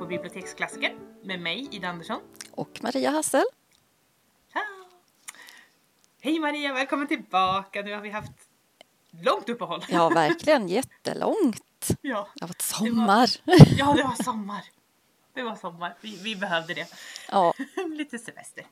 på 0.00 0.06
Biblioteksklassiker 0.06 0.94
med 1.22 1.40
mig, 1.40 1.68
Ida 1.70 1.88
Andersson. 1.88 2.20
Och 2.50 2.78
Maria 2.82 3.10
Hassel. 3.10 3.42
Ciao! 4.52 4.62
Hej 6.20 6.38
Maria, 6.38 6.72
välkommen 6.74 7.06
tillbaka. 7.08 7.82
Nu 7.82 7.94
har 7.94 8.00
vi 8.00 8.10
haft 8.10 8.32
långt 9.10 9.48
uppehåll. 9.48 9.84
Ja, 9.88 10.08
verkligen 10.14 10.68
jättelångt. 10.68 11.88
Ja, 12.00 12.28
Det 12.34 12.40
har 12.44 12.48
varit 12.48 12.62
sommar. 12.62 13.28
ja 13.78 13.94
det 13.96 14.02
var 14.02 14.22
sommar. 14.24 14.64
Det 15.34 15.42
var 15.42 15.56
sommar. 15.56 15.96
Vi, 16.00 16.16
vi 16.22 16.36
behövde 16.36 16.74
det. 16.74 16.86
Ja, 17.30 17.54
Lite 17.90 18.18
semester. 18.18 18.66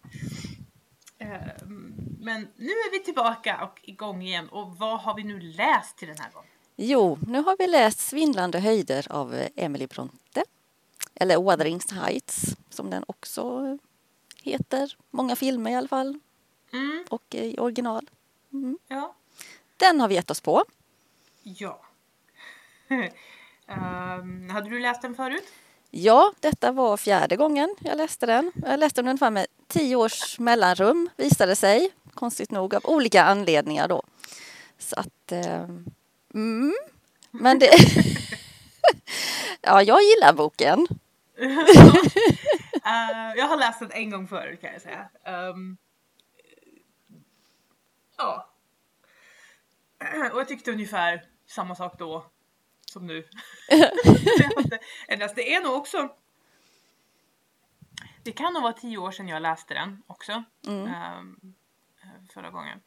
Ehm, 1.18 1.94
Men 2.20 2.48
nu 2.56 2.70
är 2.70 2.90
vi 2.92 3.04
tillbaka 3.04 3.64
och 3.64 3.80
igång 3.82 4.22
igen. 4.22 4.48
Och 4.48 4.76
vad 4.78 5.00
har 5.00 5.14
vi 5.14 5.24
nu 5.24 5.40
läst 5.40 5.96
till 5.96 6.08
den 6.08 6.18
här 6.18 6.30
gången? 6.30 6.48
jo, 6.80 7.18
nu 7.26 7.38
har 7.42 7.56
vi 7.58 7.66
läst 7.66 8.00
Svindlande 8.00 8.60
höjder 8.60 9.12
av 9.12 9.42
Emily 9.56 9.86
Bronte. 9.86 10.42
Eller 11.20 11.42
Wuthering 11.42 11.80
Heights 11.92 12.56
som 12.70 12.90
den 12.90 13.04
också 13.06 13.78
heter. 14.42 14.96
Många 15.10 15.36
filmer 15.36 15.70
i 15.70 15.74
alla 15.74 15.88
fall. 15.88 16.18
Mm, 16.72 17.04
Och 17.10 17.34
i 17.34 17.58
original. 17.58 18.10
ja. 18.88 19.14
Den 19.76 20.00
har 20.00 20.08
vi 20.08 20.14
gett 20.14 20.30
oss 20.30 20.40
på. 20.40 20.64
Ja. 21.42 21.80
Ehm, 23.70 24.50
hade 24.50 24.70
du 24.70 24.80
läst 24.80 25.02
den 25.02 25.14
förut? 25.14 25.44
Ja, 25.90 26.32
detta 26.40 26.72
var 26.72 26.96
fjärde 26.96 27.36
gången 27.36 27.74
jag 27.80 27.96
läste 27.96 28.26
den. 28.26 28.52
Jag 28.66 28.80
läste 28.80 29.02
den 29.02 29.08
ungefär 29.08 29.30
med 29.30 29.46
tio 29.66 29.96
års 29.96 30.38
mellanrum 30.38 31.10
visade 31.16 31.56
sig. 31.56 31.90
Konstigt 32.14 32.50
nog 32.50 32.74
av 32.74 32.86
olika 32.86 33.24
anledningar 33.24 33.88
då. 33.88 34.02
Så 34.78 35.00
att... 35.00 35.32
Eh, 35.32 35.64
mm, 36.34 36.74
men 37.30 37.58
det... 37.58 37.70
ja, 39.60 39.82
jag 39.82 40.00
gillar 40.02 40.32
boken. 40.32 40.86
Eh, 42.84 43.34
jag 43.36 43.48
har 43.48 43.56
läst 43.56 43.80
den 43.80 43.90
en 43.92 44.10
gång 44.10 44.28
förut 44.28 44.60
kan 44.60 44.72
jag 44.72 44.82
säga. 44.82 45.08
Ehm, 45.24 45.76
ja. 48.16 48.50
Och 50.32 50.40
jag 50.40 50.48
tyckte 50.48 50.72
ungefär 50.72 51.24
samma 51.46 51.74
sak 51.74 51.98
då 51.98 52.24
som 52.86 53.06
nu. 53.06 53.24
Det 55.34 55.54
är 55.54 55.62
nog 55.62 55.74
också 55.74 56.08
det 58.28 58.32
kan 58.32 58.52
nog 58.52 58.62
vara 58.62 58.72
tio 58.72 58.98
år 58.98 59.10
sedan 59.10 59.28
jag 59.28 59.42
läste 59.42 59.74
den 59.74 60.02
också. 60.06 60.44
Mm. 60.66 60.86
eh, 60.86 61.22
förra 62.34 62.50
gången. 62.50 62.80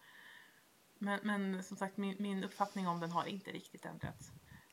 Men, 0.98 1.20
men 1.24 1.64
som 1.64 1.78
sagt 1.78 1.98
min, 1.98 2.16
min 2.20 2.44
uppfattning 2.44 2.88
om 2.88 3.00
den 3.00 3.12
har 3.12 3.26
inte 3.26 3.52
riktigt 3.52 3.86
ändrats. 3.86 4.32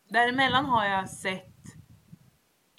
Däremellan 0.09 0.65
har 0.65 0.85
jag 0.85 1.11
sett 1.11 1.78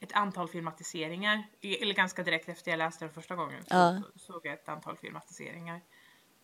ett 0.01 0.13
antal 0.13 0.47
filmatiseringar. 0.49 1.43
Eller 1.61 1.93
ganska 1.93 2.23
direkt 2.23 2.49
efter 2.49 2.71
jag 2.71 2.77
läste 2.77 3.05
den 3.05 3.13
första 3.13 3.35
gången 3.35 3.63
så 3.63 3.75
Ja. 3.75 4.01
såg 4.15 4.45
jag 4.45 4.53
ett 4.53 4.69
antal 4.69 4.97
filmatiseringar. 4.97 5.81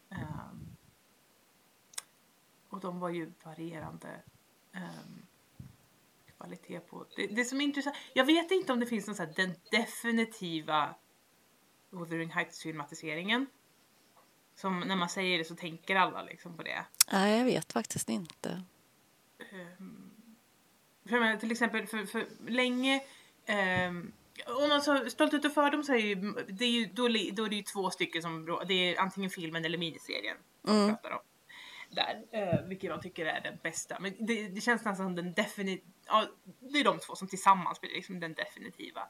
Ehm, 0.10 0.76
och 2.70 2.80
de 2.80 3.00
var 3.00 3.10
ju 3.10 3.32
varierande 3.44 4.22
ehm, 4.74 5.26
kvalitet 6.38 6.80
på. 6.80 7.06
Det, 7.16 7.28
det 7.28 7.46
som 7.46 7.62
är 7.62 7.66
intressant. 7.66 7.96
Jag 8.14 8.26
vet 8.26 8.52
inte 8.52 8.74
om 8.74 8.80
det 8.80 8.86
finns 8.86 9.08
någon 9.08 9.16
så 9.16 9.24
här, 9.24 9.34
den 9.36 9.56
definitiva 9.72 10.96
Wuthering 11.90 12.30
Heights 12.32 12.62
filmatiseringen. 12.62 13.48
Som 14.56 14.80
när 14.80 14.96
man 14.96 15.10
säger 15.10 15.38
det 15.38 15.46
så 15.46 15.56
tänker 15.56 15.96
alla 15.96 16.24
liksom 16.24 16.58
på 16.58 16.64
det. 16.64 16.86
Nej, 17.12 17.38
jag 17.38 17.46
vet 17.46 17.74
faktiskt 17.74 18.10
inte. 18.10 18.64
För 21.08 21.16
jag 21.16 21.20
menar, 21.22 21.38
till 21.38 21.52
exempel 21.52 21.88
för, 21.88 22.06
för 22.06 22.28
länge 22.48 23.02
ehm, 23.46 24.12
om 24.48 24.70
man 24.70 24.82
så 24.82 25.10
Stolthet 25.10 25.46
och 25.46 25.54
fördom 25.54 25.84
så 25.84 25.94
är 25.94 25.98
ju, 25.98 26.16
det 26.48 26.66
är 26.66 26.70
ju 26.70 26.86
då, 26.86 27.08
då 27.34 27.46
är 27.46 27.50
det 27.50 27.56
ju 27.56 27.62
två 27.64 27.90
stycken 27.90 28.22
som 28.22 28.60
det 28.68 28.74
är 28.74 29.00
antingen 29.00 29.30
filmen 29.30 29.66
eller 29.66 29.78
miniserien 29.78 30.38
som 30.66 30.76
Mm. 30.76 30.90
pratar 30.90 31.12
om. 31.12 31.20
Där, 31.90 32.24
eh, 32.32 32.62
vilket 32.68 32.90
jag 32.90 33.02
tycker 33.02 33.26
är 33.26 33.42
den 33.42 33.58
bästa. 33.64 33.98
Men 34.00 34.14
det, 34.20 34.48
det 34.48 34.62
känns 34.62 34.86
nästan 34.86 34.96
som 34.96 35.16
den 35.16 35.34
definitiva, 35.34 35.86
ja, 36.08 36.26
det 36.60 36.80
är 36.80 36.84
de 36.84 37.00
två 37.00 37.16
som 37.16 37.28
tillsammans 37.28 37.82
blir 37.82 37.92
liksom 37.92 38.20
den 38.20 38.34
definitiva. 38.34 39.02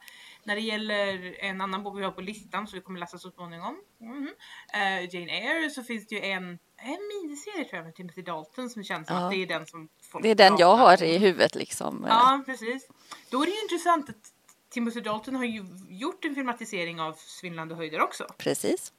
När 0.43 0.55
det 0.55 0.61
gäller 0.61 1.35
en 1.39 1.61
annan 1.61 1.83
bok 1.83 1.99
vi 1.99 2.03
har 2.03 2.11
på 2.11 2.21
listan 2.21 2.67
som 2.67 2.77
vi 2.79 2.83
kommer 2.83 2.99
läsa 2.99 3.17
så 3.17 3.31
småningom, 3.31 3.81
mhm, 3.97 4.29
eh, 4.73 5.15
Jane 5.15 5.31
Eyre, 5.31 5.69
så 5.69 5.83
finns 5.83 6.07
det 6.07 6.15
ju 6.15 6.21
en, 6.21 6.59
en 6.85 7.07
miniserie 7.23 7.65
tror 7.65 7.75
jag 7.75 7.85
med 7.85 7.95
Timothy 7.95 8.21
Dalton 8.21 8.69
som 8.69 8.83
känns 8.83 9.07
som 9.07 9.15
Ja. 9.15 9.25
att 9.25 9.31
det 9.31 9.37
är 9.37 9.47
den 9.47 9.65
som 9.67 9.89
folk 10.01 10.23
Det 10.23 10.29
är 10.29 10.35
den 10.35 10.57
jag 10.57 10.75
har 10.75 11.03
i 11.03 11.17
huvudet 11.17 11.55
liksom. 11.55 12.05
Ja, 12.09 12.43
precis. 12.45 12.87
Då 13.29 13.41
är 13.41 13.45
det 13.45 13.51
ju 13.51 13.61
intressant 13.61 14.09
att 14.09 14.31
Timothy 14.69 15.01
Dalton 15.01 15.35
har 15.35 15.45
ju 15.45 15.65
gjort 15.89 16.25
en 16.25 16.35
filmatisering 16.35 17.01
av 17.01 17.13
Svindlande 17.13 17.75
höjder 17.75 18.01
också. 18.01 18.27
Precis. 18.37 18.93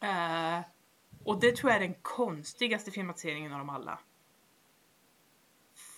Eh, 0.00 0.60
och 1.24 1.40
det 1.40 1.56
tror 1.56 1.70
jag 1.72 1.76
är 1.82 1.88
den 1.88 1.94
konstigaste 2.02 2.90
filmatiseringen 2.90 3.52
av 3.52 3.58
dem 3.58 3.70
alla. 3.70 3.98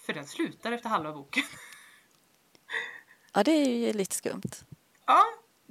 För 0.07 0.13
den 0.13 0.27
slutar 0.27 0.73
efter 0.73 0.89
halva 0.89 1.13
boken. 1.13 1.43
Ja, 3.33 3.43
det 3.43 3.51
är 3.53 3.69
ju 3.87 3.93
lite 3.93 4.15
skumt. 4.17 4.43
ja, 5.07 5.23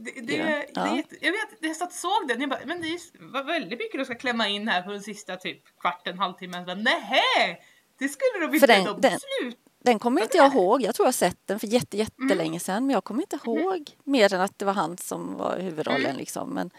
det, 0.03 0.21
det, 0.21 0.33
Ja, 0.35 0.45
det 0.45 0.65
ja. 0.73 1.03
jag 1.21 1.31
vet, 1.31 1.49
jag 1.59 1.75
satt 1.75 1.93
såg 1.93 2.27
den 2.27 2.41
jag 2.41 2.49
bara, 2.49 2.59
men 2.65 2.81
det 2.81 2.99
vad 3.19 3.45
väldigt 3.45 3.79
mycket 3.79 3.99
du 3.99 4.05
ska 4.05 4.15
klämma 4.15 4.47
in 4.47 4.67
här 4.67 4.81
på 4.81 4.91
den 4.91 5.01
sista 5.01 5.35
typ 5.35 5.79
kvarten, 5.79 6.19
halvtimmen. 6.19 6.67
Jag 6.67 6.77
Nähä! 6.77 7.57
Det 7.99 8.09
skulle 8.09 8.47
de 8.47 8.53
inte 8.53 8.67
den- 8.67 8.85
de 8.85 9.01
den-. 9.01 9.19
Den 9.83 9.99
kommer 9.99 10.21
inte 10.21 10.37
jag 10.37 10.53
ihåg. 10.53 10.81
Jag 10.81 10.95
tror 10.95 11.07
jag 11.07 11.13
sett 11.13 11.47
den 11.47 11.59
för 11.59 11.67
jätte, 11.67 11.97
jättelänge 11.97 12.47
Mm. 12.49 12.59
sedan. 12.59 12.85
Men 12.85 12.93
jag 12.93 13.03
kommer 13.03 13.21
inte 13.21 13.39
ihåg 13.45 13.91
mer 14.03 14.33
än 14.33 14.41
att 14.41 14.59
det 14.59 14.65
var 14.65 14.73
han 14.73 14.97
som 14.97 15.37
var 15.37 15.59
huvudrollen. 15.59 16.05
Mm. 16.05 16.17
Liksom. 16.17 16.49
Men, 16.49 16.69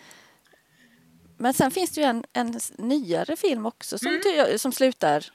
men 1.38 1.54
sen 1.54 1.70
finns 1.70 1.90
det 1.90 2.00
ju 2.00 2.06
en, 2.06 2.24
en 2.32 2.60
nyare 2.78 3.36
film 3.36 3.66
också 3.66 3.98
som, 3.98 4.20
Mm. 4.36 4.58
som 4.58 4.72
slutar 4.72 5.32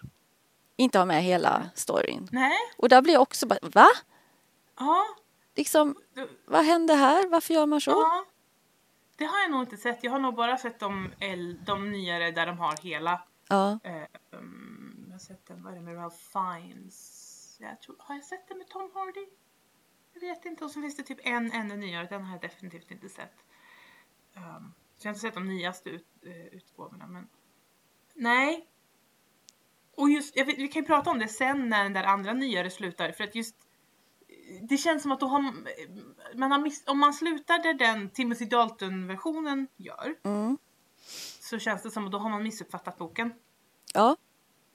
inte 0.78 0.98
ha 0.98 1.06
med 1.06 1.24
hela 1.24 1.70
storyn. 1.76 2.28
Nej, 2.32 2.58
Och 2.78 2.90
där 2.90 3.02
blir 3.02 3.14
jag 3.14 3.22
också 3.22 3.48
bara, 3.48 3.60
va? 3.62 3.88
ja. 4.80 5.06
Liksom, 5.56 5.96
vad 6.46 6.66
hände 6.66 6.94
här? 6.94 7.28
Varför 7.28 7.54
gör 7.54 7.66
man 7.66 7.82
så? 7.82 7.92
Ja, 7.92 8.26
det 9.18 9.26
har 9.26 9.40
jag 9.40 9.52
nog 9.52 9.62
inte 9.62 9.78
sett. 9.78 10.04
Jag 10.04 10.12
har 10.12 10.20
nog 10.20 10.36
bara 10.36 10.58
sett 10.58 10.80
de, 10.80 11.12
de 11.66 11.92
nyare 11.92 12.32
där 12.32 12.46
de 12.46 12.58
har 12.58 12.78
hela. 12.84 13.22
Ja, 13.48 13.80
Eh, 13.84 14.08
um, 14.32 15.04
jag 15.08 15.14
har 15.14 15.20
sett 15.20 15.46
den, 15.46 15.64
vad 15.64 15.74
är 15.74 15.78
det 15.78 15.84
med 15.84 15.96
Ralph 15.96 16.18
Fiennes? 16.18 17.58
Jag 17.62 17.82
tror, 17.82 17.96
har 18.00 18.16
jag 18.16 18.24
sett 18.24 18.48
den 18.48 18.58
med 18.58 18.68
Tom 18.68 18.92
Hardy? 18.94 19.26
Jag 20.14 20.22
vet 20.22 20.46
inte. 20.46 20.66
Och 20.66 20.72
så 20.72 20.82
finns 20.82 20.96
det 20.96 21.04
typ 21.04 21.20
en 21.24 21.52
ännu 21.52 21.78
nyare. 21.78 22.08
Den 22.10 22.24
har 22.24 22.32
jag 22.32 22.42
definitivt 22.42 22.92
inte 22.92 23.10
sett. 23.10 23.36
Um, 24.34 24.74
så 24.96 25.08
jag 25.08 25.10
har 25.10 25.10
inte 25.10 25.20
sett 25.20 25.34
de 25.34 25.48
nyaste 25.48 25.90
ut, 25.90 26.08
eh, 26.26 26.46
utgåvorna. 26.46 27.08
Men 27.08 27.28
nej. 28.14 28.68
Och 29.96 30.10
just, 30.10 30.38
vet, 30.38 30.48
vi 30.48 30.68
kan 30.68 30.82
ju 30.82 30.88
prata 30.88 31.12
om 31.12 31.20
det 31.20 31.28
sen 31.28 31.70
när 31.70 31.84
den 31.84 31.94
där 31.94 32.04
andra 32.04 32.34
nyare 32.34 32.70
slutar. 32.70 33.12
För 33.12 33.24
att 33.24 33.36
just 33.36 33.56
det 34.62 34.78
känns 34.78 35.02
som 35.04 35.12
att 35.12 35.20
då 35.20 35.28
har 35.28 35.54
man 36.36 36.52
har 36.52 36.60
miss, 36.60 36.84
om 36.88 37.00
man 37.00 37.14
slutar 37.14 37.64
där 37.64 37.74
den 37.74 38.10
Timothy 38.10 38.46
Dalton-versionen 38.46 39.68
gör 39.76 40.16
mm. 40.24 40.58
så 41.40 41.60
känns 41.60 41.84
det 41.84 41.92
som 41.92 42.06
att 42.06 42.12
då 42.12 42.18
har 42.18 42.30
man 42.30 42.44
missuppfattat 42.44 42.98
boken. 42.98 43.34
ja. 43.94 44.16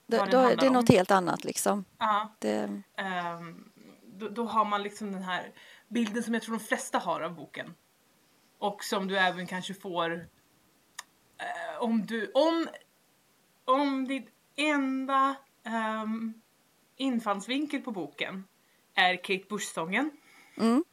Det, 0.07 0.17
då, 0.17 0.25
det 0.25 0.65
är 0.65 0.67
om. 0.67 0.73
något 0.73 0.89
helt 0.89 1.11
annat 1.11 1.43
liksom. 1.43 1.85
Ja, 1.97 2.35
Det, 2.39 2.81
ehm, 2.95 3.71
då, 4.05 4.29
då 4.29 4.45
har 4.45 4.65
man 4.65 4.83
liksom 4.83 5.11
den 5.11 5.23
här 5.23 5.53
bilden 5.87 6.23
som 6.23 6.33
jag 6.33 6.43
tror 6.43 6.57
de 6.57 6.63
flesta 6.63 6.99
har 6.99 7.21
av 7.21 7.35
boken. 7.35 7.73
Och 8.57 8.83
som 8.83 9.07
du 9.07 9.17
även 9.17 9.47
kanske 9.47 9.73
får 9.73 10.11
eh, 11.37 11.81
om 11.81 12.05
du, 12.05 12.31
om, 12.33 12.67
om 13.65 14.07
ditt 14.07 14.29
enda 14.55 15.35
um, 16.03 16.41
infallsvinkel 16.95 17.81
på 17.81 17.91
boken 17.91 18.43
är 19.01 19.15
Kate 19.15 19.45
Bush-sången. 19.49 20.11
mm. 20.57 20.83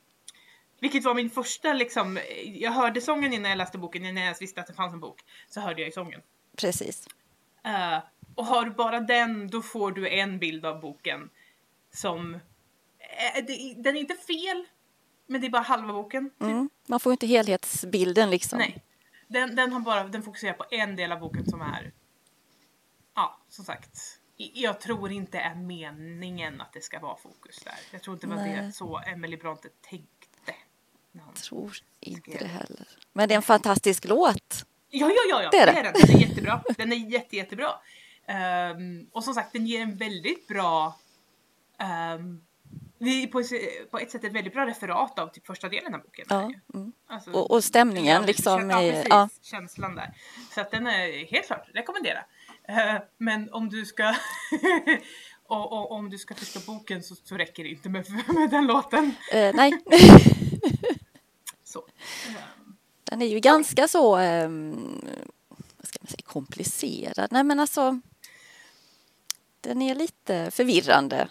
Vilket 0.81 1.05
var 1.05 1.15
min 1.15 1.31
första 1.31 1.73
liksom, 1.73 2.19
jag 2.45 2.71
hörde 2.71 3.01
sången 3.01 3.33
innan 3.33 3.51
jag 3.51 3.59
läste 3.59 3.79
boken, 3.79 4.03
innan 4.03 4.17
jag 4.17 4.25
ens 4.25 4.43
visste 4.43 4.61
att 4.61 4.67
det 4.67 4.73
fanns 4.73 4.93
en 4.93 5.01
bok. 5.01 5.21
Så 5.49 5.61
hörde 5.61 5.81
jag 5.81 5.87
ju 5.87 5.93
sången. 5.93 6.21
Precis. 6.57 7.09
Eh, 7.65 7.99
och 8.35 8.47
har 8.47 8.65
du 8.65 8.71
bara 8.71 9.01
den, 9.01 9.49
då 9.49 9.63
får 9.63 9.93
du 9.93 10.09
en 10.09 10.39
bild 10.39 10.67
av 10.67 10.81
boken 10.81 11.31
som... 11.95 12.35
eh, 12.35 13.45
det, 13.47 13.75
den 13.77 13.97
är 13.97 14.01
inte 14.01 14.15
fel, 14.15 14.65
men 15.27 15.41
det 15.41 15.47
är 15.47 15.51
bara 15.51 15.63
halva 15.63 15.93
boken. 15.93 16.31
typ. 16.31 16.43
Mm. 16.43 16.71
Man 16.87 17.01
får 17.01 17.13
inte 17.13 17.27
helhetsbilden 17.27 18.31
liksom. 18.31 18.59
Nej. 18.59 18.85
Den, 19.29 19.57
den, 19.57 19.73
har 19.73 19.81
bara, 19.81 20.05
den 20.05 20.23
fokuserar 20.23 20.53
på 20.53 20.65
en 20.71 20.97
del 20.97 21.13
av 21.13 21.21
boken 21.21 21.47
som 21.47 21.61
är... 21.61 21.93
Ja, 23.15 23.39
som 23.49 23.65
sagt. 23.65 24.18
Jag 24.41 24.81
tror 24.81 25.13
inte 25.13 25.39
är 25.39 25.55
meningen 25.55 26.61
att 26.61 26.73
det 26.73 26.81
ska 26.81 26.99
vara 26.99 27.17
fokus 27.17 27.59
där. 27.65 27.75
Jag 27.91 28.03
tror 28.03 28.17
inte 28.17 28.27
det 28.27 28.35
var 28.35 28.43
det 28.43 28.63
Nej. 28.63 28.73
så 28.73 28.99
Emily 29.07 29.37
Bronte 29.37 29.69
tänkte. 29.91 30.55
hon- 31.13 31.35
tror 31.35 31.77
inte 32.01 32.31
Skrev. 32.31 32.39
det 32.39 32.47
heller. 32.47 32.89
Men 33.13 33.29
det 33.29 33.35
är 33.35 33.37
en 33.37 33.43
fantastisk 33.43 34.05
låt. 34.05 34.65
Ja, 34.91 35.09
ja, 35.09 35.23
ja, 35.31 35.43
ja. 35.43 35.51
Det 35.51 35.59
är 35.59 35.67
det. 35.67 35.83
den. 35.83 35.93
Den 36.07 36.17
är 36.17 36.21
jättebra. 36.29 36.63
Den 36.77 36.93
är 36.93 36.97
jätte, 36.97 37.37
jättebra. 37.37 37.71
Ehm, 38.27 39.09
och 39.13 39.25
som 39.25 39.35
sagt, 39.35 39.53
den 39.53 39.67
ger 39.67 39.81
en 39.81 39.97
väldigt 39.97 40.47
bra 40.49 40.99
det 42.99 43.11
är 43.11 43.27
på, 43.27 43.43
på 43.91 43.99
ett 43.99 44.11
sätt 44.11 44.25
ett 44.25 44.33
väldigt 44.33 44.53
bra 44.53 44.67
referat 44.67 45.19
av 45.19 45.29
typ 45.29 45.47
första 45.47 45.69
delen 45.69 45.95
av 45.95 46.01
boken. 46.01 46.27
Ja, 46.29 46.53
mm. 46.75 46.93
Alltså, 47.07 47.31
och, 47.31 47.51
och 47.51 47.65
stämningen 47.65 48.27
liksom. 48.27 48.71
Ja, 48.71 48.83
är- 48.83 48.93
precis. 48.93 49.07
ja. 49.11 49.29
Känslan 49.43 49.95
där. 49.95 50.15
Så 50.55 50.61
att 50.61 50.71
den 50.71 50.87
är 50.87 51.27
helt 51.31 51.47
klart 51.47 51.69
rekommendera. 51.75 52.25
Eh, 52.69 53.03
Men 53.19 53.53
om 53.53 53.69
du 53.69 53.87
ska 53.87 54.15
och, 55.47 55.73
och 55.73 55.91
om 55.93 56.11
du 56.11 56.19
ska 56.19 56.35
förstå 56.35 56.61
boken 56.67 57.03
så, 57.03 57.15
så 57.25 57.35
räcker 57.37 57.63
det 57.65 57.69
inte 57.71 57.89
med, 57.89 58.07
med 58.35 58.51
den 58.51 58.67
låten. 58.67 59.15
Eh, 59.33 59.55
nej, 59.55 59.73
Så. 61.65 61.79
Eh, 62.29 62.35
den 63.05 63.23
är 63.23 63.27
ju 63.27 63.41
ganska 63.41 63.89
så, 63.89 64.17
ehm, 64.17 65.01
vad 65.49 65.89
ska 65.89 65.99
man 66.01 66.09
säga, 66.09 66.23
komplicerad. 66.27 67.29
Nej 67.33 67.45
men 67.45 67.61
alltså, 67.61 68.01
den 69.61 69.83
är 69.83 69.95
lite 69.95 70.51
förvirrande. 70.51 71.29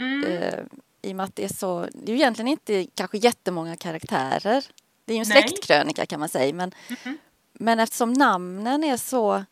Mm. 0.00 0.24
Eh, 0.24 0.58
I 1.02 1.12
och 1.12 1.16
med 1.16 1.24
att 1.24 1.36
det 1.36 1.44
är 1.44 1.54
så, 1.54 1.80
det 1.92 2.12
är 2.12 2.14
ju 2.16 2.20
egentligen 2.20 2.48
inte 2.48 2.86
kanske 2.94 3.18
jättemånga 3.18 3.76
karaktärer. 3.76 4.64
Det 5.04 5.12
är 5.12 5.16
ju 5.16 5.20
en 5.20 5.26
släktkrönika 5.26 6.06
kan 6.06 6.20
man 6.20 6.28
säga. 6.28 6.54
Men, 6.54 6.74
Mhm. 7.04 7.18
men 7.52 7.80
eftersom 7.80 8.12
namnen 8.12 8.84
är 8.84 8.96
så 8.96 9.44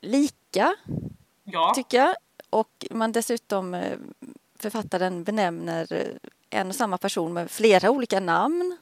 lika, 0.00 0.74
Ja. 1.44 1.72
tycker 1.76 1.96
jag. 1.98 2.16
Och 2.50 2.86
man 2.90 3.12
dessutom, 3.12 3.74
eh, 3.74 3.98
författaren 4.58 5.24
benämner 5.24 5.92
eh, 5.92 6.06
en 6.50 6.68
och 6.68 6.74
samma 6.74 6.98
person 6.98 7.32
med 7.32 7.50
flera 7.50 7.90
olika 7.90 8.20
namn. 8.20 8.76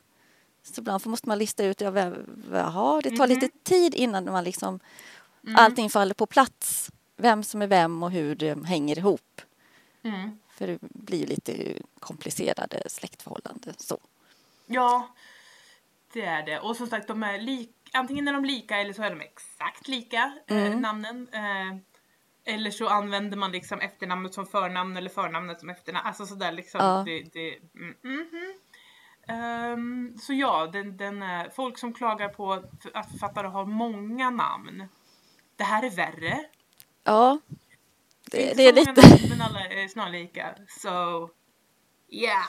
Så 0.62 0.80
ibland 0.80 1.06
måste 1.06 1.28
man 1.28 1.38
lista 1.38 1.64
ut, 1.64 1.80
jaha, 1.80 3.00
det 3.00 3.10
tar 3.16 3.26
Mhm. 3.26 3.28
lite 3.28 3.48
tid 3.62 3.94
innan 3.94 4.24
man 4.24 4.44
liksom, 4.44 4.80
Mm. 5.44 5.56
allting 5.56 5.90
faller 5.90 6.14
på 6.14 6.26
plats. 6.26 6.90
Vem 7.16 7.44
som 7.44 7.62
är 7.62 7.66
vem 7.66 8.02
och 8.02 8.10
hur 8.10 8.34
det 8.34 8.66
hänger 8.66 8.98
ihop. 8.98 9.40
Mm. 10.02 10.38
För 10.48 10.66
det 10.66 10.78
blir 10.80 11.26
lite 11.26 11.74
komplicerade 12.00 12.82
släktförhållanden. 12.86 13.74
Så. 13.78 13.98
Ja, 14.66 15.08
det 16.12 16.22
är 16.24 16.42
det. 16.46 16.60
Och 16.60 16.76
som 16.76 16.86
sagt, 16.86 17.08
de 17.08 17.22
är 17.22 17.38
lik, 17.40 17.70
antingen 17.92 18.28
är 18.28 18.32
de 18.32 18.44
lika 18.44 18.76
eller 18.80 18.92
så 18.92 19.02
är 19.02 19.10
de 19.10 19.20
exakt 19.20 19.88
lika, 19.88 20.32
eh, 20.48 20.56
Mm. 20.66 20.80
namnen. 20.80 21.28
Eh, 21.32 21.76
eller 22.54 22.70
så 22.70 22.88
använder 22.88 23.36
man 23.36 23.52
liksom 23.52 23.80
efternamnet 23.80 24.34
som 24.34 24.46
förnamn 24.46 24.96
eller 24.96 25.10
förnamnet 25.10 25.60
som 25.60 25.70
efternamn. 25.70 26.06
Alltså 26.06 26.26
sådär 26.26 26.52
liksom. 26.52 26.80
Ja. 26.80 27.02
Det, 27.06 27.22
det, 27.32 27.58
mm, 27.74 27.94
mhm. 28.02 28.54
Ehm, 29.28 30.18
så 30.18 30.32
ja, 30.32 30.66
den, 30.66 30.96
den, 30.96 31.22
är- 31.22 31.50
folk 31.50 31.78
som 31.78 31.92
klagar 31.94 32.28
på 32.28 32.52
att 32.94 33.10
författare 33.10 33.46
har 33.46 33.64
många 33.66 34.30
namn. 34.30 34.88
Det 35.56 35.64
här 35.64 35.82
är 35.84 35.90
värre. 35.90 36.44
Ja, 37.04 37.38
Det 38.30 38.56
det, 38.56 38.68
är 38.68 38.72
det 38.72 38.80
är 38.80 38.86
lite... 38.86 39.28
men 39.30 39.40
alla 39.42 39.60
är 39.60 39.88
snarlika. 39.88 40.54
Så, 40.68 41.30
yeah. 42.08 42.44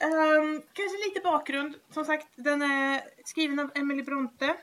Um, 0.00 0.62
kanske 0.72 0.98
lite 1.08 1.20
bakgrund. 1.24 1.76
Som 1.90 2.04
sagt, 2.04 2.28
den 2.34 2.62
är 2.62 3.02
skriven 3.24 3.58
av 3.58 3.70
Emily 3.74 4.02
Bronte. 4.02 4.56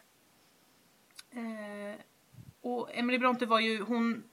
Eh, 1.31 2.01
och 2.61 2.89
Emily 2.93 3.17
Bronte 3.17 3.45
var 3.45 3.59
ju 3.59 3.81
hon... 3.81 4.23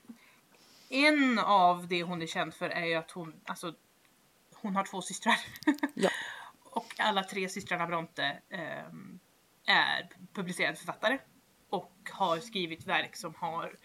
En 0.89 1.39
av 1.39 1.87
det 1.87 2.03
hon 2.03 2.21
är 2.21 2.27
känd 2.27 2.53
för 2.53 2.69
är 2.69 2.85
ju 2.85 2.93
att 2.93 3.11
hon, 3.11 3.41
alltså, 3.45 3.73
hon 4.53 4.75
har 4.75 4.83
två 4.83 5.01
systrar. 5.01 5.35
Ja. 5.93 6.09
och 6.63 6.95
alla 6.97 7.23
tre 7.23 7.49
systrarna 7.49 7.87
Bronte 7.87 8.39
ehm, 8.49 9.19
är 9.65 10.09
publicerade 10.33 10.75
författare. 10.75 11.19
Och 11.69 12.09
har 12.11 12.39
skrivit 12.39 12.87
verk 12.87 13.15
som 13.15 13.35
har 13.35 13.75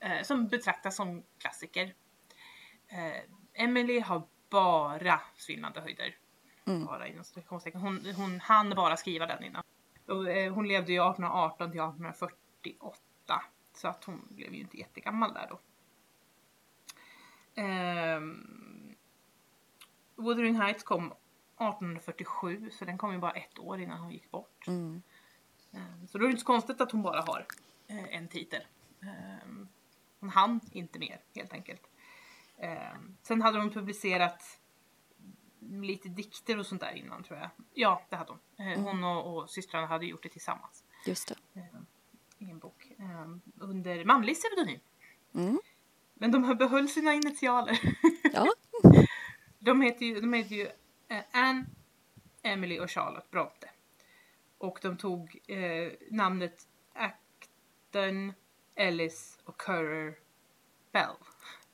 eh, 0.00 0.22
som 0.22 0.48
betraktas 0.48 0.96
som 0.96 1.22
klassiker. 1.38 1.94
Eh, 2.88 3.62
Emily 3.62 4.00
har 4.00 4.22
bara 4.50 5.20
svindlande 5.36 5.80
höjder. 5.80 6.16
Mm. 6.66 6.84
Bara 6.86 7.06
inom. 7.08 7.24
Hon, 7.74 8.06
hon 8.16 8.40
hann 8.40 8.70
bara 8.70 8.96
skriva 8.96 9.26
den 9.26 9.44
innan. 9.44 9.62
Och, 10.06 10.30
eh, 10.30 10.52
hon 10.54 10.68
levde 10.68 10.92
ju 10.92 10.98
1818 10.98 11.70
till 11.70 11.80
1848. 11.80 13.42
Så 13.74 13.88
att 13.88 14.04
hon 14.04 14.28
blev 14.30 14.54
ju 14.54 14.60
inte 14.60 14.78
jättegammal 14.78 15.34
där 15.34 15.46
då. 15.50 15.58
Ehm, 17.54 18.94
Wuthering 20.16 20.56
Heights 20.60 20.82
kom 20.82 21.06
1847 21.06 22.70
så 22.72 22.84
den 22.84 22.98
kom 22.98 23.12
ju 23.12 23.18
bara 23.18 23.32
ett 23.32 23.58
år 23.58 23.80
innan 23.80 23.98
hon 23.98 24.12
gick 24.12 24.30
bort. 24.30 24.66
Mm. 24.66 25.02
Ehm, 25.72 26.06
Så 26.08 26.18
då 26.18 26.24
är 26.24 26.28
det 26.28 26.30
inte 26.30 26.40
så 26.40 26.46
konstigt 26.46 26.80
att 26.80 26.92
hon 26.92 27.02
bara 27.02 27.20
har 27.20 27.46
eh, 27.86 28.16
en 28.16 28.28
titel. 28.28 28.62
Ehm, 29.02 29.68
Hon 30.20 30.28
hann 30.30 30.60
inte 30.72 30.98
mer 30.98 31.20
helt 31.34 31.52
enkelt. 31.52 31.82
Sen 33.22 33.42
hade 33.42 33.58
hon 33.58 33.70
publicerat 33.70 34.60
lite 35.70 36.08
dikter 36.08 36.58
och 36.58 36.66
sånt 36.66 36.80
där 36.80 36.92
innan 36.92 37.22
tror 37.22 37.38
jag. 37.38 37.50
Ja, 37.74 38.02
det 38.08 38.16
hade 38.16 38.32
hon. 38.32 38.66
Eh, 38.66 38.80
Hon 38.82 39.04
och, 39.04 39.36
och 39.36 39.50
systrarna 39.50 39.86
hade 39.86 40.06
gjort 40.06 40.22
det 40.22 40.28
tillsammans 40.28 40.84
Just 41.06 41.28
det. 41.28 41.60
ehm, 41.60 41.86
i 42.38 42.50
en 42.50 42.58
bok. 42.58 42.92
ehm, 42.98 43.40
Under 43.58 44.04
manlig 44.04 44.36
pseudonym. 44.36 44.80
Mm. 45.34 45.60
Men 46.14 46.30
de 46.30 46.56
behöll 46.58 46.88
sina 46.88 47.14
initialer. 47.14 47.78
Ja, 48.32 48.46
De 49.58 49.80
heter 49.82 50.06
ju, 50.06 50.20
de 50.20 50.32
heter 50.32 50.54
ju 50.54 50.68
eh, 51.08 51.22
Anne, 51.32 51.64
Emily 52.42 52.78
och 52.80 52.90
Charlotte 52.90 53.30
Bronte. 53.30 53.70
Och 54.58 54.78
de 54.82 54.96
tog 54.96 55.38
eh, 55.46 55.92
namnet 56.10 56.66
Acton, 56.92 58.32
Ellis 58.74 59.38
och 59.44 59.56
Currer 59.60 60.18
Bell 60.92 61.06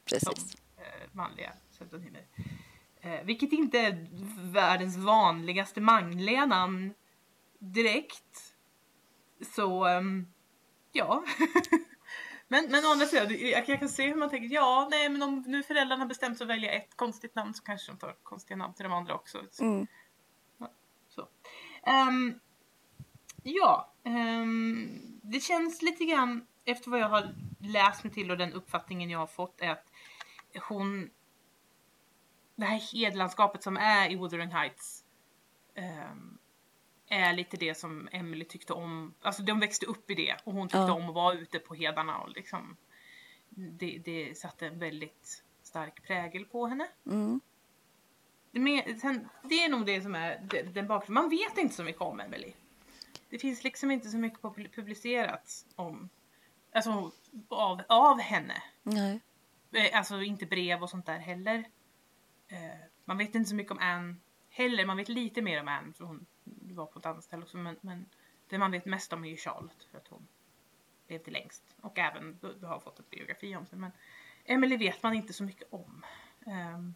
som 0.06 0.34
precis. 0.34 0.54
eh, 0.76 1.08
manliga 1.12 1.52
pseudonymer. 1.70 2.26
Eh, 3.02 3.24
vilket 3.24 3.52
inte 3.52 3.78
är 3.78 4.06
världens 4.52 4.96
vanligaste 4.96 5.80
manliga 5.80 6.46
namn 6.46 6.94
direkt. 7.58 8.54
Så, 9.54 9.84
ehm, 9.84 10.26
ja. 10.92 11.24
men, 12.48 12.70
men 12.70 12.84
å 12.84 12.88
andra 12.88 13.06
sidan, 13.06 13.26
jag, 13.30 13.68
jag 13.68 13.78
kan 13.80 13.88
se 13.88 14.08
hur 14.08 14.14
man 14.14 14.30
tänker, 14.30 14.54
ja, 14.54 14.88
nej 14.90 15.08
men 15.08 15.22
om 15.22 15.44
nu 15.46 15.62
föräldrarna 15.62 16.02
har 16.02 16.08
bestämt 16.08 16.38
sig 16.38 16.44
att 16.44 16.50
välja 16.50 16.72
ett 16.72 16.96
konstigt 16.96 17.34
namn 17.34 17.54
så 17.54 17.62
kanske 17.62 17.92
de 17.92 17.98
tar 17.98 18.16
konstiga 18.22 18.56
namn 18.56 18.74
till 18.74 18.84
de 18.84 18.92
andra 18.92 19.14
också. 19.14 19.44
Så, 19.50 19.64
Mm. 19.64 19.86
så. 21.08 21.28
Ehm, 21.82 22.40
ja, 23.42 23.92
ehm, 24.04 25.20
det 25.22 25.40
känns 25.40 25.82
lite 25.82 26.04
grann 26.04 26.46
efter 26.64 26.90
vad 26.90 27.00
jag 27.00 27.08
har 27.08 27.34
läst 27.60 28.04
mig 28.04 28.12
till 28.12 28.30
och 28.30 28.38
den 28.38 28.52
uppfattningen 28.52 29.10
jag 29.10 29.18
har 29.18 29.26
fått 29.26 29.60
är 29.60 29.70
att 29.70 29.86
hon 30.68 31.10
det 32.62 32.68
här 32.68 32.92
hedlandskapet 32.92 33.62
som 33.62 33.76
är 33.76 34.10
i 34.10 34.16
Wuthering 34.16 34.50
Heights 34.50 35.04
ehm, 35.74 36.38
är 37.08 37.32
lite 37.32 37.56
det 37.56 37.74
som 37.74 38.08
Emily 38.12 38.44
tyckte 38.44 38.72
om. 38.72 39.14
Alltså 39.22 39.42
de 39.42 39.60
växte 39.60 39.86
upp 39.86 40.10
i 40.10 40.14
det 40.14 40.36
och 40.44 40.52
hon 40.52 40.68
tyckte 40.68 40.78
Ja. 40.78 40.92
om 40.92 41.08
att 41.08 41.14
vara 41.14 41.34
ute 41.34 41.58
på 41.58 41.74
hedarna 41.74 42.18
och 42.18 42.28
liksom 42.28 42.76
det, 43.48 43.98
det 44.04 44.38
satte 44.38 44.66
en 44.66 44.78
väldigt 44.78 45.44
stark 45.62 46.02
prägel 46.06 46.44
på 46.44 46.66
henne. 46.66 46.88
Mm. 47.06 47.40
Sen, 49.00 49.28
det 49.44 49.64
är 49.64 49.68
nog 49.68 49.86
det 49.86 50.02
som 50.02 50.14
är 50.14 50.40
den 50.74 50.86
bakgrunden. 50.86 51.22
Man 51.22 51.30
vet 51.30 51.58
inte 51.58 51.74
så 51.74 51.84
mycket 51.84 52.02
om 52.02 52.20
Emily. 52.20 52.52
Det 53.30 53.38
finns 53.38 53.64
liksom 53.64 53.90
inte 53.90 54.08
så 54.08 54.16
mycket 54.16 54.40
pub- 54.40 54.74
publicerat 54.74 55.66
om, 55.76 56.08
alltså 56.74 57.10
av, 57.48 57.82
av 57.88 58.20
henne. 58.20 58.62
Nej. 58.82 59.20
Eh, 59.72 59.98
Alltså 59.98 60.22
inte 60.22 60.46
brev 60.46 60.82
och 60.82 60.90
sånt 60.90 61.06
där 61.06 61.18
heller. 61.18 61.64
Eh, 62.52 62.78
Man 63.04 63.18
vet 63.18 63.34
inte 63.34 63.48
så 63.48 63.54
mycket 63.54 63.72
om 63.72 63.78
Anne 63.78 64.16
heller. 64.48 64.86
Man 64.86 64.96
vet 64.96 65.08
lite 65.08 65.42
mer 65.42 65.60
om 65.60 65.68
Anne 65.68 65.92
för 65.92 66.04
hon 66.04 66.26
var 66.44 66.86
på 66.86 66.98
ett 66.98 67.06
annat 67.06 67.24
ställe 67.24 67.42
också. 67.42 67.56
Men, 67.56 67.76
men 67.80 68.06
det 68.48 68.58
man 68.58 68.70
vet 68.70 68.84
mest 68.84 69.12
om 69.12 69.24
är 69.24 69.28
ju 69.28 69.36
Charlotte 69.36 69.86
för 69.90 69.98
att 69.98 70.08
hon 70.08 70.28
levde 71.08 71.30
längst. 71.30 71.76
Och 71.80 71.98
även, 71.98 72.38
du, 72.40 72.54
du 72.60 72.66
har 72.66 72.80
fått 72.80 72.98
en 72.98 73.04
biografi 73.10 73.56
om 73.56 73.66
sig. 73.66 73.78
Men 73.78 73.90
Emily 74.44 74.76
vet 74.76 75.02
man 75.02 75.14
inte 75.14 75.32
så 75.32 75.44
mycket 75.44 75.72
om. 75.72 76.04
Ehm, 76.46 76.94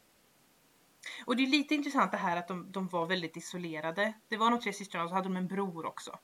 och 1.27 1.37
det 1.37 1.43
är 1.43 1.47
lite 1.47 1.75
intressant 1.75 2.11
det 2.11 2.17
här 2.17 2.37
att 2.37 2.49
de, 2.49 2.73
de 2.73 2.89
var 2.89 3.07
väldigt 3.07 3.37
isolerade. 3.37 4.13
Det 4.29 4.37
var 4.37 4.51
de 4.51 4.61
tre 4.61 4.73
systrarna 4.73 5.05
och 5.05 5.11
så 5.11 5.15
hade 5.15 5.29
de 5.29 5.37
en 5.37 5.49
bror 5.49 5.87
också. 5.87 6.19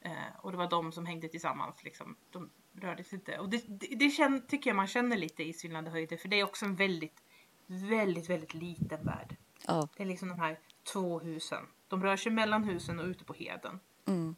Eh, 0.00 0.36
och 0.38 0.52
det 0.52 0.58
var 0.58 0.70
de 0.70 0.92
som 0.92 1.06
hängde 1.06 1.28
tillsammans. 1.28 1.84
Liksom. 1.84 2.16
De 2.30 2.50
rörde 2.72 3.04
sig 3.04 3.16
inte. 3.16 3.38
Och 3.38 3.48
det, 3.48 3.64
det, 3.66 3.96
det 3.96 4.10
känner, 4.10 4.38
tycker 4.38 4.70
jag 4.70 4.76
man 4.76 4.86
känner 4.86 5.16
lite 5.16 5.42
i 5.42 5.52
Svindlande 5.52 5.90
höjder. 5.90 6.16
För 6.16 6.28
det 6.28 6.40
är 6.40 6.44
också 6.44 6.64
en 6.64 6.76
väldigt, 6.76 7.22
väldigt, 7.66 8.30
väldigt 8.30 8.54
liten 8.54 9.04
värld. 9.04 9.36
Ja. 9.66 9.88
Det 9.96 10.02
är 10.02 10.06
liksom 10.06 10.28
de 10.28 10.38
här 10.40 10.58
två 10.92 11.18
husen. 11.20 11.66
De 11.88 12.02
rör 12.02 12.16
sig 12.16 12.32
mellan 12.32 12.64
husen 12.64 12.98
och 12.98 13.06
ute 13.06 13.24
på 13.24 13.32
heden. 13.32 13.80
Mm. 14.06 14.36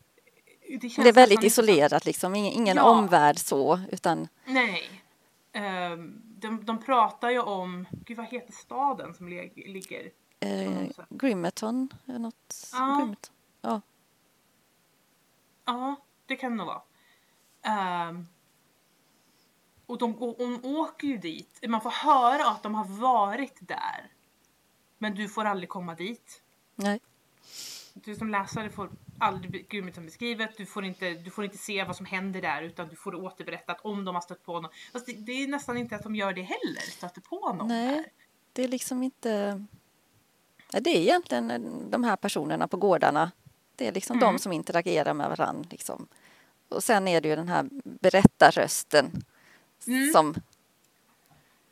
Det, 0.80 0.80
känns 0.88 0.96
Det 0.96 1.08
är 1.08 1.12
väldigt 1.12 1.16
nästan 1.16 1.44
inte 1.44 1.50
som- 1.54 1.64
isolerat 1.64 2.04
liksom, 2.04 2.34
ingen, 2.34 2.52
ingen 2.52 2.76
Ja. 2.76 2.82
omvärld 2.82 3.38
så, 3.38 3.80
utan 3.92 4.28
Nej. 4.44 5.02
Ehm, 5.52 6.22
de, 6.24 6.64
de 6.64 6.82
pratar 6.82 7.30
ju 7.30 7.40
om, 7.40 7.86
gud 8.06 8.16
vad 8.16 8.26
heter 8.26 8.52
staden 8.52 9.14
som 9.14 9.28
lig, 9.28 9.52
ligger? 9.66 10.10
eh, 10.40 10.50
eller 10.66 10.82
något. 10.86 10.96
Ja. 10.98 11.04
Grimerton. 11.10 11.88
Ja. 13.62 13.80
Ja, 15.64 15.96
det 16.26 16.36
kan 16.36 16.50
det 16.50 16.56
nog 16.56 16.66
vara. 16.66 16.82
Ehm, 17.62 18.26
och 19.86 19.98
de, 19.98 20.14
och, 20.22 20.36
hon 20.38 20.64
åker 20.64 21.06
ju 21.06 21.18
dit. 21.18 21.58
Man 21.68 21.80
får 21.80 21.90
höra 21.90 22.46
att 22.50 22.62
de 22.62 22.74
har 22.74 22.84
varit 22.84 23.56
där. 23.60 24.10
Men 24.98 25.14
du 25.14 25.28
får 25.28 25.44
aldrig 25.44 25.68
komma 25.68 25.94
dit. 25.94 26.42
Nej. 26.74 27.00
Du 27.94 28.14
som 28.14 28.30
läsare 28.30 28.70
får 28.70 28.90
aldrig 29.18 29.68
Gudmundsen 29.68 30.04
beskrivet. 30.04 30.56
Du 30.56 30.66
får, 30.66 30.84
inte, 30.84 31.10
du 31.10 31.30
får 31.30 31.44
inte 31.44 31.58
se 31.58 31.84
vad 31.84 31.96
som 31.96 32.06
händer 32.06 32.42
där 32.42 32.62
utan 32.62 32.88
du 32.88 32.96
får 32.96 33.12
det 33.12 33.18
återberättat 33.18 33.80
om 33.82 34.04
de 34.04 34.14
har 34.14 34.22
stött 34.22 34.44
på 34.44 34.52
honom. 34.52 34.70
Fast 34.92 35.06
det, 35.06 35.12
det 35.12 35.32
är 35.32 35.48
nästan 35.48 35.76
inte 35.76 35.96
att 35.96 36.02
de 36.02 36.16
gör 36.16 36.32
det 36.32 36.42
heller, 36.42 36.80
stöter 36.80 37.20
på 37.20 37.52
någon 37.52 37.68
Nej. 37.68 37.94
där. 37.94 38.04
Det 38.52 38.64
är 38.64 38.68
liksom 38.68 39.02
inte... 39.02 39.64
Det 40.70 40.90
är 40.90 41.00
egentligen 41.00 41.90
de 41.90 42.04
här 42.04 42.16
personerna 42.16 42.68
på 42.68 42.76
gårdarna. 42.76 43.32
Det 43.76 43.86
är 43.86 43.92
liksom 43.92 44.16
Mm. 44.18 44.32
de 44.32 44.38
som 44.38 44.52
interagerar 44.52 45.14
med 45.14 45.28
varandra. 45.28 45.68
Liksom. 45.70 46.08
Och 46.68 46.84
sen 46.84 47.08
är 47.08 47.20
det 47.20 47.28
ju 47.28 47.36
den 47.36 47.48
här 47.48 47.68
berättarrösten 47.84 49.22
Mm. 49.86 50.12
som 50.12 50.34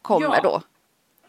kommer 0.03 0.27
Ja. 0.27 0.41
då. 0.43 0.63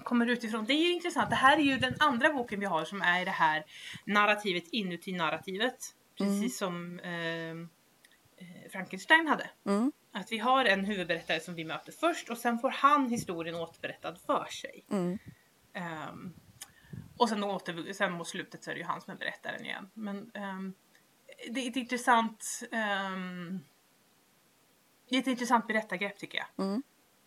kommer 0.03 0.27
utifrån. 0.27 0.65
Det 0.65 0.73
är 0.73 0.83
ju 0.83 0.93
intressant. 0.93 1.29
Det 1.29 1.35
här 1.35 1.57
är 1.57 1.61
ju 1.61 1.77
den 1.77 1.93
andra 1.99 2.33
boken 2.33 2.59
vi 2.59 2.65
har 2.65 2.85
som 2.85 3.01
är 3.01 3.25
det 3.25 3.31
här 3.31 3.65
narrativet 4.05 4.63
inuti 4.71 5.11
narrativet. 5.13 5.95
Precis 6.17 6.57
som 6.57 6.99
ehm, 6.99 7.69
eh, 8.37 8.71
Frankenstein 8.71 9.27
hade. 9.27 9.49
Mm. 9.65 9.91
Att 10.11 10.31
vi 10.31 10.37
har 10.37 10.65
en 10.65 10.85
huvudberättare 10.85 11.39
som 11.39 11.55
vi 11.55 11.65
möter 11.65 11.91
först 11.91 12.29
och 12.29 12.37
sen 12.37 12.59
får 12.59 12.69
han 12.69 13.09
historien 13.09 13.55
återberättad 13.55 14.17
för 14.25 14.45
sig. 14.45 14.85
Mm. 14.91 15.17
Ehm, 15.73 16.33
och 17.17 17.29
sen, 17.29 17.43
åter, 17.43 17.93
sen 17.93 18.11
mot 18.13 18.27
slutet 18.27 18.63
så 18.63 18.71
är 18.71 18.75
det 18.75 18.79
ju 18.79 18.85
han 18.85 19.01
som 19.01 19.13
är 19.13 19.17
berättaren 19.17 19.65
igen. 19.65 19.89
Men 19.93 20.31
ehm, 20.33 20.73
det 21.49 21.59
är 21.65 21.69
ett 21.69 21.75
intressant 21.75 22.63
ehm, 22.71 23.59
det 25.09 25.15
är 25.15 25.19
ett 25.19 25.27
intressant 25.27 25.67
berättargrepp 25.67 26.17
tycker 26.17 26.37
jag. 26.37 26.65
Mm. 26.65 26.83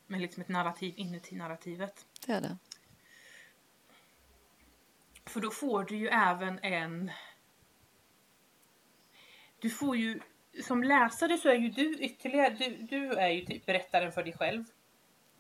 Med 0.06 0.20
liksom 0.20 0.40
ett 0.40 0.48
narrativ 0.48 0.94
inuti 0.96 1.36
narrativet. 1.36 2.06
Det 2.26 2.32
är 2.32 2.40
det. 2.40 2.56
För 5.26 5.40
då 5.40 5.50
får 5.50 5.84
du 5.84 5.96
ju 5.96 6.08
även 6.08 6.58
en... 6.62 7.10
Du 9.58 9.70
får 9.70 9.96
ju... 9.96 10.20
Som 10.62 10.82
läsare 10.82 11.38
så 11.38 11.48
är 11.48 11.54
ju 11.54 11.68
du 11.68 11.98
ytterligare... 11.98 12.50
Du, 12.50 12.76
du 12.76 13.12
är 13.12 13.28
ju 13.28 13.44
typ 13.44 13.66
berättaren 13.66 14.12
för 14.12 14.24
dig 14.24 14.32
själv. 14.32 14.64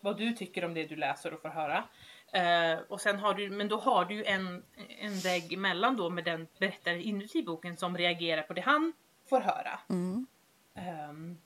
Vad 0.00 0.18
du 0.18 0.32
tycker 0.32 0.64
om 0.64 0.74
det 0.74 0.86
du 0.86 0.96
läser 0.96 1.34
och 1.34 1.42
får 1.42 1.48
höra. 1.48 1.84
Eh, 2.32 2.78
och 2.88 3.00
sen 3.00 3.18
har 3.18 3.34
du, 3.34 3.50
men 3.50 3.68
då 3.68 3.78
har 3.78 4.04
du 4.04 4.14
ju 4.14 4.24
en, 4.24 4.62
en 4.98 5.18
vägg 5.18 5.52
emellan 5.52 5.96
då 5.96 6.10
med 6.10 6.24
den 6.24 6.46
berättaren 6.58 7.00
inuti 7.00 7.42
boken 7.42 7.76
som 7.76 7.98
reagerar 7.98 8.42
på 8.42 8.52
det 8.52 8.60
han 8.60 8.92
får 9.28 9.40
höra. 9.40 9.80
Mm. 9.88 10.26
Ehm, 10.74 11.38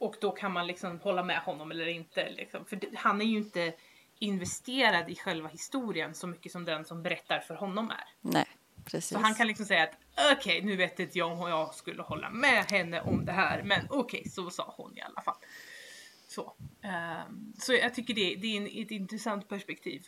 och 0.00 0.16
då 0.20 0.30
kan 0.30 0.52
man 0.52 0.66
liksom 0.66 1.00
hålla 1.00 1.22
med 1.22 1.38
honom 1.38 1.70
eller 1.70 1.86
inte. 1.86 2.30
Liksom. 2.30 2.64
För 2.64 2.80
han 2.94 3.20
är 3.20 3.24
ju 3.24 3.36
inte 3.36 3.74
investerad 4.18 5.10
i 5.10 5.16
själva 5.16 5.48
historien 5.48 6.14
så 6.14 6.26
mycket 6.26 6.52
som 6.52 6.64
den 6.64 6.84
som 6.84 7.02
berättar 7.02 7.40
för 7.40 7.54
honom 7.54 7.90
är. 7.90 8.04
Nej, 8.20 8.46
precis. 8.84 9.08
Så 9.08 9.18
han 9.18 9.34
kan 9.34 9.46
liksom 9.46 9.66
säga 9.66 9.82
att 9.82 9.96
okej, 10.36 10.62
nu 10.62 10.76
vet 10.76 11.00
inte 11.00 11.18
jag 11.18 11.32
om 11.32 11.48
jag 11.48 11.74
skulle 11.74 12.02
hålla 12.02 12.30
med 12.30 12.64
henne 12.70 13.00
om 13.00 13.24
det 13.24 13.32
här, 13.32 13.62
men 13.62 13.86
okej, 13.90 14.28
så 14.28 14.50
sa 14.50 14.74
hon 14.76 14.98
i 14.98 15.00
alla 15.00 15.20
fall. 15.20 15.36
Så, 16.28 16.54
Ehm, 16.82 17.52
så 17.58 17.72
jag 17.72 17.94
tycker 17.94 18.14
det, 18.14 18.34
det 18.34 18.46
är 18.46 18.56
en, 18.56 18.66
ett 18.66 18.90
intressant 18.90 19.48
perspektiv. 19.48 20.06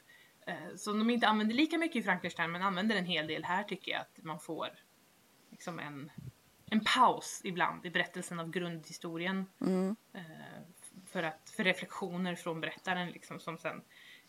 Uh, 0.49 0.77
som 0.77 0.99
de 0.99 1.11
inte 1.11 1.29
använder 1.29 1.55
lika 1.55 1.79
mycket 1.79 1.97
i 1.97 2.03
Frankenstein, 2.03 2.53
men 2.53 2.63
använder 2.63 2.97
en 2.97 3.05
hel 3.05 3.27
del 3.27 3.45
här 3.45 3.65
tycker 3.65 3.93
jag 3.93 4.01
att 4.01 4.25
man 4.25 4.41
får 4.41 4.69
liksom 5.51 5.79
en, 5.79 6.11
en 6.71 6.85
paus 6.85 7.41
ibland 7.45 7.87
i 7.87 7.91
berättelsen 7.91 8.41
av 8.41 8.51
grundhistorien. 8.51 9.47
Mm. 9.61 9.97
Eh, 10.13 10.23
för, 11.07 11.23
att, 11.23 11.51
för 11.57 11.65
reflektioner 11.65 12.35
från 12.35 12.61
berättaren 12.61 13.09
liksom, 13.11 13.41
som 13.41 13.59
sen 13.59 13.83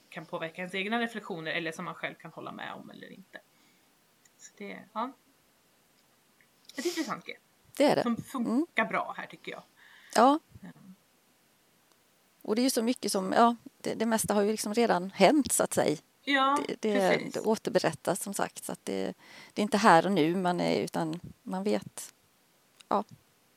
kan 0.10 0.26
påverka 0.26 0.62
ens 0.62 0.76
egna 0.76 1.00
reflektioner 1.00 1.52
eller 1.52 1.72
som 1.72 1.86
man 1.86 1.96
själv 1.96 2.16
kan 2.16 2.32
hålla 2.32 2.52
med 2.52 2.74
om 2.74 2.90
eller 2.90 3.12
inte. 3.12 3.40
Så 4.38 4.52
det 4.58 4.72
är 4.72 4.88
ja, 4.94 5.14
ett 6.76 6.86
intressant 6.86 7.26
grepp 7.26 7.42
Det 7.78 7.84
är 7.86 7.96
det. 7.96 8.04
som 8.04 8.18
funkar 8.18 8.86
bra 8.86 9.14
här 9.18 9.26
tycker 9.28 9.52
jag. 9.52 9.64
Ja. 10.16 10.40
Och 12.42 12.56
det 12.56 12.62
är 12.62 12.64
ju 12.64 12.70
så 12.70 12.84
mycket 12.84 13.12
som, 13.12 13.32
ja, 13.32 13.56
det, 13.78 13.94
det 13.94 14.06
mesta 14.06 14.34
har 14.34 14.42
ju 14.42 14.52
liksom 14.52 14.74
redan 14.74 15.12
hänt 15.12 15.52
så 15.52 15.64
att 15.64 15.74
säga. 15.74 15.98
Ja, 16.24 16.60
Det, 16.68 16.76
det, 16.82 17.22
det 17.34 17.40
återberättas 17.40 18.24
som 18.24 18.34
sagt 18.34 18.64
så 18.64 18.72
att 18.72 18.86
det, 18.86 19.14
det 19.54 19.62
är 19.62 19.64
inte 19.64 19.78
här 19.78 20.06
och 20.06 20.12
nu 20.12 20.36
man 20.36 20.60
är 20.60 20.80
utan 20.80 21.20
man 21.44 21.64
vet, 21.64 22.14
ja, 22.92 23.04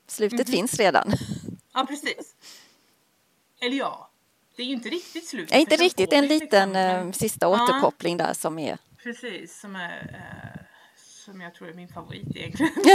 slutet 0.07 0.47
Mhm. 0.47 0.51
finns 0.55 0.73
redan. 0.79 1.11
Ja, 1.73 1.85
precis. 1.89 2.35
Eller 3.61 3.77
ja, 3.77 4.09
det 4.55 4.61
är 4.61 4.65
ju 4.67 4.73
inte 4.73 4.89
riktigt 4.89 5.27
slut. 5.27 5.49
Ja, 5.51 5.57
inte 5.57 5.75
riktigt, 5.75 6.09
får 6.09 6.15
en 6.17 6.21
vi 6.21 6.27
liten 6.39 6.69
liksom 6.69 6.75
eh, 6.75 6.93
en- 6.95 7.13
sista 7.13 7.45
Ja. 7.45 7.63
återkoppling 7.63 8.17
där 8.17 8.33
som 8.33 8.59
är, 8.59 8.77
Precis, 9.03 9.59
som 9.59 9.75
är 9.75 9.97
eh, 10.55 10.61
som 11.25 11.41
jag 11.41 11.53
tror 11.55 11.69
är 11.69 11.73
min 11.73 11.87
favorit 11.87 12.35
egentligen. 12.35 12.71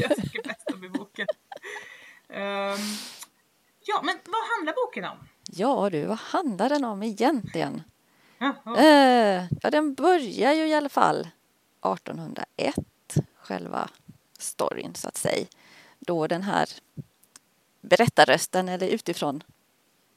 jag 0.00 0.16
tycker 0.16 0.42
bäst 0.48 0.70
om 0.74 0.84
i 0.84 0.88
boken. 0.88 1.26
Ehm, 2.28 2.78
ja, 3.84 4.00
men 4.04 4.18
vad 4.24 4.40
handlar 4.56 4.72
boken 4.86 5.04
om? 5.04 5.28
ja 5.50 5.90
du, 5.90 6.04
vad 6.04 6.18
handlar 6.18 6.68
den 6.68 6.84
om 6.84 7.02
egentligen? 7.02 7.82
Jaha. 8.38 8.76
Eh, 8.78 9.44
ja, 9.62 9.70
den 9.70 9.94
börjar 9.94 10.52
ju 10.52 10.66
i 10.68 10.74
alla 10.74 10.88
fall 10.88 11.28
1801, 11.82 12.74
själva 13.36 13.90
storyn 14.38 14.94
så 14.94 15.08
att 15.08 15.16
säga. 15.16 15.46
Då 16.08 16.26
den 16.26 16.42
här 16.42 16.68
berättarrösten 17.80 18.68
eller 18.68 18.88
utifrån 18.88 19.42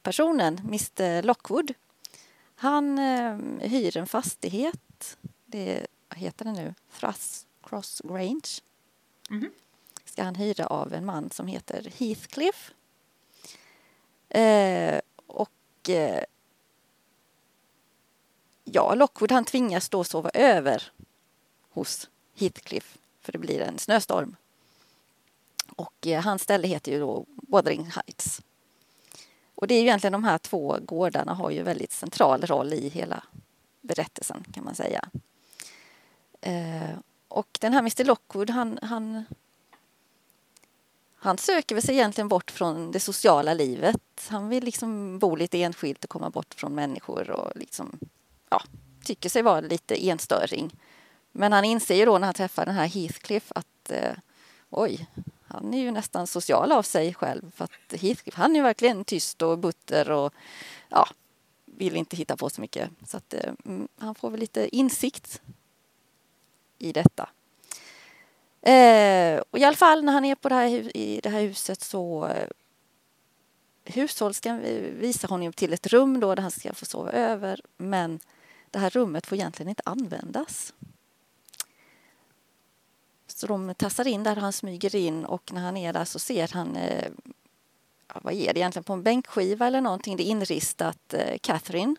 personen, 0.02 0.58
Mr 0.58 1.22
Lockwood, 1.22 1.74
han 2.54 2.98
eh, 2.98 3.36
hyr 3.68 3.96
en 3.96 4.06
fastighet. 4.06 5.16
Det 5.46 5.86
vad 6.08 6.18
heter 6.18 6.44
det 6.44 6.52
nu? 6.52 6.74
Thruss 6.98 7.46
Cross 7.62 8.02
Grange. 8.04 8.60
Mhm. 9.28 9.50
Ska 10.04 10.22
han 10.22 10.34
hyra 10.34 10.66
av 10.66 10.94
en 10.94 11.04
man 11.04 11.30
som 11.30 11.46
heter 11.46 11.92
Heathcliff. 11.98 12.72
Eh, 14.28 15.00
och 15.26 15.88
eh, 15.88 16.24
ja, 18.64 18.94
Lockwood 18.94 19.32
han 19.32 19.44
tvingas 19.44 19.88
då 19.88 20.04
sova 20.04 20.30
över 20.30 20.92
hos 21.70 22.10
Heathcliff 22.34 22.98
för 23.20 23.32
det 23.32 23.38
blir 23.38 23.60
en 23.60 23.78
snöstorm. 23.78 24.36
Och 25.76 26.06
eh, 26.06 26.22
hans 26.22 26.42
ställe 26.42 26.68
heter 26.68 26.92
ju 26.92 27.00
då 27.00 27.26
Wuthering 27.48 27.84
Heights. 27.84 28.40
Och 29.54 29.66
det 29.66 29.74
är 29.74 29.78
ju 29.78 29.86
egentligen 29.86 30.12
de 30.12 30.24
här 30.24 30.38
två 30.38 30.78
gårdarna 30.82 31.34
har 31.34 31.50
ju 31.50 31.62
väldigt 31.62 31.92
central 31.92 32.46
roll 32.46 32.72
i 32.72 32.88
hela 32.88 33.24
berättelsen 33.80 34.44
kan 34.54 34.64
man 34.64 34.74
säga. 34.74 35.08
Eh, 36.40 36.98
och 37.28 37.58
den 37.60 37.72
här 37.72 37.80
Mr 37.80 38.04
Lockwood 38.04 38.50
han, 38.50 38.78
han 38.82 39.24
han 41.24 41.38
söker 41.38 41.74
väl 41.74 41.82
sig 41.82 41.94
egentligen 41.94 42.28
bort 42.28 42.50
från 42.50 42.92
det 42.92 43.00
sociala 43.00 43.54
livet. 43.54 44.28
Han 44.28 44.48
vill 44.48 44.64
liksom 44.64 45.18
bo 45.18 45.36
lite 45.36 45.62
enskilt 45.62 46.04
och 46.04 46.10
komma 46.10 46.30
bort 46.30 46.54
från 46.54 46.74
människor 46.74 47.30
och 47.30 47.52
liksom, 47.56 47.98
ja, 48.50 48.62
tycker 49.04 49.28
sig 49.28 49.42
vara 49.42 49.60
lite 49.60 50.08
enstöring. 50.08 50.76
Men 51.32 51.52
han 51.52 51.64
inser 51.64 51.94
ju 51.94 52.04
då 52.04 52.18
när 52.18 52.26
han 52.26 52.34
träffar 52.34 52.66
den 52.66 52.74
här 52.74 52.86
Heathcliff 52.86 53.52
att 53.54 53.90
eh, 53.90 54.12
oj, 54.70 55.06
han 55.52 55.74
är 55.74 55.78
ju 55.78 55.90
nästan 55.90 56.26
social 56.26 56.72
av 56.72 56.82
sig 56.82 57.14
själv. 57.14 57.50
För 57.50 57.64
att 57.64 58.00
Heathcliff, 58.00 58.34
han 58.34 58.50
är 58.50 58.56
ju 58.56 58.62
verkligen 58.62 59.04
tyst 59.04 59.42
och 59.42 59.58
butter 59.58 60.10
och 60.10 60.34
ja, 60.88 61.08
vill 61.64 61.96
inte 61.96 62.16
hitta 62.16 62.36
på 62.36 62.50
så 62.50 62.60
mycket. 62.60 62.90
Så 63.06 63.16
att 63.16 63.34
eh, 63.34 63.52
mm, 63.64 63.88
han 63.98 64.14
får 64.14 64.30
väl 64.30 64.40
lite 64.40 64.76
insikt 64.76 65.42
i 66.78 66.92
detta. 66.92 67.28
Eh, 68.62 69.40
och 69.50 69.58
I 69.58 69.64
alla 69.64 69.76
fall 69.76 70.04
när 70.04 70.12
han 70.12 70.24
är 70.24 70.34
på 70.34 70.48
det 70.48 70.54
här, 70.54 70.96
i 70.96 71.20
det 71.22 71.28
här 71.28 71.40
huset 71.40 71.80
så 71.80 72.26
eh, 72.26 72.48
hushållerskan 73.84 74.60
eh, 74.60 74.82
visar 74.82 75.28
honom 75.28 75.52
till 75.52 75.72
ett 75.72 75.86
rum 75.86 76.20
då 76.20 76.34
där 76.34 76.42
han 76.42 76.50
ska 76.50 76.74
få 76.74 76.84
sova 76.84 77.12
över 77.12 77.60
men 77.76 78.20
det 78.70 78.78
här 78.78 78.90
rummet 78.90 79.26
får 79.26 79.38
egentligen 79.38 79.68
inte 79.68 79.82
användas. 79.84 80.72
Så 83.42 83.48
de 83.48 83.74
tassar 83.74 84.06
in 84.06 84.22
där 84.22 84.36
han 84.36 84.52
smyger 84.52 84.96
in 84.96 85.24
och 85.24 85.52
när 85.52 85.60
han 85.60 85.76
är 85.76 85.92
där 85.92 86.04
så 86.04 86.18
ser 86.18 86.48
han 86.48 86.76
eh, 86.76 87.10
vad 88.14 88.34
är 88.34 88.54
det 88.54 88.60
egentligen 88.60 88.84
på 88.84 88.92
en 88.92 89.02
bänkskiva 89.02 89.66
eller 89.66 89.80
någonting 89.80 90.16
det 90.16 90.22
är 90.22 90.30
inristat 90.30 91.14
eh, 91.14 91.38
Catherine 91.38 91.96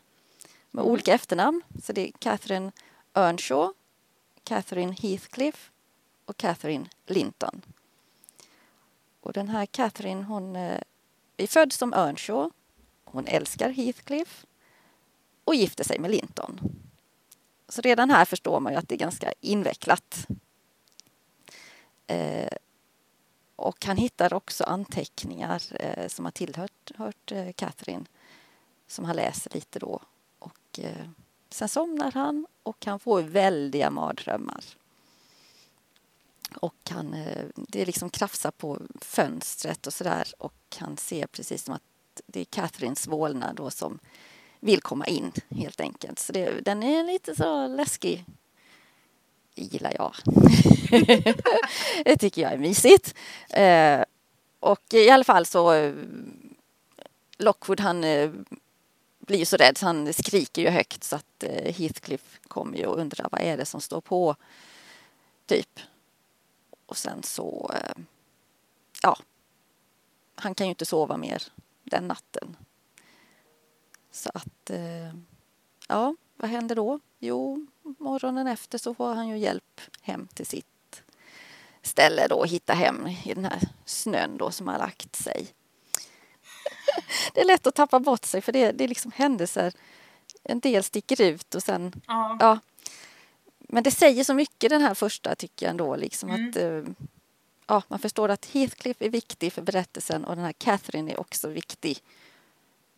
med 0.71 0.83
olika 0.83 1.13
efternamn. 1.13 1.62
Så 1.83 1.93
det 1.93 2.07
är 2.07 2.12
Catherine 2.19 2.71
Earnshaw, 3.13 3.73
Catherine 4.43 4.95
Heathcliff 5.01 5.71
och 6.25 6.38
Catherine 6.38 6.85
Linton. 7.05 7.62
Och 9.21 9.33
den 9.33 9.50
här 9.50 9.65
Catherine 9.65 10.23
hon 10.23 10.55
eh, 10.55 10.81
är 11.38 11.47
född 11.47 11.73
som 11.73 11.93
Earnshaw. 11.93 12.50
Hon 13.03 13.27
älskar 13.27 13.69
Heathcliff 13.69 14.45
och 15.43 15.55
gifter 15.55 15.83
sig 15.83 16.00
med 16.00 16.12
Linton. 16.12 16.59
Så 17.69 17.81
redan 17.81 18.09
här 18.09 18.25
förstår 18.25 18.59
man 18.59 18.73
ju 18.73 18.79
att 18.79 18.89
det 18.89 18.95
är 18.95 19.00
ganska 19.00 19.33
invecklat. 19.41 20.27
Eh, 22.13 22.58
och 23.55 23.86
han 23.86 23.98
hittar 23.98 24.34
också 24.34 24.63
anteckningar 24.63 25.63
eh, 25.79 26.08
som 26.08 26.25
har 26.25 26.32
tillhört 26.32 26.91
hört, 26.96 27.32
eh, 27.32 27.51
Catherine 27.51 28.05
som 28.88 29.05
han 29.05 29.15
läser 29.15 29.53
lite 29.53 29.79
då. 29.79 30.01
Och, 30.39 30.79
eh, 30.79 31.08
sen 31.50 31.70
somnar 31.70 32.12
han 32.12 32.46
och 32.63 32.86
han 32.86 33.00
får 33.00 33.22
väldiga 33.22 33.89
mardrömmar. 33.89 34.63
Och 36.55 36.75
han, 36.89 37.13
eh, 37.13 37.46
det 37.55 37.86
liksom 37.86 38.10
krafsar 38.10 38.51
på 38.51 38.79
fönstret 39.01 39.88
och 39.88 39.93
sådär 39.93 40.34
och 40.38 40.77
han 40.77 40.98
ser 40.98 41.27
precis 41.27 41.63
som 41.63 41.74
att 41.74 41.82
det 42.25 42.39
är 42.39 42.46
Catherines 42.46 43.08
vålnad 43.08 43.55
då 43.55 43.70
som 43.70 44.00
vill 44.60 44.82
komma 44.82 45.05
in 45.05 45.32
helt 45.50 45.82
enkelt. 45.82 46.20
Så 46.20 46.34
det, 46.34 46.62
den 46.65 46.84
är 46.84 47.03
lite 47.03 47.36
så 47.36 47.67
läskig. 47.67 48.25
Det 49.53 49.62
gillar 49.62 49.93
jag. 49.98 50.15
det 52.05 52.17
tycker 52.17 52.41
jag 52.41 52.53
är 52.53 52.57
mysigt. 52.57 53.15
Eh, 53.50 54.03
och 54.60 54.93
i 54.93 55.10
alla 55.10 55.24
fall 55.24 55.45
så 55.45 55.74
eh, 55.74 55.93
Lockwood 57.38 57.79
han 57.79 58.03
eh, 58.03 58.31
blir 59.19 59.38
ju 59.38 59.45
så 59.45 59.57
rädd 59.57 59.77
så 59.77 59.86
han 59.86 60.13
skriker 60.13 60.62
ju 60.62 60.69
högt 60.69 61.03
så 61.03 61.15
att 61.15 61.43
eh, 61.43 61.74
Heathcliff 61.74 62.39
kommer 62.48 62.77
ju 62.77 62.86
och 62.86 63.00
undrar 63.00 63.27
vad 63.31 63.41
är 63.41 63.57
det 63.57 63.65
som 63.65 63.81
står 63.81 64.01
på. 64.01 64.36
Typ. 65.45 65.79
Och 66.86 66.98
sen 66.98 67.24
så, 67.24 67.72
eh, 67.74 68.03
ja, 69.01 69.17
han 70.36 70.55
kan 70.55 70.67
ju 70.67 70.69
inte 70.69 70.86
sova 70.86 71.17
mer 71.17 71.43
den 71.83 72.07
natten. 72.07 72.57
Så 74.12 74.31
att, 74.33 74.69
eh, 74.69 75.13
ja, 75.88 76.15
vad 76.38 76.50
händer 76.50 76.75
då? 76.75 77.00
Jo, 77.19 77.67
morgonen 77.83 78.47
efter 78.47 78.77
så 78.77 78.93
får 78.93 79.13
han 79.13 79.27
ju 79.27 79.37
hjälp 79.37 79.81
hem 80.01 80.27
till 80.33 80.45
sitt 80.45 80.65
ställe 81.81 82.27
då, 82.27 82.43
hitta 82.43 82.73
hem 82.73 83.07
i 83.07 83.33
den 83.33 83.45
här 83.45 83.59
snön 83.85 84.37
då 84.37 84.51
som 84.51 84.67
har 84.67 84.77
lagt 84.77 85.15
sig. 85.15 85.47
det 87.33 87.41
är 87.41 87.45
lätt 87.45 87.67
att 87.67 87.75
tappa 87.75 87.99
bort 87.99 88.25
sig 88.25 88.41
för 88.41 88.51
det, 88.51 88.71
det 88.71 88.83
är 88.83 88.87
liksom 88.87 89.11
händelser. 89.15 89.73
En 90.43 90.59
del 90.59 90.83
sticker 90.83 91.21
ut 91.21 91.55
och 91.55 91.63
sen, 91.63 92.01
Ja. 92.07 92.37
ja. 92.39 92.59
Men 93.59 93.83
det 93.83 93.91
säger 93.91 94.23
så 94.23 94.33
mycket 94.33 94.69
den 94.69 94.81
här 94.81 94.93
första 94.93 95.35
tycker 95.35 95.65
jag 95.65 95.71
ändå 95.71 95.95
liksom 95.95 96.29
Mm. 96.29 96.49
att 96.49 96.55
eh, 96.55 96.83
ja, 97.67 97.83
man 97.87 97.99
förstår 97.99 98.29
att 98.29 98.45
Heathcliff 98.45 98.97
är 99.01 99.09
viktig 99.09 99.53
för 99.53 99.61
berättelsen 99.61 100.25
och 100.25 100.35
den 100.35 100.45
här 100.45 100.53
Catherine 100.53 101.11
är 101.11 101.19
också 101.19 101.47
viktig 101.47 101.99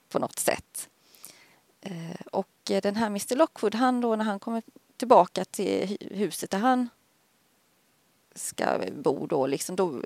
på 0.10 0.20
något 0.20 0.40
sätt. 0.40 0.90
Eh, 1.86 2.22
och 2.32 2.72
eh, 2.72 2.82
den 2.82 2.96
här 2.96 3.08
Mr 3.08 3.36
Lockwood, 3.36 3.76
han 3.76 4.02
då 4.02 4.16
när 4.16 4.26
han 4.26 4.40
kommer 4.40 4.64
tillbaka 4.98 5.46
till 5.46 5.84
hu- 5.88 6.14
huset 6.16 6.50
där 6.52 6.58
han 6.60 6.90
ska 8.36 8.80
bo 8.92 9.28
då, 9.28 9.48
liksom, 9.48 9.76
då, 9.76 10.02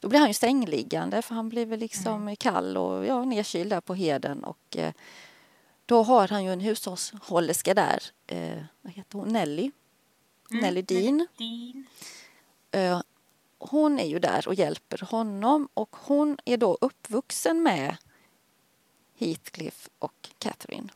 då 0.00 0.08
blir 0.08 0.18
han 0.18 0.28
ju 0.28 0.34
sängliggande 0.34 1.22
för 1.22 1.34
han 1.34 1.48
blir 1.48 1.66
väl 1.66 1.78
liksom 1.80 2.36
kall 2.38 2.76
och 2.76 3.06
ja, 3.06 3.24
nedkyld 3.24 3.70
där 3.70 3.80
på 3.80 3.94
heden 3.94 4.44
och 4.44 4.76
eh, 4.76 4.92
då 5.86 6.02
har 6.02 6.28
han 6.28 6.44
ju 6.44 6.52
en 6.52 6.60
hushållerska 6.60 7.74
där, 7.74 8.02
eh, 8.26 8.62
vad 8.80 8.92
heter 8.92 9.18
hon, 9.18 9.28
Nelly, 9.28 9.70
Mm. 10.52 10.62
Nelly 10.62 10.82
Dean. 10.82 11.26
Dean. 11.38 11.86
Eh, 12.70 13.00
hon 13.58 13.98
är 13.98 14.06
ju 14.06 14.18
där 14.18 14.48
och 14.48 14.54
hjälper 14.54 15.06
honom 15.10 15.68
och 15.74 15.96
hon 15.96 16.38
är 16.44 16.56
då 16.56 16.78
uppvuxen 16.80 17.62
med 17.62 17.96
Heathcliff 19.20 19.88
och 19.98 20.30
Catherine. 20.38 20.88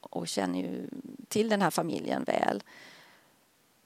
Och 0.00 0.28
känner 0.28 0.58
ju 0.58 0.88
till 1.28 1.48
den 1.48 1.62
här 1.62 1.70
familjen 1.70 2.24
väl. 2.24 2.62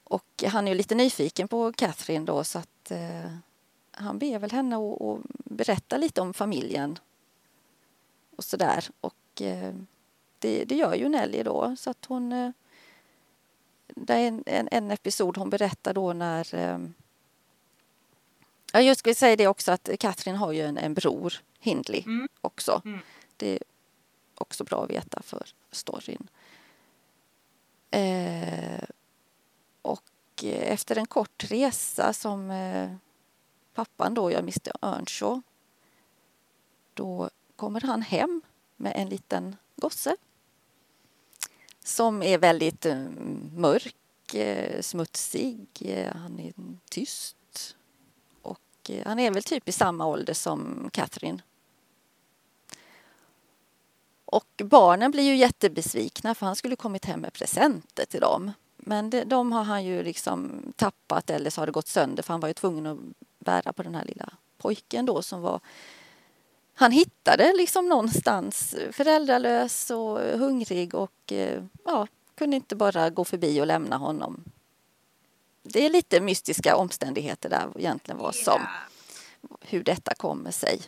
Och 0.03 0.43
han 0.47 0.67
är 0.67 0.71
ju 0.71 0.77
lite 0.77 0.95
nyfiken 0.95 1.47
på 1.47 1.73
Catherine 1.73 2.25
då 2.25 2.43
så 2.43 2.59
att 2.59 2.91
eh, 2.91 3.31
han 3.91 4.19
ber 4.19 4.39
väl 4.39 4.51
henne 4.51 4.75
att 4.75 5.01
att 5.01 5.19
berätta 5.45 5.97
lite 5.97 6.21
om 6.21 6.33
familjen. 6.33 6.99
Och 8.35 8.43
sådär. 8.43 8.89
Och 9.01 9.41
eh, 9.41 9.75
det, 10.39 10.65
det 10.65 10.75
gör 10.75 10.95
ju 10.95 11.09
Nelly 11.09 11.43
då 11.43 11.75
så 11.79 11.89
att 11.89 12.05
hon 12.05 12.31
eh, 12.31 12.51
det 13.87 14.13
är 14.13 14.27
en, 14.27 14.43
en, 14.45 14.67
en 14.71 14.91
episod 14.91 15.37
hon 15.37 15.49
berättar 15.49 15.93
då 15.93 16.13
när... 16.13 16.55
Eh, 16.55 16.79
Ja, 18.75 18.81
jag 18.81 18.97
skulle 18.97 19.15
säga 19.15 19.35
det 19.35 19.47
också 19.47 19.71
att 19.71 19.89
Catherine 19.99 20.37
har 20.37 20.51
ju 20.51 20.61
en, 20.61 20.77
en 20.77 20.93
bror, 20.93 21.33
Hindley, 21.59 22.03
Mm. 22.05 22.27
också. 22.41 22.81
Mm. 22.85 22.99
Det 23.37 23.49
är 23.49 23.59
också 24.35 24.63
bra 24.63 24.83
att 24.83 24.89
veta 24.89 25.21
för 25.21 25.47
storyn. 25.71 26.27
Eh, 27.91 28.83
och 29.81 30.03
efter 30.43 30.95
en 30.97 31.05
kort 31.05 31.43
resa 31.51 32.13
som 32.13 32.51
eh, 32.51 32.95
pappan 33.73 34.13
då 34.13 34.31
gör, 34.31 34.39
Mr 34.39 34.71
Earnshaw, 34.81 35.41
då 36.93 37.29
kommer 37.55 37.81
han 37.81 38.01
hem 38.01 38.41
med 38.75 38.93
en 38.95 39.09
liten 39.09 39.55
gosse 39.75 40.15
som 41.83 42.23
är 42.23 42.37
väldigt 42.37 42.85
eh, 42.85 43.05
mörk, 43.55 44.33
eh, 44.33 44.81
smutsig, 44.81 45.67
eh, 45.79 46.15
han 46.15 46.39
är 46.39 46.53
tyst 46.89 47.35
och 48.85 48.91
eh, 48.91 49.05
han 49.05 49.19
är 49.19 49.31
väl 49.31 49.43
typ 49.43 49.69
i 49.69 49.71
samma 49.71 50.05
ålder 50.05 50.33
som 50.33 50.89
Catherine. 50.93 51.41
Och 54.25 54.61
barnen 54.63 55.11
blir 55.11 55.23
ju 55.23 55.35
jättebesvikna 55.35 56.35
för 56.35 56.45
han 56.45 56.55
skulle 56.55 56.75
kommit 56.75 57.05
hem 57.05 57.19
med 57.19 57.33
presenter 57.33 58.05
till 58.05 58.21
dem. 58.21 58.51
Men 58.77 59.09
det, 59.09 59.23
de 59.23 59.51
har 59.51 59.63
han 59.63 59.85
ju 59.85 60.03
liksom 60.03 60.61
tappat 60.75 61.29
eller 61.29 61.49
så 61.49 61.61
har 61.61 61.65
det 61.65 61.71
gått 61.71 61.87
sönder 61.87 62.23
för 62.23 62.33
han 62.33 62.39
var 62.39 62.47
ju 62.47 62.53
tvungen 62.53 62.85
att 62.85 62.97
bära 63.39 63.73
på 63.73 63.83
den 63.83 63.95
här 63.95 64.05
lilla 64.05 64.29
pojken 64.57 65.05
då 65.05 65.21
som 65.21 65.41
var 65.41 65.59
han 66.73 66.91
hittade 66.91 67.53
liksom 67.53 67.89
någonstans 67.89 68.75
föräldralös 68.91 69.91
och 69.91 70.19
hungrig 70.19 70.95
och 70.95 71.31
eh, 71.31 71.63
ja, 71.85 72.07
kunde 72.35 72.55
inte 72.55 72.75
bara 72.75 73.09
gå 73.09 73.25
förbi 73.25 73.61
och 73.61 73.67
lämna 73.67 73.97
honom. 73.97 74.43
Det 75.67 75.85
är 75.85 75.89
lite 75.89 76.21
mystiska 76.21 76.75
omständigheter 76.75 77.49
där 77.49 77.69
egentligen 77.75 78.17
vad 78.17 78.35
som, 78.35 78.61
hur 79.61 79.83
detta 79.83 80.13
kommer 80.15 80.51
sig. 80.51 80.81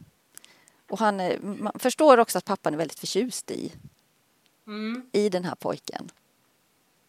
Och 0.89 0.99
han, 0.99 1.19
är- 1.19 1.39
man 1.39 1.79
förstår 1.79 2.17
också 2.17 2.37
att 2.37 2.45
pappan 2.45 2.73
är 2.73 2.77
väldigt 2.77 2.99
förtjust 2.99 3.51
i, 3.51 3.73
Mm. 4.67 5.09
i 5.11 5.29
den 5.29 5.45
här 5.45 5.55
pojken. 5.55 6.11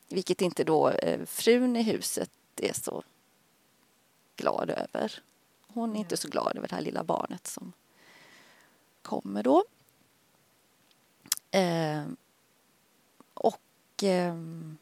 Vilket 0.08 0.40
inte 0.40 0.64
då 0.64 0.90
eh, 0.90 1.24
frun 1.26 1.76
i 1.76 1.82
huset 1.82 2.30
är 2.56 2.72
så 2.72 3.02
glad 4.36 4.70
över. 4.70 5.22
Hon 5.66 5.96
är 5.96 6.00
inte 6.00 6.16
så 6.16 6.28
glad 6.28 6.56
över 6.56 6.68
det 6.68 6.74
här 6.74 6.82
lilla 6.82 7.04
barnet 7.04 7.46
som 7.46 7.72
kommer 9.02 9.42
då. 9.42 9.64
Eh, 11.50 12.04
och 13.34 13.60
ehm, 14.02 14.78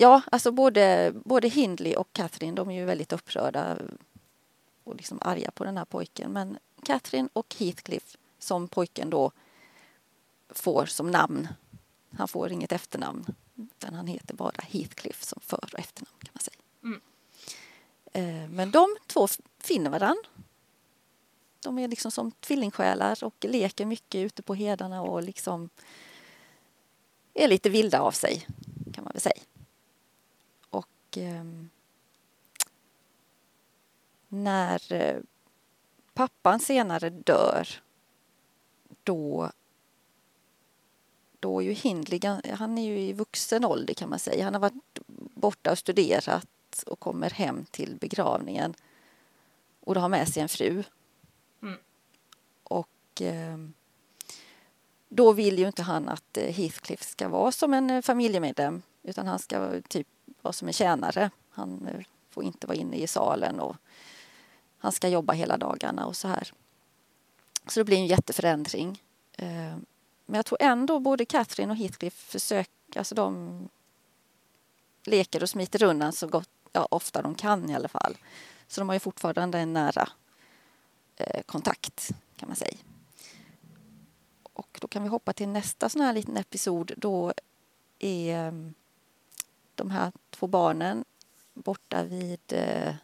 ja, 0.00 0.22
alltså 0.32 0.52
både, 0.52 1.12
både 1.24 1.48
Hindley 1.48 1.94
och 1.94 2.12
Catherine 2.12 2.56
de 2.56 2.70
är 2.70 2.74
ju 2.74 2.84
väldigt 2.84 3.12
upprörda 3.12 3.78
och 4.84 4.96
liksom 4.96 5.18
arga 5.22 5.50
på 5.50 5.64
den 5.64 5.76
här 5.76 5.84
pojken. 5.84 6.32
Men 6.32 6.58
Catherine 6.82 7.28
och 7.32 7.54
Heathcliff 7.58 8.16
som 8.38 8.68
pojken 8.68 9.10
då 9.10 9.32
får 10.48 10.86
som 10.86 11.10
namn. 11.10 11.48
Han 12.16 12.28
får 12.28 12.52
inget 12.52 12.72
efternamn 12.72 13.26
utan 13.56 13.94
han 13.94 14.06
heter 14.06 14.34
bara 14.34 14.62
Heathcliff 14.62 15.22
som 15.22 15.40
för 15.42 15.68
och 15.72 15.78
efternamn 15.78 16.18
kan 16.18 16.30
man 16.32 16.42
säga. 16.42 16.60
Mm. 16.82 17.00
Eh, 18.12 18.50
Men 18.50 18.70
de 18.70 18.96
två 19.06 19.28
finner 19.58 19.90
varann. 19.90 20.22
De 21.60 21.78
är 21.78 21.88
liksom 21.88 22.10
som 22.10 22.30
tvillingsjälar 22.30 23.24
och 23.24 23.44
leker 23.48 23.86
mycket 23.86 24.18
ute 24.18 24.42
på 24.42 24.54
hedarna 24.54 25.02
och 25.02 25.22
liksom 25.22 25.70
är 27.34 27.48
lite 27.48 27.70
vilda 27.70 28.00
av 28.00 28.12
sig 28.12 28.46
kan 28.94 29.04
man 29.04 29.12
väl 29.12 29.20
säga. 29.20 29.42
Ehm, 31.24 31.70
när 34.28 34.92
eh, 34.92 35.20
pappan 36.14 36.60
senare 36.60 37.10
dör 37.10 37.68
då 39.02 39.50
då 41.40 41.60
är 41.60 41.64
ju 41.64 41.72
Hindley, 41.72 42.20
han 42.58 42.78
är 42.78 42.82
ju 42.82 42.98
i 42.98 43.12
vuxen 43.12 43.64
ålder 43.64 43.94
kan 43.94 44.08
man 44.08 44.18
säga. 44.18 44.44
Han 44.44 44.54
har 44.54 44.60
varit 44.60 44.98
borta 45.34 45.70
och 45.70 45.78
studerat 45.78 46.84
och 46.86 47.00
kommer 47.00 47.30
hem 47.30 47.64
till 47.70 47.96
begravningen. 47.96 48.74
Och 49.80 49.94
då 49.94 50.00
har 50.00 50.08
med 50.08 50.28
sig 50.28 50.42
en 50.42 50.48
fru. 50.48 50.84
Mm. 51.62 51.78
Och 52.62 53.22
eh, 53.22 53.58
då 55.08 55.32
vill 55.32 55.58
ju 55.58 55.66
inte 55.66 55.82
han 55.82 56.08
att 56.08 56.36
eh, 56.36 56.54
Heathcliff 56.54 57.02
ska 57.02 57.28
vara 57.28 57.52
som 57.52 57.74
en 57.74 57.90
eh, 57.90 58.02
familjemedlem 58.02 58.82
utan 59.02 59.26
han 59.26 59.38
ska 59.38 59.80
typ 59.88 60.06
vara 60.48 60.52
som 60.52 60.68
en 60.68 60.74
tjänare. 60.74 61.30
Han 61.50 61.88
eh, 61.88 62.04
får 62.30 62.44
inte 62.44 62.66
vara 62.66 62.76
inne 62.76 62.96
i 62.96 63.06
salen 63.06 63.60
och 63.60 63.76
han 64.78 64.92
ska 64.92 65.08
jobba 65.08 65.32
hela 65.32 65.56
dagarna 65.56 66.06
och 66.06 66.16
så 66.16 66.28
här. 66.28 66.52
Så 67.66 67.80
det 67.80 67.84
blir 67.84 67.96
en 67.96 68.06
jätteförändring. 68.06 69.02
Eh, 69.32 69.76
men 70.26 70.38
jag 70.38 70.46
tror 70.46 70.62
ändå 70.62 71.00
både 71.00 71.24
Catherine 71.24 71.72
och 71.72 71.78
Heathcliff 71.78 72.14
försöker, 72.14 72.98
alltså 72.98 73.14
de 73.14 73.68
leker 75.04 75.42
och 75.42 75.50
smiter 75.50 75.82
undan 75.82 76.12
så 76.12 76.26
gott, 76.26 76.50
ja, 76.72 76.88
ofta 76.90 77.22
de 77.22 77.34
kan 77.34 77.70
i 77.70 77.74
alla 77.74 77.88
fall. 77.88 78.16
Så 78.68 78.80
de 78.80 78.88
har 78.88 78.96
ju 78.96 79.00
fortfarande 79.00 79.58
en 79.58 79.72
nära 79.72 80.08
eh, 81.16 81.42
kontakt 81.42 82.10
kan 82.36 82.48
man 82.48 82.56
säga. 82.56 82.76
Och 84.52 84.78
då 84.80 84.88
kan 84.88 85.02
vi 85.02 85.08
hoppa 85.08 85.32
till 85.32 85.48
nästa 85.48 85.88
sån 85.88 86.00
här 86.00 86.12
liten 86.12 86.36
episod. 86.36 86.92
Då 86.96 87.32
är 87.98 88.46
eh, 88.46 88.52
de 89.78 89.90
här 89.90 90.12
två 90.30 90.46
barnen 90.46 91.04
borta 91.54 92.02
vid 92.02 92.40
eh, 92.48 92.94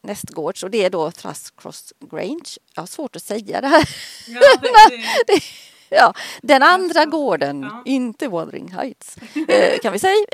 nästgårds 0.00 0.62
och 0.62 0.70
det 0.70 0.84
är 0.84 0.90
då 0.90 1.10
Thrushcross 1.10 1.92
Grange. 2.00 2.56
Jag 2.74 2.82
har 2.82 2.86
svårt 2.86 3.16
att 3.16 3.22
säga 3.22 3.60
det 3.60 3.68
här. 3.68 3.88
Ja, 4.28 4.40
det, 4.62 4.96
det, 5.26 5.42
Ja, 5.90 6.14
den 6.42 6.62
andra 6.62 7.04
gården, 7.04 7.62
Ja. 7.62 7.82
inte 7.84 8.28
Wuthering 8.28 8.72
Heights, 8.72 9.16
eh, 9.48 9.78
kan 9.78 9.92
vi 9.92 9.98
säga. 9.98 10.26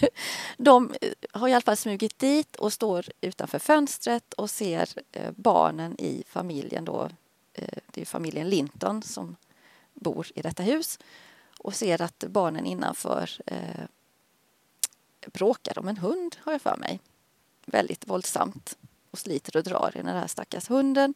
De 0.56 0.94
eh, 1.00 1.08
har 1.32 1.48
i 1.48 1.52
alla 1.52 1.60
fall 1.60 1.76
smugit 1.76 2.18
dit 2.18 2.56
och 2.56 2.72
står 2.72 3.06
utanför 3.20 3.58
fönstret 3.58 4.34
och 4.34 4.50
ser 4.50 4.88
eh, 5.12 5.30
barnen 5.36 6.00
i 6.00 6.24
familjen 6.28 6.84
då. 6.84 7.10
Det 7.86 8.00
är 8.00 8.04
familjen 8.04 8.48
Linton 8.48 9.02
som 9.02 9.36
bor 9.94 10.26
i 10.34 10.42
detta 10.42 10.62
hus 10.62 10.98
och 11.58 11.74
ser 11.74 12.02
att 12.02 12.24
barnen 12.28 12.66
innanför 12.66 13.30
bråkar 15.32 15.78
om 15.78 15.88
en 15.88 15.96
hund, 15.96 16.36
har 16.40 16.52
jag 16.52 16.62
för 16.62 16.76
mig. 16.76 17.00
Väldigt 17.66 18.08
våldsamt 18.08 18.76
och 19.10 19.18
sliter 19.18 19.56
och 19.56 19.62
drar 19.62 19.90
i 19.94 19.98
den 19.98 20.06
här 20.06 20.26
stackars 20.26 20.70
hunden. 20.70 21.14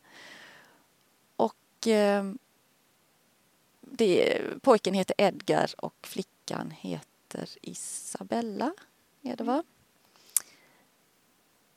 Och 1.36 1.86
eh, 1.86 2.24
det, 3.80 4.40
pojken 4.62 4.94
heter 4.94 5.14
Edgar 5.18 5.74
och 5.78 5.94
flickan 6.02 6.70
heter 6.70 7.48
Isabella. 7.62 8.74
Är 9.22 9.36
det 9.36 9.44
va? 9.44 9.62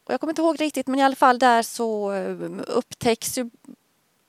Och 0.03 0.13
jag 0.13 0.19
kommer 0.19 0.31
inte 0.31 0.41
ihåg 0.41 0.61
riktigt 0.61 0.87
men 0.87 0.99
i 0.99 1.03
alla 1.03 1.15
fall 1.15 1.39
där 1.39 1.63
så 1.63 2.13
eh, 2.13 2.51
upptäcks 2.67 3.37
ju 3.37 3.49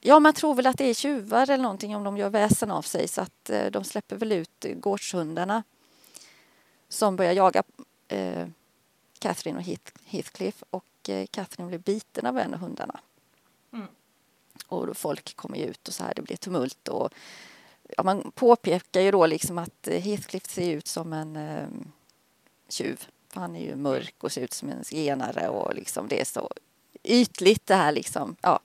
Ja, 0.02 0.20
man 0.20 0.32
tror 0.32 0.54
väl 0.54 0.66
att 0.66 0.78
det 0.78 0.84
är 0.84 0.94
tjuvar 0.94 1.42
eller 1.50 1.62
någonting 1.62 1.96
om 1.96 2.04
de 2.04 2.16
gör 2.16 2.30
väsen 2.30 2.70
av 2.70 2.82
sig 2.82 3.08
så 3.08 3.20
att 3.20 3.50
eh, 3.50 3.66
de 3.66 3.84
släpper 3.84 4.16
väl 4.16 4.32
ut 4.32 4.66
gårdshundarna 4.74 5.62
som 6.88 7.16
börjar 7.16 7.32
jaga 7.32 7.62
eh, 8.10 8.48
Catherine 9.18 9.58
och 9.58 9.64
Heath, 9.64 9.92
Heathcliff 10.04 10.62
och 10.70 11.08
eh, 11.08 11.26
Catherine 11.26 11.68
blir 11.68 11.78
biten 11.78 12.26
av 12.26 12.38
en 12.38 12.54
av 12.54 12.60
hundarna. 12.60 13.00
Mm. 13.72 13.86
Och 14.66 14.96
folk 14.96 15.36
kommer 15.36 15.58
ju 15.58 15.64
ut 15.64 15.88
och 15.88 15.94
så 15.94 16.04
här, 16.04 16.14
det 16.14 16.22
blir 16.22 16.36
tumult 16.36 16.88
och 16.88 17.12
ja, 17.96 18.02
man 18.02 18.32
påpekar 18.34 19.00
ju 19.00 19.10
då 19.10 19.26
liksom 19.26 19.58
att 19.58 19.88
eh, 19.88 20.00
Heathcliff 20.00 20.50
ser 20.50 20.70
ut 20.70 20.86
som 20.86 21.12
en 21.12 21.36
eh, 21.36 21.68
tjuv. 22.68 23.06
För 23.28 23.40
han 23.40 23.56
är 23.56 23.64
ju 23.64 23.76
mörk 23.76 24.14
och 24.24 24.32
ser 24.32 24.40
ut 24.40 24.52
som 24.52 24.68
en 24.68 24.84
zigenare 24.84 25.48
och 25.48 25.74
liksom 25.74 26.08
det 26.08 26.20
är 26.20 26.24
så 26.24 26.50
ytligt 27.02 27.66
det 27.66 27.74
här 27.74 27.92
liksom. 27.92 28.36
Ja. 28.40 28.60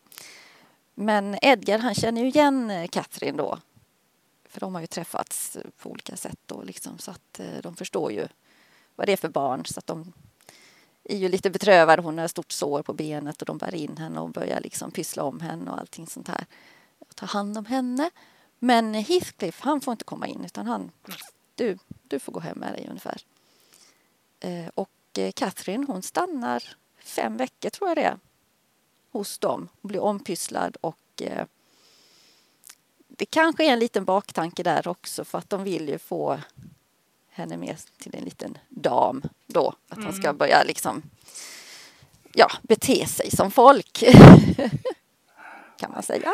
Men 0.93 1.38
Edgar 1.41 1.79
han 1.79 1.95
känner 1.95 2.21
ju 2.21 2.27
igen 2.27 2.69
eh, 2.69 2.88
Catherine 2.88 3.38
då. 3.38 3.60
För 4.49 4.60
de 4.60 4.73
har 4.73 4.81
ju 4.81 4.88
träffats 4.88 5.55
eh, 5.55 5.62
på 5.77 5.89
olika 5.89 6.15
sätt 6.15 6.39
då 6.45 6.62
liksom 6.62 6.97
så 6.97 7.12
att 7.12 7.39
de 7.62 7.75
förstår 7.75 8.12
ju 8.12 8.27
vad 8.95 9.08
det 9.08 9.13
är 9.13 9.17
för 9.17 9.29
barn 9.29 9.65
så 9.65 9.79
att 9.79 9.88
de 9.88 10.13
är 11.03 11.17
ju 11.17 11.29
lite 11.29 11.49
betrövade. 11.49 12.01
Hon 12.01 12.17
har 12.17 12.25
ett 12.25 12.31
stort 12.31 12.51
sår 12.51 12.84
på 12.84 12.93
benet 12.93 13.41
och 13.41 13.45
de 13.45 13.58
bär 13.58 13.75
in 13.75 13.97
henne 13.97 14.19
och 14.19 14.29
börjar 14.29 14.62
liksom 14.62 14.91
pyssla 14.91 15.23
om 15.23 15.39
henne 15.39 15.71
och 15.71 15.79
allting 15.79 16.08
sånt 16.08 16.27
här. 16.27 16.45
Och 16.99 17.15
ta 17.15 17.25
hand 17.25 17.58
om 17.58 17.65
henne. 17.65 18.10
Men 18.60 18.93
Heathcliff 18.93 19.62
han 19.62 19.81
får 19.81 19.91
inte 19.91 20.03
komma 20.03 20.27
in 20.27 20.45
utan 20.45 20.67
han, 20.67 20.91
du, 21.55 21.77
du 22.08 22.19
får 22.19 22.31
gå 22.31 22.39
hem 22.39 22.58
med 22.58 22.73
dig 22.73 22.86
ungefär. 22.89 23.21
Eh, 24.39 24.67
och 24.73 24.89
eh, 25.17 25.31
Catherine 25.31 25.86
hon 25.88 26.01
stannar 26.01 26.63
fem 26.97 27.38
veckor 27.38 27.69
tror 27.69 27.89
jag 27.89 27.97
det 27.97 28.03
är 28.03 28.17
hos 29.12 29.39
dem 29.39 29.67
och 29.81 29.88
blir 29.88 30.03
ompysslad 30.03 30.77
och 30.81 31.21
eh, 31.21 31.45
det 33.08 33.25
kanske 33.25 33.65
är 33.65 33.73
en 33.73 33.79
liten 33.79 34.05
baktanke 34.05 34.63
där 34.63 34.88
också 34.88 35.25
för 35.25 35.38
att 35.38 35.49
de 35.49 35.63
vill 35.63 35.89
ju 35.89 35.97
få 35.97 36.39
henne 37.35 37.57
med 37.57 37.77
till 37.97 38.15
en 38.15 38.23
liten 38.23 38.57
dam 38.69 39.23
då. 39.47 39.73
Att 39.89 40.03
hon 40.03 40.13
ska 40.13 40.33
börja 40.33 40.63
liksom 40.63 41.03
ja, 42.33 42.51
bete 42.61 43.05
sig 43.07 43.31
som 43.31 43.51
folk. 43.51 44.03
kan 45.77 45.91
man 45.91 46.03
säga. 46.03 46.33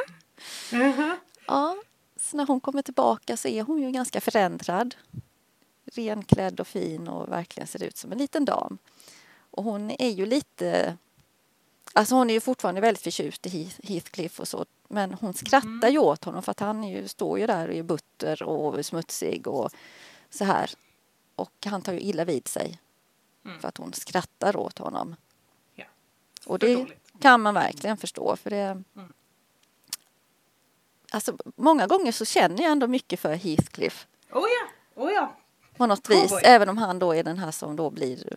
Mhm. 0.71 1.17
Ja, 1.47 1.77
så 2.15 2.37
när 2.37 2.45
hon 2.45 2.59
kommer 2.59 2.81
tillbaka 2.81 3.37
så 3.37 3.47
är 3.47 3.63
hon 3.63 3.81
ju 3.81 3.91
ganska 3.91 4.21
förändrad. 4.21 4.95
Renklädd 5.85 6.59
och 6.59 6.67
fin 6.67 7.07
och 7.07 7.31
verkligen 7.31 7.67
ser 7.67 7.83
ut 7.83 7.97
som 7.97 8.11
en 8.11 8.17
liten 8.17 8.45
dam. 8.45 8.77
Och 9.51 9.63
hon 9.63 9.91
är 9.91 10.09
ju 10.09 10.25
lite... 10.25 10.97
Alltså 11.93 12.15
hon 12.15 12.29
är 12.29 12.33
ju 12.33 12.39
fortfarande 12.39 12.81
väldigt 12.81 13.03
förtjust 13.03 13.45
i 13.45 13.49
Heath- 13.49 13.87
Heathcliff 13.87 14.39
och 14.39 14.47
så. 14.47 14.65
Men 14.87 15.13
hon 15.13 15.33
skrattar 15.33 15.89
ju 15.89 15.97
åt 15.97 16.23
honom 16.23 16.43
för 16.43 16.51
att 16.51 16.59
han 16.59 16.83
är 16.83 17.01
ju, 17.01 17.07
står 17.07 17.39
ju 17.39 17.47
där 17.47 17.67
och 17.67 17.73
är 17.73 17.83
butter 17.83 18.43
och 18.43 18.85
smutsig 18.85 19.47
och 19.47 19.71
så 20.29 20.45
här. 20.45 20.71
Och 21.41 21.51
han 21.65 21.82
tar 21.82 21.93
ju 21.93 21.99
illa 21.99 22.25
vid 22.25 22.47
sig. 22.47 22.80
Mm. 23.45 23.60
För 23.60 23.67
att 23.67 23.77
hon 23.77 23.93
skrattar 23.93 24.56
åt 24.58 24.77
honom. 24.77 25.15
Ja. 25.75 25.86
Och 26.45 26.60
det 26.60 26.88
kan 27.21 27.41
man 27.41 27.54
verkligen 27.54 27.97
förstå. 27.97 28.36
För 28.36 28.49
det, 28.49 28.84
Mm. 28.95 29.13
alltså, 31.12 31.38
många 31.56 31.88
gånger 31.88 32.12
så 32.12 32.25
känner 32.25 32.63
jag 32.63 32.71
ändå 32.71 32.88
mycket 32.88 33.19
för 33.19 33.34
Heathcliff 33.36 34.08
Oh 34.32 34.43
ja, 34.49 34.67
oh 35.04 35.12
ja. 35.12 35.36
på 35.77 35.86
något 35.86 36.08
Cowboy. 36.08 36.21
vis. 36.23 36.34
Även 36.43 36.69
om 36.69 36.77
han 36.77 36.99
då 36.99 37.15
är 37.15 37.23
den 37.23 37.38
här 37.38 37.51
som 37.51 37.75
då 37.75 37.89
blir... 37.89 38.36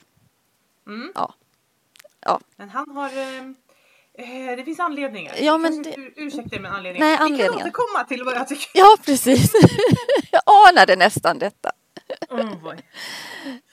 Mm. 0.86 1.12
Ja. 1.14 1.34
Ja. 2.20 2.40
Men 2.56 2.70
han 2.70 2.90
har... 2.90 3.08
Eh, 4.16 4.56
det 4.56 4.64
finns 4.64 4.80
anledningar. 4.80 5.34
Ja, 5.40 5.58
men 5.58 5.82
det- 5.82 5.96
ur- 5.98 6.12
Ursäkta 6.16 6.60
men 6.60 6.72
anledningar. 6.72 7.06
Nej, 7.06 7.16
Vi 7.18 7.22
anledningar. 7.24 7.52
kan 7.52 7.60
återkomma 7.62 8.04
till 8.04 8.24
vad 8.24 8.34
jag 8.34 8.48
tycker. 8.48 8.70
Ja, 8.74 8.96
precis. 9.04 9.52
jag 10.30 10.42
anade 10.68 10.96
nästan 10.96 11.38
detta. 11.38 11.72
Oh. 12.30 12.74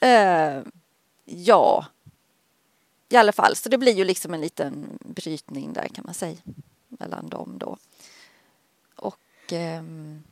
Eh, 0.00 0.62
ja. 1.24 1.86
I 3.08 3.16
alla 3.16 3.32
fall, 3.32 3.56
så 3.56 3.68
det 3.68 3.78
blir 3.78 3.92
ju 3.92 4.04
liksom 4.04 4.34
en 4.34 4.40
liten 4.40 4.98
brytning 5.00 5.72
där 5.72 5.88
kan 5.88 6.04
man 6.04 6.14
säga. 6.14 6.36
Mellan 6.88 7.28
dem 7.28 7.58
då. 7.58 7.76
Och 8.96 9.52
ehm, 9.52 10.22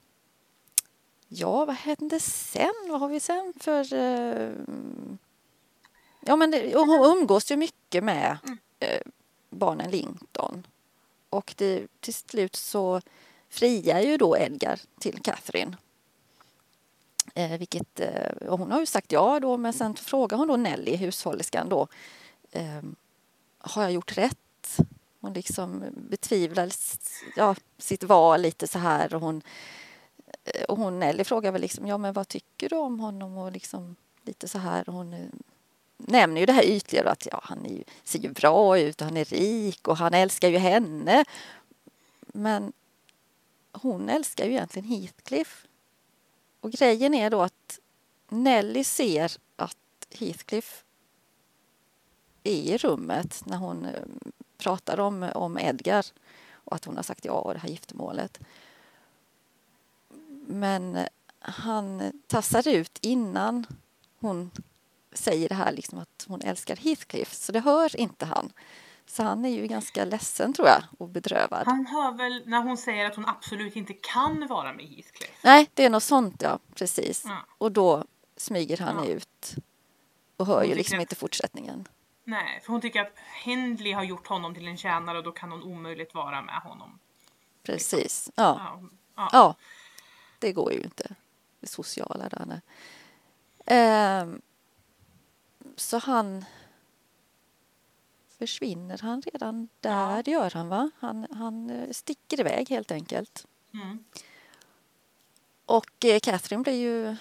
ja, 1.28 1.64
vad 1.64 1.76
hände 1.76 2.20
sen? 2.20 2.74
Vad 2.88 3.00
har 3.00 3.08
vi 3.08 3.20
sen 3.20 3.52
för... 3.60 3.94
eh, 3.94 4.52
ja, 6.20 6.36
men 6.36 6.50
det, 6.50 6.74
hon 6.74 7.18
umgås 7.18 7.50
ju 7.50 7.56
mycket 7.56 8.04
med 8.04 8.38
eh, 8.80 9.00
barnen 9.50 9.90
Linton. 9.90 10.66
Och 11.30 11.54
det, 11.56 11.86
till 12.00 12.14
slut 12.14 12.56
så 12.56 13.00
friar 13.48 14.00
ju 14.00 14.16
då 14.16 14.38
Edgar 14.38 14.80
till 14.98 15.20
Catherine. 15.22 15.76
Eh, 17.34 17.58
vilket, 17.58 18.00
eh, 18.00 18.48
och 18.48 18.58
hon 18.58 18.72
har 18.72 18.80
ju 18.80 18.86
sagt 18.86 19.12
ja 19.12 19.40
då, 19.40 19.56
men 19.56 19.72
sen 19.72 19.94
frågar 19.94 20.38
hon 20.38 20.48
då 20.48 20.56
Nelly, 20.56 20.96
hushållerskan 20.96 21.68
då, 21.68 21.88
eh, 22.50 22.82
har 23.58 23.82
jag 23.82 23.92
gjort 23.92 24.18
rätt? 24.18 24.78
Hon 25.20 25.32
liksom 25.32 25.84
betvivlar 25.96 26.70
ja, 27.36 27.54
sitt 27.78 28.02
val 28.02 28.40
lite 28.40 28.66
så 28.66 28.78
här 28.78 29.14
och 29.14 29.20
hon, 29.20 29.42
eh, 30.44 30.64
och 30.64 30.76
hon 30.76 30.98
Nelly 30.98 31.24
frågar 31.24 31.52
väl 31.52 31.60
liksom, 31.60 31.86
ja 31.86 31.98
men 31.98 32.12
vad 32.12 32.28
tycker 32.28 32.68
du 32.68 32.76
om 32.76 33.00
honom 33.00 33.36
och 33.36 33.52
liksom 33.52 33.96
lite 34.22 34.48
så 34.48 34.58
här 34.58 34.88
och 34.88 34.94
hon 34.94 35.12
eh, 35.12 35.26
nämner 35.96 36.40
ju 36.40 36.46
det 36.46 36.52
här 36.52 36.64
ytliga 36.64 37.02
då, 37.02 37.10
att 37.10 37.26
ja, 37.30 37.40
han 37.44 37.66
är 37.66 37.70
ju, 37.70 37.84
ser 38.04 38.18
ju 38.18 38.28
bra 38.28 38.78
ut 38.78 39.00
och 39.00 39.06
han 39.06 39.16
är 39.16 39.24
rik 39.24 39.88
och 39.88 39.96
han 39.96 40.14
älskar 40.14 40.48
ju 40.48 40.58
henne. 40.58 41.24
Men 42.26 42.72
hon 43.72 44.08
älskar 44.08 44.44
ju 44.44 44.50
egentligen 44.50 44.88
Heathcliff. 44.88 45.66
Och 46.60 46.72
grejen 46.72 47.14
är 47.14 47.30
då 47.30 47.42
att 47.42 47.78
Nelly 48.28 48.84
ser 48.84 49.32
att 49.56 49.76
Heathcliff 50.10 50.84
är 52.42 52.52
i 52.52 52.78
rummet 52.78 53.42
när 53.46 53.56
hon 53.56 53.84
eh, 53.84 54.02
pratar 54.58 55.00
om, 55.00 55.30
om 55.34 55.58
Edgar 55.58 56.06
och 56.52 56.74
att 56.74 56.84
hon 56.84 56.96
har 56.96 57.02
sagt 57.02 57.24
ja 57.24 57.32
och 57.32 57.54
det 57.54 57.60
här 57.60 57.68
giftermålet. 57.68 58.40
Men 60.46 60.96
eh, 60.96 61.06
han 61.38 62.12
tassar 62.26 62.68
ut 62.68 62.98
innan 63.00 63.66
hon 64.18 64.50
säger 65.12 65.48
det 65.48 65.54
här 65.54 65.72
liksom 65.72 65.98
att 65.98 66.24
hon 66.28 66.40
älskar 66.40 66.76
Heathcliff 66.76 67.34
så 67.34 67.52
det 67.52 67.60
hör 67.60 68.00
inte 68.00 68.26
han. 68.26 68.52
Så 69.10 69.22
han 69.22 69.44
är 69.44 69.48
ju 69.48 69.66
ganska 69.66 70.04
ledsen 70.04 70.52
tror 70.52 70.68
jag 70.68 70.82
och 70.98 71.08
bedrövad. 71.08 71.66
Han 71.66 71.86
hör 71.86 72.12
väl 72.12 72.42
när 72.46 72.62
hon 72.62 72.76
säger 72.76 73.06
att 73.06 73.16
hon 73.16 73.26
absolut 73.28 73.76
inte 73.76 73.92
kan 73.92 74.46
vara 74.46 74.72
med 74.72 74.84
Heathcliff. 74.86 75.40
Nej, 75.44 75.70
det 75.74 75.84
är 75.84 75.90
något 75.90 76.02
sånt 76.02 76.42
ja, 76.42 76.58
precis. 76.74 77.24
Ja. 77.26 77.36
Och 77.58 77.72
då 77.72 78.04
smyger 78.36 78.78
han 78.78 78.96
Ja. 79.04 79.10
ut 79.10 79.54
och 80.36 80.46
hör 80.46 80.60
Hon 80.60 80.68
ju 80.68 80.74
liksom 80.74 80.98
att- 80.98 81.00
inte 81.02 81.14
fortsättningen. 81.14 81.88
Nej, 82.24 82.60
för 82.64 82.72
hon 82.72 82.80
tycker 82.80 83.00
att 83.00 83.14
Hindley 83.44 83.92
har 83.92 84.02
gjort 84.04 84.26
honom 84.26 84.54
till 84.54 84.68
en 84.68 84.76
tjänare 84.76 85.18
och 85.18 85.24
då 85.24 85.32
kan 85.32 85.50
hon 85.50 85.62
omöjligt 85.62 86.14
vara 86.14 86.42
med 86.42 86.54
honom. 86.62 86.98
Precis. 87.62 88.30
Ja, 88.34 88.42
Ja, 88.58 88.88
ja. 89.16 89.28
ja. 89.32 89.54
Det 90.38 90.52
går 90.52 90.72
ju 90.72 90.80
inte. 90.80 91.14
Det 91.60 91.66
sociala 91.66 92.28
där. 92.28 92.60
Ehm, 93.66 94.40
så 95.76 95.98
han... 95.98 96.44
försvinner 98.40 98.98
han 99.02 99.22
redan 99.22 99.68
där, 99.80 100.22
Ja. 100.26 100.32
gör 100.32 100.50
han 100.54 100.68
va? 100.68 100.90
Han, 100.98 101.26
han 101.30 101.70
eh, 101.70 101.90
sticker 101.90 102.40
iväg 102.40 102.68
helt 102.70 102.90
enkelt. 102.92 103.46
Mm. 103.74 104.04
Och 105.66 106.04
eh, 106.04 106.18
Catherine 106.20 106.62
blir 106.62 106.74
ju 106.74 107.16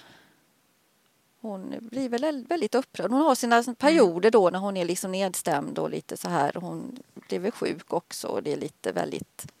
hon 1.40 1.74
blir 1.80 2.08
väl 2.08 2.44
väldigt 2.48 2.74
upprörd. 2.74 3.10
Hon 3.10 3.20
har 3.20 3.34
sina 3.34 3.62
perioder 3.78 4.30
då 4.30 4.50
när 4.50 4.58
hon 4.58 4.76
är 4.76 4.84
liksom 4.84 5.12
nedstämd 5.12 5.78
och 5.78 5.90
lite 5.90 6.16
så 6.16 6.28
här. 6.28 6.52
Hon 6.54 6.98
blir 7.28 7.38
väl 7.38 7.52
sjuk 7.52 7.92
också 7.92 8.28
och 8.28 8.42
det 8.42 8.52
är 8.52 8.56
lite 8.56 8.92
väldigt 8.92 9.52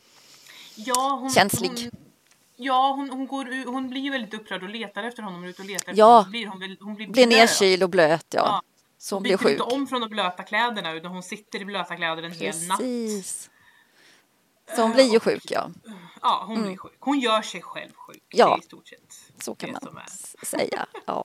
Ja, 0.74 1.18
hon, 1.20 1.30
Känslig. 1.30 1.68
Hon, 1.68 1.90
ja, 2.56 2.92
hon, 2.96 3.10
hon, 3.10 3.26
går, 3.26 3.66
hon 3.72 3.88
blir 3.90 4.00
ju 4.00 4.10
väldigt 4.10 4.34
upprörd 4.34 4.62
och 4.62 4.68
letar 4.68 5.02
efter 5.04 5.22
honom. 5.22 5.44
Ut 5.44 5.58
och 5.58 5.64
letar 5.64 5.90
efter 5.90 5.98
Ja. 5.98 6.06
honom. 6.06 6.24
Så 6.24 6.30
Blir 6.30 6.46
hon, 6.46 6.60
väl- 6.60 6.76
hon 6.80 6.94
blir, 6.94 7.08
blir 7.08 7.26
nedkyld 7.26 7.82
och 7.82 7.90
blöt 7.90 8.26
ja. 8.30 8.40
Ja. 8.40 8.62
Så 9.02 9.14
hon 9.14 9.18
Hon 9.18 9.22
blir 9.22 9.36
sjuk. 9.36 9.50
inte 9.50 9.62
om 9.62 9.86
från 9.86 10.00
de 10.00 10.10
blöta 10.10 10.42
kläderna 10.42 10.92
utan 10.92 11.10
hon 11.10 11.22
sitter 11.22 11.60
i 11.60 11.64
blöta 11.64 11.96
kläder 11.96 12.22
en 12.22 12.32
hel 12.32 12.66
natt. 12.66 12.78
Precis. 12.78 13.50
Så 14.76 14.82
hon 14.82 14.92
blir 14.92 15.12
ju 15.12 15.20
sjuk 15.20 15.50
ja. 15.50 15.70
Ja, 16.22 16.44
hon 16.46 16.62
blir 16.62 16.76
sjuk. 16.76 16.96
Hon 16.98 17.20
gör 17.20 17.42
sig 17.42 17.62
själv 17.62 17.92
sjuk. 17.94 18.22
Ja. 18.28 18.58
I 18.58 18.62
stort 18.62 18.88
sett 18.88 19.32
Så 19.42 19.54
kan 19.54 19.72
man 19.72 20.04
säga. 20.42 20.86
Ja, 21.06 21.24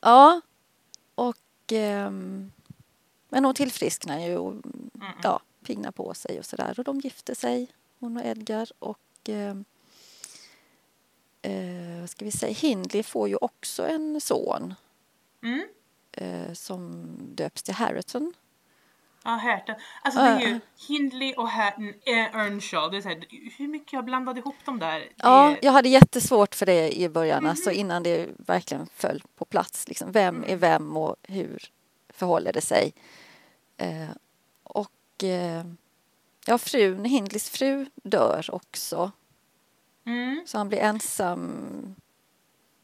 ja 0.00 0.40
och 1.14 1.72
ehm, 1.72 2.52
men 3.28 3.44
hon 3.44 3.54
tillfrisknar 3.54 4.18
ju 4.18 4.36
och 4.36 4.54
ja, 5.22 5.40
pignar 5.66 5.90
på 5.90 6.14
sig 6.14 6.38
och 6.38 6.44
sådär. 6.46 6.74
Och 6.78 6.84
de 6.84 7.00
gifter 7.00 7.34
sig, 7.34 7.72
hon 7.98 8.16
och 8.16 8.24
Edgar. 8.24 8.68
Och 8.78 8.98
ehm, 9.24 9.64
eh, 11.42 12.00
vad 12.00 12.10
ska 12.10 12.24
vi 12.24 12.32
säga, 12.32 12.52
Hindley 12.52 13.02
får 13.02 13.28
ju 13.28 13.36
också 13.36 13.86
en 13.86 14.20
son 14.20 14.74
Mm. 15.42 15.64
Eh, 16.16 16.52
som 16.52 17.06
döps 17.34 17.62
till 17.62 17.74
Harriton. 17.74 18.32
Ja, 19.24 19.30
Härten. 19.30 19.74
Alltså 20.02 20.20
det 20.20 20.26
är 20.26 20.40
ju 20.40 20.60
Hindley 20.88 21.34
och 21.34 21.48
Härten, 21.48 21.88
äh, 21.88 22.36
Earnshaw. 22.36 22.90
Det 22.90 22.96
är 22.96 23.02
så 23.02 23.08
här, 23.08 23.24
hur 23.58 23.68
mycket 23.68 23.92
jag 23.92 24.04
blandade 24.04 24.40
ihop 24.40 24.54
dem 24.64 24.78
där. 24.78 25.00
Det 25.00 25.08
Ja, 25.16 25.56
jag 25.62 25.72
hade 25.72 25.88
jättesvårt 25.88 26.54
för 26.54 26.66
det 26.66 26.98
i 27.00 27.08
början, 27.08 27.46
alltså 27.46 27.70
innan 27.70 28.02
det 28.02 28.28
verkligen 28.38 28.86
föll 28.94 29.22
på 29.36 29.44
plats. 29.44 29.88
Liksom, 29.88 30.12
vem 30.12 30.44
är 30.46 30.56
vem 30.56 30.96
och 30.96 31.16
hur 31.22 31.62
förhåller 32.08 32.52
det 32.52 32.60
sig? 32.60 32.92
Eh, 33.76 34.10
och 34.62 35.24
eh, 35.24 35.64
ja, 36.46 36.58
frun, 36.58 37.04
Hindleys 37.04 37.50
fru 37.50 37.86
dör 37.94 38.46
också, 38.52 39.12
Mm. 40.06 40.42
så 40.46 40.58
han 40.58 40.68
blir 40.68 40.78
ensam. 40.78 41.40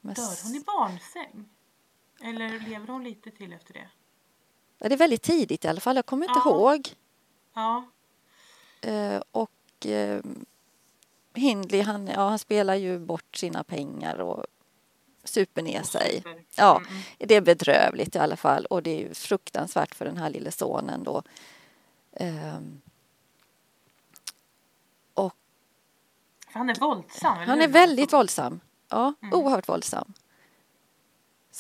Med 0.01 0.17
Dör 0.17 0.45
hon 0.45 0.55
i 0.55 0.61
barnsäng? 0.61 1.49
Eller 2.23 2.61
lever 2.61 2.87
hon 2.89 3.05
lite 3.05 3.31
till 3.31 3.53
efter 3.53 3.75
det? 3.75 3.89
Ja, 4.79 4.89
det 4.89 4.95
är 4.95 4.99
väldigt 4.99 5.23
tidigt 5.23 5.65
i 5.65 5.69
alla 5.69 5.81
fall, 5.81 5.97
jag 5.97 6.07
kommer 6.07 6.27
inte 6.29 6.41
Ja. 6.45 6.51
ihåg. 6.51 6.89
Ja. 7.55 7.85
Eh, 8.81 9.23
och 9.31 9.87
eh, 9.87 10.21
Hindley, 11.35 11.83
han, 11.83 12.07
ja, 12.07 12.29
han 12.29 12.39
spelar 12.39 12.75
ju 12.75 12.99
bort 12.99 13.37
sina 13.37 13.65
pengar 13.65 14.19
och 14.21 14.45
super 15.25 15.63
ner 15.63 15.83
sig. 15.83 16.23
Ja, 16.57 16.77
Mm, 16.77 17.03
det 17.19 17.35
är 17.35 17.41
bedrövligt 17.41 18.17
i 18.17 18.19
alla 18.19 18.37
fall 18.37 18.67
och 18.67 18.83
det 18.83 19.05
är 19.05 19.15
fruktansvärt 19.15 19.95
för 19.95 20.05
den 20.05 20.17
här 20.17 20.31
lille 20.31 20.51
sonen 20.51 21.05
då. 21.05 21.23
Ehm, 22.13 22.81
och 25.15 25.35
han 26.47 26.71
är 26.71 26.75
våldsam, 26.75 27.39
han 27.39 27.61
är 27.61 27.69
väldigt 27.69 28.13
våldsam. 28.13 28.61
Ja, 28.89 29.15
Mm. 29.23 29.35
oerhört 29.41 29.69
våldsam. 29.69 30.13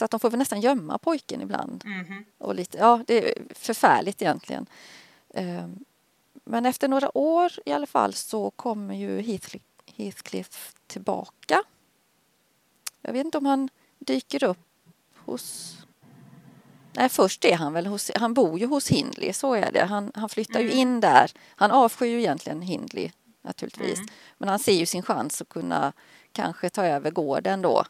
Så 0.00 0.04
att 0.04 0.10
de 0.10 0.20
får 0.20 0.30
väl 0.30 0.38
nästan 0.38 0.60
gömma 0.60 0.98
pojken 0.98 1.40
ibland. 1.40 1.82
Mhm. 1.86 2.24
Och 2.38 2.54
lite, 2.54 2.78
ja, 2.78 3.04
det 3.06 3.28
är 3.28 3.42
förfärligt 3.54 4.22
egentligen. 4.22 4.66
Ehm, 5.34 5.84
men 6.44 6.66
efter 6.66 6.88
några 6.88 7.18
år 7.18 7.52
i 7.64 7.72
alla 7.72 7.86
fall 7.86 8.14
så 8.14 8.50
kommer 8.50 8.94
ju 8.94 9.20
Heathcliff, 9.20 9.62
Heathcliff 9.96 10.74
tillbaka. 10.86 11.62
Jag 13.00 13.12
vet 13.12 13.24
inte 13.24 13.38
om 13.38 13.46
han 13.46 13.68
dyker 13.98 14.44
upp 14.44 14.58
hos... 15.16 15.76
Nej, 16.92 17.08
först 17.08 17.44
är 17.44 17.56
han 17.56 17.72
väl 17.72 17.86
hos... 17.86 18.10
Han 18.14 18.34
bor 18.34 18.58
ju 18.58 18.66
hos 18.66 18.88
Hindley, 18.88 19.32
så 19.32 19.54
är 19.54 19.72
det. 19.72 19.84
Han, 19.84 20.12
han 20.14 20.28
flyttar 20.28 20.60
ju 20.60 20.66
Mm. 20.66 20.78
in 20.78 21.00
där. 21.00 21.32
Han 21.56 21.70
avskyr 21.70 22.06
ju 22.06 22.18
egentligen 22.18 22.62
Hindley 22.62 23.10
naturligtvis. 23.42 23.98
Mm. 23.98 24.08
Men 24.38 24.48
han 24.48 24.58
ser 24.58 24.72
ju 24.72 24.86
sin 24.86 25.02
chans 25.02 25.40
att 25.42 25.48
kunna 25.48 25.92
kanske 26.32 26.70
ta 26.70 26.84
över 26.84 27.10
gården 27.10 27.62
då. 27.62 27.84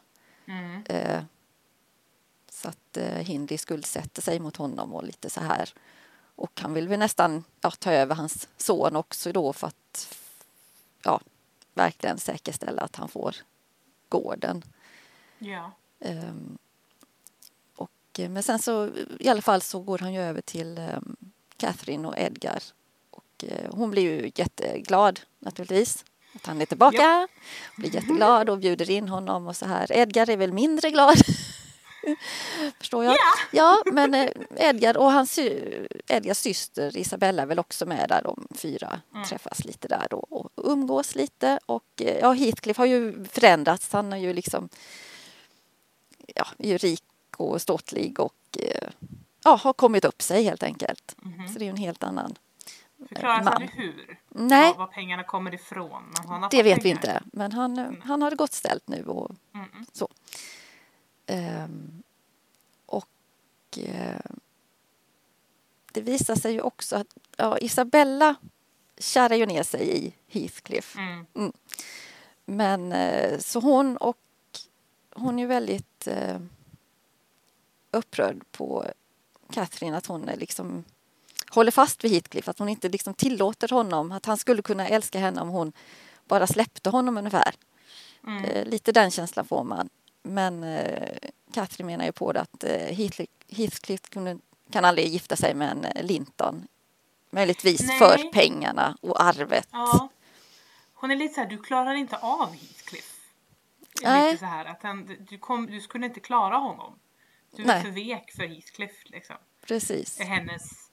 Mm. 0.47 0.83
Eh, 0.85 1.23
så 2.61 2.67
att 2.67 2.97
eh, 2.97 3.17
Hindley 3.17 3.57
skuldsätter 3.57 4.21
sig 4.21 4.39
mot 4.39 4.57
honom 4.57 4.93
och 4.93 5.03
lite 5.03 5.29
så 5.29 5.41
här. 5.41 5.69
Och 6.35 6.59
han 6.61 6.73
vill 6.73 6.87
väl 6.87 6.99
nästan 6.99 7.43
ja, 7.61 7.71
ta 7.71 7.91
över 7.91 8.15
hans 8.15 8.47
son 8.57 8.95
också 8.95 9.31
då 9.31 9.53
för 9.53 9.67
att 9.67 10.17
ja, 11.03 11.21
verkligen 11.73 12.17
säkerställa 12.17 12.81
att 12.81 12.95
han 12.95 13.09
får 13.09 13.35
gården. 14.09 14.63
Ja. 15.39 15.71
Ehm, 15.99 16.57
och, 17.75 18.19
eh, 18.19 18.29
men 18.29 18.43
sen 18.43 18.59
så 18.59 18.89
i 19.19 19.29
alla 19.29 19.41
fall 19.41 19.61
så 19.61 19.79
går 19.79 19.97
han 19.97 20.13
ju 20.13 20.21
över 20.21 20.41
till 20.41 20.77
um, 20.77 21.15
Catherine 21.57 22.07
och 22.07 22.17
Edgar. 22.17 22.63
Och 23.09 23.43
eh, 23.47 23.71
hon 23.71 23.91
blir 23.91 24.01
ju 24.01 24.31
jätteglad 24.35 25.19
naturligtvis 25.39 26.05
att 26.35 26.45
han 26.45 26.61
är 26.61 26.65
tillbaka. 26.65 26.97
Ja. 26.97 27.27
Blir 27.77 27.95
jätteglad 27.95 28.49
och 28.49 28.57
bjuder 28.57 28.89
in 28.89 29.09
honom 29.09 29.47
och 29.47 29.55
så 29.55 29.65
här. 29.65 29.91
Edgar 29.91 30.29
är 30.29 30.37
väl 30.37 30.53
mindre 30.53 30.91
glad. 30.91 31.17
Förstår 32.77 33.03
jag. 33.05 33.13
Ja. 33.13 33.17
Ja, 33.51 33.81
men 33.93 34.13
eh, 34.13 34.29
Edgar 34.55 34.97
och 34.97 35.11
hans 35.11 35.39
Edgars 36.07 36.37
syster 36.37 36.97
Isabella 36.97 37.41
är 37.41 37.45
väl 37.45 37.59
också 37.59 37.85
med 37.85 38.09
där. 38.09 38.21
De 38.23 38.47
fyra 38.55 39.01
Mm. 39.13 39.25
träffas 39.27 39.65
lite 39.65 39.87
där 39.87 40.07
då 40.09 40.17
och 40.17 40.49
umgås 40.55 41.15
lite. 41.15 41.59
Och 41.65 41.85
eh, 42.01 42.17
ja, 42.19 42.31
Heathcliff 42.31 42.77
har 42.77 42.85
ju 42.85 43.25
förändrats. 43.25 43.93
Han 43.93 44.11
har 44.11 44.19
ju 44.19 44.33
liksom 44.33 44.69
ja, 46.35 46.45
är 46.57 46.67
ju 46.69 46.77
rik 46.77 47.03
och 47.37 47.61
ståtlig 47.61 48.19
och 48.19 48.57
eh, 48.59 48.89
ja, 49.43 49.55
har 49.63 49.73
kommit 49.73 50.05
upp 50.05 50.21
sig 50.21 50.43
helt 50.43 50.63
enkelt. 50.63 51.15
Mhm. 51.21 51.47
Så 51.47 51.53
det 51.59 51.63
är 51.63 51.65
ju 51.65 51.71
en 51.71 51.77
helt 51.77 52.03
annan. 52.03 52.35
Förklaras 53.09 53.43
man. 53.45 53.53
aldrig 53.53 53.71
hur. 53.71 54.19
Nej, 54.29 54.73
Var, 54.77 54.87
pengarna 54.87 55.23
kommer 55.23 55.53
ifrån. 55.53 56.03
Det 56.51 56.63
vet 56.63 56.77
vi 56.77 56.81
pengar. 56.81 56.95
inte. 56.95 57.21
Men 57.33 57.51
han, 57.51 57.79
eh, 57.79 57.91
han 58.03 58.21
har 58.21 58.29
det 58.29 58.35
gott 58.35 58.53
ställt 58.53 58.87
nu 58.87 59.03
och 59.05 59.31
Mm, 59.53 59.69
mm. 59.73 59.85
så. 59.93 60.07
Ehm, 61.31 62.03
och 62.85 63.07
eh, 63.77 64.31
det 65.91 66.01
visar 66.01 66.35
sig 66.35 66.53
ju 66.53 66.61
också 66.61 66.95
att 66.95 67.07
ja, 67.37 67.57
Isabella 67.57 68.35
kärar 68.97 69.35
ju 69.35 69.45
ner 69.45 69.63
sig 69.63 69.97
i 69.97 70.13
Heathcliff. 70.27 70.95
Mm. 70.95 71.51
Men 72.45 72.91
eh, 72.91 73.39
så 73.39 73.59
hon 73.59 73.97
och 73.97 74.17
hon 75.13 75.39
är 75.39 75.47
väldigt 75.47 76.07
eh, 76.07 76.39
upprörd 77.91 78.41
på 78.51 78.85
Catherine 79.51 79.97
att 79.97 80.05
hon 80.05 80.29
är 80.29 80.37
liksom 80.37 80.83
håller 81.49 81.71
fast 81.71 82.03
vid 82.03 82.11
Heathcliff, 82.11 82.49
att 82.49 82.59
hon 82.59 82.69
inte 82.69 82.89
liksom 82.89 83.13
tillåter 83.13 83.69
honom, 83.69 84.11
att 84.11 84.25
han 84.25 84.37
skulle 84.37 84.61
kunna 84.61 84.87
älska 84.87 85.19
henne 85.19 85.41
om 85.41 85.49
hon 85.49 85.73
bara 86.25 86.47
släppte 86.47 86.89
honom 86.89 87.17
ungefär. 87.17 87.55
Mm. 88.27 88.45
Eh, 88.45 88.65
lite 88.65 88.91
den 88.91 89.11
känslan 89.11 89.45
får 89.45 89.63
man. 89.63 89.89
Men 90.23 90.63
eh, 90.63 91.17
Catherine 91.53 91.91
menar 91.91 92.05
ju 92.05 92.11
på 92.11 92.31
det 92.31 92.41
att 92.41 92.63
eh, 92.63 92.97
Heathcliff, 93.47 94.09
kunde, 94.09 94.37
kan 94.71 94.85
aldrig 94.85 95.07
gifta 95.07 95.35
sig 95.35 95.53
med 95.53 95.71
en 95.71 95.85
eh, 95.85 96.03
Linton. 96.03 96.67
Möjligtvis 97.29 97.87
Nej. 97.87 97.99
för 97.99 98.31
pengarna 98.31 98.97
och 99.01 99.23
arvet. 99.23 99.67
Ja. 99.71 100.09
Hon 100.93 101.11
är 101.11 101.15
lite 101.15 101.33
så 101.33 101.41
här, 101.41 101.47
du 101.47 101.57
klarar 101.57 101.93
inte 101.93 102.17
av 102.17 102.53
Heathcliff. 102.53 103.17
Nej. 104.03 104.31
Lite 104.31 104.39
så 104.39 104.45
här, 104.45 104.65
att 104.65 104.83
han, 104.83 105.17
du, 105.29 105.37
kom, 105.37 105.65
du 105.65 105.81
skulle 105.81 106.05
inte 106.05 106.19
klara 106.19 106.57
honom. 106.57 106.99
Du 107.55 107.63
är 107.63 107.81
för 107.81 107.89
vek 107.89 108.31
för 108.31 108.47
Heathcliff 108.47 109.03
liksom. 109.05 109.35
Precis. 109.65 110.19
hennes... 110.19 110.91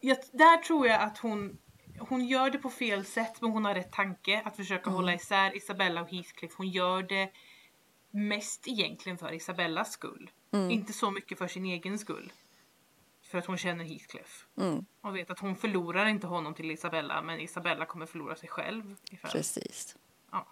Jag, 0.00 0.18
där 0.32 0.56
tror 0.56 0.86
jag 0.86 1.00
att 1.02 1.18
hon, 1.18 1.58
hon 1.98 2.24
gör 2.26 2.50
det 2.50 2.58
på 2.58 2.70
fel 2.70 3.04
sätt 3.04 3.40
men 3.40 3.50
hon 3.50 3.64
har 3.64 3.74
rätt 3.74 3.92
tanke 3.92 4.42
att 4.44 4.56
försöka 4.56 4.82
Mm. 4.84 4.94
hålla 4.94 5.14
isär 5.14 5.56
Isabella 5.56 6.02
och 6.02 6.10
Heathcliff. 6.10 6.52
Hon 6.56 6.68
gör 6.68 7.02
det 7.02 7.30
mest 8.10 8.68
egentligen 8.68 9.18
för 9.18 9.32
Isabellas 9.32 9.92
skull. 9.92 10.30
Mm. 10.52 10.70
Inte 10.70 10.92
så 10.92 11.10
mycket 11.10 11.38
för 11.38 11.48
sin 11.48 11.64
egen 11.64 11.98
skull. 11.98 12.32
För 13.22 13.38
att 13.38 13.46
hon 13.46 13.58
känner 13.58 13.84
Heathcliff. 13.84 14.46
Mm, 14.58 14.84
Och 15.00 15.16
vet 15.16 15.30
att 15.30 15.38
hon 15.38 15.56
förlorar 15.56 16.06
inte 16.06 16.26
honom 16.26 16.54
till 16.54 16.70
Isabella 16.70 17.22
men 17.22 17.40
Isabella 17.40 17.86
kommer 17.86 18.06
förlora 18.06 18.36
sig 18.36 18.48
själv. 18.48 18.96
Ifall. 19.10 19.30
precis. 19.30 19.96
Ja. 20.32 20.46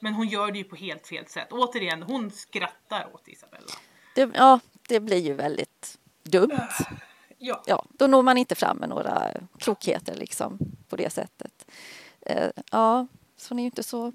Men 0.00 0.14
hon 0.14 0.28
gör 0.28 0.52
det 0.52 0.58
ju 0.58 0.64
på 0.64 0.76
helt 0.76 1.06
fel 1.06 1.26
sätt. 1.26 1.52
Återigen, 1.52 2.02
hon 2.02 2.30
skrattar 2.30 3.14
åt 3.14 3.28
Isabella. 3.28 3.72
Det, 4.14 4.30
ja, 4.34 4.60
det 4.88 5.00
blir 5.00 5.18
ju 5.20 5.34
väldigt 5.34 5.98
dumt. 6.22 6.50
Ja. 7.46 7.62
Ja, 7.66 7.84
då 7.88 8.06
når 8.06 8.22
man 8.22 8.36
inte 8.38 8.54
fram 8.54 8.76
med 8.76 8.88
några 8.88 9.30
klokheter 9.58 10.14
liksom 10.14 10.58
på 10.88 10.96
det 10.96 11.10
sättet. 11.12 11.66
Eh, 12.20 12.50
ja, 12.70 13.06
så 13.36 13.48
hon 13.48 13.58
är 13.58 13.62
ju 13.62 13.66
inte 13.66 13.82
så, 13.82 14.12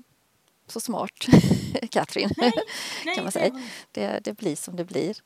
så 0.68 0.80
smart, 0.80 1.12
Katrin, 1.90 2.30
Nej, 2.38 2.52
kan 3.16 3.24
man 3.24 3.32
säga. 3.32 3.62
Det, 3.92 4.20
det 4.24 4.34
blir 4.34 4.56
som 4.56 4.76
det 4.76 4.86
blir. 4.86 5.18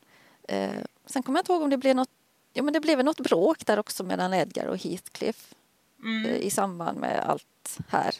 Eh, 0.48 0.70
sen 1.06 1.22
kommer 1.22 1.38
jag 1.38 1.42
inte 1.42 1.52
ihåg 1.52 1.62
om 1.62 1.70
det 1.70 1.76
blev 1.78 1.96
något 1.96 2.10
ja, 2.52 2.62
men 2.62 2.72
det 2.72 2.80
blev 2.80 3.04
något 3.04 3.20
bråk 3.20 3.66
där 3.66 3.78
också 3.78 4.04
mellan 4.04 4.34
Edgar 4.34 4.66
och 4.66 4.78
Heathcliff 4.78 5.54
Mm. 6.02 6.26
eh, 6.26 6.36
i 6.36 6.50
samband 6.50 6.98
med 6.98 7.24
allt 7.28 7.78
här. 7.88 8.14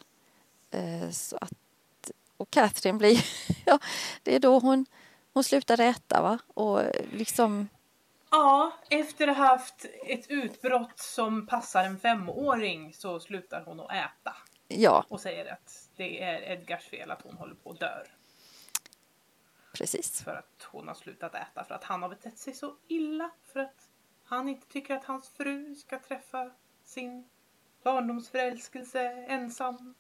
Eh, 0.71 1.11
så 1.11 1.37
att, 1.41 2.11
och 2.37 2.51
Catherine 2.51 2.99
blir, 2.99 3.25
ja, 3.65 3.79
det 4.23 4.35
är 4.35 4.39
då 4.41 4.59
hon, 4.59 4.87
hon 5.33 5.45
slutar 5.45 5.81
äta 5.81 6.23
va? 6.23 6.39
Och 6.55 6.83
liksom, 7.13 7.69
Ja, 8.37 8.73
efter 8.91 9.29
att 9.29 9.37
ha 9.37 9.45
haft 9.45 9.87
ett 10.07 10.31
utbrott 10.31 10.99
som 10.99 11.47
passar 11.47 11.85
en 11.85 11.99
femåring 11.99 12.95
så 12.95 13.21
slutar 13.21 13.65
hon 13.65 13.81
att 13.81 13.93
äta 13.93 14.37
ja, 14.69 15.05
och 15.09 15.21
säger 15.21 15.53
att 15.53 15.89
det 15.97 16.23
är 16.23 16.53
Edgars 16.53 16.85
fel 16.85 17.11
att 17.11 17.23
hon 17.23 17.37
håller 17.37 17.55
på 17.55 17.71
att 17.71 17.81
dö 17.81 18.05
precis. 19.73 20.23
för 20.23 20.35
att 20.35 20.69
hon 20.73 20.89
har 20.89 20.95
slutat 20.95 21.35
äta 21.35 21.65
för 21.65 21.75
att 21.75 21.85
han 21.85 22.03
har 22.03 22.09
betett 22.09 22.39
sig 22.39 22.55
så 22.55 22.77
illa 22.89 23.31
för 23.53 23.61
att 23.61 23.89
han 24.25 24.49
inte 24.49 24.67
tycker 24.67 24.95
att 24.95 25.05
hans 25.05 25.29
fru 25.29 25.75
ska 25.75 25.99
träffa 25.99 26.51
sin 26.85 27.29
barndomsförälskelse 27.83 29.01
ensam. 29.29 29.95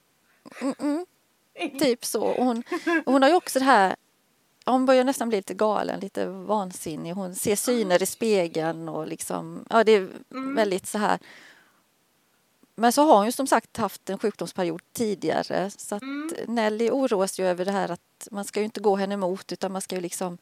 Mm, 0.61 0.75
mm, 0.79 1.79
typ 1.79 2.05
så. 2.05 2.25
Och 2.25 2.45
hon, 2.45 2.63
och 3.07 3.13
hon 3.13 3.23
har 3.23 3.29
ju 3.29 3.37
också 3.37 3.59
det 3.59 3.65
här, 3.65 3.97
hon 4.73 4.87
börjar 4.87 5.05
nästan 5.05 5.29
bli 5.29 5.39
lite 5.39 5.55
galen, 5.55 6.01
lite 6.01 6.27
vansinnig. 6.27 7.13
Hon 7.13 7.35
ser 7.35 7.57
syner 7.57 8.03
i 8.03 8.07
spegeln 8.07 8.89
och 8.89 9.07
liksom, 9.07 9.65
ja 9.71 9.85
det 9.85 9.93
är 9.93 10.09
Mm. 10.31 10.55
väldigt 10.55 10.87
så 10.87 10.99
här. 10.99 11.19
Men 12.77 12.93
så 12.93 13.03
har 13.05 13.17
hon 13.17 13.27
ju 13.27 13.33
som 13.33 13.47
sagt 13.47 13.77
haft 13.77 14.11
en 14.11 14.19
sjukdomsperiod 14.19 14.83
tidigare 14.93 15.71
så 15.71 15.95
att 15.95 16.03
Mm. 16.03 16.31
Nelly 16.47 16.91
oroas 16.91 17.41
ju 17.41 17.47
över 17.47 17.65
det 17.65 17.73
här 17.73 17.91
att 17.91 18.29
man 18.31 18.45
ska 18.45 18.61
ju 18.61 18.65
inte 18.65 18.81
gå 18.81 18.97
henne 18.97 19.15
emot 19.15 19.53
utan 19.53 19.73
man 19.73 19.83
ska 19.83 19.95
ju 19.95 20.01
liksom 20.01 20.39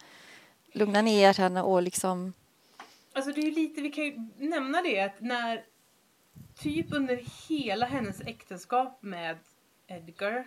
lugna 0.72 1.02
ner 1.02 1.34
henne 1.34 1.62
och 1.62 1.82
liksom, 1.82 2.32
Alltså 3.14 3.32
det 3.32 3.40
är 3.40 3.50
lite, 3.52 3.80
vi 3.80 3.90
kan 3.90 4.04
ju 4.04 4.28
nämna 4.38 4.82
det 4.82 5.00
att 5.00 5.20
när 5.20 5.64
typ 6.58 6.92
under 6.92 7.24
hela 7.48 7.86
hennes 7.86 8.20
äktenskap 8.20 8.98
med 9.02 9.38
Edgar. 9.86 10.44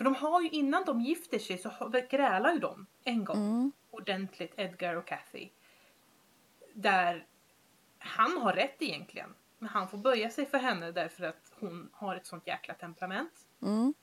För 0.00 0.04
de 0.04 0.14
har 0.14 0.40
ju 0.40 0.48
innan 0.48 0.84
de 0.84 1.00
gifter 1.00 1.38
sig 1.38 1.58
så 1.58 1.70
grälar 2.10 2.52
ju 2.52 2.58
de 2.58 2.86
en 3.04 3.24
gång 3.24 3.36
mm, 3.36 3.72
ordentligt 3.90 4.52
Edgar 4.56 4.94
och 4.94 5.06
Kathy. 5.06 5.48
Där 6.74 7.26
han 7.98 8.38
har 8.38 8.52
rätt 8.52 8.82
egentligen. 8.82 9.34
Men 9.58 9.68
han 9.68 9.88
får 9.88 9.98
böja 9.98 10.30
sig 10.30 10.46
för 10.46 10.58
henne 10.58 10.92
därför 10.92 11.24
att 11.24 11.52
hon 11.60 11.90
har 11.92 12.16
ett 12.16 12.26
sånt 12.26 12.46
jäkla 12.46 12.74
temperament. 12.74 13.32
mm, 13.62 13.94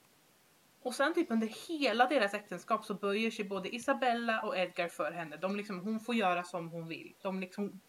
Och 0.82 0.96
sen 0.96 1.14
typ 1.14 1.32
under 1.32 1.48
hela 1.68 2.08
deras 2.08 2.34
äktenskap 2.34 2.86
så 2.86 2.94
böjer 2.94 3.32
sig 3.32 3.46
både 3.46 3.76
Isabella 3.76 4.42
och 4.42 4.58
Edgar 4.58 4.88
för 4.88 5.12
henne. 5.12 5.38
De 5.38 5.56
liksom, 5.56 5.80
hon 5.80 6.00
får 6.00 6.16
göra 6.16 6.44
som 6.44 6.70
hon 6.70 6.88
vill. 6.88 7.14
De 7.22 7.40
liksom 7.40 7.68
går 7.70 7.80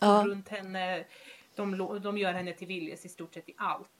ja, 0.00 0.24
runt 0.26 0.48
henne. 0.48 1.04
De, 1.54 2.00
de 2.02 2.18
gör 2.18 2.32
henne 2.32 2.52
till 2.52 2.68
viljes 2.68 3.04
i 3.04 3.08
stort 3.08 3.34
sett 3.34 3.48
i 3.48 3.54
allt. 3.56 3.90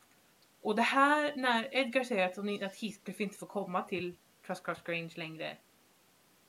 Och 0.66 0.76
det 0.76 0.82
här 0.82 1.32
när 1.36 1.74
Edgar 1.74 2.04
säger 2.04 2.26
att, 2.26 2.80
Heathcliff 2.80 3.20
inte 3.20 3.36
får 3.36 3.46
komma 3.46 3.82
till 3.82 4.16
Trustcross 4.46 4.82
Grange 4.82 5.12
längre. 5.16 5.56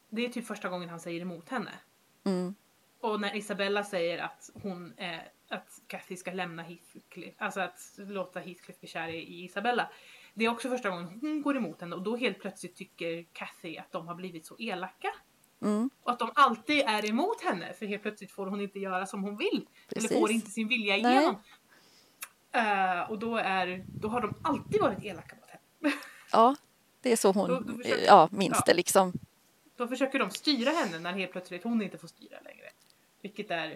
Det 0.09 0.25
är 0.25 0.29
typ 0.29 0.45
första 0.45 0.69
gången 0.69 0.89
han 0.89 0.99
säger 0.99 1.21
emot 1.21 1.49
henne. 1.49 1.71
mm, 2.25 2.55
Och 3.01 3.21
när 3.21 3.35
Isabella 3.35 3.83
säger 3.83 4.17
att 4.17 4.49
hon 4.53 4.93
eh, 4.97 5.19
att 5.49 5.81
Kathy 5.87 6.15
ska 6.15 6.31
lämna 6.31 6.63
Heathcliff, 6.63 7.33
alltså 7.37 7.59
att 7.61 7.79
låta 7.97 8.39
Heathcliff 8.39 8.79
bli 8.79 8.89
kär 8.89 9.07
i 9.07 9.43
Isabella. 9.43 9.89
Det 10.33 10.45
är 10.45 10.49
också 10.49 10.69
första 10.69 10.89
gången 10.89 11.05
hon 11.21 11.41
går 11.41 11.57
emot 11.57 11.81
henne 11.81 11.95
och 11.95 12.03
då 12.03 12.15
helt 12.15 12.39
plötsligt 12.39 12.75
tycker 12.75 13.25
Kathy 13.33 13.77
att 13.77 13.91
de 13.91 14.07
har 14.07 14.15
blivit 14.15 14.45
så 14.45 14.55
elaka. 14.59 15.13
mm, 15.61 15.89
Och 16.03 16.11
att 16.11 16.19
de 16.19 16.31
alltid 16.35 16.79
är 16.79 17.09
emot 17.09 17.41
henne 17.43 17.73
för 17.73 17.85
helt 17.85 18.01
plötsligt 18.01 18.31
får 18.31 18.47
hon 18.47 18.61
inte 18.61 18.79
göra 18.79 19.05
som 19.05 19.23
hon 19.23 19.37
vill. 19.37 19.67
Precis. 19.89 20.11
Eller 20.11 20.19
får 20.19 20.31
inte 20.31 20.51
sin 20.51 20.67
vilja 20.67 20.97
Nej. 20.97 21.35
Eh, 22.51 23.11
och 23.11 23.19
då, 23.19 23.37
är, 23.37 23.83
då 23.87 24.07
har 24.07 24.21
de 24.21 24.33
alltid 24.43 24.81
varit 24.81 25.03
elaka 25.03 25.35
mot 25.35 25.49
henne. 25.49 25.95
ja, 26.31 26.55
det 27.01 27.11
är 27.11 27.15
så 27.15 27.31
Då- 27.31 27.39
hon 27.39 27.67
då 27.67 27.73
försöker- 27.83 28.05
ja, 28.05 28.29
minns 28.31 28.57
ja. 28.57 28.63
det 28.65 28.73
liksom. 28.73 29.13
Då 29.77 29.87
försöker 29.87 30.19
de 30.19 30.31
styra 30.31 30.71
henne 30.71 30.99
när 30.99 31.13
helt 31.13 31.31
plötsligt 31.31 31.63
hon 31.63 31.81
inte 31.81 31.97
får 31.97 32.07
styra 32.07 32.37
längre. 32.45 32.69
Vilket 33.21 33.51
är... 33.51 33.69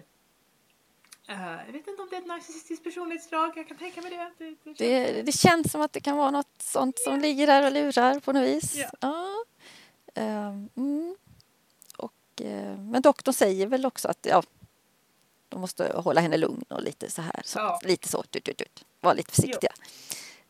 eh, 1.30 1.52
jag 1.66 1.74
vet 1.74 1.88
inte 1.88 2.02
om 2.02 2.08
det 2.10 2.16
är 2.16 2.22
ett 2.22 2.28
narcissistiskt 2.28 2.84
personlighetsdrag, 2.84 3.52
jag 3.56 3.68
kan 3.68 3.78
tänka 3.78 4.02
mig 4.02 4.12
det. 4.12 4.32
det, 4.46 4.56
det, 4.64 4.74
Det, 4.78 5.22
det 5.22 5.32
känns 5.32 5.72
som 5.72 5.82
att 5.82 5.94
det 5.94 6.00
kan 6.00 6.18
vara 6.18 6.32
något 6.32 6.62
sånt 6.62 7.00
som 7.00 7.20
ligger 7.20 7.48
där 7.48 7.66
och 7.66 7.72
lurar 7.72 8.20
på 8.20 8.34
något 8.34 8.44
vis. 8.44 8.86
Ja. 9.02 9.26
Ehm, 10.16 10.70
mm. 10.76 11.16
och, 11.98 12.42
eh, 12.42 12.78
men 12.80 13.02
doktorn 13.02 13.34
säger 13.34 13.68
väl 13.68 13.86
också 13.86 14.08
att 14.08 14.26
ja, 14.30 14.44
de 15.52 15.62
måste 15.62 15.92
hålla 15.96 16.22
henne 16.22 16.38
lugn 16.38 16.64
och 16.70 16.82
lite 16.84 17.12
så 17.12 17.22
här. 17.22 17.42
Så, 17.46 17.60
Ja. 17.60 17.80
Lite 17.84 18.08
så, 18.08 18.24
tut, 18.24 18.44
tut, 18.44 18.58
tut. 18.58 18.86
var 19.02 19.16
lite 19.16 19.32
försiktiga. 19.36 19.72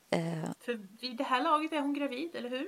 Eh, 0.09 0.49
För 0.59 0.73
vid 1.01 1.17
det 1.17 1.23
här 1.23 1.43
laget 1.43 1.73
är 1.73 1.79
hon 1.81 1.93
gravid, 1.93 2.35
eller 2.35 2.49
hur? 2.49 2.67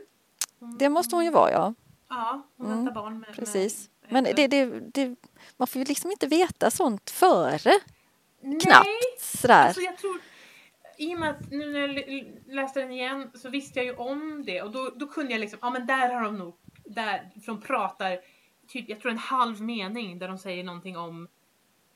Hon, 0.59 0.77
det 0.77 0.89
måste 0.89 1.15
hon 1.15 1.25
ju 1.25 1.31
vara, 1.31 1.51
ja. 1.51 1.73
Ja, 2.09 2.41
hon 2.57 2.65
Mm, 2.65 2.77
väntar 2.77 2.93
barn 3.01 3.19
med... 3.19 3.35
Precis. 3.35 3.89
Med, 4.01 4.11
Men 4.23 4.35
det, 4.35 4.47
det, 4.47 4.65
det, 4.93 5.15
man 5.57 5.67
får 5.67 5.79
ju 5.79 5.85
liksom 5.85 6.11
inte 6.11 6.27
veta 6.27 6.71
sånt 6.71 7.09
före 7.09 7.71
Nej, 8.41 8.59
knappt. 8.59 8.87
Sådär. 9.19 9.65
Alltså 9.67 9.81
jag 9.81 9.97
tror, 9.97 10.21
i 10.97 11.15
och 11.15 11.19
med 11.19 11.29
att 11.29 11.51
nu 11.51 11.71
när 11.73 11.79
jag 11.79 12.25
läste 12.55 12.79
den 12.79 12.91
igen 12.91 13.31
så 13.35 13.49
visste 13.49 13.79
jag 13.79 13.85
ju 13.85 13.95
om 13.95 14.43
det 14.45 14.61
och 14.61 14.71
då, 14.71 14.89
då 14.95 15.07
kunde 15.07 15.31
jag 15.31 15.39
liksom, 15.39 15.59
ja 15.61 15.69
men 15.69 15.85
där 15.87 16.13
har 16.13 16.21
de 16.23 16.37
nog, 16.37 16.55
där, 16.85 17.29
för 17.45 17.51
de 17.51 17.61
pratar, 17.61 18.19
typ, 18.67 18.89
jag 18.89 18.99
tror 19.01 19.11
en 19.11 19.17
halv 19.17 19.61
mening 19.61 20.19
där 20.19 20.27
de 20.27 20.37
säger 20.37 20.63
någonting 20.63 20.97
om 20.97 21.27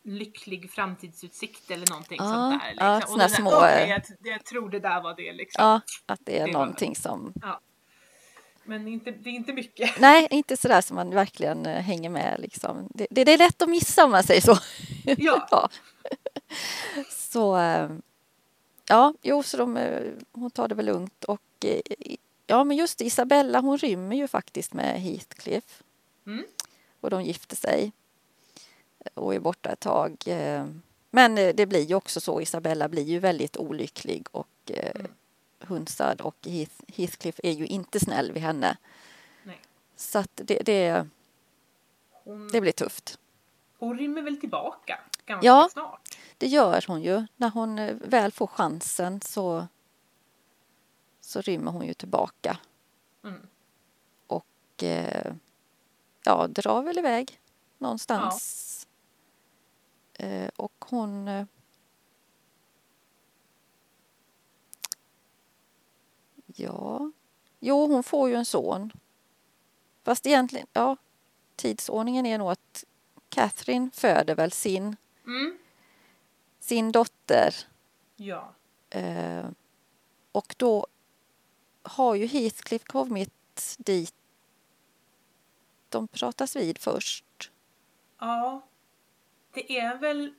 lycklig 0.07 0.71
framtidsutsikt 0.71 1.71
eller 1.71 1.89
någonting 1.89 2.17
Ja, 2.19 2.25
sånt 2.25 2.61
där. 2.61 2.73
ja, 2.77 2.95
Liksom. 2.95 3.11
såna 3.13 3.25
och 3.25 3.31
små, 3.31 3.61
där, 3.61 3.87
jag, 3.87 4.01
jag 4.33 4.45
tror 4.45 4.69
det 4.69 4.79
där 4.79 5.01
var 5.01 5.15
det 5.15 5.33
liksom. 5.33 5.63
Ja, 5.65 5.81
att 6.05 6.19
det 6.23 6.39
är 6.39 6.47
Det 6.47 6.53
var- 6.53 6.59
någonting 6.59 6.95
som... 6.95 7.33
Men 8.63 8.87
inte, 8.87 9.11
det 9.11 9.29
är 9.29 9.33
inte 9.33 9.53
mycket. 9.53 9.91
Nej, 9.99 10.27
inte 10.31 10.57
sådär 10.57 10.81
som 10.81 10.95
man 10.95 11.09
verkligen 11.09 11.65
eh, 11.65 11.81
hänger 11.81 12.09
med. 12.09 12.39
Liksom. 12.39 12.87
Det, 12.93 13.07
det, 13.09 13.23
det 13.23 13.33
är 13.33 13.37
lätt 13.37 13.61
att 13.61 13.69
missa 13.69 14.05
om 14.05 14.11
man 14.11 14.23
säger 14.23 14.41
så. 14.41 14.57
Ja. 15.17 15.69
Så, 17.09 17.57
eh, 17.57 17.89
ja, 18.87 19.13
jo, 19.21 19.43
så 19.43 19.57
de, 19.57 19.77
eh, 19.77 20.11
hon 20.31 20.51
tar 20.51 20.67
det 20.67 20.75
väl 20.75 20.85
lugnt. 20.85 21.23
Och 21.23 21.41
ja, 22.47 22.63
men 22.63 22.77
just 22.77 23.01
Isabella, 23.01 23.59
hon 23.59 23.77
rymmer 23.77 24.15
ju 24.15 24.27
faktiskt 24.27 24.73
med 24.73 25.01
Heathcliff. 25.01 25.83
Mm. 26.25 26.43
Och 27.01 27.09
de 27.09 27.23
gifter 27.23 27.55
sig. 27.55 27.91
Och 29.13 29.35
är 29.35 29.39
borta 29.39 29.69
ett 29.71 29.79
tag. 29.79 30.15
eh. 30.25 30.65
Men 31.09 31.37
eh, 31.37 31.55
det 31.55 31.65
blir 31.65 31.83
ju 31.85 31.95
också 31.95 32.21
så, 32.21 32.41
Isabella 32.41 32.87
blir 32.89 33.03
ju 33.03 33.19
väldigt 33.19 33.57
olycklig 33.57 34.27
och 34.31 34.47
eh, 34.65 34.91
Mm. 34.95 35.11
hunsad. 35.59 36.21
Och 36.21 36.35
Heath, 36.45 36.75
Heathcliff 36.87 37.39
är 37.43 37.51
ju 37.51 37.65
inte 37.67 37.99
snäll 37.99 38.31
vid 38.31 38.43
henne. 38.43 38.77
Nej. 39.43 39.61
Så 39.95 40.19
att 40.19 40.31
det, 40.33 40.59
det, 40.65 41.07
Hon, 42.11 42.47
det 42.47 42.61
blir 42.61 42.71
tufft. 42.71 43.19
hon 43.79 43.97
rymmer 43.97 44.21
väl 44.21 44.39
tillbaka 44.39 44.99
ganska 45.25 45.47
Ja. 45.47 45.69
snart. 45.71 46.17
Det 46.37 46.47
gör 46.47 46.83
hon 46.87 47.01
ju. 47.01 47.25
När 47.35 47.49
hon 47.49 47.99
väl 47.99 48.31
får 48.31 48.47
chansen 48.47 49.21
så, 49.21 49.67
så 51.21 51.41
rymmer 51.41 51.71
hon 51.71 51.85
ju 51.85 51.93
tillbaka 51.93 52.57
Mm. 53.23 53.47
och 54.27 54.83
ja, 56.23 56.47
drar 56.47 56.81
väl 56.81 56.97
iväg 56.97 57.39
någonstans. 57.77 58.66
Och 60.55 60.85
hon... 60.89 61.27
Eh, 61.27 61.45
ja, 66.45 67.11
jo, 67.59 67.87
hon 67.87 68.03
får 68.03 68.29
ju 68.29 68.35
en 68.35 68.45
son. 68.45 68.91
Fast 70.03 70.25
egentligen, 70.25 70.67
ja, 70.73 70.97
tidsordningen 71.55 72.25
är 72.25 72.37
nog 72.37 72.51
att 72.51 72.83
Catherine 73.29 73.89
föder 73.93 74.35
väl 74.35 74.51
sin, 74.51 74.95
Mm. 75.25 75.57
sin 76.59 76.91
dotter 76.91 77.55
Ja. 78.15 78.53
Eh, 78.89 79.45
och 80.31 80.55
då 80.57 80.87
har 81.81 82.15
ju 82.15 82.25
Heathcliff 82.25 82.83
kommit 82.83 83.75
dit 83.77 84.15
de 85.89 86.07
pratas 86.07 86.55
vid 86.55 86.77
först. 86.77 87.51
Ja. 88.19 88.61
Det 89.57 89.77
är 89.77 89.97
väl... 89.97 90.33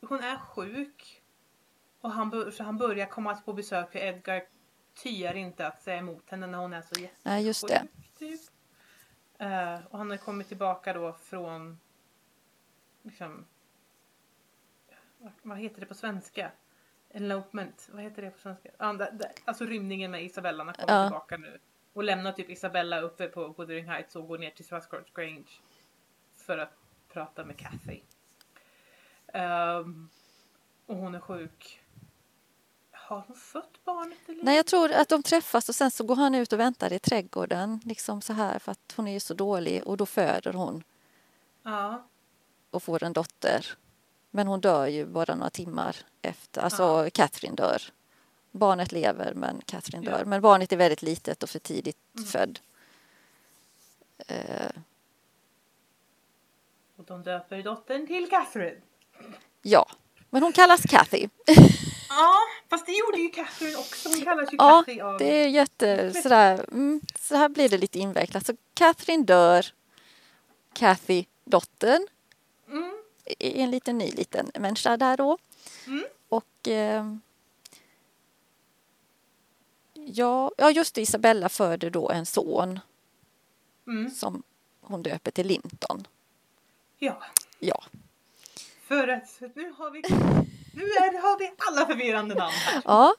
Hon 0.00 0.20
är 0.20 0.36
sjuk. 0.36 1.22
Och 2.00 2.10
han, 2.10 2.52
så 2.52 2.62
han 2.64 2.78
börjar 2.78 3.06
komma 3.06 3.34
på 3.34 3.52
besök 3.52 3.92
för 3.92 3.98
Edgar 3.98 4.42
tyar 4.94 5.34
inte 5.34 5.66
att 5.66 5.82
säga 5.82 5.96
emot 5.96 6.30
henne 6.30 6.46
när 6.46 6.58
hon 6.58 6.72
är 6.72 6.82
så 6.82 7.00
jättesjuk. 7.00 7.24
Nej, 7.24 7.46
just 7.46 7.68
det. 7.68 7.86
Typ. 8.18 8.40
Eh, 9.38 9.86
och 9.90 9.98
han 9.98 10.10
har 10.10 10.16
kommit 10.16 10.48
tillbaka 10.48 10.92
då 10.92 11.12
från... 11.12 11.80
Liksom, 13.02 13.46
vad, 15.42 15.58
heter 15.58 15.80
det 15.80 15.86
på 15.86 15.94
svenska? 15.94 16.50
Elopement. 17.10 17.88
Vad 17.92 18.02
heter 18.02 18.22
det 18.22 18.30
på 18.30 18.38
svenska? 18.38 18.70
Alltså 19.44 19.64
rymningen 19.64 20.10
med 20.10 20.24
Isabella. 20.24 20.64
Han 20.64 20.74
kommit 20.74 20.90
Ja. 20.90 21.04
tillbaka 21.04 21.36
nu. 21.36 21.58
Och 21.92 22.04
lämnar 22.04 22.32
typ 22.32 22.50
Isabella 22.50 23.00
uppe 23.00 23.28
på 23.28 23.48
Wuthering 23.48 23.88
Heights 23.88 24.16
och 24.16 24.28
går 24.28 24.38
ner 24.38 24.50
till 24.50 24.64
Swanscourt 24.64 25.14
Grange. 25.14 25.60
För 26.36 26.58
att 26.58 26.72
prata 27.08 27.44
med 27.44 27.56
Kathy. 27.56 28.00
Ehm, 29.36 30.08
och 30.86 30.96
hon 30.96 31.14
är 31.14 31.20
sjuk. 31.20 31.80
Har 32.92 33.24
hon 33.26 33.36
fött 33.36 33.84
barnet 33.84 34.18
eller? 34.28 34.44
Nej, 34.44 34.56
jag 34.56 34.66
tror 34.66 34.92
att 34.92 35.08
de 35.08 35.22
träffas 35.22 35.68
och 35.68 35.74
sen 35.74 35.90
så 35.90 36.04
går 36.04 36.16
han 36.16 36.34
ut 36.34 36.52
och 36.52 36.60
väntar 36.60 36.92
i 36.92 36.98
trädgården 36.98 37.80
liksom 37.84 38.22
så 38.22 38.32
här 38.32 38.58
för 38.58 38.72
att 38.72 38.94
hon 38.96 39.08
är 39.08 39.12
ju 39.12 39.20
så 39.20 39.34
dålig 39.34 39.84
och 39.86 39.96
då 39.96 40.06
föder 40.06 40.52
hon 40.52 40.82
Ja. 41.62 42.06
och 42.70 42.82
får 42.82 43.02
en 43.02 43.12
dotter. 43.12 43.66
Men 44.30 44.46
hon 44.46 44.60
dör 44.60 44.86
ju 44.86 45.06
bara 45.06 45.34
några 45.34 45.50
timmar 45.50 45.96
efter, 46.22 46.60
alltså 46.60 46.82
Ja. 46.82 47.10
Catherine 47.10 47.56
dör. 47.56 47.82
Barnet 48.50 48.92
lever 48.92 49.34
men 49.34 49.60
Catherine 49.66 50.04
Ja. 50.06 50.10
dör. 50.18 50.24
Men 50.24 50.40
barnet 50.40 50.72
är 50.72 50.76
väldigt 50.76 51.02
litet 51.02 51.42
och 51.42 51.50
för 51.50 51.58
tidigt 51.58 51.98
Mm. 52.14 52.26
född. 52.26 52.58
Eh, 54.26 54.70
Och 56.96 57.04
de 57.04 57.22
döper 57.22 57.62
dottern 57.62 58.06
till 58.06 58.30
Catherine. 58.30 58.80
Ja, 59.62 59.88
men 60.30 60.42
hon 60.42 60.52
kallas 60.52 60.82
Kathy. 60.82 61.28
Ja, 62.08 62.34
fast 62.70 62.86
det 62.86 62.92
gjorde 62.92 63.18
ju 63.18 63.28
Catherine 63.28 63.76
också. 63.76 64.08
Hon 64.08 64.20
kallas 64.20 64.52
ju 64.52 64.56
Ja, 64.56 64.82
Cathy 64.86 65.00
av... 65.00 65.18
det 65.18 65.44
är 65.44 65.48
jätte 65.48 66.12
sådär, 66.22 66.64
mm, 66.72 67.00
så 67.20 67.36
här 67.36 67.48
blir 67.48 67.68
det 67.68 67.78
lite 67.78 67.98
invecklat. 67.98 68.46
Så 68.46 68.56
Catherine 68.74 69.24
dör, 69.24 69.66
Kathy, 70.72 71.24
dottern, 71.44 72.06
Mm. 72.70 72.92
en 73.38 73.70
liten 73.70 73.98
ny 73.98 74.10
liten 74.10 74.50
människa 74.58 74.96
där 74.96 75.16
då. 75.16 75.38
Mm. 75.86 76.04
Och 76.28 76.68
eh, 76.68 77.04
ja, 79.94 80.50
ja, 80.58 80.70
just 80.70 80.94
det, 80.94 81.00
Isabella 81.00 81.48
föder 81.48 81.90
då 81.90 82.10
en 82.10 82.26
son 82.26 82.80
Mm. 83.86 84.10
som 84.10 84.42
hon 84.80 85.02
döper 85.02 85.30
till 85.30 85.46
Linton. 85.46 86.06
Ja, 86.98 87.22
Ja, 87.58 87.84
för 88.88 89.08
att 89.08 89.40
nu 89.56 89.72
har 89.78 89.90
vi... 89.90 90.02
Nu 90.74 90.82
är, 90.84 91.22
har 91.22 91.38
vi 91.38 91.52
alla 91.68 91.86
förvirrande 91.86 92.34
namn 92.34 92.52
här. 92.54 92.82
ja 92.84 93.14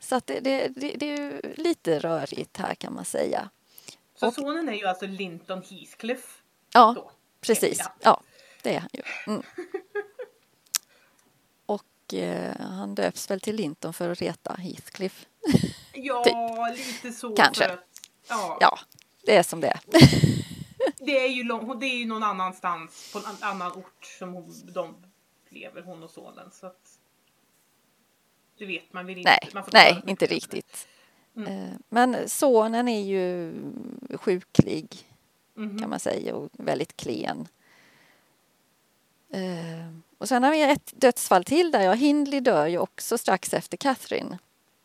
så 0.00 0.20
det, 0.24 0.40
det, 0.40 0.68
det, 0.68 0.92
det 0.96 1.06
är 1.12 1.54
lite 1.56 1.98
rörigt 1.98 2.56
här 2.56 2.74
kan 2.74 2.94
man 2.94 3.04
säga. 3.04 3.50
Så 4.14 4.26
Och- 4.28 4.34
sonen 4.34 4.68
är 4.68 4.72
ju 4.72 4.86
alltså 4.86 5.06
Linton 5.06 5.62
Heathcliff. 5.70 6.42
Ja, 6.72 6.92
Då. 6.96 7.10
precis. 7.40 7.78
Ja. 7.78 7.92
Ja, 8.00 8.20
det 8.62 8.74
är 8.74 8.80
han 8.80 8.88
ju. 8.92 9.02
Mm. 9.26 9.42
Och 11.66 12.14
eh, 12.14 12.56
han 12.60 12.94
döps 12.94 13.30
väl 13.30 13.40
till 13.40 13.56
Linton 13.56 13.92
för 13.94 14.10
att 14.10 14.20
reta 14.20 14.52
Heathcliff. 14.54 15.26
Ja, 15.92 16.68
lite 16.76 17.12
så. 17.12 17.28
Typ. 17.28 17.36
Kanske. 17.36 17.64
Att, 17.72 17.84
ja, 18.28 18.58
Ja, 18.60 18.78
det 19.26 19.36
är 19.36 19.42
som 19.42 19.60
det 19.60 19.68
är. 19.68 19.80
Det, 20.98 21.18
är 21.24 21.28
ju 21.28 21.44
lång, 21.44 21.78
det 21.80 21.86
är 21.86 21.96
ju 21.96 22.06
någon 22.06 22.22
annanstans, 22.22 23.10
på 23.12 23.18
en 23.18 23.24
an- 23.26 23.36
annan 23.40 23.72
ort 23.72 24.04
som 24.18 24.34
de 24.74 25.02
lever, 25.52 25.82
hon 25.82 26.02
och 26.02 26.10
sonen. 26.10 26.50
Så 26.52 26.66
att, 26.66 26.98
det 28.58 28.66
vet 28.66 28.92
man 28.92 29.06
väl 29.06 29.18
inte. 29.18 29.30
Nej, 29.30 29.50
nej, 29.72 30.02
inte 30.06 30.26
riktigt. 30.26 30.88
Mm. 31.36 31.52
Eh, 31.52 31.74
Men 31.88 32.28
sonen 32.28 32.88
är 32.88 33.00
ju 33.02 33.54
sjuklig 34.14 35.04
Mhm. 35.54 35.78
kan 35.78 35.90
man 35.90 36.00
säga 36.00 36.34
och 36.36 36.48
väldigt 36.52 36.96
klen. 36.96 37.48
Eh, 39.30 39.92
Och 40.18 40.28
sen 40.28 40.42
har 40.42 40.50
vi 40.50 40.62
ett 40.62 40.92
dödsfall 40.96 41.44
till 41.44 41.70
där. 41.70 41.80
Ja, 41.82 41.92
Hindley 41.92 42.40
dör 42.40 42.66
ju 42.66 42.78
också 42.78 43.18
strax 43.18 43.54
efter 43.54 43.76
Catherine. 43.76 44.38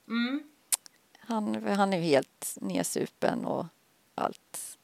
Mm. 0.08 0.44
Han, 1.20 1.68
han 1.68 1.94
är 1.94 1.98
ju 1.98 2.04
helt 2.04 2.58
nedsupen 2.62 3.46
och 3.46 3.66
allt 4.16 4.78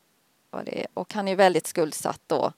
vad 0.50 0.66
det 0.66 0.82
är. 0.82 0.88
Och 0.94 1.14
han 1.14 1.28
är 1.28 1.36
väldigt 1.36 1.68
skuldsatt 1.68 2.22
då. 2.28 2.54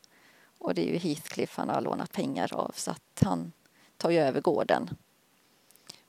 Och 0.61 0.73
det 0.75 0.81
är 0.81 0.93
ju 0.93 0.97
Heathcliff 0.97 1.57
han 1.57 1.69
har 1.69 1.81
lånat 1.81 2.11
pengar 2.11 2.53
av 2.53 2.71
så 2.75 2.91
att 2.91 3.21
han 3.25 3.51
tar 3.97 4.09
ju 4.09 4.17
över 4.19 4.41
gården. 4.41 4.89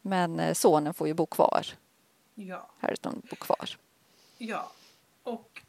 Men 0.03 0.41
eh, 0.41 0.55
sonen 0.55 0.95
får 0.95 1.09
ju 1.09 1.15
bo 1.15 1.27
kvar. 1.27 1.67
Ja, 2.35 2.71
Harriton 2.81 3.23
bor 3.31 3.37
kvar. 3.37 3.71
ja. 4.39 4.73
Och 5.23 5.63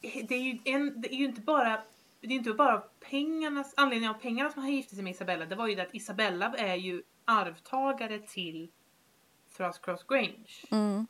det 0.00 0.34
är 0.34 0.42
ju, 0.42 0.58
en, 0.64 1.00
det 1.00 1.14
är 1.14 1.16
ju 1.16 1.24
inte 1.24 1.40
bara 1.40 1.82
det 2.20 2.26
är 2.26 2.32
inte 2.32 2.52
bara 2.52 2.82
pengarnas, 3.00 3.74
anledningen 3.76 4.14
av 4.14 4.18
pengarna 4.18 4.50
som 4.50 4.62
han 4.62 4.72
gifte 4.72 4.94
sig 4.94 5.04
med 5.04 5.10
Isabella. 5.10 5.46
Det 5.46 5.54
var 5.54 5.66
ju 5.68 5.74
det 5.74 5.82
att 5.82 5.94
Isabella 5.94 6.54
är 6.56 6.74
ju 6.74 7.02
arvtagare 7.24 8.18
till 8.18 8.70
Thrushcross 9.56 10.04
Grange. 10.08 10.66
Mm, 10.70 11.06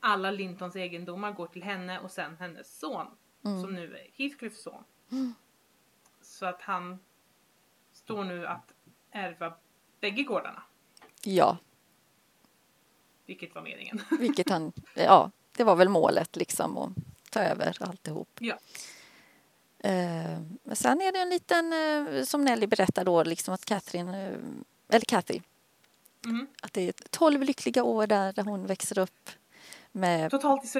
Alla 0.00 0.30
Lintons 0.30 0.76
egendomar 0.76 1.32
går 1.32 1.46
till 1.46 1.62
henne 1.62 2.00
och 2.00 2.10
sen 2.10 2.36
hennes 2.36 2.78
son. 2.78 3.06
Mm. 3.44 3.62
Som 3.62 3.74
nu 3.74 3.96
är 3.96 4.10
Heathcliffs 4.14 4.62
son. 4.62 4.84
Så 6.42 6.46
att 6.46 6.62
han 6.62 6.98
står 7.92 8.24
nu 8.24 8.46
att 8.46 8.72
ärva 9.10 9.54
bägge 10.00 10.22
gårdarna. 10.22 10.62
ja, 11.22 11.56
Vilket 13.26 13.54
var 13.54 13.62
meningen. 13.62 14.02
vilket 14.20 14.50
han, 14.50 14.72
ja, 14.94 15.30
det 15.56 15.64
var 15.64 15.76
väl 15.76 15.88
målet 15.88 16.36
liksom 16.36 16.78
att 16.78 16.90
ta 17.30 17.40
över 17.40 17.76
alltihop. 17.80 18.28
Ja. 18.40 18.58
Eh, 19.78 20.40
Men 20.62 20.76
sen 20.76 21.00
är 21.00 21.12
det 21.12 21.18
en 21.18 21.28
liten, 21.30 21.72
eh, 21.72 22.24
som 22.24 22.44
Nelly 22.44 22.66
berättar 22.66 23.04
då, 23.04 23.22
liksom 23.22 23.54
att 23.54 23.64
Catherine, 23.64 24.26
eh, 24.28 24.38
eller 24.88 25.04
Kathy, 25.06 25.40
Mm. 26.24 26.46
att 26.62 26.72
det 26.72 26.80
är 26.88 26.92
tolv 27.10 27.42
lyckliga 27.42 27.82
år 27.84 28.06
där, 28.06 28.32
där 28.32 28.42
hon 28.42 28.66
växer 28.66 28.98
upp 28.98 29.30
med 29.92 30.30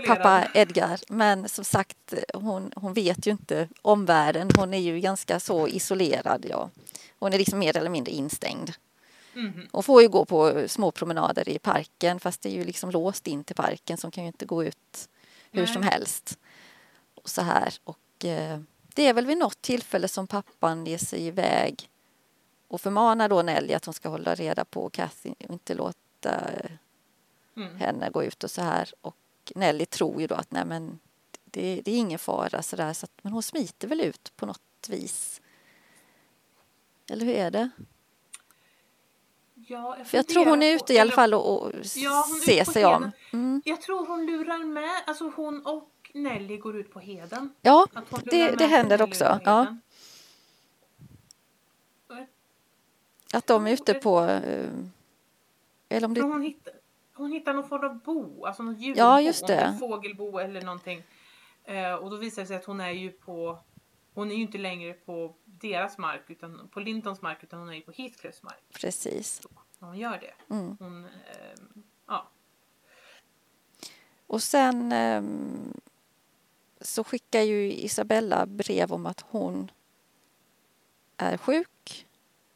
pappa 0.06 0.48
Edgar. 0.54 1.00
Men 1.08 1.48
som 1.48 1.64
sagt, 1.64 2.14
hon, 2.34 2.72
hon 2.76 2.94
vet 2.94 3.26
ju 3.26 3.30
inte 3.30 3.68
omvärlden. 3.82 4.50
Hon 4.56 4.74
är 4.74 4.78
ju 4.78 5.00
ganska 5.00 5.40
så 5.40 5.68
isolerad. 5.68 6.46
Ja. 6.48 6.70
Hon 7.18 7.32
är 7.32 7.38
liksom 7.38 7.58
mer 7.58 7.76
eller 7.76 7.90
mindre 7.90 8.12
instängd. 8.12 8.72
Mhm. 9.34 9.68
Hon 9.72 9.82
får 9.82 10.02
ju 10.02 10.08
gå 10.08 10.24
på 10.24 10.64
små 10.68 10.90
promenader 10.90 11.48
i 11.48 11.58
parken 11.58 12.20
fast 12.20 12.42
det 12.42 12.48
är 12.48 12.54
ju 12.54 12.64
liksom 12.64 12.90
låst 12.90 13.26
in 13.26 13.44
till 13.44 13.56
parken 13.56 13.96
så 13.96 14.06
hon 14.06 14.12
kan 14.12 14.24
ju 14.24 14.28
inte 14.28 14.46
gå 14.46 14.64
ut 14.64 15.08
hur 15.50 15.62
Nej. 15.62 15.72
som 15.72 15.82
helst. 15.82 16.38
Och 17.14 17.28
så 17.28 17.42
här. 17.42 17.74
Och 17.84 18.24
eh, 18.24 18.60
det 18.94 19.06
är 19.06 19.12
väl 19.12 19.26
vid 19.26 19.38
något 19.38 19.62
tillfälle 19.62 20.08
som 20.08 20.26
pappan 20.26 20.86
ger 20.86 20.98
sig 20.98 21.26
iväg 21.26 21.88
och 22.68 22.80
förmanar 22.80 23.28
då 23.28 23.42
Nelly 23.42 23.74
att 23.74 23.84
hon 23.84 23.94
ska 23.94 24.08
hålla 24.08 24.34
reda 24.34 24.64
på 24.64 24.90
Kathy 24.90 25.34
och 25.48 25.52
inte 25.52 25.74
låta 25.74 26.40
Mm. 27.57 27.76
henne 27.76 28.11
gå 28.11 28.24
ut 28.24 28.44
och 28.44 28.50
så 28.50 28.62
här. 28.62 28.92
Och 29.00 29.16
Nelly 29.55 29.86
tror 29.86 30.20
ju 30.20 30.26
då 30.26 30.34
att 30.34 30.50
nej 30.50 30.64
men 30.64 30.98
det, 31.44 31.80
det 31.84 31.90
är 31.92 31.96
ingen 31.98 32.18
fara 32.18 32.62
så 32.62 32.76
där, 32.76 32.92
så 32.92 33.05
att, 33.05 33.12
men 33.22 33.32
hon 33.32 33.42
smiter 33.42 33.88
väl 33.88 34.00
ut 34.00 34.32
på 34.36 34.46
något 34.46 34.88
vis. 34.88 35.40
Eller 37.11 37.26
hur 37.26 37.34
är 37.34 37.50
det? 37.50 37.70
Ja, 39.55 39.96
För 40.05 40.18
jag 40.18 40.28
tror 40.28 40.44
hon 40.44 40.62
är 40.62 40.66
funderar 40.72 40.78
på- 40.78 40.84
ute 40.84 40.94
i 40.94 40.98
alla 40.98 41.12
fall 41.12 41.34
och, 41.34 41.62
och 41.62 41.72
Ja, 41.96 42.24
ser 42.46 42.62
ute 42.62 42.72
sig 42.72 42.84
om. 42.84 43.11
Mm. 43.32 43.62
Jag 43.64 43.80
tror 43.82 44.07
hon 44.07 44.26
lurar 44.26 44.64
med, 44.64 45.03
alltså 45.07 45.32
hon 45.36 45.66
och 45.66 45.88
Nelly 46.14 46.57
går 46.57 46.76
ut 46.76 46.92
på 46.92 47.00
heden. 47.00 47.55
Ja, 47.62 47.86
det, 48.24 48.50
det 48.50 48.66
händer 48.66 49.03
också. 49.03 49.40
Ja, 49.44 49.76
att 53.32 53.46
de 53.46 53.66
är 53.66 53.72
ute 53.72 53.94
på... 53.94 54.20
eh, 54.24 54.70
Eller 55.88 56.05
om 56.07 56.14
det... 56.14 56.20
hon 56.20 56.42
hittar, 56.42 56.72
hon 57.22 57.32
hittar 57.32 57.54
någon 57.54 57.68
form 57.68 57.84
av 57.84 57.98
bo, 58.02 58.46
alltså 58.46 58.62
något 58.62 58.78
djurbo, 58.80 58.98
Ja, 58.98 59.20
just 59.20 59.46
det. 59.46 59.76
fågelbo 59.80 60.38
eller 60.38 60.62
någonting. 60.62 61.02
Eh, 61.64 61.94
och 61.94 62.10
då 62.10 62.16
visar 62.16 62.42
det 62.42 62.48
sig 62.48 62.56
att 62.56 62.64
hon 62.64 62.80
är 62.80 62.90
ju 62.90 63.10
på, 63.10 63.58
hon 64.14 64.30
är 64.30 64.34
ju 64.34 64.42
inte 64.42 64.58
längre 64.58 64.92
på 64.92 65.34
deras 65.44 65.98
mark, 65.98 66.22
utan 66.28 66.68
på 66.68 66.80
Lintons 66.80 67.22
mark, 67.22 67.38
utan 67.42 67.58
hon 67.58 67.68
är 67.68 67.74
ju 67.74 67.80
på 67.80 67.92
Heathcliffs 67.92 68.42
mark. 68.42 68.62
Precis. 68.80 69.42
När 69.78 69.88
hon 69.88 69.98
gör 69.98 70.18
det. 70.18 70.54
Mm. 70.54 70.76
Hon, 70.80 71.04
eh, 71.04 71.10
ja. 72.06 72.28
Och 74.26 74.42
sen 74.42 74.92
ehm, 74.92 75.80
så 76.80 77.04
skickar 77.04 77.40
ju 77.40 77.72
Isabella 77.72 78.46
brev 78.46 78.92
om 78.92 79.06
att 79.06 79.24
hon 79.28 79.70
är 81.16 81.36
sjuk 81.36 82.06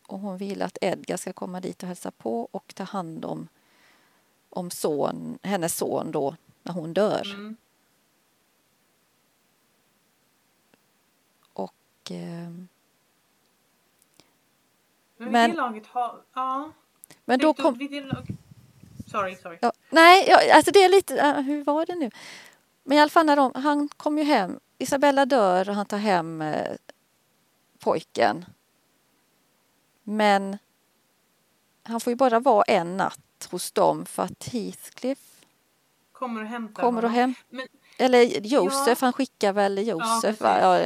och 0.07 0.19
hon 0.19 0.37
vill 0.39 0.63
att 0.63 0.79
Edgar 0.81 1.17
ska 1.17 1.33
komma 1.33 1.61
dit 1.61 1.83
och 1.83 1.87
hälsa 1.89 2.11
på 2.11 2.49
och 2.51 2.75
ta 2.75 2.85
hand 2.85 3.25
om, 3.25 3.49
om 4.57 4.71
son, 4.71 5.39
hennes 5.43 5.77
son 5.77 6.11
då 6.13 6.37
när 6.63 6.73
hon 6.73 6.93
dör. 6.93 7.23
Mm. 7.35 7.57
Och 11.53 11.75
ehm, 12.11 12.69
Men, 15.17 15.33
Men- 15.33 15.53
laget 15.53 15.87
har, 15.87 16.21
ja. 16.35 16.73
men 17.25 17.39
då 17.39 17.55
kom... 17.55 17.79
Sorry, 19.11 19.37
sorry. 19.37 19.59
Ja, 19.61 19.73
nej, 19.91 20.27
ja, 20.29 20.57
alltså 20.57 20.71
det 20.71 20.85
är 20.85 20.89
lite... 20.89 21.21
äh, 21.21 21.41
hur 21.41 21.65
var 21.65 21.87
det 21.87 21.95
nu? 21.95 22.11
Men 22.85 22.99
i 22.99 23.01
alla 23.01 23.11
fall 23.11 23.27
när 23.27 23.37
de, 23.37 23.53
han 23.55 23.89
kom 23.89 24.19
ju 24.19 24.25
hem. 24.25 24.61
Isabella 24.79 25.27
dör 25.27 25.69
och 25.69 25.75
han 25.75 25.87
tar 25.87 25.99
hem 25.99 26.43
eh, 26.43 26.77
pojken. 27.79 28.45
Men 30.03 30.59
han 31.83 32.01
får 32.01 32.11
ju 32.11 32.17
bara 32.17 32.41
vara 32.41 32.63
en 32.63 32.97
natt 32.97 33.26
hos 33.45 33.73
dem 33.73 34.07
för 34.07 34.23
att 34.23 34.45
Heathcliff 34.53 35.19
Kommer 36.13 36.41
och 36.43 36.47
hämtar 36.49 36.83
kommer 36.83 37.05
och 37.05 37.11
hem. 37.11 37.35
Men 37.49 37.67
Eller 37.99 38.23
Josef, 38.47 38.99
Ja. 39.01 39.07
han 39.07 39.13
skickar 39.13 39.53
väl 39.53 39.89
Josef. 39.89 40.41
va? 40.41 40.59
Ja, 40.61 40.79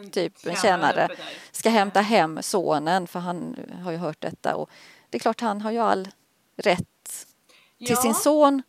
En 0.00 0.10
typ 0.10 0.46
en 0.46 0.56
tjänare 0.56 1.08
ska 1.52 1.70
hämta 1.70 2.00
hem 2.00 2.42
sonen 2.42 3.06
för 3.06 3.20
han 3.20 3.56
har 3.84 3.90
ju 3.92 3.96
hört 3.98 4.20
detta 4.20 4.56
och 4.56 4.70
det 5.10 5.16
är 5.16 5.20
klart 5.20 5.40
han 5.40 5.60
har 5.60 5.70
ju 5.70 5.78
all 5.78 6.08
rätt 6.56 7.26
till 7.78 7.90
Ja. 7.90 7.96
sin 7.96 8.14
son. 8.14 8.62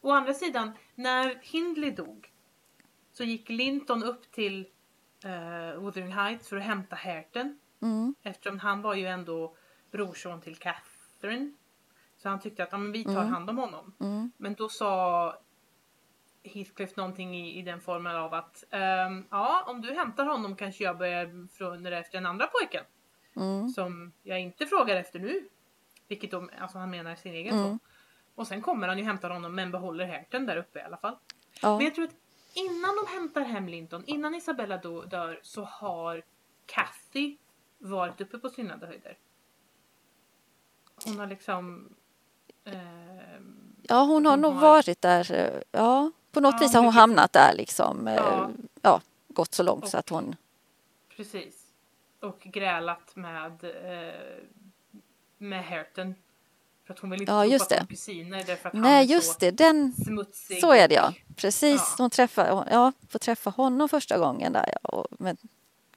Å 0.00 0.10
andra 0.10 0.34
sidan, 0.34 0.72
när 0.94 1.38
Hindley 1.42 1.90
dog 1.90 2.30
så 3.12 3.24
gick 3.24 3.48
Linton 3.48 4.02
upp 4.04 4.32
till 4.32 4.66
uh, 5.24 5.80
Wuthering 5.80 6.12
Heights 6.12 6.48
för 6.48 6.56
att 6.56 6.62
hämta 6.62 6.96
Hareton. 6.96 7.58
Mm, 7.82 8.14
Eftersom 8.22 8.58
han 8.58 8.82
var 8.82 8.94
ju 8.94 9.06
ändå 9.06 9.56
brorson 9.90 10.40
till 10.40 10.56
Catherine. 11.20 11.52
Så 12.16 12.28
han 12.28 12.40
tyckte 12.40 12.62
att 12.62 12.68
ja, 12.72 12.78
men 12.78 12.92
vi 12.92 13.04
tar 13.04 13.12
Mm. 13.12 13.28
hand 13.32 13.50
om 13.50 13.58
honom. 13.58 13.94
mm, 14.00 14.32
Men 14.36 14.54
då 14.54 14.68
sa 14.68 15.36
Heathcliff 16.42 16.96
någonting 16.96 17.36
i, 17.36 17.58
i 17.58 17.62
den 17.62 17.80
formen 17.80 18.16
av 18.16 18.34
att 18.34 18.64
ehm, 18.70 19.24
ja, 19.30 19.64
om 19.66 19.80
du 19.80 19.92
hämtar 19.94 20.24
honom 20.26 20.56
kanske 20.56 20.84
jag 20.84 20.98
börjar 20.98 21.48
fråga 21.48 21.98
efter 21.98 22.18
den 22.18 22.26
andra 22.26 22.46
pojken. 22.46 22.84
mm, 23.36 23.68
Som 23.68 24.12
jag 24.22 24.40
inte 24.40 24.66
frågar 24.66 24.96
efter 24.96 25.18
nu. 25.18 25.48
Vilket 26.08 26.30
de, 26.30 26.50
alltså 26.60 26.78
han 26.78 26.90
menar 26.90 27.14
sin 27.14 27.34
egen 27.34 27.54
Mm. 27.54 27.64
son. 27.64 27.78
Och 28.34 28.46
sen 28.46 28.62
kommer 28.62 28.88
han 28.88 28.98
ju 28.98 29.04
hämta 29.04 29.28
honom 29.28 29.54
men 29.54 29.70
behåller 29.70 30.06
Hareton 30.06 30.46
där 30.46 30.56
uppe 30.56 30.78
i 30.78 30.82
alla 30.82 30.96
fall. 30.96 31.16
ja, 31.62 31.76
Men 31.76 31.84
jag 31.86 31.94
tror 31.94 32.04
att 32.04 32.14
innan 32.54 32.96
de 32.96 33.12
hämtar 33.14 33.40
hem 33.40 33.68
Linton, 33.68 34.04
innan 34.06 34.34
Isabella 34.34 34.76
då, 34.76 35.02
dör 35.04 35.40
så 35.42 35.64
har 35.64 36.22
Kathy 36.66 37.36
varit 37.78 38.20
uppe 38.20 38.38
på 38.38 38.48
Synande 38.48 38.86
höjder. 38.86 39.18
Hon 41.04 41.18
har 41.18 41.26
liksom... 41.26 41.88
ehm, 42.64 43.74
ja, 43.82 44.00
hon 44.04 44.24
har 44.26 44.32
hon 44.32 44.40
nog 44.40 44.52
har- 44.54 44.60
varit 44.60 45.02
där. 45.02 45.32
eh, 45.32 45.60
Ja, 45.72 46.10
på 46.32 46.40
något 46.40 46.54
Ja, 46.60 46.66
vis 46.66 46.74
har 46.74 46.82
hon 46.82 46.92
hamnat 46.92 47.32
där 47.32 47.54
liksom. 47.54 48.08
eh, 48.08 48.14
Ja. 48.14 48.50
Ja, 48.82 49.00
gått 49.28 49.54
så 49.54 49.62
långt 49.62 49.88
så 49.88 49.96
Och- 49.96 49.98
att 49.98 50.08
hon... 50.08 50.36
precis. 51.16 51.54
Och 52.20 52.40
grälat 52.40 53.16
med, 53.16 53.64
eh, 53.64 54.14
med 55.38 55.64
Hareton. 55.64 56.14
För 56.86 56.94
att 56.94 57.00
hon 57.00 57.10
vill 57.10 57.20
inte 57.20 57.32
Ja, 57.32 57.44
just 57.46 57.68
det. 57.68 57.86
kusiner 57.88 58.44
därför 58.44 58.68
att 58.68 58.72
han 58.74 58.82
Nej, 58.82 59.04
är 59.04 59.14
just 59.14 59.32
så 59.32 59.38
det, 59.38 59.50
den... 59.50 59.92
smutsig. 60.04 60.60
Så 60.60 60.72
är 60.72 60.88
det 60.88 60.94
ja. 60.94 61.12
Precis, 61.36 61.80
Ja. 61.80 61.94
hon 61.98 62.10
träffar, 62.10 62.66
ja, 62.70 62.92
får 63.08 63.18
träffa 63.18 63.50
honom 63.50 63.88
första 63.88 64.18
gången 64.18 64.52
där. 64.52 64.74
Ja, 64.82 64.88
och, 64.88 65.06
men 65.18 65.36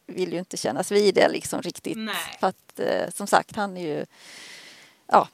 vill 0.05 0.33
ju 0.33 0.39
inte 0.39 0.57
kännas 0.57 0.91
vid 0.91 1.15
det 1.15 1.29
liksom 1.29 1.61
riktigt. 1.61 1.97
Nej. 1.97 2.15
För 2.39 2.47
att 2.47 2.79
eh, 2.79 3.09
som 3.09 3.27
sagt, 3.27 3.55
han 3.55 3.77
är 3.77 3.81
ju... 3.87 4.05
Ja, 5.07 5.27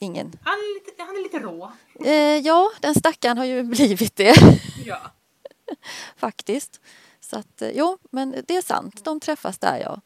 ingen... 0.00 0.38
Han 0.42 0.54
är 0.54 0.74
lite, 0.74 1.02
han 1.02 1.16
är 1.16 1.22
lite 1.22 1.38
rå. 1.38 1.72
Eh, 2.04 2.36
ja, 2.46 2.70
den 2.80 2.94
stackaren 2.94 3.38
har 3.38 3.44
ju 3.44 3.62
blivit 3.76 4.16
det 4.16 4.34
Ja. 4.84 4.98
faktiskt. 6.16 6.80
Så 7.20 7.38
att, 7.38 7.62
eh, 7.62 7.70
jo, 7.74 7.98
men 8.10 8.44
det 8.48 8.56
är 8.56 8.62
sant. 8.62 9.04
De 9.04 9.20
träffas 9.20 9.58
där, 9.58 9.78
ja. 9.78 10.00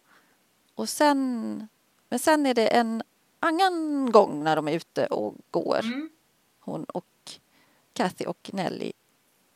Och 0.75 0.89
sen... 0.89 1.69
Men 2.09 2.19
sen 2.19 2.47
är 2.47 2.55
det 2.55 2.67
en 2.69 3.03
annan 3.41 4.11
gång 4.13 4.45
när 4.45 4.57
de 4.57 4.69
är 4.69 4.73
ute 4.73 5.07
och 5.07 5.35
går. 5.51 5.81
Mm. 5.85 6.11
hon 6.61 6.85
och 6.85 7.05
Kathy 7.93 8.25
och 8.25 8.51
Nelly 8.53 8.93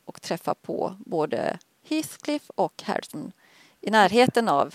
och 0.04 0.22
träffar 0.22 0.54
på 0.54 0.96
både 1.06 1.58
Heathcliff 1.82 2.50
och 2.54 2.82
Harrison 2.82 3.32
i 3.80 3.90
närheten 3.90 4.48
av 4.48 4.74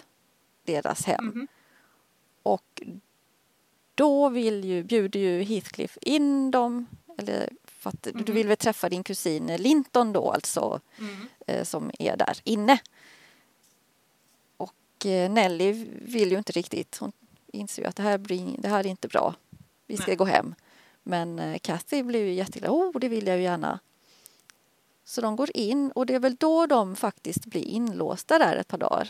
deras 0.63 1.05
hem. 1.05 1.25
Mhm. 1.25 1.47
Och 2.43 2.81
då 4.01 4.29
vill 4.29 4.65
ju, 4.65 4.83
bjuder 4.83 5.19
ju 5.19 5.43
Heathcliff 5.43 5.97
in 6.01 6.51
dem, 6.51 6.85
eller 7.17 7.49
att 7.83 8.03
du 8.03 8.11
Mhm. 8.13 8.33
vill 8.35 8.47
väl 8.47 8.57
träffa 8.57 8.89
din 8.89 9.03
kusin 9.03 9.47
Linton 9.57 10.13
då 10.13 10.31
alltså, 10.31 10.79
Mm. 10.99 11.27
eh, 11.47 11.63
som 11.63 11.91
är 11.99 12.17
där 12.17 12.37
inne. 12.43 12.79
Och 14.57 15.05
eh, 15.05 15.31
Nelly 15.31 15.71
vill 16.01 16.31
ju 16.31 16.37
inte 16.37 16.51
riktigt, 16.51 16.97
hon 16.97 17.11
inser 17.53 17.81
ju 17.81 17.87
att 17.87 17.95
det 17.95 18.03
här, 18.03 18.17
blir, 18.17 18.55
det 18.61 18.67
här 18.69 18.79
är 18.79 18.89
inte 18.89 19.07
bra. 19.07 19.35
Vi 19.87 19.97
ska 19.97 20.07
Nej. 20.07 20.15
gå 20.15 20.25
hem. 20.25 20.55
Men 21.03 21.39
eh, 21.39 21.57
Kathy 21.59 22.03
blir 22.03 22.25
ju 22.25 22.33
jätteglad, 22.33 22.71
oh 22.71 22.99
det 22.99 23.09
vill 23.09 23.27
jag 23.27 23.37
ju 23.37 23.43
gärna. 23.43 23.79
Så 25.03 25.21
de 25.21 25.35
går 25.35 25.49
in 25.57 25.91
och 25.91 26.05
det 26.05 26.15
är 26.15 26.19
väl 26.19 26.35
då 26.35 26.65
de 26.65 26.95
faktiskt 26.95 27.45
blir 27.45 27.63
inlåsta 27.65 28.39
där 28.39 28.55
ett 28.55 28.67
par 28.67 28.77
dagar. 28.77 29.09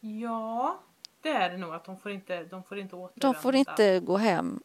Ja, 0.00 0.78
det 1.22 1.30
är 1.30 1.50
det 1.50 1.56
nog 1.56 1.74
att 1.74 1.84
de 1.84 1.98
får 1.98 2.12
inte, 2.12 2.44
de 2.44 2.64
får 2.64 2.78
inte 2.78 2.96
återvända. 2.96 3.38
De 3.38 3.42
får 3.42 3.54
inte 3.54 4.00
gå 4.00 4.16
hem. 4.16 4.62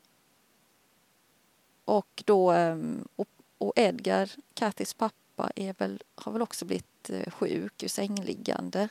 Och 1.86 2.24
då, 2.26 2.52
ehm, 2.52 3.08
och, 3.16 3.28
och 3.58 3.74
Edgar, 3.76 4.30
Kathys 4.54 4.94
pappa, 4.94 5.52
är 5.56 5.74
väl, 5.78 6.04
har 6.16 6.32
väl 6.32 6.42
också 6.42 6.66
blivit 6.66 7.10
eh, 7.10 7.32
sjuk, 7.32 7.84
ur 7.84 7.88
sängliggande. 7.88 8.90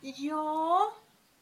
Ja, 0.00 0.92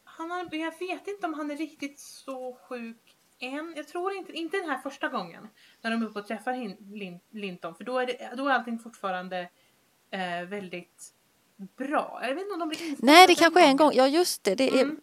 han 0.04 0.30
har, 0.30 0.54
jag 0.54 0.78
vet 0.78 1.08
inte 1.08 1.26
om 1.26 1.34
han 1.34 1.50
är 1.50 1.56
riktigt 1.56 2.00
så 2.00 2.58
sjuk 2.68 3.16
än. 3.38 3.74
Jag 3.76 3.88
tror 3.88 4.12
inte, 4.12 4.32
inte 4.32 4.56
den 4.56 4.68
här 4.68 4.78
första 4.78 5.08
gången 5.08 5.48
när 5.80 5.90
de 5.90 6.02
är 6.02 6.06
uppe 6.06 6.18
och 6.18 6.26
träffar 6.26 6.52
Hin, 6.52 6.76
Lin, 6.92 7.20
Linton. 7.30 7.74
För 7.74 7.84
då 7.84 7.98
är, 7.98 8.06
det, 8.06 8.34
då 8.36 8.48
är 8.48 8.52
allting 8.52 8.78
fortfarande 8.78 9.48
eh, 10.10 10.42
väldigt 10.42 11.14
bra. 11.56 12.18
Jag 12.22 12.34
vet 12.34 12.42
inte 12.42 12.52
om 12.54 12.58
de 12.60 12.68
blir 12.68 12.82
inställda 12.82 13.12
Nej, 13.12 13.26
det 13.26 13.34
kanske 13.34 13.60
är 13.64 13.68
en 13.68 13.76
gång. 13.76 13.92
Ja, 13.94 14.06
just 14.08 14.44
det. 14.44 14.54
det 14.54 14.68
är, 14.68 14.82
Mm. 14.84 15.00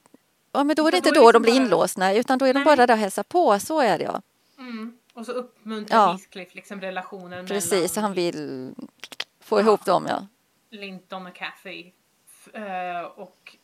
ja, 0.52 0.64
men 0.64 0.76
då 0.76 0.88
är 0.88 0.92
det 0.92 0.98
inte 0.98 1.12
då 1.12 1.22
då 1.22 1.32
de 1.32 1.42
blir 1.42 1.54
bara- 1.54 1.64
inlåsta, 1.64 2.14
utan 2.14 2.38
då 2.40 2.46
är 2.46 2.54
de 2.54 2.60
Nej. 2.60 2.66
bara 2.66 2.88
där 2.88 2.94
och 2.94 3.00
hälsar 3.00 3.24
på. 3.24 3.60
Så 3.60 3.80
är 3.82 3.98
det, 3.98 4.04
ja. 4.04 4.22
Mm. 4.58 4.98
Och 5.14 5.26
så 5.26 5.32
uppmuntrar 5.32 5.98
Ja. 6.00 6.08
Heathcliff 6.12 6.56
liksom 6.56 6.82
relationen 6.82 7.46
Precis, 7.48 7.96
mellan 7.96 8.04
han 8.04 8.14
vill 8.14 8.72
få 9.40 9.60
ihop 9.60 9.86
dem, 9.86 10.06
ja. 10.10 10.28
Linton 10.70 11.28
och 11.28 11.36
Kathy. 11.36 11.92
F- 12.28 12.56
eh, 12.56 13.02
och 13.04 13.58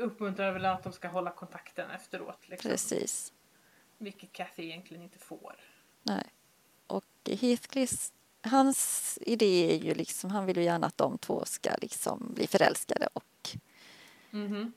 uppmuntrar 0.00 0.52
väl 0.52 0.64
att 0.64 0.82
de 0.84 0.92
ska 0.92 1.08
hålla 1.08 1.30
kontakten 1.30 1.90
efteråt. 1.90 2.48
Liksom. 2.48 2.70
Precis. 2.70 3.32
Vilket 3.98 4.32
Kathy 4.32 4.62
egentligen 4.62 5.02
inte 5.02 5.18
får. 5.18 5.54
Nej. 6.02 6.24
Och 6.86 7.04
Heathcliff, 7.40 8.10
hans 8.46 9.18
idé 9.22 9.74
är 9.74 9.78
ju 9.84 9.94
liksom, 9.94 10.30
han 10.30 10.46
vill 10.46 10.56
ju 10.56 10.62
gärna 10.64 10.86
att 10.86 10.98
de 10.98 11.18
två 11.18 11.44
ska 11.44 11.70
liksom 11.82 12.30
bli 12.34 12.46
förälskade 12.46 13.08
och 13.12 13.24
Mhm. 14.30 14.72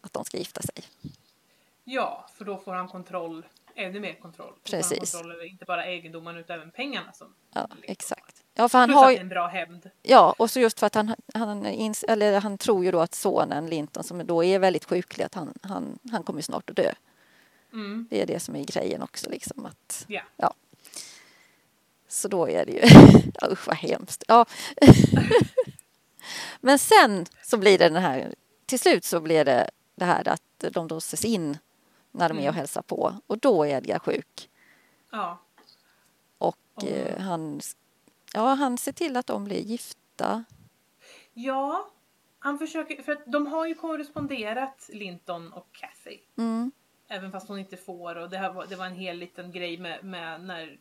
att 0.00 0.12
de 0.12 0.24
ska 0.24 0.38
gifta 0.38 0.62
sig. 0.62 0.84
Ja, 1.84 2.26
för 2.34 2.44
då 2.44 2.56
får 2.58 2.72
han 2.74 2.88
kontroll, 2.88 3.46
ännu 3.74 4.00
mer 4.00 4.14
kontroll. 4.14 4.54
Precis. 4.64 5.12
Kontroll 5.12 5.32
över 5.32 5.44
inte 5.44 5.64
bara 5.64 5.84
egendomarna 5.86 6.38
utan 6.38 6.56
även 6.56 6.70
pengarna. 6.70 7.12
Som 7.12 7.34
Ja, 7.52 7.60
liksom. 7.70 7.82
exakt. 7.92 8.44
Ja, 8.54 8.68
för 8.68 8.78
han 8.78 8.88
Plus 8.88 8.96
har 8.96 9.04
att 9.04 9.08
det 9.08 9.12
ju, 9.12 9.16
är 9.18 9.22
en 9.22 9.28
bra 9.28 9.46
hämnd. 9.46 9.90
ja, 10.02 10.34
och 10.38 10.50
så 10.50 10.60
just 10.60 10.78
för 10.80 10.86
att 10.86 10.94
han, 10.94 11.14
han, 11.34 11.66
ins, 11.66 12.02
eller 12.04 12.40
han 12.40 12.58
tror 12.58 12.84
ju 12.84 12.90
då 12.90 13.00
att 13.00 13.14
sonen 13.14 13.66
Linton 13.66 14.04
som 14.04 14.26
då 14.26 14.44
är 14.44 14.58
väldigt 14.58 14.84
sjuklig, 14.84 15.24
att 15.24 15.34
han, 15.34 15.54
han, 15.62 15.98
han 16.10 16.22
kommer 16.22 16.42
snart 16.42 16.70
att 16.70 16.76
dö. 16.76 16.92
Mm. 17.72 18.06
Det 18.10 18.22
är 18.22 18.26
det 18.26 18.40
som 18.40 18.56
är 18.56 18.64
grejen 18.64 19.02
också 19.02 19.30
liksom 19.30 19.66
att, 19.66 20.04
Ja. 20.08 20.22
ja. 20.36 20.54
Så 22.08 22.28
då 22.28 22.48
är 22.48 22.66
det 22.66 22.72
ju, 22.72 22.82
usch 23.52 23.66
vad 23.66 23.76
hemskt. 23.76 24.24
Ja. 24.28 24.46
Men 26.60 26.78
sen 26.78 27.26
så 27.42 27.56
blir 27.56 27.78
det 27.78 27.88
den 27.88 28.02
här, 28.02 28.34
till 28.66 28.78
slut 28.78 29.04
så 29.04 29.20
blir 29.20 29.44
det 29.44 29.70
det 29.94 30.04
här 30.04 30.28
att 30.28 30.42
de 30.72 30.88
då 30.88 30.96
ses 30.96 31.24
in 31.24 31.58
när 32.12 32.28
de 32.28 32.36
är 32.38 32.40
Mm. 32.42 32.48
och 32.48 32.54
hälsar 32.54 32.82
på 32.82 33.14
och 33.26 33.38
då 33.38 33.64
är 33.64 33.68
Edgar 33.70 33.98
sjuk 33.98 34.48
ja. 35.10 35.38
och 36.38 36.56
Oh. 36.74 37.18
han, 37.20 37.60
ja 38.34 38.54
han 38.54 38.78
ser 38.78 38.92
till 38.92 39.16
att 39.16 39.26
de 39.26 39.44
blir 39.44 39.60
gifta. 39.60 40.44
Ja, 41.34 41.88
han 42.38 42.58
försöker, 42.58 43.02
för 43.02 43.12
att 43.12 43.22
de 43.26 43.46
har 43.46 43.66
ju 43.66 43.74
korresponderat 43.74 44.90
Linton 44.92 45.52
och 45.52 45.68
Kathy. 45.72 46.18
Mm, 46.38 46.72
Även 47.08 47.32
fast 47.32 47.48
hon 47.48 47.58
inte 47.58 47.76
får 47.76 48.14
och 48.16 48.30
det, 48.30 48.38
här 48.38 48.52
var, 48.52 48.66
det 48.66 48.76
var 48.76 48.86
en 48.86 48.94
hel 48.94 49.16
liten 49.18 49.52
grej 49.52 49.78
med, 49.78 50.04
med 50.04 50.40
när 50.40 50.78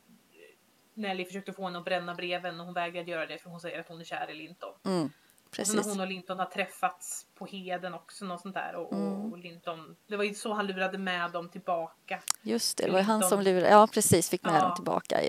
Nelly 0.97 1.25
försökte 1.25 1.53
få 1.53 1.63
henne 1.65 1.79
att 1.79 1.85
bränna 1.85 2.15
breven 2.15 2.59
och 2.59 2.65
hon 2.65 2.73
vägrade 2.73 3.11
göra 3.11 3.25
det 3.25 3.37
för 3.37 3.49
hon 3.49 3.59
säger 3.59 3.79
att 3.79 3.87
hon 3.87 3.99
är 3.99 4.03
kär 4.05 4.29
i 4.29 4.33
Linton. 4.33 4.73
mm, 4.85 5.03
Och 5.05 5.11
så 5.43 5.49
precis. 5.55 5.75
när 5.75 5.83
hon 5.83 5.99
och 5.99 6.07
Linton 6.07 6.39
har 6.39 6.45
träffats 6.45 7.25
på 7.35 7.45
Heden 7.45 7.93
också 7.93 8.25
något 8.25 8.41
sånt 8.41 8.55
där 8.55 8.75
och, 8.75 8.93
Mm. 8.93 9.31
och 9.33 9.37
Linton, 9.37 9.95
det 10.07 10.15
var 10.17 10.23
ju 10.23 10.33
så 10.33 10.53
han 10.53 10.67
lurade 10.67 10.97
med 10.97 11.31
dem 11.31 11.49
tillbaka. 11.49 12.19
Just 12.41 12.77
det, 12.77 12.85
det 12.85 12.91
var 12.91 12.99
ju 12.99 13.05
han 13.05 13.23
som 13.23 13.41
lurade, 13.41 13.69
ja 13.69 13.87
precis, 13.93 14.29
fick 14.29 14.43
med 14.43 14.53
Ja. 14.55 14.61
dem 14.61 14.75
tillbaka. 14.75 15.21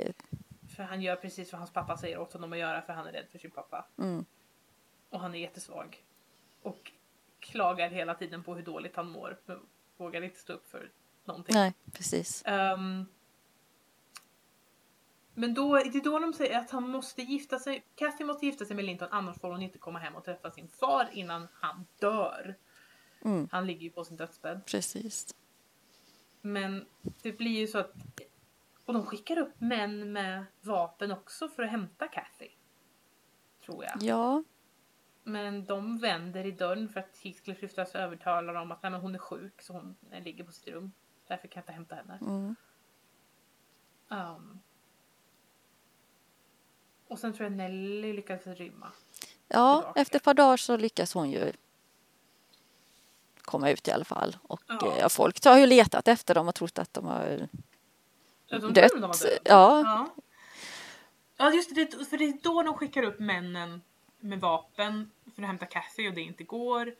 För 0.76 0.82
han 0.82 1.02
gör 1.02 1.16
precis 1.16 1.52
vad 1.52 1.58
hans 1.58 1.72
pappa 1.72 1.96
säger 1.96 2.18
åt 2.18 2.32
honom 2.32 2.52
att 2.52 2.58
göra 2.58 2.82
för 2.82 2.92
han 2.92 3.06
är 3.06 3.12
rädd 3.12 3.26
för 3.32 3.38
sin 3.38 3.50
pappa. 3.50 3.84
Mm, 3.98 4.24
Och 5.10 5.20
han 5.20 5.34
är 5.34 5.38
jättesvag. 5.38 6.04
Och 6.62 6.92
klagar 7.40 7.88
hela 7.90 8.14
tiden 8.14 8.42
på 8.42 8.54
hur 8.54 8.62
dåligt 8.62 8.96
han 8.96 9.10
mår. 9.10 9.38
Men 9.46 9.60
vågar 9.96 10.22
inte 10.22 10.38
stå 10.40 10.52
upp 10.52 10.70
för 10.70 10.90
någonting. 11.24 11.54
nej, 11.54 11.72
precis. 11.92 12.42
Ehm, 12.46 13.06
men 15.38 15.54
då, 15.54 15.74
det 15.74 15.98
är 15.98 16.04
då 16.04 16.18
de 16.18 16.32
säger 16.32 16.58
att 16.58 16.70
han 16.70 16.90
måste 16.90 17.22
gifta 17.22 17.58
sig. 17.58 17.84
Kathy 17.94 18.24
måste 18.24 18.46
gifta 18.46 18.64
sig 18.64 18.76
med 18.76 18.84
Linton 18.84 19.08
annars 19.10 19.40
får 19.40 19.50
hon 19.50 19.62
inte 19.62 19.78
komma 19.78 19.98
hem 19.98 20.14
och 20.16 20.24
träffa 20.24 20.50
sin 20.50 20.68
far 20.68 21.08
innan 21.12 21.48
han 21.52 21.86
dör. 21.98 22.54
Mm, 23.24 23.48
Han 23.52 23.66
ligger 23.66 23.82
ju 23.82 23.90
på 23.90 24.04
sin 24.04 24.16
dödsbädd. 24.16 24.66
precis. 24.66 25.34
Men 26.40 26.86
det 27.22 27.32
blir 27.32 27.60
ju 27.60 27.66
så 27.66 27.78
att 27.78 27.94
Och 28.84 28.94
de 28.94 29.06
skickar 29.06 29.38
upp 29.38 29.60
män 29.60 30.12
med 30.12 30.44
vapen 30.60 31.12
också 31.12 31.48
för 31.48 31.62
att 31.62 31.70
hämta 31.70 32.08
Kathy. 32.08 32.48
Tror 33.64 33.84
jag. 33.84 34.02
Ja, 34.02 34.44
Men 35.22 35.64
de 35.66 35.98
vänder 35.98 36.46
i 36.46 36.50
dörren 36.50 36.88
för 36.88 37.00
att 37.00 37.18
Heathcliff 37.24 37.62
lyftas 37.62 37.94
övertalar 37.94 38.54
om 38.54 38.72
att 38.72 38.82
nej, 38.82 38.92
men 38.92 39.00
hon 39.00 39.14
är 39.14 39.18
sjuk 39.18 39.62
så 39.62 39.72
hon 39.72 39.96
ligger 40.24 40.44
på 40.44 40.52
sitt 40.52 40.68
rum. 40.68 40.92
Därför 41.26 41.48
kan 41.48 41.60
jag 41.60 41.62
inte 41.62 41.72
hämta 41.72 41.94
henne. 41.94 42.18
mm. 42.20 42.56
Um. 44.10 44.60
Och 47.08 47.18
sen 47.18 47.32
tror 47.32 47.44
jag 47.48 47.52
Nelly 47.56 48.12
lyckas 48.12 48.46
rymma. 48.46 48.92
ja 49.48 49.76
Tillbaka. 49.78 50.00
efter 50.00 50.16
ett 50.16 50.22
par 50.24 50.34
dagar 50.34 50.56
så 50.56 50.76
lyckas 50.76 51.14
hon 51.14 51.30
ju 51.30 51.52
komma 53.42 53.70
ut 53.70 53.88
i 53.88 53.90
alla 53.92 54.04
fall. 54.04 54.36
Och 54.42 54.62
Ja. 54.66 54.96
eh, 54.98 55.08
folk 55.08 55.44
har 55.44 55.58
ju 55.58 55.66
letat 55.66 56.08
efter 56.08 56.34
dem 56.34 56.48
och 56.48 56.54
trott 56.54 56.78
att 56.78 56.94
de 56.94 57.04
har 57.06 57.48
Ja, 58.46 58.58
de 58.58 58.72
dött. 58.72 58.90
de 58.92 59.00
döda. 59.00 59.14
Ja, 59.44 59.80
Ja. 59.80 60.08
Ja 61.36 61.52
just 61.52 61.74
det, 61.74 62.06
för 62.10 62.18
det 62.18 62.24
är 62.24 62.38
då 62.42 62.62
de 62.62 62.74
skickar 62.74 63.02
upp 63.02 63.18
männen 63.18 63.82
med 64.20 64.40
vapen 64.40 65.10
för 65.34 65.42
att 65.42 65.48
hämta 65.48 65.66
Kathy 65.66 66.08
och 66.08 66.14
det 66.14 66.20
inte 66.20 66.44
går. 66.44 66.94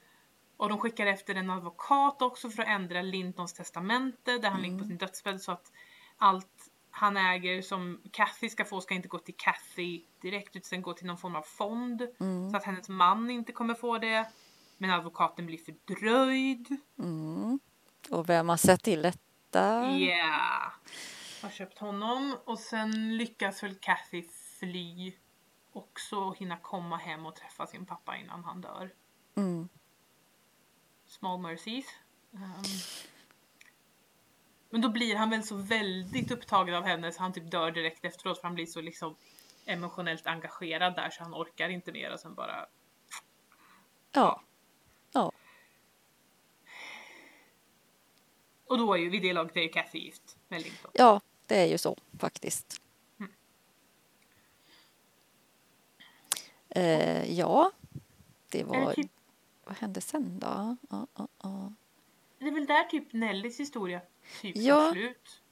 Och 0.57 0.69
de 0.69 0.79
skickar 0.79 1.07
efter 1.07 1.35
en 1.35 1.51
advokat 1.51 2.23
också 2.23 2.51
för 2.51 2.63
att 2.63 2.69
ändra 2.69 3.03
Lintons 3.03 3.53
testamente 3.53 4.39
där 4.39 4.51
han 4.51 4.63
ligger 4.63 4.79
på 4.79 4.85
sin 4.85 4.97
dödsbädd 4.97 5.43
så 5.43 5.53
att 5.53 5.73
allt 6.19 6.58
han 6.91 7.17
äger 7.17 7.63
som 7.63 8.01
Kathy 8.11 8.49
ska 8.49 8.65
få 8.65 8.81
ska 8.81 8.95
inte 8.95 9.09
gå 9.09 9.19
till 9.19 9.35
Kathy 9.37 10.03
direkt 10.21 10.57
utan 10.57 10.83
gå 10.83 10.93
till 10.93 11.07
någon 11.07 11.19
form 11.19 11.37
av 11.37 11.43
fond. 11.43 12.03
Så 12.51 12.57
att 12.57 12.65
hennes 12.65 12.89
man 12.89 13.31
inte 13.31 13.53
kommer 13.53 13.75
få 13.75 13.99
det. 13.99 14.29
Men 14.79 14.91
advokaten 14.91 15.47
blir 15.47 15.59
fördröjd. 15.59 16.77
mm. 16.99 17.59
och 18.11 18.29
vem 18.29 18.49
har 18.49 18.57
sett 18.57 18.83
till 18.83 19.03
detta? 19.03 19.91
Yeah. 19.91 20.73
Har 21.43 21.51
köpt 21.51 21.79
honom 21.79 22.37
och 22.45 22.59
sen 22.59 23.17
lyckas 23.17 23.63
väl 23.63 23.75
Kathy 23.75 24.23
fly 24.59 25.13
också 25.73 26.17
och 26.17 26.39
hinna 26.39 26.57
komma 26.57 26.97
hem 26.97 27.27
och 27.27 27.37
träffa 27.37 27.67
sin 27.67 27.87
pappa 27.87 28.17
innan 28.17 28.45
han 28.45 28.61
dör. 28.61 28.91
Mm. 29.35 29.69
Small 31.07 31.41
mercies. 31.41 31.87
Um, 32.31 32.65
men 34.71 34.81
då 34.81 34.89
blir 34.89 35.17
han 35.17 35.31
väl 35.31 35.43
så 35.43 35.57
väldigt 35.57 36.31
upptagen 36.31 36.75
av 36.75 36.85
henne 36.85 37.13
så 37.13 37.23
han 37.23 37.33
typ 37.33 37.51
dör 37.51 37.71
direkt 37.71 38.05
efteråt 38.05 38.39
för 38.41 38.49
han 38.49 38.55
blir 38.55 38.67
så 38.67 38.81
liksom 38.81 39.17
emotionellt 39.67 40.27
engagerad 40.27 40.95
där 40.95 41.11
så 41.11 41.23
han 41.23 41.35
orkar 41.35 41.69
inte 41.69 41.93
mer 41.93 42.13
och 42.13 42.21
sen 42.21 42.35
bara 42.35 42.67
Ja. 44.13 44.43
ja, 45.13 45.33
och 48.69 48.79
då 48.79 48.95
är 48.95 48.99
ju 48.99 49.09
vid 49.09 49.23
det 49.23 49.33
laget 49.33 49.57
är 49.57 49.61
ju 49.61 49.69
Kathy 49.69 49.99
gift 49.99 50.37
med 50.49 50.63
Linton. 50.63 50.91
ja, 50.95 51.21
det 51.47 51.57
är 51.57 51.67
ju 51.67 51.79
så 51.79 51.97
faktiskt. 52.19 52.81
Mm. 53.19 53.33
Eh, 56.69 57.39
ja, 57.39 57.71
det 58.49 58.65
var... 58.65 58.93
typ, 58.93 59.11
Vad 59.65 59.77
hände 59.77 60.01
sen 60.01 60.39
då? 60.39 60.77
Ja, 60.91 61.07
ja, 61.17 61.29
ja. 61.43 61.73
det 62.39 62.47
är 62.47 62.53
väl 62.53 62.67
där 62.67 62.85
typ 62.85 63.13
Nellys 63.13 63.61
historia 63.61 64.01
typ 64.41 64.57
Ja. 64.57 64.93
slut. 64.93 65.43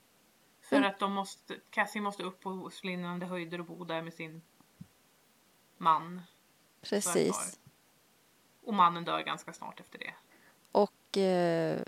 För 0.61 0.77
Mm. 0.77 0.89
att 0.91 0.99
de 0.99 1.13
måste, 1.13 1.57
Cassie 1.71 2.03
måste 2.03 2.23
upp 2.23 2.41
på 2.41 2.71
slinnande 2.71 3.27
höjder 3.27 3.59
och 3.61 3.67
bo 3.67 3.85
där 3.85 4.03
med 4.03 4.15
sin 4.15 4.43
man. 5.79 6.23
Precis. 6.83 7.59
Och 8.65 8.75
mannen 8.75 9.05
dör 9.05 9.21
ganska 9.23 9.53
snart 9.53 9.81
efter 9.81 9.99
det. 9.99 10.15
Och... 10.73 11.17
Eh, 11.19 11.83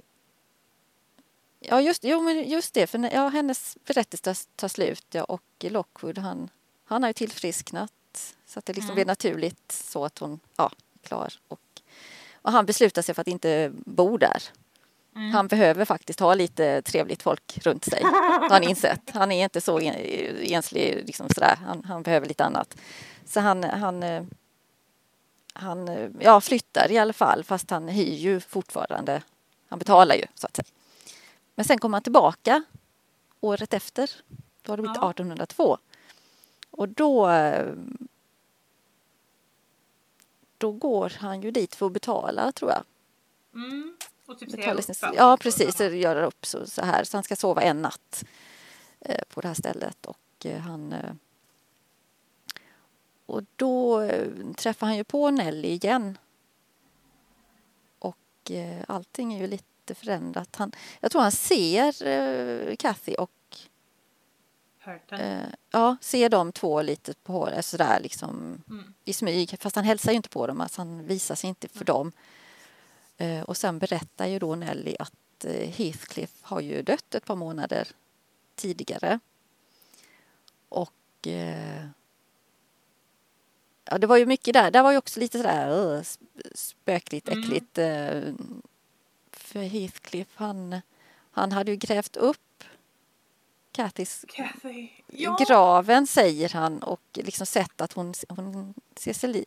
ja, 1.60 1.80
just, 1.80 2.04
jo, 2.04 2.20
men 2.20 2.48
just 2.48 2.74
det. 2.74 2.86
För 2.86 3.14
ja, 3.14 3.28
hennes 3.28 3.78
berättelse 3.84 4.24
tar, 4.24 4.36
tar 4.56 4.68
slut. 4.68 5.06
Ja, 5.10 5.24
och 5.24 5.42
Lockwood, 5.60 6.18
han, 6.18 6.48
han 6.84 7.02
har 7.02 7.08
ju 7.10 7.12
tillfrisknat. 7.14 7.92
Så 8.46 8.58
att 8.58 8.64
det 8.66 8.72
liksom 8.72 8.90
Mm. 8.90 8.94
blir 8.94 9.06
naturligt 9.06 9.72
så 9.72 10.04
att 10.04 10.18
hon 10.18 10.40
ja, 10.56 10.72
är 11.02 11.06
klar. 11.08 11.32
Och, 11.48 11.60
och 12.42 12.52
han 12.52 12.66
beslutar 12.66 13.02
sig 13.02 13.14
för 13.14 13.20
att 13.20 13.28
inte 13.28 13.72
bo 13.74 14.16
där. 14.16 14.42
Mm. 15.18 15.30
Han 15.30 15.48
behöver 15.48 15.84
faktiskt 15.84 16.20
ha 16.20 16.34
lite 16.34 16.82
trevligt 16.82 17.22
folk 17.22 17.58
runt 17.62 17.84
sig. 17.84 18.02
Har 18.02 18.50
han 18.50 18.62
insett. 18.62 19.10
Han 19.14 19.32
är 19.32 19.44
inte 19.44 19.60
så 19.60 19.80
en- 19.80 19.94
enslig 20.42 21.02
liksom 21.06 21.28
sådär. 21.28 21.56
Han, 21.66 21.84
han 21.84 22.02
behöver 22.02 22.26
lite 22.26 22.44
annat. 22.44 22.76
Så 23.24 23.40
han, 23.40 23.64
han, 23.64 24.02
eh, 24.02 24.24
han 25.52 25.88
eh, 25.88 26.10
ja, 26.20 26.40
flyttar 26.40 26.90
i 26.92 26.98
alla 26.98 27.12
fall 27.12 27.44
fast 27.44 27.70
han 27.70 27.88
hyr 27.88 28.14
ju 28.14 28.40
fortfarande. 28.40 29.22
Han 29.68 29.78
betalar 29.78 30.14
ju 30.14 30.24
så 30.34 30.46
att 30.46 30.56
säga. 30.56 30.66
Men 31.54 31.64
sen 31.64 31.78
kommer 31.78 31.96
han 31.96 32.02
tillbaka 32.02 32.62
året 33.40 33.74
efter. 33.74 34.10
Då 34.62 34.72
har 34.72 34.76
det 34.76 34.82
blivit 34.82 34.98
Ja. 35.00 35.10
1802. 35.10 35.78
Och 36.70 36.88
då 36.88 37.28
eh, 37.30 37.66
då 40.58 40.72
går 40.72 41.12
han 41.20 41.40
ju 41.42 41.50
dit 41.50 41.74
för 41.74 41.86
att 41.86 41.92
betala 41.92 42.52
tror 42.52 42.70
jag. 42.70 42.82
Mm. 43.54 43.96
Och 44.28 44.38
typ 44.38 44.50
säga 44.50 45.12
ja, 45.16 45.36
precis. 45.40 45.80
Göra 45.80 46.26
upp 46.26 46.46
så, 46.46 46.66
så 46.66 46.84
här. 46.84 47.04
Så 47.04 47.16
han 47.16 47.24
ska 47.24 47.36
sova 47.36 47.62
en 47.62 47.82
natt 47.82 48.24
eh, 49.00 49.22
på 49.28 49.40
det 49.40 49.48
här 49.48 49.54
stället. 49.54 50.06
Och 50.06 50.46
eh, 50.46 50.58
han... 50.60 50.92
Eh, 50.92 51.12
och 53.26 53.42
då 53.56 54.08
träffar 54.56 54.86
han 54.86 54.96
ju 54.96 55.04
på 55.04 55.30
Nelly 55.30 55.68
igen. 55.68 56.18
Och 57.98 58.50
allting 58.88 59.34
är 59.34 59.38
ju 59.38 59.46
lite 59.46 59.94
förändrat. 59.94 60.56
Han, 60.56 60.72
jag 61.00 61.10
tror 61.10 61.22
han 61.22 61.32
ser 61.32 62.76
Kathy 62.76 63.14
och 63.14 63.30
ja, 65.70 65.96
ser 66.00 66.28
de 66.28 66.52
två 66.52 66.82
lite 66.82 67.14
på 67.14 67.32
håret 67.32 67.64
sådär 67.64 68.00
liksom 68.00 68.62
Mm. 68.68 68.94
i 69.04 69.12
smyg. 69.12 69.56
Fast 69.60 69.76
han 69.76 69.84
hälsar 69.84 70.10
ju 70.12 70.16
inte 70.16 70.28
på 70.28 70.46
dem, 70.46 70.60
alltså 70.60 70.80
han 70.80 71.06
visar 71.06 71.34
sig 71.34 71.48
inte 71.48 71.68
för 71.68 71.84
dem. 71.84 72.12
Eh, 73.18 73.42
och 73.42 73.56
sen 73.56 73.78
berättar 73.78 74.26
ju 74.26 74.38
då 74.38 74.54
Nelly 74.54 74.96
att 74.98 75.44
eh, 75.44 75.68
Heathcliff 75.70 76.30
har 76.42 76.60
ju 76.60 76.82
dött 76.82 77.14
ett 77.14 77.24
par 77.24 77.36
månader 77.36 77.88
tidigare. 78.54 79.18
Och 80.68 81.26
eh, 81.26 81.86
ja, 83.84 83.98
det 83.98 84.06
var 84.06 84.16
ju 84.16 84.26
mycket 84.26 84.54
där. 84.54 84.70
Där 84.70 84.82
var 84.82 84.92
ju 84.92 84.98
också 84.98 85.20
lite 85.20 85.38
sådär 85.38 86.02
spökligt, 86.54 87.28
Mm. 87.28 87.40
äckligt. 87.44 87.78
Eh, 87.78 88.34
för 89.30 89.60
Heathcliff, 89.62 90.28
han, 90.34 90.80
han 91.30 91.52
hade 91.52 91.70
ju 91.70 91.76
grävt 91.76 92.16
upp 92.16 92.64
Kathys 93.72 94.24
Kathy. 94.28 94.88
Ja. 95.06 95.36
graven 95.48 96.06
säger 96.06 96.48
han 96.48 96.82
och 96.82 97.00
liksom 97.14 97.46
sett 97.46 97.80
att 97.80 97.92
hon, 97.92 98.14
hon 98.28 98.74
ser 98.96 99.12
sig, 99.12 99.30
li, 99.32 99.44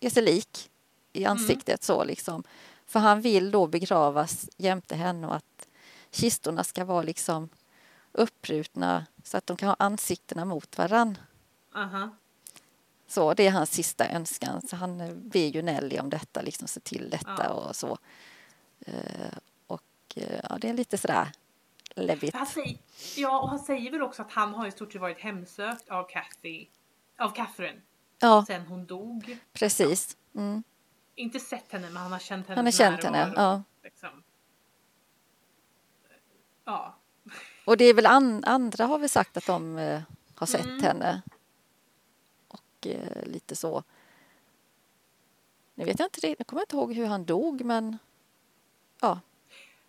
är 0.00 0.10
sig 0.10 0.22
lik 0.22 0.70
i 1.12 1.24
ansiktet 1.24 1.82
så 1.82 2.04
liksom. 2.04 2.42
För 2.90 3.00
han 3.00 3.20
vill 3.20 3.50
då 3.50 3.66
begravas 3.66 4.48
jämte 4.56 4.96
henne 4.96 5.26
och 5.26 5.34
att 5.36 5.68
kistorna 6.10 6.64
ska 6.64 6.84
vara 6.84 7.02
liksom 7.02 7.48
uppbrutna 8.12 9.06
så 9.24 9.36
att 9.36 9.46
de 9.46 9.56
kan 9.56 9.68
ha 9.68 9.76
ansiktena 9.78 10.44
mot 10.44 10.78
varann. 10.78 11.18
Aha. 11.74 12.10
Så 13.06 13.34
det 13.34 13.46
är 13.46 13.50
hans 13.50 13.70
sista 13.70 14.08
önskan. 14.08 14.62
Så 14.62 14.76
han 14.76 15.00
eh, 15.00 15.12
ber 15.14 15.46
ju 15.46 15.62
Nelly 15.62 15.98
om 15.98 16.10
detta, 16.10 16.42
liksom 16.42 16.68
se 16.68 16.80
till 16.80 17.10
detta 17.10 17.34
Ja. 17.44 17.48
och 17.48 17.76
så. 17.76 17.98
Eh, 18.86 19.36
och 19.66 19.82
eh, 20.16 20.40
ja, 20.48 20.58
det 20.60 20.68
är 20.68 20.74
lite 20.74 20.98
sådär 20.98 21.28
läbbigt. 21.96 22.34
Han 22.34 22.46
säger, 22.46 22.78
ja, 23.16 23.40
och 23.40 23.48
han 23.48 23.58
säger 23.58 23.90
väl 23.90 24.02
också 24.02 24.22
att 24.22 24.32
han 24.32 24.54
har 24.54 24.66
i 24.66 24.70
stort 24.70 24.92
sett 24.92 25.00
varit 25.00 25.20
hemsökt 25.20 25.88
av 25.88 26.04
Kathy, 26.08 26.66
av 27.18 27.30
Catherine, 27.30 27.80
Ja, 28.18 28.44
sen 28.46 28.66
hon 28.66 28.86
dog. 28.86 29.38
precis. 29.52 30.16
Mm. 30.34 30.62
Inte 31.14 31.40
sett 31.40 31.72
henne, 31.72 31.86
men 31.90 31.96
han 32.02 32.12
har 32.12 32.18
känt 32.18 32.46
henne 32.46 32.58
Han 32.58 32.64
har 32.64 32.72
känt 32.72 33.04
henne, 33.04 33.32
ja. 33.36 33.62
Liksom. 33.82 34.22
Ja. 36.64 36.94
Och 37.64 37.76
det 37.76 37.84
är 37.84 37.94
väl 37.94 38.06
an, 38.06 38.44
andra 38.44 38.86
har 38.86 38.98
vi 38.98 39.08
sagt 39.08 39.36
att 39.36 39.46
de 39.46 39.78
eh, 39.78 40.02
har 40.34 40.46
sett 40.46 40.64
Mm. 40.64 40.82
henne. 40.82 41.22
Och 42.48 42.86
eh, 42.86 43.22
lite 43.26 43.56
så. 43.56 43.82
Nu 45.74 45.84
vet 45.84 45.98
jag 45.98 46.06
inte 46.06 46.34
jag 46.38 46.46
kommer 46.46 46.62
inte 46.62 46.76
ihåg 46.76 46.92
hur 46.94 47.06
han 47.06 47.24
dog 47.24 47.64
men 47.64 47.98
ja, 49.00 49.20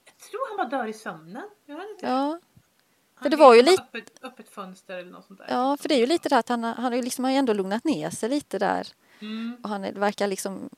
Jag 0.05 0.17
tror 0.17 0.47
han 0.47 0.57
bara 0.69 0.78
dör 0.78 0.88
i 0.88 0.93
sömnen. 0.93 1.49
Jag 1.65 1.78
vet 1.78 1.89
inte. 1.89 2.05
ja, 2.05 2.39
för 3.22 3.30
det 3.30 3.38
var 3.38 3.53
ju 3.53 3.61
lite- 3.61 3.84
Öppet, 3.84 4.24
öppet 4.24 4.49
fönster 4.49 4.97
eller 4.97 5.11
något 5.11 5.26
sånt 5.26 5.39
där. 5.39 5.47
ja 5.49 5.78
för 5.78 5.89
det 5.89 5.95
är 5.95 5.99
ju 5.99 6.05
lite 6.05 6.30
det 6.30 6.38
att 6.38 6.49
han, 6.49 6.63
han 6.63 6.84
har 6.84 6.91
ju 6.93 7.01
liksom 7.01 7.26
ändå 7.26 7.53
lugnat 7.53 7.84
ner 7.84 8.09
sig 8.09 8.30
lite 8.30 8.59
där. 8.59 8.88
Mm. 9.19 9.57
Och 9.63 9.69
han 9.69 9.82
verkar 9.82 10.28
liksom 10.28 10.69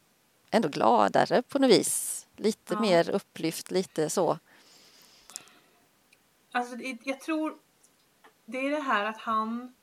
ändå 0.54 0.70
gladare 0.70 1.42
på 1.42 1.60
något 1.60 1.72
vis. 1.72 2.28
Lite 2.36 2.74
Ja. 2.74 2.80
mer 2.80 3.10
upplyft, 3.10 3.72
lite 3.72 4.10
så. 4.10 4.40
Alltså, 6.52 6.76
jag 7.04 7.20
tror 7.20 7.58
det 8.46 8.58
är 8.58 8.72
det 8.72 8.80
här 8.82 9.06
att 9.06 9.18
han... 9.18 9.74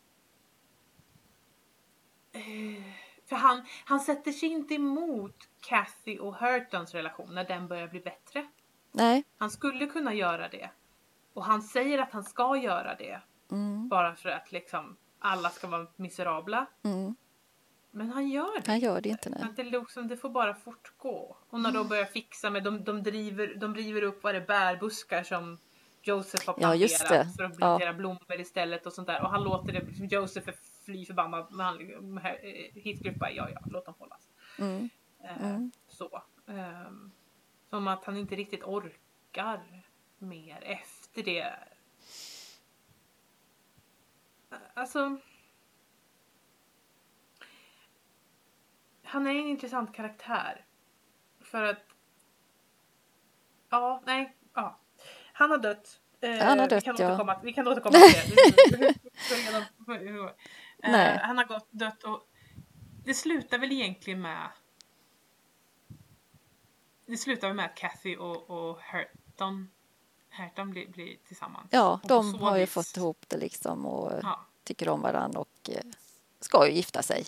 Eh, 2.33 2.83
för 3.27 3.37
han, 3.37 3.63
han 3.85 4.01
sätter 4.01 4.33
sig 4.33 4.49
inte 4.49 4.75
emot 4.75 5.37
Kathy 5.61 6.19
och 6.19 6.35
Hurtons 6.37 6.95
relation 6.95 7.35
när 7.35 7.45
den 7.45 7.69
börjar 7.69 7.89
bli 7.89 8.01
bättre. 8.01 8.47
Nej, 8.93 9.25
Han 9.39 9.51
skulle 9.51 9.87
kunna 9.87 10.15
göra 10.15 10.49
det. 10.49 10.71
Och 11.33 11.45
han 11.45 11.63
säger 11.63 11.99
att 11.99 12.13
han 12.13 12.25
ska 12.25 12.57
göra 12.57 12.95
det. 12.95 13.21
Mm. 13.51 13.89
Bara 13.89 14.17
för 14.17 14.29
att 14.29 14.53
liksom 14.53 14.97
alla 15.19 15.51
ska 15.51 15.67
vara 15.67 15.87
miserabla. 15.97 16.67
Mm. 16.85 17.17
Men 17.91 18.11
han 18.11 18.29
gör 18.29 18.61
det 18.61 18.67
Han 18.71 18.81
gör 18.81 19.01
det 19.01 19.09
inte. 19.09 19.31
Att 19.51 19.57
det, 19.57 19.63
liksom, 19.65 20.09
det 20.09 20.17
får 20.17 20.31
bara 20.31 20.55
fortgå. 20.55 21.37
Och 21.51 21.61
när 21.61 21.73
de 21.73 21.89
börjar 21.89 22.05
fixa 22.05 22.51
med, 22.51 22.65
de, 22.65 22.85
de, 22.85 23.03
driver, 23.03 23.55
de 23.55 23.75
river 23.75 24.03
upp 24.03 24.23
vad 24.23 24.35
det 24.35 24.39
är, 24.41 24.47
bärbuskar 24.47 25.23
som 25.23 25.59
Joseph 26.03 26.47
har 26.47 26.53
Ja, 26.55 26.59
planterat 26.59 26.81
just 26.81 27.09
det. 27.09 27.29
för 27.37 27.45
att 27.45 27.51
Ja. 27.53 27.57
plantera 27.59 27.93
blommor 27.93 28.41
istället 28.41 28.87
och 28.87 28.93
sånt 28.93 29.07
där. 29.09 29.23
Och 29.23 29.31
han 29.31 29.45
låter 29.45 29.73
det, 29.73 29.81
liksom, 29.81 30.07
Joseph 30.07 30.49
är 30.49 30.55
fly 30.85 31.07
förbannad. 31.07 31.47
Men 31.51 31.67
han, 31.67 31.79
eh, 31.81 32.83
Heathcliff 32.85 33.17
bara, 33.17 33.31
ja 33.33 33.49
ja, 33.55 33.61
låt 33.71 33.85
dem 33.85 33.95
hållas. 33.99 34.29
Mm. 34.59 34.89
Eh, 35.25 35.45
Mm. 35.47 35.71
Så. 35.89 36.23
Ehm, 36.49 37.11
som 37.71 37.89
att 37.89 38.05
han 38.05 38.17
inte 38.17 38.37
riktigt 38.37 38.63
orkar 38.65 39.83
mer 40.19 40.63
efter 40.63 41.23
det. 41.23 41.55
Alltså. 44.75 45.17
Han 49.11 49.27
är 49.27 49.31
en 49.31 49.47
intressant 49.49 49.95
karaktär. 49.95 50.65
För 51.41 51.63
att. 51.63 51.79
Ja, 53.71 54.03
nej, 54.07 54.37
ja. 54.55 54.79
Han 55.33 55.51
har 55.51 55.59
dött. 55.59 56.01
Eh, 56.21 56.39
Han 56.39 56.59
har 56.59 56.67
vi 56.69 56.75
dött, 56.75 56.85
kan 56.85 56.97
ja. 56.99 57.07
återkomma, 57.07 57.41
Vi 57.43 57.53
kan 57.53 57.69
återkomma 57.69 57.93
till 57.99 58.35
det. 58.79 58.89
Eh, 60.83 60.91
Nej. 60.93 61.19
Han 61.23 61.39
har 61.39 61.45
gått, 61.45 61.67
dött 61.71 62.03
och 62.03 62.29
det 63.05 63.15
slutar 63.15 63.59
väl 63.59 63.73
egentligen 63.73 64.21
med 64.23 64.49
det 67.07 67.17
slutar 67.17 67.49
väl 67.49 67.57
med 67.57 67.65
att 67.67 67.75
Kathy 67.75 68.17
och, 68.17 68.51
och 68.51 68.81
Herton 68.81 69.71
Herton 70.29 70.71
blir, 70.71 70.89
blir 70.89 71.17
tillsammans. 71.27 71.69
Ja, 71.71 72.01
de 72.05 72.35
har 72.35 72.57
ju 72.57 72.61
vis- 72.65 72.73
fått 72.73 72.97
ihop 72.97 73.25
det 73.29 73.37
liksom 73.37 73.87
och 73.87 74.13
Ja, 74.23 74.41
tycker 74.65 74.89
om 74.89 75.01
varandra 75.01 75.41
och 75.41 75.71
eh, 75.71 75.83
ska 76.41 76.67
ju 76.69 76.73
gifta 76.73 77.03
sig. 77.03 77.25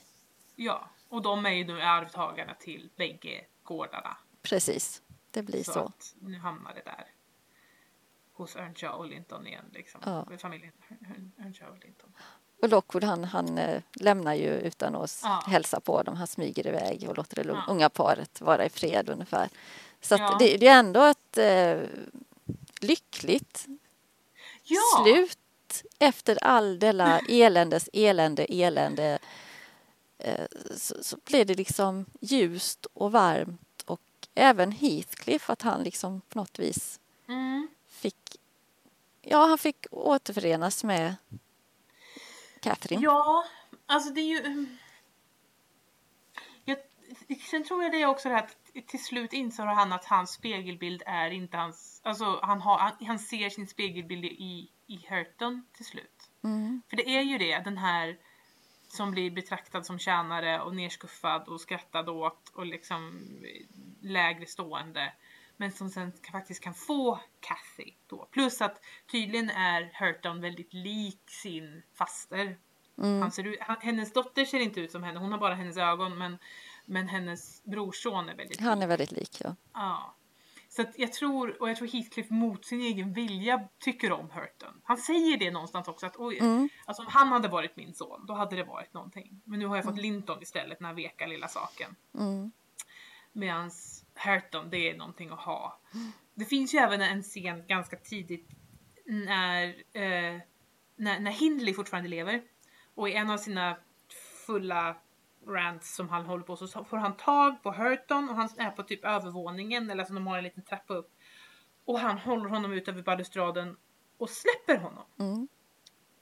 ja, 0.57 0.89
och 1.13 1.23
de 1.23 1.47
är 1.47 1.51
ju 1.51 1.65
nu 1.65 1.81
arvtagarna 1.83 2.55
till 2.55 2.89
bägge 2.97 3.45
gårdarna. 3.63 4.17
Precis, 4.43 5.03
det 5.31 5.43
blir 5.43 5.65
Så, 5.65 5.73
så. 5.73 5.81
att 5.81 6.15
nu 6.21 6.39
hamnar 6.39 6.75
det 6.75 6.83
där. 6.85 7.07
Hos 8.33 8.57
Earnshaw 8.57 8.99
och 8.99 9.07
Linton 9.07 9.47
igen 9.47 9.65
liksom. 9.73 10.01
Ja. 10.05 10.27
Familjen 10.39 10.73
Earn- 10.89 11.31
Earnshaw 11.43 11.77
och 11.77 11.85
Linton. 11.85 12.13
Och 12.63 12.69
Lockwood 12.69 13.05
han, 13.05 13.25
han 13.25 13.59
eh, 13.59 13.83
lämnar 13.93 14.35
ju 14.35 14.49
utan 14.51 14.95
att 14.97 15.21
Ja. 15.23 15.45
hälsa 15.47 15.81
på 15.81 16.03
dem. 16.03 16.17
Han 16.17 16.27
smyger 16.27 16.67
iväg 16.67 17.07
och 17.09 17.17
låter 17.17 17.45
det 17.45 17.51
Ja. 17.51 17.65
unga 17.69 17.89
paret 17.91 18.41
vara 18.41 18.65
i 18.67 18.69
fred 18.69 19.09
ungefär. 19.11 19.49
Så 20.01 20.15
Ja. 20.15 20.37
det, 20.39 20.57
det 20.57 20.67
är 20.69 20.79
ändå 20.79 21.03
ett 21.05 21.39
eh, 21.39 21.81
lyckligt 22.81 23.67
slut 25.03 25.39
efter 25.99 26.45
all 26.45 26.79
della 26.79 27.19
eländes 27.29 27.89
elände, 27.93 28.45
elände. 28.45 29.19
Eh, 30.25 30.47
så, 30.77 30.95
så 31.03 31.17
blev 31.25 31.47
det 31.47 31.55
liksom 31.55 32.07
ljust 32.21 32.87
och 32.87 33.13
varmt 33.13 33.83
och 33.87 34.01
även 34.35 34.73
Heathcliff 34.73 35.51
att 35.51 35.63
han 35.63 35.83
liksom 35.83 36.21
på 36.21 36.39
något 36.39 36.59
vis 36.59 36.99
Mm. 37.29 37.69
fick 37.89 38.37
Ja, 39.23 39.47
han 39.47 39.59
fick 39.59 39.87
återförenas 39.91 40.85
med 40.85 41.15
Catherine. 42.61 43.03
Ja, 43.03 43.45
alltså 43.87 44.11
det 44.11 44.21
är 44.21 44.27
ju... 44.27 44.39
mm. 44.39 44.79
Jag, 46.65 46.79
sen 47.51 47.65
tror 47.65 47.83
jag 47.83 47.93
det 47.93 48.03
är 48.03 48.07
också 48.07 48.29
det 48.29 48.35
här 48.35 48.43
att 48.43 48.87
till 48.87 49.05
slut 49.05 49.33
inser 49.33 49.65
han 49.65 49.93
att 49.93 50.05
hans 50.05 50.31
spegelbild 50.31 51.03
är 51.07 51.31
inte 51.31 51.57
hans... 51.57 52.01
Alltså 52.05 52.41
han, 52.43 52.61
har, 52.61 52.79
han, 52.79 53.07
han 53.07 53.19
ser 53.19 53.51
sin 53.51 53.67
spegelbild 53.67 54.25
i, 54.25 54.71
i 54.87 55.07
Hurton 55.09 55.67
till 55.73 55.85
slut. 55.85 56.31
Mm. 56.45 56.83
För 56.89 56.97
det 56.97 57.09
är 57.09 57.23
ju 57.23 57.39
det, 57.39 57.59
den 57.59 57.79
här 57.79 58.19
som 58.93 59.11
blir 59.11 59.31
betraktad 59.31 59.87
som 59.87 59.99
tjänare 59.99 60.61
och 60.61 60.75
nerskuffad 60.77 61.49
och 61.49 61.61
skrattad 61.61 62.09
åt 62.09 62.49
och 62.55 62.67
liksom 62.67 63.23
lägre 64.01 64.47
stående. 64.47 65.13
Men 65.57 65.73
som 65.73 65.91
sen 65.91 66.13
faktiskt 66.33 66.63
kan 66.63 66.75
få 66.75 67.21
Kathy 67.41 67.93
då. 68.07 68.29
Plus 68.31 68.61
att 68.61 68.81
tydligen 69.11 69.51
är 69.51 69.93
Hurton 69.95 70.41
väldigt 70.41 70.75
lik 70.75 71.23
sin 71.27 71.83
faster. 71.95 72.59
Mm. 72.99 73.23
Han 73.23 73.33
ser 73.33 73.45
ut, 73.47 73.59
han, 73.61 73.77
hennes 73.81 74.13
dotter 74.13 74.45
ser 74.45 74.61
inte 74.61 74.81
ut 74.81 74.91
som 74.93 75.03
henne, 75.03 75.19
hon 75.19 75.33
har 75.33 75.39
bara 75.39 75.55
hennes 75.55 75.77
ögon 75.77 76.19
men, 76.19 76.39
men 76.85 77.09
hennes 77.09 77.65
brorson 77.65 78.29
är 78.29 78.37
väldigt 78.37 78.61
Han 78.61 78.79
lik. 78.79 78.85
är 78.85 78.89
väldigt 78.89 79.13
lik, 79.13 79.41
ja. 79.45 79.57
Ja. 79.75 80.15
Så 80.77 80.85
jag 80.97 81.13
tror, 81.13 81.63
och 81.63 81.71
jag 81.71 81.77
tror 81.77 81.89
Heathcliff 81.89 82.31
mot 82.31 82.65
sin 82.65 82.81
egen 82.81 83.13
vilja 83.13 83.69
tycker 83.79 84.13
om 84.13 84.31
Hurton. 84.31 84.81
Han 84.85 84.97
säger 84.97 85.39
det 85.39 85.51
någonstans 85.51 85.89
också 85.89 86.07
att 86.07 86.17
oj, 86.17 86.39
Mm. 86.41 86.69
alltså 86.85 87.03
om 87.03 87.09
han 87.11 87.29
hade 87.29 87.49
varit 87.49 87.77
min 87.77 87.95
son 87.95 88.27
då 88.27 88.35
hade 88.35 88.57
det 88.57 88.65
varit 88.65 88.95
någonting. 88.95 89.43
Men 89.45 89.59
nu 89.59 89.67
har 89.67 89.77
jag 89.77 89.85
fått 89.85 89.99
Linton 89.99 90.43
istället, 90.43 90.79
den 90.79 90.87
här 90.87 90.95
veka 90.95 91.27
lilla 91.27 91.49
saken. 91.49 91.97
Mm. 92.19 92.53
Medans 93.33 94.05
Hurton, 94.15 94.71
det 94.71 94.91
är 94.91 94.97
någonting 94.97 95.31
att 95.31 95.41
ha. 95.41 95.81
Det 96.35 96.45
finns 96.45 96.75
ju 96.75 96.79
även 96.79 97.01
en 97.01 97.23
scen 97.23 97.67
ganska 97.67 97.97
tidigt 97.97 98.49
när, 99.07 99.69
eh, 99.93 100.41
när, 100.97 101.21
när 101.21 101.31
Hindley 101.31 101.75
fortfarande 101.75 102.09
lever. 102.09 102.43
Och 102.95 103.09
i 103.09 103.13
en 103.13 103.31
av 103.31 103.39
sina 103.39 103.77
fulla 104.47 104.97
rants 105.47 105.95
som 105.95 106.09
han 106.09 106.27
håller 106.27 106.45
på 106.45 106.57
så 106.57 106.85
får 106.85 106.97
han 106.97 107.17
tag 107.17 107.63
på 107.63 107.73
Hurton 107.73 108.29
och 108.29 108.37
han 108.37 108.49
är 108.57 108.71
på 108.71 108.83
typ 108.83 109.05
övervåningen 109.05 109.91
eller 109.91 110.05
som 110.05 110.15
de 110.15 110.27
har 110.27 110.39
en 110.39 110.45
liten 110.45 110.63
trappa 110.63 110.95
upp. 110.95 111.11
Och 111.85 111.99
han 111.99 112.19
håller 112.19 112.49
honom 112.49 112.73
ut 112.73 112.89
över 112.89 113.03
balustraden 113.03 113.77
och 114.19 114.31
släpper 114.31 114.77
honom. 114.77 115.05
Mm. 115.19 115.49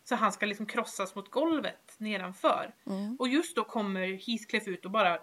Så 0.04 0.14
han 0.14 0.32
ska 0.32 0.46
liksom 0.46 0.66
krossas 0.66 1.14
mot 1.14 1.30
golvet 1.30 1.94
nedanför. 1.98 2.74
Mm. 2.86 3.16
Och 3.16 3.28
just 3.28 3.56
då 3.56 3.64
kommer 3.64 4.06
Heathcliff 4.06 4.68
ut 4.68 4.84
och 4.84 4.90
bara 4.90 5.18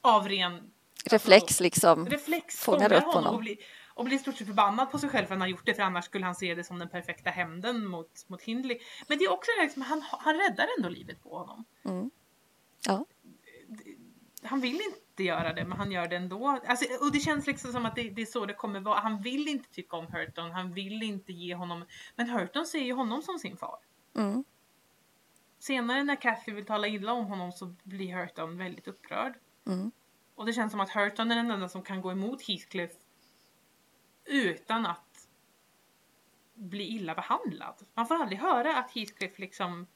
av 0.00 0.28
ren 0.28 0.72
Reflex 1.04 1.60
liksom. 1.60 2.06
reflex 2.06 2.56
Fångar 2.56 2.92
upp 2.92 3.02
honom, 3.02 3.14
honom. 3.14 3.34
och 3.34 3.40
blir, 3.40 3.56
och 3.94 4.04
blir 4.04 4.18
stort 4.18 4.36
sett 4.36 4.46
förbannad 4.46 4.90
på 4.90 4.98
sig 4.98 5.08
själv 5.08 5.26
för 5.26 5.34
att 5.34 5.38
han 5.38 5.40
har 5.40 5.48
gjort 5.48 5.66
det 5.66 5.74
för 5.74 5.82
annars 5.82 6.04
skulle 6.04 6.24
han 6.24 6.34
se 6.34 6.54
det 6.54 6.64
som 6.64 6.78
den 6.78 6.88
perfekta 6.88 7.30
hämnden 7.30 7.86
mot, 7.86 8.28
mot 8.28 8.42
Hindley. 8.42 8.78
Men 9.08 9.18
det 9.18 9.24
är 9.24 9.32
också 9.32 9.50
liksom, 9.62 9.82
han, 9.82 10.02
han 10.10 10.34
räddar 10.34 10.68
ändå 10.78 10.88
livet 10.88 11.22
på 11.22 11.38
honom. 11.38 11.64
Mm. 11.84 12.10
Ja. 12.86 13.04
Han 14.44 14.60
vill 14.60 14.80
inte 14.80 15.22
göra 15.24 15.52
det 15.52 15.64
men 15.64 15.78
han 15.78 15.92
gör 15.92 16.08
det 16.08 16.16
ändå. 16.16 16.60
Alltså, 16.66 16.84
och 17.04 17.12
det 17.12 17.20
känns 17.20 17.46
liksom 17.46 17.72
som 17.72 17.86
att 17.86 17.96
det, 17.96 18.10
det 18.10 18.22
är 18.22 18.26
så 18.26 18.46
det 18.46 18.54
kommer 18.54 18.80
vara. 18.80 19.00
Han 19.00 19.22
vill 19.22 19.48
inte 19.48 19.70
tycka 19.70 19.96
om 19.96 20.06
Hurton, 20.06 20.50
han 20.50 20.72
vill 20.72 21.02
inte 21.02 21.32
ge 21.32 21.54
honom... 21.54 21.84
Men 22.16 22.30
Hurton 22.30 22.66
ser 22.66 22.78
ju 22.84 22.92
honom 22.92 23.22
som 23.22 23.38
sin 23.38 23.56
far. 23.56 23.78
Mm. 24.16 24.44
Senare 25.58 26.04
när 26.04 26.16
Kathy 26.16 26.52
vill 26.52 26.66
tala 26.66 26.86
illa 26.88 27.12
om 27.12 27.24
honom 27.26 27.52
så 27.52 27.74
blir 27.82 28.14
Hurton 28.16 28.58
väldigt 28.58 28.88
upprörd. 28.88 29.34
Mm. 29.66 29.90
Och 30.34 30.46
det 30.46 30.52
känns 30.52 30.70
som 30.70 30.80
att 30.80 30.90
Hurton 30.90 31.30
är 31.30 31.36
den 31.36 31.50
enda 31.50 31.68
som 31.68 31.82
kan 31.82 32.00
gå 32.02 32.12
emot 32.12 32.42
Heathcliff 32.42 32.90
utan 34.24 34.86
att 34.86 35.28
bli 36.54 36.84
illa 36.84 37.14
behandlad. 37.14 37.74
Man 37.94 38.06
får 38.06 38.14
aldrig 38.14 38.38
höra 38.38 38.76
att 38.76 38.90
Heathcliff 38.90 39.38
liksom 39.38 39.86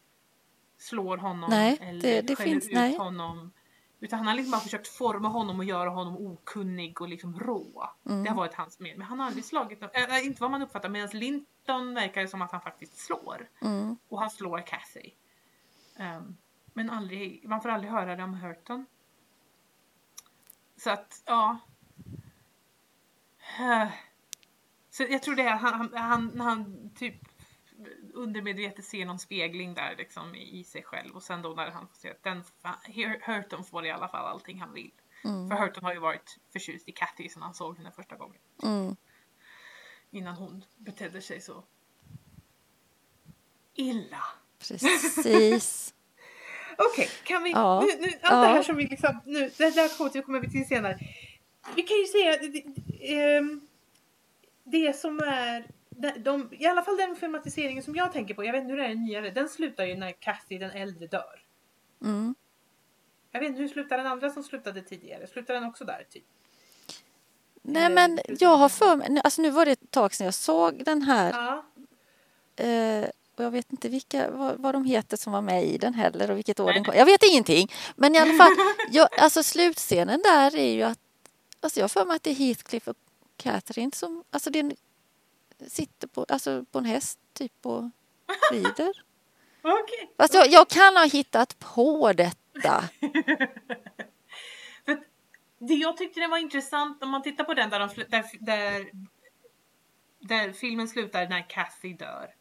slår 0.79 1.17
honom 1.17 1.51
Nej, 1.51 1.79
eller 1.81 2.01
det- 2.01 2.21
det 2.23 2.37
skäller 2.37 2.51
finns- 2.53 2.67
ut 2.67 2.73
nej. 2.75 2.97
honom. 2.97 3.53
Utan 4.01 4.19
han 4.19 4.29
har 4.29 4.35
liksom 4.35 4.51
bara 4.51 4.61
försökt 4.61 4.89
forma 4.89 5.29
honom 5.29 5.59
och 5.59 5.65
göra 5.65 5.91
honom 5.91 6.17
okunnig 6.17 7.01
och 7.01 7.09
liksom 7.09 7.41
rå. 7.41 7.91
Mm. 8.07 8.25
Det 8.25 8.31
har 8.31 8.37
varit 8.37 8.55
hans 8.55 8.81
med. 8.81 8.99
Men 8.99 9.07
han 9.07 9.21
har 9.21 9.27
aldrig 9.27 9.45
slagit 9.45 9.81
någon, 9.81 9.91
äh, 9.95 10.27
inte 10.27 10.43
vad 10.43 10.51
man 10.51 10.63
uppfattar. 10.63 10.89
Medan 10.89 11.09
Linton 11.13 11.95
verkar 11.95 12.27
som 12.27 12.43
att 12.43 12.53
han 12.53 12.61
faktiskt 12.61 12.99
slår. 12.99 13.49
Mm. 13.63 13.97
Och 14.09 14.21
han 14.21 14.31
slår 14.31 14.67
Kathy. 14.67 15.11
Ehm, 15.97 16.37
men 16.73 16.91
aldrig, 16.91 17.49
man 17.49 17.61
får 17.61 17.69
aldrig 17.69 17.93
höra 17.93 18.17
det 18.17 18.25
om 18.25 18.35
Hurton. 18.35 18.87
Så 20.77 20.91
att, 20.91 21.23
ja. 21.27 21.59
Eh, 23.59 23.89
Så 24.91 25.03
jag 25.03 25.23
tror 25.23 25.37
det 25.37 25.43
är 25.43 25.57
han, 25.57 25.75
han, 25.75 25.91
han, 25.97 26.41
han 26.41 26.91
typ 26.95 27.36
undermedvetet 28.17 28.85
ser 28.85 29.07
någon 29.07 29.19
spegling 29.19 29.75
där 29.75 29.95
liksom 29.99 30.35
i, 30.35 30.65
sig 30.65 30.83
själv 30.83 31.17
och 31.17 31.23
sen 31.23 31.43
då 31.43 31.49
när 31.49 31.71
han 31.71 31.89
får 31.89 31.95
se 31.95 32.11
att 32.11 32.23
den, 32.23 32.45
Hurton 33.27 33.65
får 33.65 33.87
i 33.87 33.91
alla 33.91 34.09
fall 34.09 34.27
allting 34.27 34.61
han 34.61 34.73
vill. 34.73 34.93
Mm. 35.25 35.49
För 35.49 35.57
Hurton 35.57 35.85
har 35.85 35.93
ju 35.93 36.01
varit 36.01 36.39
förtjust 36.53 36.89
i 36.89 36.93
Kathy 36.93 37.29
sen 37.29 37.43
han 37.43 37.55
såg 37.55 37.77
henne 37.77 37.93
första 37.93 38.17
gången. 38.17 38.41
Mm. 38.63 38.97
Innan 40.11 40.35
hon 40.35 40.65
betedde 40.77 41.21
sig 41.21 41.41
så 41.41 41.65
illa. 43.75 44.25
Precis. 44.59 45.95
Okej, 46.79 47.09
kan 47.25 47.43
vi... 47.43 47.51
Ja. 47.51 47.81
Nu, 47.81 48.01
nu, 48.01 48.07
allt 48.07 48.19
Ja. 48.23 48.41
det 48.41 48.47
här 48.47 48.63
som 48.63 48.77
vi 48.77 48.87
liksom... 48.87 49.21
Nu, 49.25 49.51
det 49.59 49.75
där 49.75 49.99
kommer 49.99 50.11
vi 50.13 50.23
kommer 50.23 50.41
vi 50.41 50.51
till 50.51 50.67
senare. 50.67 50.99
Vi 51.77 51.83
kan 51.83 51.97
ju 51.97 52.05
säga... 52.07 52.37
Det, 52.37 52.49
det, 52.49 53.15
ehm, 53.15 53.61
det 54.65 54.97
som 54.97 55.19
är... 55.19 55.71
De, 55.99 56.11
de, 56.11 56.49
I 56.59 56.67
alla 56.67 56.83
fall 56.83 56.97
den 56.97 57.17
filmatiseringen 57.17 57.83
som 57.83 57.95
jag 57.97 58.13
tänker 58.13 58.35
på, 58.35 58.45
jag 58.45 58.53
vet 58.53 58.61
inte 58.63 58.71
hur 58.73 58.79
det 58.81 58.87
är 58.87 58.95
nyare, 58.95 59.31
den 59.31 59.49
slutar 59.49 59.85
ju 59.85 59.97
när 59.97 60.13
Kathy 60.13 60.59
den 60.59 60.71
äldre 60.71 61.07
dör. 61.07 61.43
Mm. 62.03 62.35
Jag 63.31 63.41
vet 63.41 63.49
inte, 63.49 63.61
hur 63.63 63.69
slutar 63.69 63.97
den 63.99 64.07
andra 64.07 64.31
som 64.31 64.43
slutade 64.45 64.83
tidigare? 64.83 65.27
Slutar 65.27 65.55
den 65.55 65.65
också 65.65 65.85
där 65.85 66.07
typ? 66.11 66.25
Nej 67.63 67.91
men 67.91 68.19
jag 68.29 68.57
har 68.57 68.69
för 68.69 68.97
mig, 68.97 69.21
alltså 69.25 69.43
nu 69.43 69.51
var 69.51 69.65
det 69.65 69.73
ett 69.73 69.91
tag 69.91 70.15
sedan 70.15 70.25
jag 70.25 70.35
såg 70.35 70.85
den 70.85 71.03
här 71.03 71.31
Ja. 72.57 72.65
eh, 72.65 73.09
Och 73.37 73.45
jag 73.45 73.51
vet 73.51 73.73
inte 73.73 73.89
vilka, 73.89 74.31
vad, 74.31 74.57
vad 74.61 74.75
de 74.75 74.85
heter 74.85 75.17
som 75.17 75.33
var 75.33 75.41
med 75.43 75.65
i 75.65 75.79
den 75.79 75.95
heller 75.95 76.31
och 76.31 76.37
vilket 76.39 76.61
år 76.61 76.65
Nej. 76.65 76.75
den 76.75 76.85
kom. 76.85 76.95
Jag 76.95 77.07
vet 77.07 77.23
ingenting. 77.23 77.73
Men 77.97 78.15
i 78.15 78.19
alla 78.19 78.35
fall, 78.35 78.53
jag, 78.91 79.09
alltså 79.21 79.43
slutscenen 79.43 80.21
där 80.25 80.57
är 80.57 80.73
ju 80.73 80.83
att, 80.83 80.99
alltså 81.61 81.81
jag 81.81 81.85
har 81.85 81.89
för 81.89 82.05
mig 82.05 82.17
att 82.17 82.23
det 82.23 82.31
är 82.31 82.35
Heathcliff 82.35 82.89
och 82.89 82.97
Catherine 83.37 83.93
som, 83.95 84.25
alltså 84.31 84.51
det 84.51 84.59
är 84.59 84.65
en- 84.65 84.77
sitter 85.69 86.09
på, 86.09 86.27
alltså 86.29 86.65
på 86.65 86.79
en 86.79 86.85
häst 86.85 87.19
typ 87.33 87.67
och 87.67 87.91
rider. 88.53 88.93
Okej. 89.63 90.15
Fast 90.17 90.35
jag, 90.35 90.51
jag 90.51 90.69
kan 90.69 90.97
ha 90.97 91.05
hittat 91.05 91.59
på 91.59 92.13
detta. 92.13 92.85
För 94.85 94.99
det 95.59 95.75
jag 95.75 95.97
tyckte 95.97 96.21
det 96.21 96.29
var 96.29 96.39
intressant 96.39 97.03
om 97.03 97.11
man 97.11 97.23
tittar 97.23 97.45
på 97.45 97.55
den 97.55 97.71
där, 97.71 97.81
de, 97.81 97.89
där, 98.09 98.25
där, 98.41 98.91
där 100.19 100.53
filmen 100.53 100.89
slutar 100.89 101.29
när 101.29 101.51
Kathy 101.51 101.93
dör. 101.93 102.35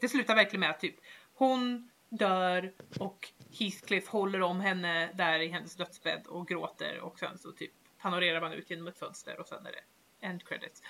Det 0.00 0.08
slutar 0.08 0.34
verkligen 0.34 0.60
med 0.60 0.70
att 0.70 0.80
typ 0.80 0.96
hon 1.34 1.90
dör 2.08 2.72
och 2.98 3.28
Heathcliff 3.58 4.08
håller 4.08 4.40
om 4.42 4.60
henne 4.60 5.10
där 5.14 5.40
i 5.40 5.48
hennes 5.48 5.76
dödsbädd 5.76 6.26
och 6.26 6.48
gråter 6.48 7.00
och 7.00 7.18
sen 7.18 7.38
så 7.38 7.52
typ 7.52 7.72
panorerar 7.98 8.40
man 8.40 8.52
ut 8.52 8.70
genom 8.70 8.86
ett 8.86 8.98
fönster 8.98 9.40
och 9.40 9.46
sen 9.46 9.66
är 9.66 9.72
det 9.72 10.26
end 10.26 10.48
credits. 10.48 10.82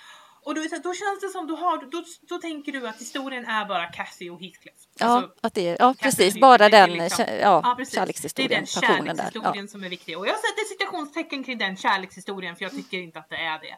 Och 0.45 0.55
då, 0.55 0.61
då 0.61 0.93
känns 0.93 1.19
det 1.21 1.29
som 1.29 1.47
du 1.47 1.53
har, 1.53 1.77
då, 1.91 2.03
då 2.29 2.37
tänker 2.37 2.71
du 2.71 2.87
att 2.87 3.01
historien 3.01 3.45
är 3.45 3.65
bara 3.65 3.85
Kathy 3.85 4.29
och 4.29 4.41
Heathcliff. 4.41 4.75
Ja, 4.99 5.05
Alltså, 5.05 5.31
att 5.41 5.53
det 5.53 5.67
är, 5.67 5.77
ja 5.79 5.95
precis. 5.99 6.39
Bara 6.39 6.69
den 6.69 6.91
liksom- 6.93 7.25
kä- 7.25 7.39
ja, 7.41 7.73
precis. 7.77 7.95
kärlekshistorien, 7.95 8.49
Det 8.49 8.55
är 8.55 8.59
den 8.81 8.81
passionen 8.81 9.15
där. 9.15 9.23
kärlekshistorien 9.23 9.65
Ja. 9.65 9.71
som 9.71 9.83
är 9.83 9.89
viktig. 9.89 10.17
Och 10.17 10.27
jag 10.27 10.35
sätter 10.35 10.63
citationstecken 10.69 11.43
kring 11.43 11.57
den 11.57 11.77
kärlekshistorien 11.77 12.55
för 12.55 12.63
jag 12.63 12.71
tycker 12.71 12.97
inte 12.97 13.19
att 13.19 13.29
det 13.29 13.35
är 13.37 13.59
det. 13.59 13.77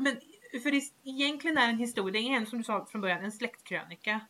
Men 0.00 0.16
för 0.62 0.70
det, 0.70 0.82
egentligen 1.04 1.58
är 1.58 1.68
en 1.68 1.78
historia, 1.78 2.12
det 2.22 2.28
är 2.28 2.36
en 2.36 2.46
som 2.46 2.58
du 2.58 2.64
sa 2.64 2.86
från 2.90 3.00
början, 3.00 3.24
en 3.24 3.32
släktkrönika. 3.32 4.20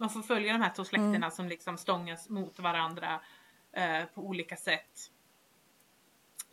Man 0.00 0.10
får 0.10 0.22
följa 0.22 0.52
de 0.52 0.62
här 0.62 0.70
två 0.76 0.84
släkterna 0.84 1.16
Mm. 1.16 1.30
som 1.30 1.48
liksom 1.48 1.78
stångas 1.78 2.28
mot 2.28 2.58
varandra 2.58 3.20
eh, 3.76 4.04
på 4.14 4.20
olika 4.20 4.56
sätt. 4.56 5.10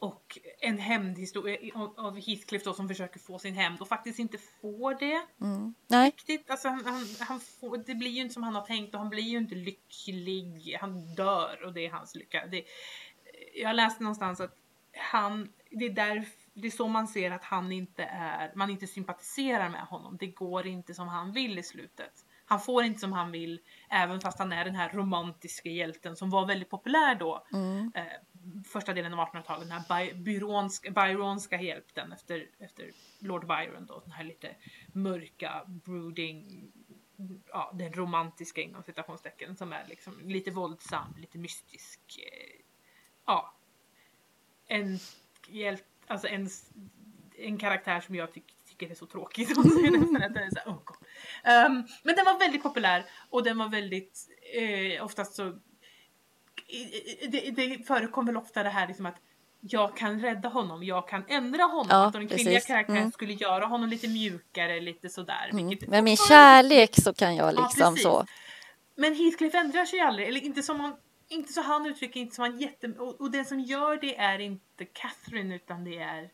Och 0.02 0.38
en 0.60 0.78
hämndhistoria 0.78 1.58
av- 1.98 2.16
Heathcliff 2.16 2.64
då 2.64 2.74
som 2.74 2.88
försöker 2.88 3.20
få 3.20 3.40
sin 3.40 3.56
hämnd 3.56 3.82
och 3.82 3.88
faktiskt 3.88 4.20
inte 4.20 4.38
får 4.38 4.96
det 5.00 5.22
Mm. 5.42 5.74
Nej, 5.88 6.06
riktigt. 6.06 6.50
Alltså 6.52 6.68
han, 6.70 6.86
han, 6.86 7.06
han 7.20 7.40
får, 7.40 7.78
det 7.78 7.96
blir 7.96 8.12
ju 8.12 8.22
inte 8.22 8.34
som 8.34 8.44
han 8.44 8.56
har 8.56 8.66
tänkt 8.66 8.94
och 8.94 9.00
han 9.00 9.10
blir 9.10 9.24
ju 9.24 9.38
inte 9.38 9.56
lycklig. 9.56 10.78
Han 10.82 11.16
dör 11.16 11.64
och 11.66 11.74
det 11.74 11.86
är 11.86 11.92
hans 11.92 12.16
lycka. 12.16 12.48
Det, 12.48 12.64
jag 13.54 13.76
läste 13.76 14.04
någonstans 14.04 14.42
att 14.42 14.56
han, 15.12 15.54
det 15.72 15.86
är, 15.86 15.90
där, 15.94 16.26
det 16.54 16.68
är 16.68 16.72
så 16.72 16.88
man 16.88 17.08
ser 17.08 17.32
att 17.32 17.44
han 17.44 17.72
inte 17.72 18.04
är, 18.04 18.52
man 18.56 18.70
inte 18.70 18.88
sympatiserar 18.88 19.70
med 19.70 19.82
honom. 19.82 20.18
Det 20.20 20.28
går 20.28 20.68
inte 20.68 20.94
som 20.94 21.08
han 21.08 21.32
vill 21.32 21.60
i 21.60 21.64
slutet. 21.64 22.26
Han 22.46 22.60
får 22.60 22.84
inte 22.84 23.00
som 23.00 23.14
han 23.14 23.32
vill, 23.32 23.60
även 23.90 24.22
fast 24.22 24.40
han 24.40 24.52
är 24.54 24.66
den 24.66 24.76
här 24.76 24.90
romantiska 24.94 25.70
hjälten 25.70 26.16
som 26.16 26.30
var 26.30 26.46
väldigt 26.46 26.70
populär 26.70 27.16
då. 27.16 27.46
mm. 27.54 27.92
Eh, 27.96 28.04
första 28.66 28.94
delen 28.94 29.14
av 29.14 29.28
1800-talet, 29.28 29.70
den 29.70 29.78
här 29.80 30.06
by, 30.06 30.14
byronska, 30.14 30.92
byronska 30.92 31.58
efter, 32.14 32.50
efter 32.60 32.92
Lord 33.20 33.48
Byron 33.48 33.86
då, 33.86 34.00
den 34.00 34.12
här 34.12 34.24
lite 34.24 34.56
mörka, 34.94 35.64
brooding, 35.68 36.72
ja, 37.50 37.72
den 37.74 37.94
romantiska 37.94 38.62
inom 38.62 38.84
citationstecken 38.84 39.56
som 39.56 39.74
är 39.74 39.88
liksom 39.88 40.30
lite 40.30 40.52
våldsam, 40.52 41.16
lite 41.18 41.38
mystisk. 41.38 42.00
Eh, 42.18 42.62
ja. 43.26 43.54
En 44.68 45.00
hjält, 45.48 45.86
alltså 46.08 46.28
en, 46.28 46.50
en 47.38 47.58
karaktär 47.58 48.00
som 48.00 48.16
jag 48.16 48.34
tyck, 48.34 48.56
tycker 48.68 48.90
är 48.92 48.96
så 48.96 49.06
tråkig. 49.06 49.48
Så 49.48 49.62
det 49.62 49.88
är 49.88 49.92
nästan 49.92 50.22
är 50.22 50.50
så 50.50 50.60
här, 50.60 50.72
oh 50.72 51.68
um, 51.68 51.88
men 52.04 52.16
den 52.16 52.26
var 52.26 52.40
väldigt 52.40 52.64
populär 52.64 53.06
och 53.30 53.44
den 53.44 53.58
var 53.58 53.70
väldigt, 53.70 54.28
eh, 54.54 55.06
oftast 55.06 55.36
så 55.36 55.60
det, 57.32 57.52
det 57.52 57.88
förekom 57.88 58.26
väl 58.26 58.38
ofta 58.38 58.64
det 58.64 58.70
här 58.70 58.88
liksom 58.88 59.06
att 59.06 59.16
jag 59.62 59.98
kan 59.98 60.20
rädda 60.22 60.50
honom, 60.50 60.84
jag 60.84 61.08
kan 61.08 61.24
ändra 61.28 61.64
honom. 61.64 61.88
Ja, 61.90 62.06
att 62.06 62.14
den 62.14 62.28
kvinnliga 62.28 62.54
precis. 62.54 62.68
karaktären 62.68 62.98
Mm. 62.98 63.12
skulle 63.12 63.34
göra 63.34 63.66
honom 63.66 63.90
lite 63.90 64.08
mjukare, 64.08 64.80
lite 64.80 65.10
sådär. 65.10 65.50
Mm. 65.52 65.78
Med 65.88 66.04
min 66.04 66.18
kärlek 66.18 66.96
så 66.96 67.14
kan 67.14 67.36
jag 67.36 67.54
Ja, 67.54 67.62
liksom 67.68 67.94
precis. 67.94 68.04
så. 68.04 68.26
Men 68.96 69.16
Heathcliff 69.16 69.56
ändrar 69.56 69.86
sig 69.86 70.00
aldrig, 70.00 70.28
eller 70.28 70.44
inte 70.44 70.64
som 70.64 70.80
han, 70.80 70.96
inte 71.28 71.54
så 71.54 71.62
han 71.62 71.86
uttrycker, 71.86 72.20
inte 72.20 72.36
som 72.36 72.42
han 72.44 72.60
jätte... 72.60 72.88
Och, 72.88 73.22
och 73.22 73.32
den 73.32 73.46
som 73.46 73.60
gör 73.60 73.98
det 73.98 74.18
är 74.18 74.40
inte 74.40 74.86
Catherine 74.86 75.56
utan 75.56 75.84
det 75.84 75.98
är 75.98 76.30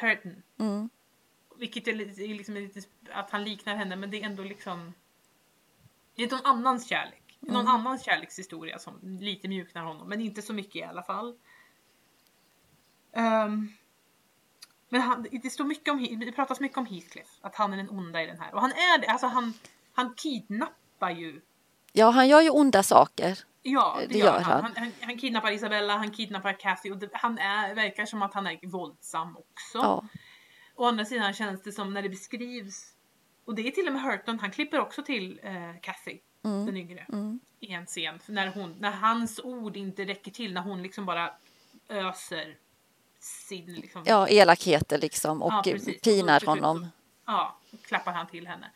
Hurton. 0.00 0.42
Mm. 0.60 0.90
Vilket 1.58 1.88
är 1.88 1.92
lite, 1.94 2.22
är 2.22 2.34
liksom 2.34 2.54
lite 2.54 2.80
att 3.12 3.30
han 3.30 3.44
liknar 3.44 3.76
henne 3.76 3.96
men 3.96 4.10
det 4.10 4.20
är 4.20 4.26
ändå 4.26 4.42
liksom 4.42 4.94
Det 6.14 6.22
är 6.22 6.30
någon 6.30 6.46
annans 6.46 6.88
kärlek. 6.88 7.17
Någon 7.40 7.60
Mm. 7.60 7.74
annans 7.74 8.04
kärlekshistoria 8.04 8.78
som 8.78 8.98
lite 9.02 9.48
mjuknar 9.48 9.84
honom 9.84 10.08
men 10.08 10.20
inte 10.20 10.42
så 10.42 10.52
mycket 10.52 10.76
i 10.76 10.82
alla 10.82 11.02
fall. 11.02 11.34
Ehm, 13.12 13.72
men 14.88 15.00
han, 15.00 15.26
det 15.42 15.50
står 15.50 15.64
mycket 15.64 15.92
om, 15.92 16.20
det 16.20 16.32
pratas 16.32 16.60
mycket 16.60 16.78
om 16.78 16.86
Heathcliff. 16.86 17.28
Att 17.40 17.54
han 17.56 17.72
är 17.72 17.76
den 17.76 17.90
onda 17.90 18.22
i 18.22 18.26
den 18.26 18.40
här. 18.40 18.54
Och 18.54 18.60
han 18.60 18.70
är 18.70 18.98
det. 19.00 19.06
Alltså 19.06 19.26
han, 19.26 19.54
han 19.92 20.14
kidnappar 20.14 21.10
ju. 21.10 21.40
Ja, 21.92 22.10
han 22.10 22.28
gör 22.28 22.40
ju 22.40 22.50
onda 22.50 22.82
saker. 22.82 23.38
Ja, 23.62 23.96
det, 24.00 24.06
Det 24.06 24.18
gör 24.18 24.26
gör 24.26 24.32
han. 24.40 24.44
han. 24.52 24.62
Han, 24.64 24.72
han. 24.76 24.92
Han 25.02 25.18
kidnappar 25.18 25.50
Isabella, 25.52 25.96
han 25.96 26.10
kidnappar 26.10 26.52
Kathy 26.60 26.90
och 26.90 26.96
det, 26.98 27.08
han 27.12 27.38
är, 27.38 27.74
verkar 27.74 28.06
som 28.06 28.22
att 28.22 28.34
han 28.34 28.46
är 28.46 28.66
våldsam 28.68 29.36
också. 29.36 29.78
Ja. 29.78 30.04
Å 30.74 30.84
andra 30.84 31.04
sidan 31.04 31.32
känns 31.32 31.62
det 31.62 31.72
som 31.72 31.94
när 31.94 32.02
det 32.02 32.08
beskrivs 32.08 32.94
och 33.44 33.54
det 33.54 33.66
är 33.68 33.70
till 33.70 33.86
och 33.86 33.92
med 33.92 34.02
Hurton, 34.02 34.38
han 34.38 34.50
klipper 34.50 34.80
också 34.80 35.02
till 35.02 35.40
eh, 35.42 35.80
Kathy, 35.82 36.18
Mm. 36.48 36.66
den 36.66 36.76
yngre, 36.76 37.06
Mm. 37.08 37.40
i 37.60 37.72
en 37.72 37.86
scen. 37.86 38.18
När, 38.26 38.46
hon, 38.46 38.76
när 38.78 38.90
hans 38.90 39.40
ord 39.44 39.76
inte 39.76 40.04
räcker 40.04 40.30
till, 40.30 40.54
när 40.54 40.60
hon 40.62 40.82
liksom 40.82 41.06
bara 41.06 41.30
öser 41.88 42.56
sin 43.20 43.74
liksom, 43.74 44.02
ja, 44.06 44.28
elakheter 44.28 44.98
liksom 44.98 45.42
och 45.42 45.52
Ja, 45.52 45.62
pinar 46.02 46.46
honom. 46.46 46.86
Ja, 47.26 47.58
klappar 47.82 48.12
han 48.12 48.26
till 48.26 48.46
henne. 48.46 48.70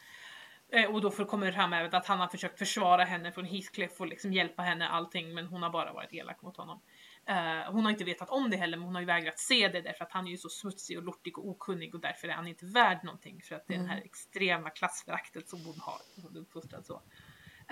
Eh, 0.69 0.95
och 0.95 1.01
då 1.01 1.11
kommer 1.11 1.47
det 1.47 1.53
fram 1.53 1.73
även 1.73 1.95
att 1.95 2.07
han 2.07 2.21
har 2.21 2.29
försökt 2.29 2.59
försvara 2.59 3.05
henne 3.05 3.33
från 3.33 3.45
Heathcliff 3.45 4.01
och 4.01 4.07
liksom 4.07 4.33
hjälpa 4.33 4.63
henne 4.63 4.89
allting 4.89 5.35
men 5.35 5.47
hon 5.47 5.63
har 5.63 5.71
bara 5.71 5.93
varit 5.93 6.13
elak 6.13 6.43
mot 6.43 6.57
honom. 6.57 6.81
Eh, 7.27 7.73
hon 7.73 7.85
har 7.85 7.91
inte 7.91 8.05
vetat 8.05 8.31
om 8.31 8.51
det 8.51 8.57
heller 8.57 8.77
men 8.77 8.87
hon 8.87 8.95
har 8.95 9.03
ju 9.03 9.07
vägrat 9.07 9.39
se 9.39 9.69
det 9.69 9.81
därför 9.81 10.05
att 10.05 10.13
han 10.13 10.27
är 10.27 10.31
ju 10.31 10.37
så 10.37 10.49
smutsig 10.49 10.99
och 10.99 11.05
lortig 11.05 11.39
och 11.39 11.49
okunnig 11.49 11.95
och 11.95 12.01
därför 12.01 12.29
är 12.29 12.33
han 12.33 12.49
inte 12.49 12.67
värd 12.67 13.05
någonting 13.05 13.43
för 13.43 13.55
att 13.55 13.67
det 13.67 13.75
är 13.75 13.79
det 13.79 13.87
här 13.87 14.03
extrema 14.05 14.71
klassföraktet 14.71 15.49
som 15.49 15.65
hon 15.65 15.81
har. 15.81 16.01
Hon 16.23 16.37
är 16.37 16.41
uppfostrad 16.41 16.87
så. 16.87 17.03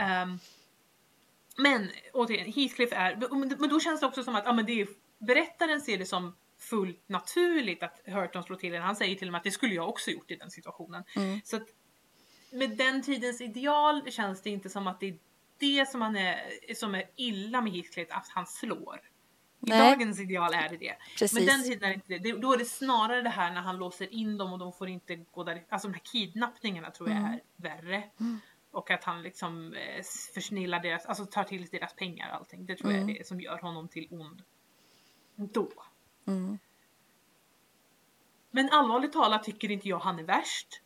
Ehm, 0.00 0.38
men 1.56 1.90
återigen, 2.12 2.52
Heathcliff 2.52 2.92
är, 2.92 3.16
men 3.58 3.68
då 3.68 3.80
känns 3.80 4.00
det 4.00 4.06
också 4.06 4.22
som 4.22 4.36
att 4.36 4.44
ja, 4.44 4.52
men 4.52 4.66
det 4.66 4.80
är, 4.80 4.88
berättaren 5.18 5.80
ser 5.80 5.98
det 5.98 6.06
som 6.06 6.36
fullt 6.58 7.08
naturligt 7.08 7.82
att 7.82 8.00
Hurton 8.04 8.42
slår 8.42 8.56
till 8.56 8.72
henne. 8.72 8.84
Han 8.84 8.96
säger 8.96 9.16
till 9.16 9.28
och 9.28 9.32
med 9.32 9.38
att 9.38 9.44
det 9.44 9.50
skulle 9.50 9.74
jag 9.74 9.88
också 9.88 10.10
gjort 10.10 10.30
i 10.30 10.36
den 10.36 10.50
situationen. 10.50 11.04
Mm. 11.16 11.40
Så 11.44 11.56
att 11.56 11.68
med 12.52 12.70
den 12.70 13.02
tidens 13.02 13.40
ideal 13.40 14.10
känns 14.10 14.42
det 14.42 14.50
inte 14.50 14.68
som 14.68 14.86
att 14.86 15.00
det 15.00 15.08
är 15.08 15.18
det 15.58 15.88
som, 15.88 16.02
han 16.02 16.16
är, 16.16 16.40
som 16.74 16.94
är 16.94 17.04
illa 17.16 17.60
med 17.60 17.72
Heathcliff, 17.72 18.08
att 18.10 18.28
han 18.28 18.46
slår. 18.46 19.00
I 19.66 19.70
Nej. 19.70 19.90
dagens 19.90 20.20
ideal 20.20 20.54
är 20.54 20.68
det 20.68 20.76
det. 20.76 20.96
Precis. 21.18 21.38
Men 21.38 21.46
den 21.46 21.62
tiden 21.62 21.82
är 21.84 21.88
det 21.88 21.94
inte 21.94 22.18
det. 22.18 22.32
Då 22.32 22.52
är 22.52 22.58
det 22.58 22.64
snarare 22.64 23.22
det 23.22 23.28
här 23.28 23.52
när 23.52 23.60
han 23.60 23.76
låser 23.76 24.14
in 24.14 24.38
dem 24.38 24.52
och 24.52 24.58
de 24.58 24.72
får 24.72 24.88
inte 24.88 25.16
gå 25.16 25.44
där. 25.44 25.64
Alltså 25.68 25.88
de 25.88 25.94
här 25.94 26.02
kidnappningarna 26.04 26.90
tror 26.90 27.08
jag 27.08 27.18
Mm. 27.18 27.32
är 27.32 27.40
värre. 27.56 28.02
Och 28.70 28.90
att 28.90 29.04
han 29.04 29.22
liksom 29.22 29.74
eh, 29.74 30.02
försnillar 30.34 30.80
deras, 30.80 31.06
alltså 31.06 31.26
tar 31.26 31.44
till 31.44 31.68
sig 31.68 31.78
deras 31.78 31.94
pengar 31.94 32.28
och 32.30 32.36
allting. 32.36 32.66
Det 32.66 32.76
tror 32.76 32.92
jag 32.92 33.02
Mm. 33.02 33.14
är 33.14 33.18
det 33.18 33.26
som 33.26 33.40
gör 33.40 33.58
honom 33.58 33.88
till 33.88 34.08
ond. 34.10 34.42
Då. 35.36 35.68
Mm. 36.26 36.58
Men 38.50 38.68
allvarligt 38.70 39.12
talat 39.12 39.44
tycker 39.44 39.70
inte 39.70 39.88
jag 39.88 39.98
han 39.98 40.18
är 40.18 40.22
värst. 40.24 40.82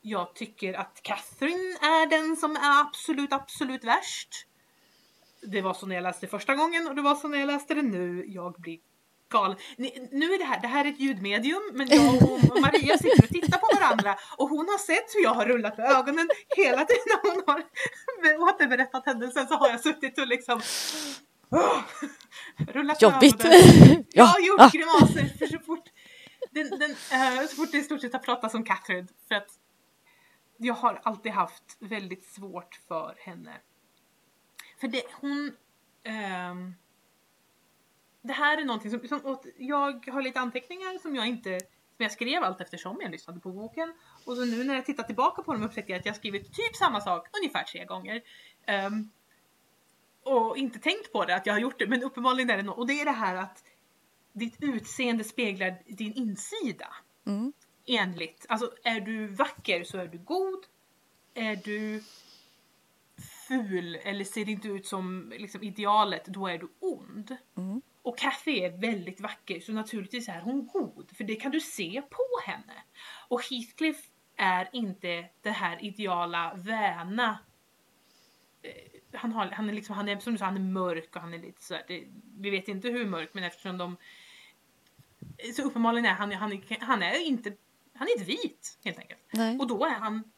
Jag 0.00 0.34
tycker 0.34 0.74
att 0.74 1.02
Catherine 1.02 1.76
är 1.80 2.06
den 2.06 2.36
som 2.36 2.56
är 2.56 2.80
absolut, 2.80 3.32
absolut 3.32 3.84
värst. 3.84 4.46
Det 5.42 5.60
var 5.62 5.74
så 5.74 5.86
när 5.86 5.94
jag 5.94 6.02
läste 6.02 6.26
det 6.26 6.30
första 6.30 6.54
gången 6.54 6.88
och 6.88 6.94
det 6.94 7.02
var 7.02 7.14
så 7.14 7.28
när 7.28 7.38
jag 7.38 7.46
läste 7.46 7.74
det 7.74 7.82
nu. 7.82 8.24
Jag 8.26 8.54
blir 8.60 8.78
Ni- 9.76 10.08
Nu 10.12 10.32
är 10.34 10.38
det 10.38 10.44
här, 10.44 10.60
det 10.60 10.68
här 10.68 10.84
är 10.84 10.88
ett 10.88 11.00
ljudmedium 11.00 11.70
men 11.72 11.88
jag 11.88 12.22
och 12.22 12.60
Maria 12.60 12.98
sitter 12.98 13.22
och 13.24 13.28
tittar 13.28 13.58
på 13.58 13.80
varandra 13.80 14.16
och 14.36 14.48
hon 14.48 14.68
har 14.68 14.78
sett 14.78 15.14
hur 15.14 15.22
jag 15.22 15.34
har 15.34 15.46
rullat 15.46 15.78
med 15.78 15.86
ögonen 15.90 16.28
hela 16.56 16.84
tiden 16.84 17.02
när 17.06 17.30
hon 17.30 17.42
har 17.46 17.64
återberättat 18.48 19.06
händelsen 19.06 19.48
så 19.48 19.54
har 19.54 19.68
jag 19.68 19.80
suttit 19.80 20.18
och 20.18 20.26
liksom 20.26 20.60
oh, 21.50 21.82
rullat 22.58 23.00
med 23.02 23.12
Jobbigt. 23.12 23.44
ögonen. 23.44 24.04
Jag 24.12 24.24
har 24.24 24.40
gjort 24.40 24.60
ah. 24.60 24.70
grimaser 24.72 25.38
för 25.38 25.46
så 25.46 25.58
fort, 25.58 25.84
den, 26.50 26.70
den, 26.70 26.90
eh, 26.90 27.46
så 27.48 27.56
fort 27.56 27.72
det 27.72 27.78
i 27.78 27.82
stort 27.82 28.00
sett 28.00 28.12
har 28.12 28.20
pratats 28.20 28.54
om 28.54 28.64
Catherine. 28.64 29.08
För 29.28 29.34
att 29.34 29.48
jag 30.56 30.74
har 30.74 31.00
alltid 31.04 31.32
haft 31.32 31.76
väldigt 31.78 32.24
svårt 32.24 32.80
för 32.88 33.14
henne. 33.18 33.52
För 34.80 34.88
det, 34.88 35.02
hon... 35.20 35.52
ehm, 36.04 36.74
det 38.28 38.34
här 38.34 38.58
är 38.58 38.64
någonting 38.64 38.90
som, 38.90 39.08
som 39.08 39.38
jag 39.56 40.06
har 40.06 40.22
lite 40.22 40.40
anteckningar 40.40 40.98
som 40.98 41.16
jag 41.16 41.26
inte 41.26 41.50
Men 41.50 42.04
jag 42.04 42.12
skrev 42.12 42.42
allt 42.42 42.60
eftersom 42.60 42.98
jag 43.00 43.10
lyssnade 43.10 43.40
på 43.40 43.52
boken. 43.52 43.94
Och 44.24 44.36
så 44.36 44.44
nu 44.44 44.64
när 44.64 44.74
jag 44.74 44.86
tittar 44.86 45.02
tillbaka 45.02 45.42
på 45.42 45.52
dem 45.52 45.62
upptäckte 45.62 45.92
jag 45.92 45.98
att 45.98 46.06
jag 46.06 46.16
skrivit 46.16 46.54
typ 46.54 46.76
samma 46.76 47.00
sak 47.00 47.28
ungefär 47.40 47.64
tre 47.64 47.84
gånger. 47.84 48.22
Um, 48.86 49.10
och 50.22 50.56
inte 50.56 50.78
tänkt 50.78 51.12
på 51.12 51.24
det 51.24 51.36
att 51.36 51.46
jag 51.46 51.54
har 51.54 51.60
gjort 51.60 51.78
det 51.78 51.86
men 51.86 52.02
uppenbarligen 52.02 52.50
är 52.50 52.56
det 52.56 52.62
något. 52.62 52.78
Och 52.78 52.86
det 52.86 53.00
är 53.00 53.04
det 53.04 53.10
här 53.10 53.36
att 53.36 53.64
ditt 54.32 54.56
utseende 54.60 55.24
speglar 55.24 55.82
din 55.86 56.12
insida. 56.12 56.94
Mm. 57.26 57.52
Enligt, 57.86 58.46
alltså 58.48 58.72
är 58.84 59.00
du 59.00 59.26
vacker 59.26 59.84
så 59.84 59.98
är 59.98 60.06
du 60.06 60.18
god. 60.18 60.64
Är 61.34 61.56
du 61.56 62.02
ful 63.48 63.98
eller 64.02 64.24
ser 64.24 64.48
inte 64.48 64.68
ut 64.68 64.86
som 64.86 65.32
liksom, 65.36 65.62
idealet, 65.62 66.24
då 66.26 66.46
är 66.46 66.58
du 66.58 66.68
ond. 66.80 67.36
Mm. 67.56 67.82
Och 68.08 68.18
Kathy 68.18 68.60
är 68.60 68.70
väldigt 68.70 69.20
vacker 69.20 69.60
så 69.60 69.72
naturligtvis 69.72 70.28
är 70.28 70.40
hon 70.40 70.66
god 70.66 71.10
för 71.16 71.24
det 71.24 71.36
kan 71.36 71.52
du 71.52 71.60
se 71.60 72.02
på 72.10 72.50
henne. 72.50 72.82
Och 73.28 73.42
Heathcliff 73.50 73.96
är 74.36 74.68
inte 74.72 75.28
det 75.42 75.50
här 75.50 75.84
ideala 75.84 76.54
väna. 76.54 77.38
Eh, 78.62 79.18
Han, 79.18 79.32
har, 79.32 79.46
han 79.46 79.68
är 79.68 79.72
liksom, 79.72 79.96
han 79.96 80.08
är 80.08 80.18
som 80.18 80.32
du 80.32 80.38
sa, 80.38 80.44
han 80.44 80.56
är 80.56 80.60
mörk 80.60 81.16
och 81.16 81.22
han 81.22 81.34
är 81.34 81.38
lite 81.38 81.62
sådär, 81.62 81.84
det, 81.88 82.04
vi 82.38 82.50
vet 82.50 82.68
inte 82.68 82.88
hur 82.88 83.06
mörk 83.06 83.34
men 83.34 83.44
eftersom 83.44 83.78
de 83.78 83.96
så 85.54 85.62
uppenbarligen 85.62 86.06
är 86.06 86.14
han, 86.14 86.32
han, 86.32 86.52
är, 86.52 86.80
han 86.80 87.02
är 87.02 87.26
inte, 87.26 87.52
han 87.94 88.08
är 88.08 88.12
inte 88.12 88.24
vit 88.24 88.78
helt 88.84 88.98
enkelt. 88.98 89.20
Nej. 89.30 89.58
Och 89.58 89.66
då 89.66 89.84
är 89.84 89.98
han 89.98 90.32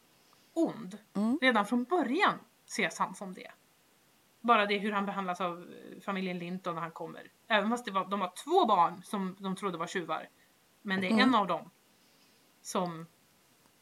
ond. 0.52 0.98
Mm. 1.16 1.38
Redan 1.42 1.66
från 1.66 1.84
början 1.84 2.38
ses 2.66 2.98
han 2.98 3.14
som 3.14 3.34
det. 3.34 3.50
Bara 4.40 4.66
det 4.66 4.78
hur 4.78 4.92
han 4.92 5.06
behandlas 5.06 5.40
av 5.40 5.58
eh, 5.62 6.00
familjen 6.00 6.38
Linton 6.38 6.74
när 6.74 6.82
han 6.82 6.90
kommer. 6.90 7.32
Även 7.48 7.70
fast 7.70 7.84
det 7.84 7.90
var, 7.90 8.08
de 8.08 8.20
var 8.20 8.32
två 8.44 8.66
barn 8.66 9.02
som 9.04 9.36
de 9.38 9.56
trodde 9.56 9.78
var 9.78 9.86
tjuvar. 9.86 10.28
Men 10.82 11.00
det 11.00 11.06
är 11.06 11.10
Mm. 11.10 11.28
en 11.28 11.34
av 11.34 11.46
dem 11.46 11.70
som 12.62 13.06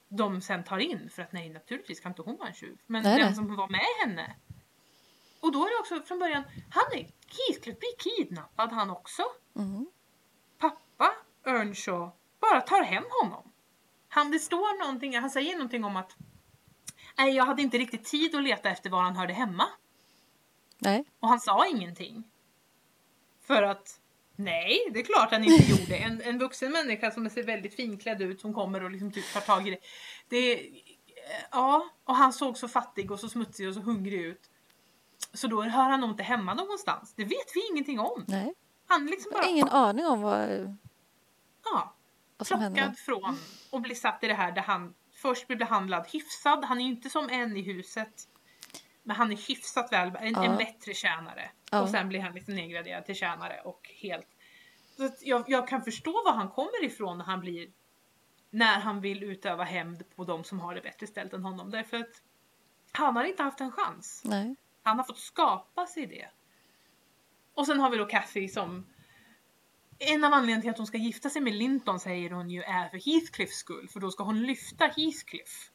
de 0.08 0.40
sen 0.40 0.64
tar 0.64 0.78
in 0.78 1.10
för 1.10 1.22
att 1.22 1.32
nej 1.32 1.48
naturligtvis 1.50 2.00
kan 2.00 2.12
inte 2.12 2.22
hon 2.22 2.36
vara 2.36 2.48
en 2.48 2.54
tjuv. 2.54 2.78
Men 2.86 3.02
Nej, 3.02 3.16
den 3.18 3.26
nej. 3.26 3.34
som 3.34 3.56
var 3.56 3.68
med 3.68 3.84
henne. 4.04 4.36
Och 5.40 5.52
då 5.52 5.64
är 5.66 5.70
det 5.70 5.80
också 5.80 6.06
från 6.08 6.18
början, 6.18 6.42
han 6.70 6.84
är 6.92 6.98
Heathcliff 7.48 7.78
blir 7.78 7.96
kidnappad 7.98 8.72
han 8.72 8.90
också. 8.90 9.22
Mm. 9.56 9.86
Pappa 10.58 11.12
Earnshaw 11.46 12.10
bara 12.40 12.60
tar 12.60 12.82
hem 12.82 13.04
honom. 13.22 13.52
Han, 14.08 14.30
det 14.30 14.38
står 14.38 14.84
någonting, 14.84 15.18
han 15.18 15.30
säger 15.30 15.52
någonting 15.52 15.84
om 15.84 15.96
att 15.96 16.16
nej 17.18 17.36
jag 17.36 17.44
hade 17.44 17.62
inte 17.62 17.78
riktigt 17.78 18.04
tid 18.04 18.34
att 18.34 18.42
leta 18.42 18.68
efter 18.70 18.90
var 18.90 19.02
han 19.02 19.16
hörde 19.16 19.32
hemma. 19.32 19.64
Nej. 20.78 21.04
Och 21.20 21.28
han 21.28 21.40
sa 21.40 21.66
ingenting. 21.66 22.24
För 23.46 23.62
att 23.62 24.00
nej, 24.36 24.90
det 24.92 25.00
är 25.00 25.04
klart 25.04 25.30
han 25.30 25.44
inte 25.44 25.70
gjorde. 25.70 25.96
En, 25.96 26.22
en 26.22 26.38
vuxen 26.38 26.72
människa 26.72 27.10
som 27.10 27.30
ser 27.30 27.42
väldigt 27.42 27.74
finklädd 27.74 28.22
ut 28.22 28.40
som 28.40 28.54
kommer 28.54 28.82
och 28.84 28.90
liksom 28.90 29.12
typ 29.12 29.32
tar 29.32 29.40
tag 29.40 29.68
i 29.68 29.70
det. 29.70 29.78
det. 30.28 30.70
Ja, 31.50 31.88
och 32.04 32.14
han 32.14 32.32
såg 32.32 32.58
så 32.58 32.68
fattig 32.68 33.10
och 33.10 33.20
så 33.20 33.28
smutsig 33.28 33.68
och 33.68 33.74
så 33.74 33.80
hungrig 33.80 34.20
ut. 34.20 34.50
Så 35.32 35.46
då 35.46 35.62
hör 35.62 35.90
han 35.90 36.00
nog 36.00 36.10
inte 36.10 36.22
hemma 36.22 36.54
någonstans. 36.54 37.14
Det 37.16 37.24
vet 37.24 37.52
vi 37.54 37.68
ingenting 37.70 38.00
om. 38.00 38.24
Nej. 38.28 38.54
Han 38.86 39.06
liksom 39.06 39.32
bara, 39.32 39.46
ingen 39.46 39.68
aning 39.68 40.06
om 40.06 40.20
vad, 40.20 40.76
ja, 41.64 41.94
vad 42.36 42.46
som 42.46 42.58
plockad 42.58 42.98
från 42.98 43.38
och 43.70 43.80
blir 43.80 43.94
satt 43.94 44.24
i 44.24 44.26
det 44.26 44.34
här 44.34 44.52
där 44.52 44.62
han 44.62 44.94
först 45.12 45.46
blir 45.46 45.56
behandlad 45.56 46.06
hyfsad. 46.12 46.64
Han 46.64 46.80
är 46.80 46.84
ju 46.84 46.90
inte 46.90 47.10
som 47.10 47.28
en 47.30 47.56
i 47.56 47.62
huset. 47.62 48.28
Men 49.08 49.16
han 49.16 49.32
är 49.32 49.36
hyfsat 49.48 49.92
väl, 49.92 50.16
en, 50.20 50.32
Ja. 50.32 50.44
en 50.44 50.56
bättre 50.56 50.94
tjänare. 50.94 51.50
Ja. 51.70 51.82
Och 51.82 51.88
sen 51.88 52.08
blir 52.08 52.20
han 52.20 52.34
liksom 52.34 52.54
nedgraderad 52.54 53.06
till 53.06 53.14
tjänare 53.14 53.60
och 53.60 53.90
helt... 53.94 54.26
Så 54.96 55.10
jag, 55.20 55.44
jag 55.46 55.68
kan 55.68 55.82
förstå 55.82 56.12
var 56.12 56.32
han 56.32 56.48
kommer 56.48 56.84
ifrån 56.84 57.18
när 57.18 57.24
han 57.24 57.40
blir... 57.40 57.68
När 58.50 58.80
han 58.80 59.00
vill 59.00 59.22
utöva 59.22 59.64
hämnd 59.64 60.04
på 60.16 60.24
de 60.24 60.44
som 60.44 60.60
har 60.60 60.74
det 60.74 60.80
bättre 60.80 61.06
ställt 61.06 61.32
än 61.32 61.42
honom. 61.42 61.70
Därför 61.70 61.96
att 61.96 62.22
han 62.92 63.16
har 63.16 63.24
inte 63.24 63.42
haft 63.42 63.60
en 63.60 63.72
chans. 63.72 64.22
Nej. 64.24 64.56
Han 64.82 64.96
har 64.96 65.04
fått 65.04 65.18
skapa 65.18 65.86
sig 65.86 66.06
det. 66.06 66.28
Och 67.54 67.66
sen 67.66 67.80
har 67.80 67.90
vi 67.90 67.96
då 67.96 68.06
Kathy 68.06 68.48
som 68.48 68.86
en 69.98 70.24
av 70.24 70.32
anledningarna 70.32 70.62
till 70.62 70.70
att 70.70 70.78
hon 70.78 70.86
ska 70.86 70.98
gifta 70.98 71.30
sig 71.30 71.42
med 71.42 71.54
Linton 71.54 72.00
säger 72.00 72.30
hon 72.30 72.50
ju 72.50 72.62
är 72.62 72.88
för 72.88 72.98
Heathcliffs 72.98 73.56
skull. 73.56 73.88
För 73.88 74.00
då 74.00 74.10
ska 74.10 74.24
hon 74.24 74.42
lyfta 74.42 74.84
Heathcliff 74.84 75.70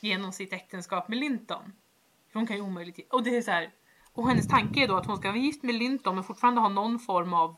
genom 0.00 0.32
sitt 0.32 0.52
äktenskap 0.52 1.08
med 1.08 1.18
Linton. 1.18 1.72
Hon 2.32 2.46
kan 2.46 2.56
ju 2.56 2.62
omöjligt... 2.62 3.12
Och 3.12 3.22
det 3.22 3.36
är 3.36 3.42
så 3.42 3.50
här, 3.50 3.72
Och 4.12 4.28
hennes 4.28 4.48
tanke 4.48 4.82
är 4.82 4.88
då 4.88 4.96
att 4.96 5.06
hon 5.06 5.16
ska 5.16 5.28
vara 5.28 5.38
gift 5.38 5.62
med 5.62 5.74
Linton 5.74 6.14
men 6.14 6.24
fortfarande 6.24 6.60
ha 6.60 6.68
någon 6.68 6.98
form 6.98 7.34
av 7.34 7.56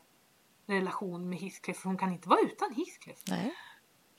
relation 0.67 1.29
med 1.29 1.39
Heathcliff. 1.39 1.77
För 1.77 1.89
hon 1.89 1.97
kan 1.97 2.11
inte 2.11 2.29
vara 2.29 2.39
utan 2.39 2.73
Heathcliff. 2.73 3.19
Nej. 3.27 3.55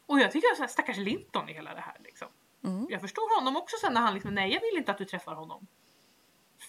Och 0.06 0.18
jag 0.20 0.32
tycker 0.32 0.54
så 0.54 0.62
här, 0.62 0.68
stackars 0.68 0.96
Linton 0.96 1.48
i 1.48 1.52
hela 1.52 1.74
det 1.74 1.80
här 1.80 1.96
liksom. 2.04 2.28
Mm. 2.64 2.86
Jag 2.90 3.00
förstår 3.00 3.38
honom 3.40 3.56
också 3.56 3.76
sen 3.80 3.94
när 3.94 4.00
han 4.00 4.14
liksom, 4.14 4.34
nej 4.34 4.52
jag 4.52 4.60
vill 4.60 4.78
inte 4.78 4.92
att 4.92 4.98
du 4.98 5.04
träffar 5.04 5.34
honom. 5.34 5.66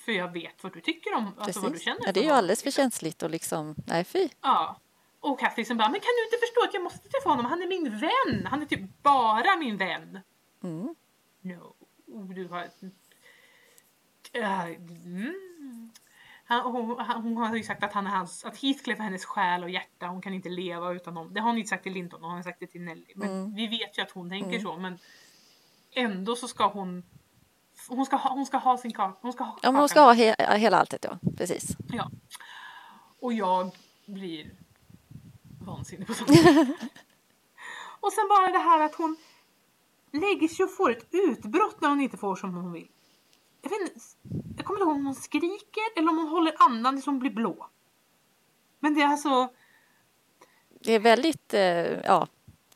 För 0.05 0.11
jag 0.11 0.33
vet 0.33 0.63
vad 0.63 0.73
du 0.73 0.81
tycker 0.81 1.13
om, 1.13 1.35
alltså 1.37 1.59
vad 1.59 1.69
du 1.69 1.73
Precis. 1.73 1.85
känner 1.85 2.05
Ja, 2.05 2.11
det 2.11 2.19
är 2.19 2.23
ju 2.23 2.29
alldeles 2.29 2.61
för 2.61 2.67
liksom. 2.67 2.81
känsligt 2.83 3.23
och 3.23 3.29
liksom, 3.29 3.75
nej 3.87 4.03
fy. 4.03 4.29
Ja. 4.41 4.79
Och 5.19 5.39
Kathy 5.39 5.65
som 5.65 5.77
bara, 5.77 5.89
men 5.89 5.99
kan 5.99 6.11
du 6.17 6.25
inte 6.25 6.37
förstå 6.45 6.63
att 6.63 6.73
jag 6.73 6.83
måste 6.83 7.09
träffa 7.09 7.29
honom? 7.29 7.45
Han 7.45 7.61
är 7.61 7.67
min 7.67 7.99
vän! 7.99 8.45
Han 8.45 8.61
är 8.61 8.65
typ 8.65 9.03
bara 9.03 9.55
min 9.55 9.77
vän. 9.77 10.19
Mm. 10.63 10.95
No. 11.41 11.75
Oh, 12.07 12.29
du 12.29 12.47
har... 12.47 12.69
Äh, 14.33 14.65
mm. 15.05 15.33
Han, 16.45 16.61
hon, 16.71 16.99
han, 16.99 17.21
hon 17.21 17.37
har 17.37 17.55
ju 17.55 17.63
sagt 17.63 17.83
att, 17.83 17.93
han 17.93 18.07
är 18.07 18.11
hans, 18.11 18.45
att 18.45 18.57
Heathcliff 18.57 18.99
är 18.99 19.03
hennes 19.03 19.25
själ 19.25 19.63
och 19.63 19.69
hjärta. 19.69 20.07
Hon 20.07 20.21
kan 20.21 20.33
inte 20.33 20.49
leva 20.49 20.91
utan 20.93 21.17
honom. 21.17 21.33
Det 21.33 21.39
har 21.41 21.47
hon 21.49 21.57
inte 21.57 21.69
sagt 21.69 21.83
till 21.83 21.93
Linton, 21.93 22.23
hon 22.23 22.31
har 22.31 22.43
sagt 22.43 22.59
det 22.59 22.67
till 22.67 22.81
Nelly. 22.81 23.05
Men 23.15 23.29
Mm. 23.29 23.55
vi 23.55 23.67
vet 23.67 23.97
ju 23.97 24.01
att 24.01 24.11
hon 24.11 24.29
tänker 24.29 24.49
Mm. 24.49 24.61
så. 24.61 24.77
Men 24.77 24.99
ändå 25.91 26.35
så 26.35 26.47
ska 26.47 26.67
hon... 26.67 27.03
Hon 27.89 28.05
ska 28.05 28.15
ha, 28.15 28.29
hon 28.29 28.45
ska 28.45 28.57
ha 28.57 28.77
sin 28.77 28.93
kaka. 28.93 29.17
Hon 29.21 29.33
ska 29.33 29.43
ha 29.43 29.59
Ja, 29.61 29.69
hon 29.69 29.89
ska 29.89 30.01
ha 30.01 30.13
he 30.13 30.35
hela 30.57 30.77
alltet 30.77 31.05
ja, 31.09 31.19
precis. 31.37 31.77
Ja. 31.89 32.09
Och 33.19 33.33
jag 33.33 33.71
blir 34.05 34.51
vansinnig 35.61 36.07
på 36.07 36.13
sånt. 36.13 36.29
och 37.99 38.13
sen 38.13 38.27
bara 38.29 38.51
det 38.51 38.57
här 38.59 38.79
att 38.79 38.95
hon 38.95 39.17
lägger 40.11 40.47
sig 40.47 40.65
och 40.65 40.71
får 40.75 40.91
ett 40.91 41.07
utbrott 41.11 41.81
när 41.81 41.89
hon 41.89 42.01
inte 42.01 42.17
får 42.17 42.35
som 42.35 42.53
hon 42.55 42.71
vill. 42.71 42.87
Jag, 43.63 43.69
vet 43.69 43.81
inte, 43.81 43.99
jag 44.57 44.65
kommer 44.65 44.79
inte 44.79 44.89
ihåg 44.89 44.95
om 44.95 45.05
hon 45.05 45.15
skriker 45.15 45.83
eller 45.97 46.09
om 46.09 46.17
hon 46.17 46.27
håller 46.27 46.53
andan 46.59 46.95
tills 46.95 47.05
hon 47.05 47.19
blir 47.19 47.31
blå. 47.31 47.69
Men 48.79 48.93
det 48.93 49.01
är 49.01 49.07
alltså, 49.07 49.49
Det 50.83 50.93
är 50.93 50.99
väldigt, 50.99 51.53
eh, 51.53 52.01
ja, 52.01 52.27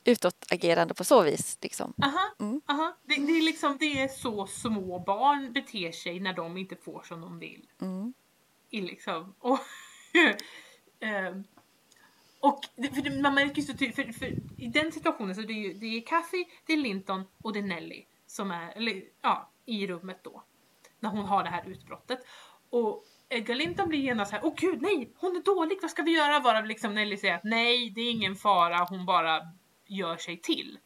utåtagerande 0.04 0.94
på 0.94 1.04
så 1.04 1.22
vis 1.22 1.58
liksom. 1.62 1.94
aha, 2.04 2.36
Mm. 2.40 2.62
aha. 2.66 2.98
Det, 3.04 3.16
det 3.16 3.32
är 3.38 3.42
liksom, 3.42 3.78
det 3.80 4.02
är 4.02 4.08
så 4.08 4.48
små 4.48 5.00
barn 5.00 5.54
beter 5.54 5.92
sig 5.92 6.20
när 6.20 6.34
de 6.34 6.58
inte 6.58 6.76
får 6.76 7.02
som 7.04 7.22
de 7.22 7.40
vill. 7.40 7.70
Mm. 7.82 8.14
i 8.70 8.82
liksom. 8.82 9.36
Och, 9.40 9.60
ehm, 11.00 11.44
och 12.40 12.66
för 12.76 13.22
man 13.22 13.34
märker 13.36 13.62
så 13.62 13.74
tydligt, 13.74 13.96
för, 13.96 14.14
för 14.14 14.26
i 14.58 14.68
den 14.68 14.92
situationen 14.92 15.36
så 15.36 15.42
det 15.42 15.54
är 15.54 15.68
ju 15.68 15.74
det 15.74 15.86
är 15.86 16.02
Kathy, 16.02 16.46
det 16.66 16.74
är 16.74 16.78
Linton 16.78 17.24
och 17.42 17.54
det 17.54 17.60
är 17.60 17.64
Nelly 17.64 18.06
som 18.28 18.52
är, 18.52 18.72
eller 18.78 19.04
ja, 19.22 19.50
i 19.66 19.88
rummet 19.88 20.24
då. 20.24 20.44
När 21.00 21.10
hon 21.10 21.26
har 21.26 21.44
det 21.44 21.50
här 21.50 21.64
utbrottet. 21.70 22.20
Och 22.70 23.04
Edgar 23.30 23.56
Linton 23.56 23.90
blir 23.90 24.00
genast 24.00 24.30
så 24.32 24.36
här, 24.38 24.46
åh 24.46 24.54
gud 24.58 24.82
nej, 24.82 25.12
hon 25.18 25.36
är 25.36 25.42
dålig, 25.42 25.78
vad 25.82 25.92
ska 25.92 26.02
vi 26.02 26.12
göra? 26.12 26.40
Varav 26.40 26.66
liksom 26.66 26.94
Nelly 26.96 27.18
säger 27.18 27.36
att 27.36 27.44
nej, 27.44 27.90
det 27.90 28.02
är 28.02 28.12
ingen 28.12 28.36
fara, 28.36 28.86
hon 28.90 29.06
bara 29.06 29.40
gör 29.88 30.18
sig 30.18 30.38
till. 30.42 30.78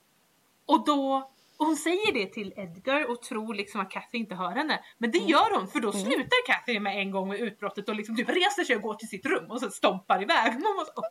Och 0.65 0.85
då 0.85 1.31
och 1.57 1.67
hon 1.67 1.75
säger 1.77 2.13
det 2.13 2.25
till 2.25 2.53
Edgar 2.57 3.11
och 3.11 3.21
tror 3.21 3.53
liksom 3.53 3.81
att 3.81 3.91
Kathy 3.91 4.17
inte 4.17 4.35
hör 4.35 4.51
henne. 4.51 4.79
Men 4.97 5.11
det 5.11 5.17
gör 5.17 5.57
hon 5.57 5.67
för 5.67 5.79
då 5.79 5.91
Mm. 5.91 6.01
slutar 6.05 6.45
Kathy 6.47 6.79
med 6.79 6.97
en 6.99 7.11
gång 7.11 7.27
med 7.29 7.39
utbrottet 7.39 7.89
och 7.89 7.95
liksom 7.95 8.15
typ 8.15 8.29
reser 8.29 8.63
sig 8.63 8.75
och 8.75 8.81
går 8.81 8.93
till 8.93 9.07
sitt 9.07 9.25
rum 9.25 9.51
och 9.51 9.59
så 9.59 9.69
stompar 9.71 10.21
iväg. 10.21 10.53
Man 10.53 10.61
bara 10.61 10.85
"Åh." 10.95 11.03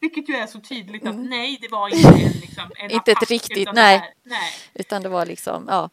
Vilket 0.00 0.28
ju 0.28 0.34
är 0.34 0.46
så 0.46 0.60
tydligt 0.60 1.06
att 1.06 1.14
Mm. 1.14 1.26
nej 1.26 1.58
det 1.60 1.68
var 1.68 1.88
inte 1.88 2.08
en, 2.08 2.14
liksom, 2.40 2.70
en 2.76 2.90
Inte 2.90 3.10
ett 3.12 3.16
attack, 3.18 3.30
riktigt, 3.30 3.58
utan 3.58 3.74
det 3.74 3.80
nej. 3.80 3.98
här- 3.98 4.12
nej. 4.22 4.50
Utan 4.74 5.02
det 5.02 5.08
var 5.08 5.26
liksom, 5.26 5.66
ja. 5.68 5.90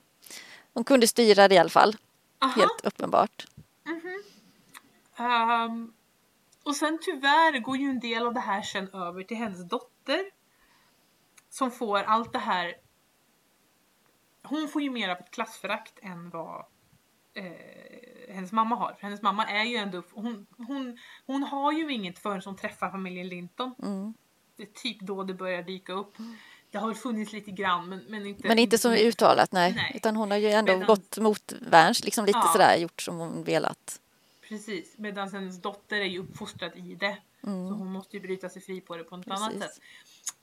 Hon 0.74 0.84
kunde 0.84 1.08
styra 1.08 1.48
det 1.48 1.56
i 1.56 1.58
alla 1.58 1.70
fall, 1.70 1.96
Aha. 2.40 2.54
helt 2.56 2.82
uppenbart. 2.84 3.48
Mhm. 3.86 4.24
Ehm, 5.16 5.94
och 6.64 6.76
sen 6.76 7.00
tyvärr 7.02 7.60
går 7.60 7.78
ju 7.78 7.90
en 7.90 8.00
del 8.00 8.26
av 8.28 8.34
det 8.34 8.40
här 8.40 8.62
sen 8.62 8.90
över 8.94 9.24
till 9.24 9.38
hennes 9.38 9.70
dotter. 9.70 10.26
Som 11.50 11.72
får 11.72 12.00
allt 12.00 12.34
det 12.34 12.40
här. 12.40 12.74
Hon 14.44 14.68
får 14.68 14.82
ju 14.82 14.90
mer 14.90 15.10
av 15.10 15.18
ett 15.18 15.32
klassförakt 15.32 16.00
än 16.02 16.30
vad 16.30 16.66
eh, 17.34 18.34
hennes 18.36 18.52
mamma 18.52 18.76
har. 18.76 18.94
För 18.94 19.02
hennes 19.02 19.22
mamma 19.22 19.46
är 19.46 19.64
ju 19.64 19.76
ändå, 19.76 20.04
hon, 20.12 20.46
hon, 20.58 20.98
hon 21.26 21.44
har 21.44 21.72
ju 21.72 21.94
inget 21.94 22.20
förrän 22.20 22.42
hon 22.46 22.56
träffar 22.56 22.92
familjen 22.92 23.28
Linton. 23.28 23.76
Mm. 23.84 24.14
Det 24.56 24.64
är 24.64 24.68
typ 24.74 25.00
då 25.00 25.24
det 25.24 25.34
börjar 25.34 25.64
dyka 25.64 25.94
upp. 25.94 26.18
Det 26.74 26.80
har 26.80 26.88
väl 26.88 26.96
funnits 26.98 27.34
lite 27.34 27.52
grann 27.52 27.90
men, 27.90 28.00
men 28.10 28.26
inte 28.26 28.48
Men 28.48 28.60
inte 28.60 28.90
mycket. 28.90 29.06
uttalat, 29.06 29.52
nej. 29.52 29.74
Nej. 29.74 29.92
Utan 29.96 30.16
hon 30.16 30.32
har 30.32 30.38
ju 30.38 30.50
ändå 30.50 30.72
Medan- 30.74 30.88
gått 30.88 31.18
mot 31.18 31.54
värns, 31.62 32.04
liksom 32.04 32.26
lite 32.26 32.40
Ja. 32.44 32.50
sådär 32.54 32.76
gjort 32.76 33.02
som 33.02 33.18
hon 33.18 33.44
velat. 33.44 34.00
Precis, 34.50 34.94
medan 34.98 35.32
hennes 35.34 35.62
dotter 35.62 35.96
är 36.02 36.06
ju 36.06 36.20
uppfostrad 36.20 36.72
i 36.76 36.96
det. 36.96 37.18
Så 37.42 37.50
hon 37.50 37.92
måste 37.92 38.18
ju 38.18 38.22
bryta 38.24 38.50
sig 38.50 38.62
fri 38.62 38.82
på 38.82 38.98
det 38.98 39.04
på 39.04 39.18
något 39.18 39.28
annat 39.28 39.50
Mm. 39.52 39.60
Precis. 39.62 39.76
sätt. 39.76 39.84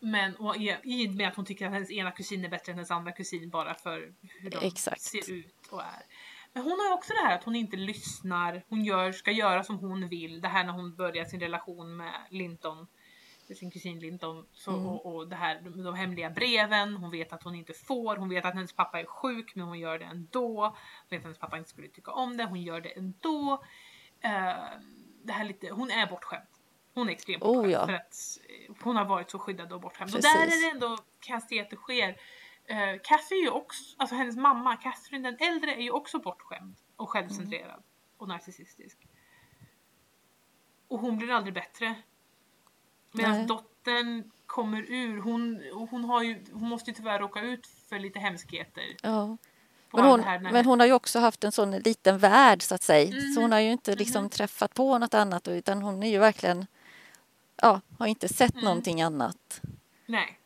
Men 0.01 0.37
och 0.37 0.57
i 0.57 1.09
och 1.09 1.13
med 1.15 1.29
att 1.29 1.37
hon 1.37 1.45
tycker 1.45 1.67
att 1.67 1.73
hennes 1.73 1.91
ena 1.91 2.11
kusin 2.11 2.45
är 2.45 2.49
bättre 2.49 2.73
än 2.73 2.79
hennes 2.79 2.91
andra 2.91 3.13
kusin 3.13 3.51
bara 3.51 3.75
för 3.75 4.13
hur 4.41 4.51
de 4.51 4.67
Exakt. 4.67 5.01
ser 5.01 5.31
ut 5.33 5.55
och 5.71 5.81
är. 5.83 6.03
Men 6.53 6.63
hon 6.63 6.73
har 6.79 6.87
ju 6.87 6.93
också 6.93 7.13
det 7.13 7.29
här 7.29 7.35
att 7.39 7.45
hon 7.45 7.57
inte 7.57 7.77
lyssnar, 7.77 8.63
hon 8.69 8.85
gör, 8.85 9.13
ska 9.13 9.31
göra 9.31 9.65
som 9.65 9.79
hon 9.79 10.09
vill. 10.09 10.41
Det 10.41 10.49
här 10.49 10.65
när 10.65 10.73
hon 10.73 10.95
börjar 10.95 11.25
sin 11.25 11.41
relation 11.41 11.97
med 11.97 12.15
Linton, 12.31 12.87
sin 13.55 13.71
kusin 13.71 13.99
Linton. 13.99 14.47
Så, 14.53 14.71
Mm. 14.71 14.87
och, 14.87 15.15
och 15.15 15.29
det 15.29 15.37
här 15.37 15.61
de, 15.61 15.83
de 15.83 15.95
hemliga 15.95 16.31
breven, 16.31 16.97
hon 16.97 17.11
vet 17.11 17.33
att 17.33 17.43
hon 17.43 17.55
inte 17.55 17.73
får, 17.73 18.17
hon 18.17 18.29
vet 18.29 18.45
att 18.45 18.55
hennes 18.55 18.73
pappa 18.73 19.01
är 19.01 19.05
sjuk 19.05 19.55
men 19.55 19.67
hon 19.67 19.79
gör 19.79 19.99
det 19.99 20.05
ändå. 20.05 20.63
Hon 20.65 20.75
vet 21.11 21.19
att 21.19 21.25
hennes 21.25 21.39
pappa 21.39 21.59
inte 21.59 21.71
skulle 21.71 21.89
tycka 21.89 22.13
om 22.13 22.37
det, 22.37 22.45
hon 22.45 22.63
gör 22.63 22.81
det 22.81 22.89
ändå. 22.99 23.65
Eh, 24.21 24.55
det 25.23 25.33
här 25.33 25.45
lite, 25.45 25.71
hon 25.71 25.91
är 25.91 26.07
bortskämd. 26.07 26.47
Hon 26.95 27.09
är 27.09 27.13
extremt 27.13 27.43
Oh, 27.43 27.55
bortskämd 27.55 27.73
ja. 27.75 27.87
för 27.87 27.93
att 27.93 28.15
eh, 28.49 28.75
hon 28.83 28.97
har 28.97 29.05
varit 29.05 29.31
så 29.31 29.39
skyddad 29.39 29.73
och 29.73 29.81
bortskämd. 29.81 30.15
Och 30.15 30.23
där 30.23 30.43
är 30.43 30.71
det 30.71 30.71
ändå 30.75 30.97
kan 31.21 31.35
jag 31.35 31.43
se 31.43 31.61
att 31.61 31.71
det 31.71 31.77
sker. 31.77 32.09
Uh, 32.71 33.01
Kathy 33.05 33.35
är 33.35 33.43
ju 33.43 33.51
också, 33.51 33.95
alltså 33.99 34.15
hennes 34.17 34.37
mamma, 34.37 34.77
Catherine 34.77 35.31
den 35.31 35.49
äldre 35.49 35.75
är 35.75 35.83
ju 35.83 35.91
också 35.91 36.19
bortskämd 36.19 36.77
och 36.97 37.11
självcentrerad 37.11 37.83
och 38.17 38.29
narcissistisk. 38.29 38.99
Och 40.89 40.99
hon 40.99 41.17
blir 41.19 41.31
aldrig 41.31 41.55
bättre. 41.55 41.95
Medan 43.13 43.33
Nej. 43.33 43.47
dottern 43.47 44.31
kommer 44.47 44.83
ur, 44.89 45.21
hon, 45.21 45.63
hon, 45.91 46.05
har 46.05 46.23
ju, 46.23 46.45
hon 46.53 46.69
måste 46.69 46.91
ju 46.91 46.95
tyvärr 46.95 47.19
råka 47.19 47.41
ut 47.41 47.67
för 47.89 47.99
lite 47.99 48.19
hemskheter. 48.19 48.85
Ja. 49.03 49.37
Men 49.93 50.05
hon, 50.05 50.25
men 50.43 50.65
hon 50.65 50.81
har 50.81 50.87
ju 50.87 50.93
också 50.93 51.19
haft 51.19 51.45
en 51.45 51.53
sån 51.53 51.71
liten 51.71 52.19
värld 52.19 52.63
så 52.63 52.75
att 52.75 52.83
säga. 52.83 53.11
Mhm. 53.17 53.33
Så 53.33 53.41
hon 53.41 53.53
har 53.53 53.61
ju 53.61 53.73
inte 53.73 53.95
liksom 53.97 54.29
träffat 54.31 54.75
på 54.75 54.99
något 54.99 55.15
annat 55.15 55.49
utan 55.49 55.83
hon 55.83 56.03
är 56.03 56.11
ju 56.11 56.19
verkligen, 56.19 56.67
ja, 57.57 57.81
har 57.99 58.07
inte 58.07 58.29
sett 58.29 58.53
Mm. 58.55 58.65
någonting 58.65 59.03
annat. 59.03 59.61
Nej. 60.07 60.39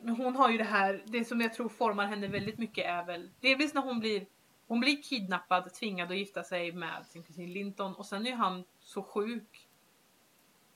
Men 0.00 0.16
hon 0.16 0.36
har 0.36 0.50
ju 0.50 0.58
det 0.58 0.64
här, 0.64 1.02
det 1.06 1.24
som 1.24 1.40
jag 1.40 1.54
tror 1.54 1.68
formar 1.68 2.06
henne 2.06 2.26
väldigt 2.28 2.58
mycket 2.58 2.86
är 2.86 3.04
väl 3.04 3.30
delvis 3.40 3.74
när 3.74 3.82
hon 3.82 4.00
blir 4.00 4.26
hon 4.66 4.80
blir 4.80 5.02
kidnappad, 5.02 5.74
tvingad 5.74 6.10
att 6.10 6.16
gifta 6.18 6.42
sig 6.42 6.72
med 6.72 7.06
sin 7.06 7.22
kusin 7.22 7.52
Linton 7.52 7.94
och 7.94 8.06
sen 8.06 8.26
är 8.26 8.34
han 8.34 8.64
så 8.80 9.02
sjuk 9.02 9.68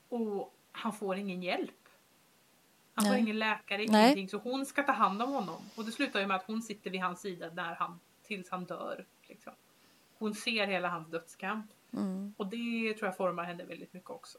och 0.09 0.53
han 0.71 0.93
får 0.93 1.15
ingen 1.17 1.43
hjälp. 1.43 1.89
Han 2.93 3.05
får 3.05 3.11
Nej. 3.11 3.21
ingen 3.21 3.39
läkare, 3.39 3.77
Nej. 3.77 4.03
ingenting. 4.03 4.29
Så 4.29 4.37
hon 4.37 4.65
ska 4.65 4.83
ta 4.83 4.91
hand 4.91 5.21
om 5.21 5.31
honom. 5.33 5.61
Och 5.75 5.85
det 5.85 5.91
slutar 5.91 6.19
ju 6.19 6.27
med 6.27 6.35
att 6.35 6.47
hon 6.47 6.61
sitter 6.61 6.89
vid 6.89 7.01
hans 7.01 7.21
sida 7.21 7.49
när 7.53 7.75
han, 7.75 7.99
tills 8.23 8.49
han 8.49 8.65
dör. 8.65 9.05
Liksom. 9.27 9.53
Hon 10.17 10.35
ser 10.35 10.67
hela 10.67 10.89
hans 10.89 11.07
dödskamp. 11.07 11.71
Mm. 11.93 12.33
Och 12.37 12.47
det 12.47 12.93
tror 12.93 13.07
jag 13.07 13.17
formar 13.17 13.43
henne 13.43 13.63
väldigt 13.63 13.93
mycket 13.93 14.09
också. 14.09 14.37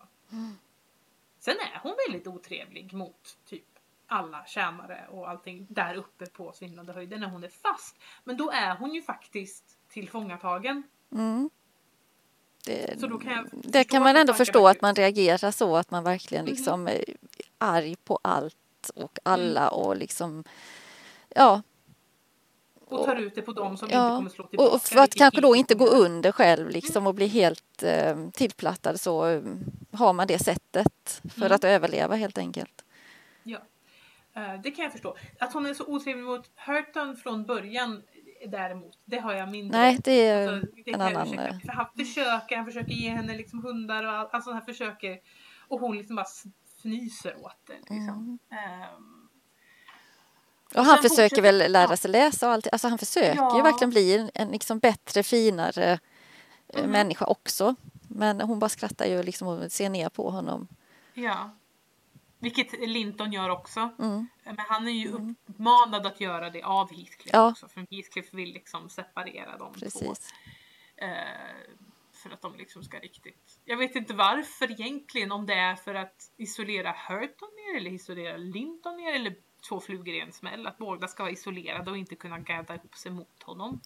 Sen 1.39 1.55
är 1.55 1.81
hon 1.83 1.95
väldigt 2.09 2.27
otrevlig 2.27 2.93
mot 2.93 3.39
typ 3.45 3.65
alla 4.07 4.45
tjänare 4.47 5.09
och 5.11 5.29
allting 5.29 5.67
där 5.71 5.95
uppe 5.95 6.27
på 6.27 6.53
svindlande 6.53 6.93
höjden 6.93 7.21
när 7.21 7.29
hon 7.29 7.45
är 7.45 7.49
fast. 7.49 7.97
Men 8.25 8.37
då 8.37 8.51
är 8.51 8.77
hon 8.77 8.95
ju 8.95 9.03
faktiskt 9.03 9.79
tillfångatagen. 9.89 10.83
Mm. 11.13 11.51
Det, 12.69 13.01
Så 13.01 13.07
då 13.07 13.19
kan 13.19 13.49
det 13.53 13.85
kan 13.85 14.03
man 14.03 14.17
ändå 14.17 14.33
förstå 14.35 14.69
att 14.69 14.83
man 14.83 14.95
reagerar 14.95 15.51
så 15.51 15.77
att 15.77 15.91
man 15.91 16.05
verkligen 16.05 16.45
Mhm. 16.45 16.51
liksom 16.55 16.87
är 16.89 17.05
arg 17.59 17.97
på 18.05 18.19
allt 18.23 18.91
och 18.95 19.19
Mm. 19.25 19.33
alla 19.41 19.69
och 19.69 19.97
liksom 19.97 20.45
ja, 21.35 21.63
Och 22.87 23.05
tar 23.05 23.17
ut 23.17 23.35
det 23.35 23.43
på 23.43 23.53
dem 23.53 23.77
som 23.77 23.87
inte 23.87 23.97
ja. 23.97 24.17
kommer 24.17 24.31
slå 24.31 24.47
tillbaka. 24.47 24.71
och, 24.75 24.83
för 24.83 24.99
att 24.99 25.15
kanske 25.15 25.41
då 25.41 25.57
inte 25.57 25.75
gå 25.75 25.87
under 25.89 26.33
själv 26.33 26.69
liksom 26.71 27.07
och 27.07 27.15
bli 27.15 27.27
helt 27.27 27.83
eh, 27.83 28.17
tillplattad 28.33 29.01
så 29.01 29.27
eh, 29.27 29.43
har 29.93 30.13
man 30.13 30.27
det 30.27 30.39
sättet 30.39 31.21
för 31.35 31.41
Mm. 31.41 31.53
att 31.53 31.65
överleva 31.65 32.15
helt 32.17 32.39
enkelt. 32.39 32.85
Ja. 33.43 33.59
Eh, 34.37 34.61
det 34.63 34.71
kan 34.71 34.83
jag 34.83 34.93
förstå. 34.93 35.17
Att 35.39 35.53
hon 35.53 35.67
är 35.67 35.75
så 35.75 35.85
otrevlig 35.87 36.25
mot 36.25 36.51
Hurton 36.67 37.17
från 37.17 37.45
början 37.45 38.03
däremot, 38.47 38.99
det 39.05 39.19
har 39.19 39.33
jag 39.35 39.51
mindre. 39.51 39.79
Nej, 39.81 39.99
det 40.05 40.13
är 40.27 40.49
Alltså, 40.49 40.73
det 40.85 40.91
en 40.95 41.01
annan... 41.01 41.27
ursäkta. 41.29 41.45
eh, 41.49 41.59
För 41.61 41.73
han 41.73 41.87
försöker, 41.97 42.57
han 42.57 42.65
försöker 42.67 42.93
ge 42.93 43.11
henne 43.11 43.35
liksom 43.37 43.63
hundar 43.65 44.05
och 44.05 44.13
allt, 44.13 44.35
alltså 44.35 44.53
han 44.53 44.63
försöker 44.63 45.19
och 45.69 45.81
hon 45.81 45.97
liksom 45.97 46.17
bara 46.17 46.27
fnyser 46.81 47.37
åt 47.45 47.57
det. 47.67 47.95
Liksom. 47.95 48.39
Ehm, 48.51 49.29
Och 50.75 50.85
han 50.85 51.03
försöker 51.03 51.43
väl 51.43 51.73
lära 51.73 51.97
sig 51.97 52.11
läsa 52.11 52.47
och 52.47 52.53
allt. 52.53 52.67
Alltså 52.73 52.89
han 52.89 52.99
försöker 52.99 53.31
ju 53.33 53.37
Ja. 53.59 53.63
verkligen 53.63 53.91
bli 53.91 54.17
en, 54.19 54.31
en 54.35 54.49
liksom 54.49 54.79
bättre, 54.79 55.23
finare 55.23 55.99
eh, 56.69 56.83
Mhm. 56.83 56.91
människa 56.91 57.25
också. 57.27 57.75
Men 58.09 58.41
hon 58.41 58.59
bara 58.59 58.69
skrattar 58.69 59.07
ju 59.07 59.23
liksom 59.23 59.49
och 59.49 59.73
ser 59.73 59.89
ner 59.91 60.09
på 60.09 60.31
honom. 60.31 60.69
ja. 61.15 61.51
Vilket 62.39 62.89
Linton 62.89 63.33
gör 63.33 63.49
också. 63.49 63.91
Mm. 63.99 64.29
Men 64.45 64.57
han 64.59 64.89
är 64.89 64.93
ju 64.93 65.09
uppmanad 65.09 66.07
att 66.07 66.21
göra 66.21 66.51
det 66.51 66.63
av 66.63 66.91
Heathcliff 66.91 67.33
Ja. 67.33 67.51
också. 67.51 67.69
För 67.69 67.87
Heathcliff 67.91 68.35
vill 68.35 68.53
liksom 68.53 68.89
separera 68.91 69.59
dem 69.59 69.73
två. 69.75 69.81
Precis. 69.81 70.35
Eh, 70.97 71.09
för 72.13 72.31
att 72.31 72.43
de 72.43 72.57
liksom 72.57 72.85
ska 72.85 72.99
riktigt... 72.99 73.61
Jag 73.65 73.77
vet 73.77 73.97
inte 73.97 74.15
varför 74.15 74.71
egentligen. 74.71 75.33
Om 75.33 75.47
det 75.47 75.55
är 75.55 75.77
för 75.77 75.95
att 75.95 76.33
isolera 76.37 76.95
Hurton 77.09 77.49
mer 77.57 77.81
eller 77.81 77.91
isolera 77.91 78.37
Linton 78.37 78.97
mer 78.97 79.13
eller 79.13 79.35
två 79.69 79.81
flugor 79.81 80.15
i 80.15 80.21
en 80.21 80.33
smäll. 80.33 80.67
Att 80.67 80.79
båda 80.79 81.09
ska 81.09 81.23
vara 81.23 81.33
isolerade 81.33 81.91
och 81.91 81.97
inte 81.97 82.17
kunna 82.17 82.39
gadda 82.39 82.75
ihop 82.75 82.95
sig 82.95 83.13
mot 83.13 83.43
honom. 83.43 83.81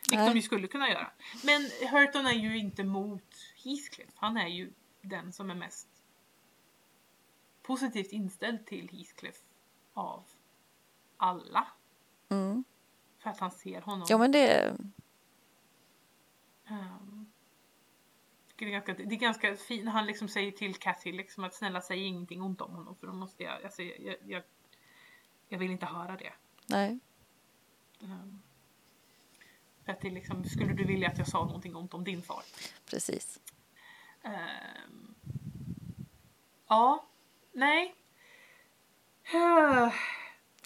Vilket 0.00 0.18
Nej. 0.18 0.28
de 0.28 0.36
ju 0.36 0.42
skulle 0.42 0.66
kunna 0.66 0.88
göra. 0.88 1.10
Men 1.44 1.70
Hurton 1.90 2.26
är 2.26 2.32
ju 2.32 2.58
inte 2.58 2.84
mot 2.84 3.34
Heathcliff. 3.64 4.10
Han 4.14 4.36
är 4.36 4.48
ju 4.48 4.72
den 5.02 5.32
som 5.32 5.50
är 5.50 5.54
mest 5.54 5.87
positivt 7.68 8.12
inställd 8.12 8.66
till 8.66 8.88
Heathcliff 8.88 9.42
av 9.94 10.24
alla. 11.16 11.66
Mm. 12.28 12.64
För 13.18 13.30
att 13.30 13.38
han 13.38 13.50
ser 13.50 13.80
honom. 13.80 14.06
Ja 14.10 14.18
men 14.18 14.32
det, 14.32 14.76
Ehm, 16.68 17.26
det, 18.56 18.64
är 18.64 18.70
ganska, 18.70 18.94
det 18.94 19.14
är 19.14 19.18
ganska 19.18 19.56
fint 19.56 19.88
han 19.88 20.06
liksom 20.06 20.28
säger 20.28 20.52
till 20.52 20.74
Cathy 20.74 21.12
liksom 21.12 21.44
att 21.44 21.54
snälla 21.54 21.80
säg 21.80 22.02
ingenting 22.02 22.42
ont 22.42 22.60
om 22.60 22.74
honom 22.74 22.96
för 22.96 23.06
då 23.06 23.12
måste 23.12 23.42
jag, 23.42 23.64
alltså, 23.64 23.82
jag, 23.82 24.16
jag, 24.26 24.42
jag, 25.48 25.58
vill 25.58 25.70
inte 25.70 25.86
höra 25.86 26.16
det. 26.16 26.32
nej. 26.66 26.98
Ehm, 28.02 28.42
för 29.84 29.92
att 29.92 30.00
det 30.00 30.08
är 30.08 30.12
liksom, 30.12 30.44
skulle 30.44 30.72
du 30.72 30.84
vilja 30.84 31.08
att 31.08 31.18
jag 31.18 31.28
sa 31.28 31.44
någonting 31.44 31.76
ont 31.76 31.94
om 31.94 32.04
din 32.04 32.22
far? 32.22 32.42
Precis. 32.90 33.40
Ehm, 34.22 35.14
ja, 36.68 37.07
nej. 37.58 37.94
Eh, 39.34 39.92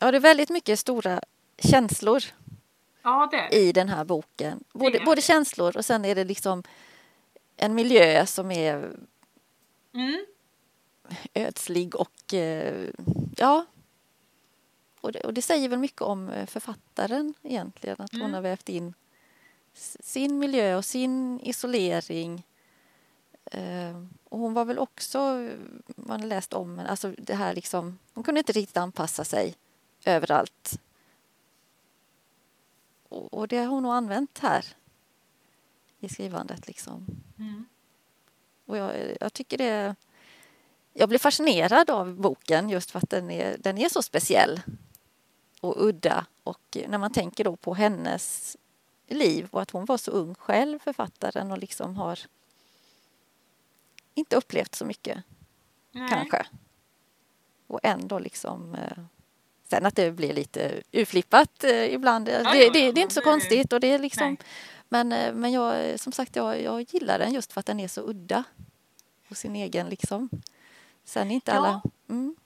Ja 0.01 0.11
det 0.11 0.19
är 0.19 0.21
väldigt 0.21 0.51
mycket 0.51 0.79
stora 0.79 1.21
känslor 1.59 2.23
Ja, 3.03 3.31
i 3.51 3.73
den 3.73 3.89
här 3.89 4.05
boken. 4.05 4.65
Både, 4.73 5.01
både 5.05 5.21
känslor 5.23 5.77
och 5.77 5.85
sen 5.85 6.05
är 6.05 6.15
det 6.15 6.25
liksom 6.25 6.63
en 7.57 7.75
miljö 7.75 8.27
som 8.27 8.51
är 8.51 8.97
Mm, 9.95 10.27
ödslig 11.35 11.95
och 11.97 12.35
eh, 12.35 12.89
ja. 13.37 13.67
Och 15.01 15.13
det, 15.13 15.21
och 15.21 15.35
det 15.35 15.43
säger 15.43 15.69
väl 15.69 15.79
mycket 15.79 16.03
om 16.03 16.29
eh, 16.29 16.47
författaren 16.47 17.35
egentligen 17.43 17.97
att 18.01 18.13
hon 18.13 18.21
Mm. 18.21 18.35
har 18.35 18.41
vävt 18.41 18.69
in 18.69 18.95
sin 20.01 20.39
miljö 20.39 20.77
och 20.77 20.85
sin 20.85 21.41
isolering. 21.41 22.43
Och 24.33 24.39
hon 24.39 24.55
var 24.55 24.65
väl 24.65 24.79
också, 24.79 25.19
man 25.97 26.21
har 26.21 26.29
läst 26.29 26.53
om, 26.53 26.75
men 26.75 26.87
alltså 26.87 27.15
det 27.19 27.35
här 27.35 27.55
liksom, 27.55 27.99
hon 28.15 28.25
kunde 28.25 28.39
inte 28.39 28.53
riktigt 28.53 28.77
anpassa 28.77 29.25
sig 29.25 29.55
överallt. 30.05 30.81
Och, 33.09 33.35
och 33.35 33.49
det 33.49 33.59
har 33.59 33.67
hon 33.67 33.83
nog 33.83 33.93
använt 33.93 34.39
här 34.39 34.67
i 36.01 36.09
skrivandet 36.09 36.67
liksom. 36.67 37.07
mm, 37.39 37.65
Och 38.67 38.77
jag, 38.77 39.17
jag 39.21 39.33
tycker 39.33 39.59
det... 39.59 39.97
Jag 40.93 41.09
blir 41.09 41.19
fascinerad 41.19 41.91
av 41.91 42.15
boken 42.15 42.71
just 42.71 42.91
för 42.91 42.99
att 42.99 43.11
den 43.11 43.31
är, 43.31 43.57
den 43.59 43.79
är 43.79 43.89
så 43.89 44.03
speciell 44.03 44.61
och 45.61 45.87
udda. 45.87 46.27
Och 46.43 46.77
när 46.89 46.99
man 46.99 47.13
tänker 47.13 47.45
då 47.45 47.57
på 47.57 47.75
hennes 47.75 48.57
liv 49.07 49.49
och 49.51 49.63
att 49.63 49.71
hon 49.71 49.85
var 49.85 49.97
så 49.97 50.11
ung 50.11 50.35
själv, 50.35 50.79
författaren, 50.79 51.53
och 51.53 51.59
liksom 51.59 51.97
har 51.97 52.19
inte 54.15 54.37
upplevt 54.37 54.75
så 54.75 54.85
mycket, 54.85 55.19
nej. 55.93 56.09
kanske. 56.09 56.47
Och 57.67 57.81
ändå 57.83 58.19
liksom... 58.19 58.75
Eh, 58.75 59.05
sen 59.69 59.87
att 59.87 59.97
det 59.97 60.11
blir 60.13 60.33
lite 60.33 60.83
urflippat 60.93 61.65
eh, 61.65 61.95
ibland, 61.95 62.27
det, 62.27 62.33
ja, 62.33 62.53
det, 62.53 62.59
ja, 62.65 62.73
det, 62.73 62.79
är 62.79 62.99
inte 62.99 63.15
så 63.15 63.21
det- 63.21 63.25
konstigt. 63.25 63.73
Och 63.73 63.81
det 63.81 63.87
är 63.87 63.99
liksom, 63.99 64.27
Nej. 64.29 64.39
men, 64.89 65.13
eh, 65.13 65.35
men 65.35 65.53
jag, 65.53 66.01
som 66.01 66.13
sagt, 66.13 66.37
jag, 66.37 66.63
jag 66.63 66.83
gillar 66.83 67.19
den 67.19 67.33
just 67.33 67.53
för 67.53 67.61
att 67.61 67.67
den 67.67 67.81
är 67.81 67.89
så 67.89 68.01
udda. 68.11 68.45
Och 69.29 69.37
sin 69.37 69.57
egen 69.57 69.89
liksom. 69.89 70.29
Sen 71.05 71.31
är 71.31 71.35
inte 71.35 71.51
Ja. 71.51 71.57
alla... 71.57 71.83
Mm, 72.09 72.37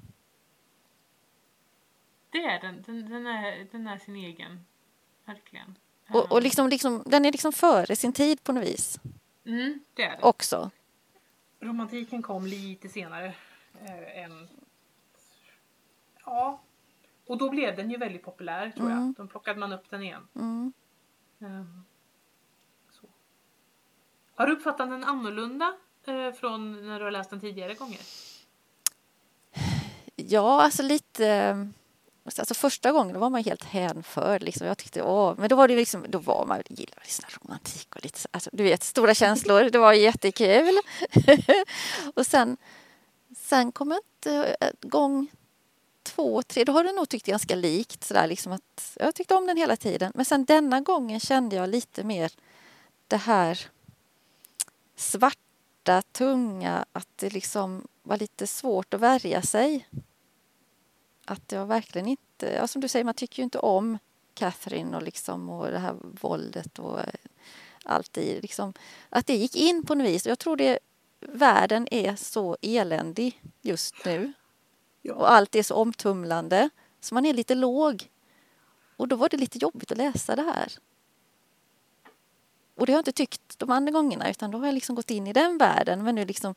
Det 2.31 2.39
är 2.39 2.61
den. 2.61 2.83
Den, 2.87 3.11
den, 3.11 3.27
är, 3.27 3.67
den 3.73 3.87
är 3.87 3.99
sin 3.99 4.17
egen. 4.17 4.65
Verkligen. 5.25 5.79
och 6.11 6.33
och 6.33 6.43
liksom, 6.43 6.69
liksom, 6.69 7.03
den 7.07 7.25
är 7.25 7.33
liksom 7.33 7.53
före 7.53 7.97
sin 7.97 8.13
tid 8.13 8.45
på 8.45 8.53
något 8.53 8.65
vis 8.65 8.99
Mm, 9.47 9.81
det 9.95 10.03
är 10.03 10.17
det. 10.17 10.23
också. 10.23 10.71
Romantiken 11.61 12.23
kom 12.23 12.47
lite 12.47 12.89
senare 12.89 13.35
eh, 13.85 14.25
än... 14.25 14.49
Ja. 16.25 16.61
Och 17.27 17.39
då 17.39 17.51
blev 17.51 17.77
den 17.77 17.91
ju 17.91 17.97
väldigt 17.97 18.23
populär 18.25 18.71
tror 18.71 18.91
Mm. 18.91 18.99
jag. 18.99 19.15
Då 19.15 19.27
plockade 19.31 19.61
man 19.61 19.73
upp 19.73 19.91
den 19.91 20.03
igen. 20.03 20.29
Mm. 20.35 20.73
Så. 22.91 23.07
Har 24.35 24.47
du 24.47 24.53
uppfattat 24.53 24.91
den 24.91 25.05
annorlunda 25.05 25.77
eh, 26.07 26.33
från 26.33 26.87
när 26.87 26.99
du 26.99 27.05
har 27.05 27.11
läst 27.11 27.31
den 27.31 27.41
tidigare 27.41 27.75
gånger? 27.75 28.01
Ja, 30.17 30.63
alltså 30.63 30.83
lite... 30.83 31.69
Alltså 32.27 32.55
första 32.55 32.93
gången 32.93 33.15
då 33.15 33.21
var 33.21 33.31
man 33.31 33.45
helt 33.45 33.65
hänförd. 33.65 34.43
Liksom. 34.43 34.67
Jag 34.67 34.79
tyckte, 34.79 35.03
åh, 35.03 35.35
men 35.39 35.49
då 35.49 35.57
var 35.57 35.69
det 35.69 35.75
ju 35.75 35.81
liksom, 35.81 36.05
då 36.09 36.19
var 36.19 36.47
man, 36.47 36.63
gillade 36.69 37.01
ju 37.07 37.39
romantik 37.43 37.97
och 37.97 38.05
lite 38.05 38.19
alltså, 38.31 38.51
du 38.53 38.63
vet, 38.63 38.83
stora 38.83 39.15
känslor. 39.15 39.71
Det 39.71 39.79
var 39.79 39.93
jättekul. 39.93 40.79
och 42.15 42.27
sen, 42.27 42.57
sen 43.37 43.73
kom 43.73 43.91
jag 43.91 44.01
inte, 44.01 44.57
eh, 44.61 44.71
gång 44.81 45.29
två, 46.03 46.43
tre, 46.43 46.65
då 46.65 46.73
har 46.73 46.85
du 46.85 46.93
nog 46.93 47.09
tyckt 47.09 47.27
ganska 47.27 47.55
likt. 47.55 48.05
Så 48.05 48.15
där, 48.15 48.27
liksom 48.27 48.53
att, 48.53 48.97
jag 49.01 49.15
tyckte 49.15 49.35
om 49.35 49.47
den 49.47 49.57
hela 49.57 49.77
tiden. 49.77 50.13
Men 50.15 50.25
sen 50.25 50.45
denna 50.45 50.81
gången 50.81 51.21
kände 51.21 51.57
jag 51.57 51.69
lite 51.69 52.05
mer 52.05 52.33
det 53.09 53.17
här 53.17 53.61
svarta, 54.97 56.03
tunga, 56.13 56.85
att 56.93 57.09
det 57.17 57.33
liksom 57.33 57.89
var 58.03 58.17
lite 58.17 58.47
svårt 58.47 58.95
att 58.95 59.01
värja 59.01 59.43
sig. 59.43 59.89
Att 61.29 61.53
jag 61.53 61.67
verkligen 61.67 62.09
inte, 62.09 62.47
ja, 62.47 62.67
som 62.67 62.81
du 62.81 62.89
säger, 62.89 63.05
man 63.05 63.15
tycker 63.15 63.43
ju 63.43 63.45
inte 63.45 63.59
om 63.59 63.99
Catherine 64.35 64.97
och, 64.97 65.03
liksom, 65.03 65.51
och 65.51 65.71
det 65.71 65.79
här 65.79 65.97
våldet 66.21 66.79
och 66.79 67.01
eh, 67.01 67.07
allt 67.85 68.19
i 68.19 68.41
liksom, 68.41 68.73
att 69.11 69.27
det 69.27 69.37
gick 69.37 69.57
in 69.57 69.87
på 69.87 69.95
något 69.95 70.07
vis. 70.07 70.27
Jag 70.27 70.39
tror 70.39 70.57
det, 70.57 70.79
världen 71.21 71.89
är 71.91 72.17
så 72.17 72.57
eländig 72.63 73.43
just 73.63 74.05
nu 74.05 74.33
och 75.11 75.33
allt 75.33 75.55
är 75.55 75.63
så 75.63 75.75
omtumlande 75.75 76.71
så 77.01 77.15
man 77.15 77.27
är 77.27 77.33
lite 77.33 77.55
låg. 77.55 78.11
Och 78.97 79.09
då 79.09 79.17
var 79.17 79.29
det 79.29 79.37
lite 79.37 79.59
jobbigt 79.59 79.93
att 79.93 79.99
läsa 79.99 80.37
det 80.37 80.43
här. 80.43 80.73
Och 82.75 82.87
det 82.87 82.93
har 82.93 82.97
jag 82.97 83.01
inte 83.01 83.13
tyckt 83.13 83.59
de 83.59 83.71
andra 83.71 83.93
gångerna 83.93 84.31
utan 84.31 84.51
då 84.51 84.59
har 84.59 84.67
jag 84.67 84.75
liksom 84.75 84.95
gått 84.97 85.11
in 85.11 85.27
i 85.27 85.33
den 85.33 85.59
världen 85.59 86.05
men 86.05 86.15
nu 86.15 86.25
liksom 86.25 86.55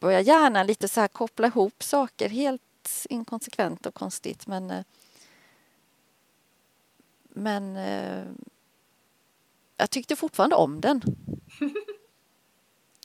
börjar 0.00 0.20
hjärnan 0.20 0.66
lite 0.66 0.88
så 0.88 1.00
här 1.00 1.08
koppla 1.08 1.46
ihop 1.46 1.82
saker 1.82 2.28
helt 2.28 2.62
inkonsekvent 3.10 3.86
och 3.86 3.94
konstigt 3.94 4.46
men 4.46 4.70
eh, 4.70 4.84
men 7.34 7.76
eh, 7.76 8.24
jag 9.76 9.90
tyckte 9.90 10.16
fortfarande 10.16 10.56
om 10.56 10.80
den. 10.80 11.02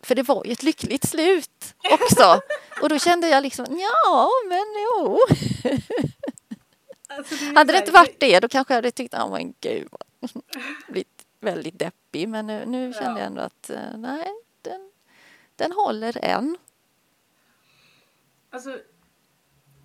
För 0.04 0.16
det 0.16 0.24
var 0.24 0.46
ju 0.46 0.52
ett 0.52 0.64
lyckligt 0.64 1.08
slut 1.08 1.76
också. 1.92 2.42
Och 2.82 2.90
då 2.90 3.00
kände 3.00 3.28
jag 3.30 3.44
liksom, 3.44 3.66
ja 3.70 4.30
men 4.50 4.66
jo. 4.86 5.20
Alltså, 7.08 7.36
det 7.36 7.56
Hade 7.56 7.74
det 7.74 7.80
inte 7.80 7.92
varit 7.92 8.20
det 8.20 8.40
då 8.40 8.48
kanske 8.48 8.74
jag 8.74 8.78
hade 8.78 8.92
tyckt, 8.92 9.14
oh 9.14 9.32
men 9.32 9.54
gud. 9.62 9.88
Blivit 10.88 11.26
väldigt 11.40 11.80
deppig. 11.80 12.30
Men 12.30 12.48
nu, 12.48 12.66
nu 12.66 12.94
kände 12.94 13.10
Ja. 13.10 13.18
jag 13.18 13.26
ändå 13.28 13.42
att 13.42 13.70
eh, 13.70 13.98
nej, 13.98 14.28
den, 14.62 14.92
den 15.56 15.72
håller 15.72 16.18
än. 16.26 16.58
Alltså, 18.50 18.80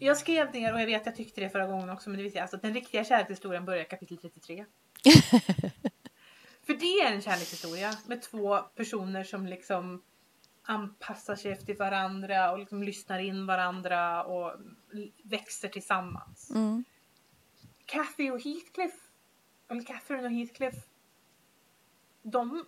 jag 0.07 0.17
skrev 0.17 0.53
ner 0.53 0.75
och 0.75 0.81
jag 0.81 0.87
vet 0.87 1.01
att 1.01 1.07
jag 1.07 1.17
tyckte 1.17 1.41
det 1.41 1.51
förra 1.51 1.67
gången 1.67 1.91
också 1.91 2.11
men 2.11 2.17
det 2.17 2.23
vill 2.23 2.33
säga 2.33 2.43
alltså, 2.43 2.57
den 2.57 2.75
riktiga 2.75 3.05
kärlekshistorien 3.05 3.65
börjar 3.65 3.85
kapitel 3.85 4.19
33. 4.19 4.65
För 6.67 6.75
det 6.75 7.01
är 7.01 7.13
en 7.13 7.23
kärlekshistoria 7.23 7.97
med 8.07 8.23
två 8.23 8.59
personer 8.59 9.25
som 9.25 9.47
liksom 9.47 10.03
anpassar 10.63 11.37
sig 11.37 11.53
efter 11.53 11.75
varandra 11.75 12.53
och 12.53 12.59
liksom 12.59 12.83
lyssnar 12.83 13.19
in 13.19 13.47
varandra 13.47 14.25
och 14.25 14.53
växer 15.23 15.69
tillsammans. 15.69 16.51
Mm, 16.51 16.85
Kathy 17.85 18.31
och 18.31 18.43
Heathcliff, 18.43 19.09
eller 19.69 19.83
Catherine 19.83 20.27
och 20.27 20.33
Heathcliff, 20.33 20.75
de, 22.23 22.67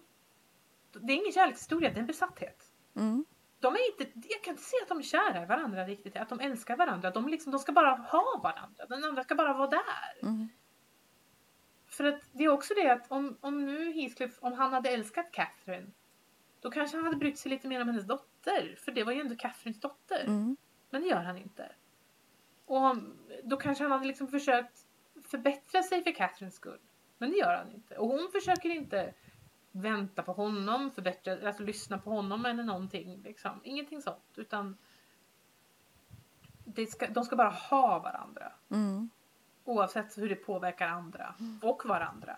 det 0.92 1.12
är 1.12 1.16
ingen 1.16 1.32
kärlekshistoria, 1.32 1.90
det 1.90 1.96
är 1.96 2.00
en 2.00 2.06
besatthet. 2.06 2.70
mm, 2.96 3.24
De 3.64 3.74
är 3.74 3.90
inte, 4.00 4.18
jag 4.28 4.42
kan 4.42 4.50
inte 4.52 4.62
se 4.62 4.76
att 4.82 4.88
de 4.88 4.98
är 4.98 5.02
kära 5.02 5.42
i 5.42 5.46
varandra 5.46 5.84
riktigt, 5.86 6.16
att 6.16 6.28
de 6.28 6.40
älskar 6.40 6.76
varandra. 6.76 7.10
De, 7.10 7.28
liksom, 7.28 7.52
de 7.52 7.58
ska 7.58 7.72
bara 7.72 7.90
ha 7.90 8.40
varandra, 8.42 8.86
den 8.88 9.04
andra 9.04 9.22
ska 9.24 9.34
bara 9.34 9.52
vara 9.52 9.66
där. 9.70 10.18
mm, 10.22 10.48
För 11.86 12.04
att 12.04 12.20
det 12.32 12.44
är 12.44 12.48
också 12.48 12.74
det 12.74 12.88
att 12.92 13.10
om, 13.10 13.36
om 13.40 13.66
nu 13.66 13.92
Heathcliff, 13.92 14.38
om 14.40 14.52
han 14.52 14.72
hade 14.72 14.90
älskat 14.90 15.32
Catherine, 15.32 15.86
då 16.60 16.70
kanske 16.70 16.96
han 16.96 17.04
hade 17.04 17.16
brytt 17.16 17.38
sig 17.38 17.50
lite 17.50 17.68
mer 17.68 17.82
om 17.82 17.88
hennes 17.88 18.06
dotter. 18.06 18.76
För 18.84 18.92
det 18.92 19.04
var 19.04 19.12
ju 19.12 19.20
ändå 19.20 19.36
Catherines 19.36 19.80
dotter. 19.80 20.24
mm, 20.26 20.56
Men 20.90 21.02
det 21.02 21.08
gör 21.08 21.22
han 21.22 21.36
inte. 21.38 21.72
Och 22.66 22.76
om- 22.76 23.16
då 23.44 23.56
kanske 23.56 23.84
han 23.84 23.92
hade 23.92 24.06
liksom 24.06 24.28
försökt 24.28 24.86
förbättra 25.28 25.82
sig 25.82 26.02
för 26.04 26.10
Catherines 26.12 26.54
skull. 26.54 26.80
Men 27.18 27.30
det 27.30 27.36
gör 27.36 27.56
han 27.56 27.70
inte. 27.72 27.96
Och 27.98 28.08
hon 28.08 28.28
försöker 28.32 28.68
inte 28.70 29.14
vänta 29.76 30.22
på 30.22 30.32
honom, 30.32 30.90
förbättra, 30.90 31.46
alltså 31.46 31.62
lyssna 31.62 31.98
på 31.98 32.10
honom 32.10 32.46
eller 32.46 32.62
någonting. 32.62 33.20
Liksom. 33.24 33.60
Ingenting 33.64 34.02
sånt. 34.02 34.22
Utan 34.36 34.76
det 36.64 36.86
ska, 36.86 37.08
de 37.08 37.24
ska 37.24 37.36
bara 37.36 37.50
ha 37.50 37.98
varandra. 37.98 38.52
mm. 38.70 39.10
Oavsett 39.64 40.18
hur 40.18 40.28
det 40.28 40.34
påverkar 40.36 40.88
andra 40.88 41.34
och 41.62 41.82
varandra. 41.86 42.36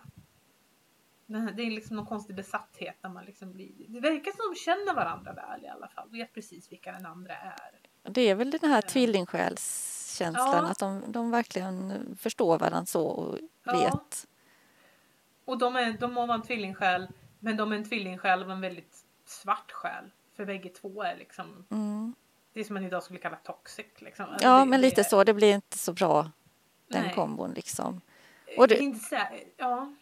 Det 1.27 1.63
är 1.63 1.71
liksom 1.71 1.97
någon 1.97 2.07
konstig 2.07 2.37
besatthet 2.37 2.97
när 3.01 3.11
man 3.11 3.25
liksom 3.25 3.53
blir... 3.53 3.73
Det 3.89 4.01
verkar 4.01 4.33
som 4.33 4.53
de 4.55 4.59
känner 4.59 4.95
varandra 4.95 5.33
väl 5.33 5.65
i 5.65 5.69
alla 5.69 5.89
fall. 5.89 6.09
Vet 6.11 6.35
precis 6.35 6.73
vilka 6.73 6.93
den 6.93 7.07
andra 7.07 7.37
är. 7.37 7.71
Det 8.03 8.21
är 8.21 8.35
väl 8.35 8.51
den 8.51 8.71
här 8.71 8.83
tvillingsjälskänslan 8.83 10.65
Ja. 10.65 10.71
att 10.71 10.79
de, 10.79 11.03
de 11.13 11.31
verkligen 11.31 11.93
förstår 12.19 12.59
varandra 12.59 12.87
så 12.87 13.07
och 13.07 13.39
Ja. 13.65 13.73
vet. 13.73 14.27
Och 15.45 15.59
de, 15.59 15.77
är, 15.77 15.93
de 15.93 16.13
må 16.15 16.27
vara 16.27 16.35
en 16.37 16.43
tvillingsjäl, 16.43 17.09
men 17.47 17.57
de 17.57 17.73
är 17.73 17.77
en 17.77 17.89
tvillingsjäl 17.89 18.43
av 18.43 18.51
en 18.51 18.61
väldigt 18.61 18.97
svart 19.27 19.73
själ. 19.73 20.05
För 20.37 20.45
bägge 20.45 20.69
två 20.69 21.03
är 21.03 21.17
liksom, 21.17 21.67
Mm. 21.71 22.15
det 22.53 22.61
är 22.61 22.65
som 22.65 22.75
man 22.75 22.85
idag 22.85 23.03
skulle 23.03 23.19
kalla 23.19 23.37
toxic. 23.37 23.87
Liksom. 23.99 24.25
Alltså 24.29 24.47
Ja, 24.49 24.59
det, 24.59 24.65
men 24.65 24.81
det 24.81 24.87
lite 24.89 25.01
är- 25.01 25.05
så. 25.05 25.25
Det 25.25 25.35
blir 25.35 25.55
inte 25.55 25.79
så 25.79 25.93
bra 25.93 26.31
den 26.89 27.03
Nej. 27.05 27.15
kombon 27.15 27.53
liksom. 27.53 28.01
Och 28.47 28.59
Och 28.59 28.69
det, 28.69 28.75
det- 28.75 28.81
inte 28.81 29.05
så 29.05 29.17
här, 29.17 29.45
ja. 29.57 29.95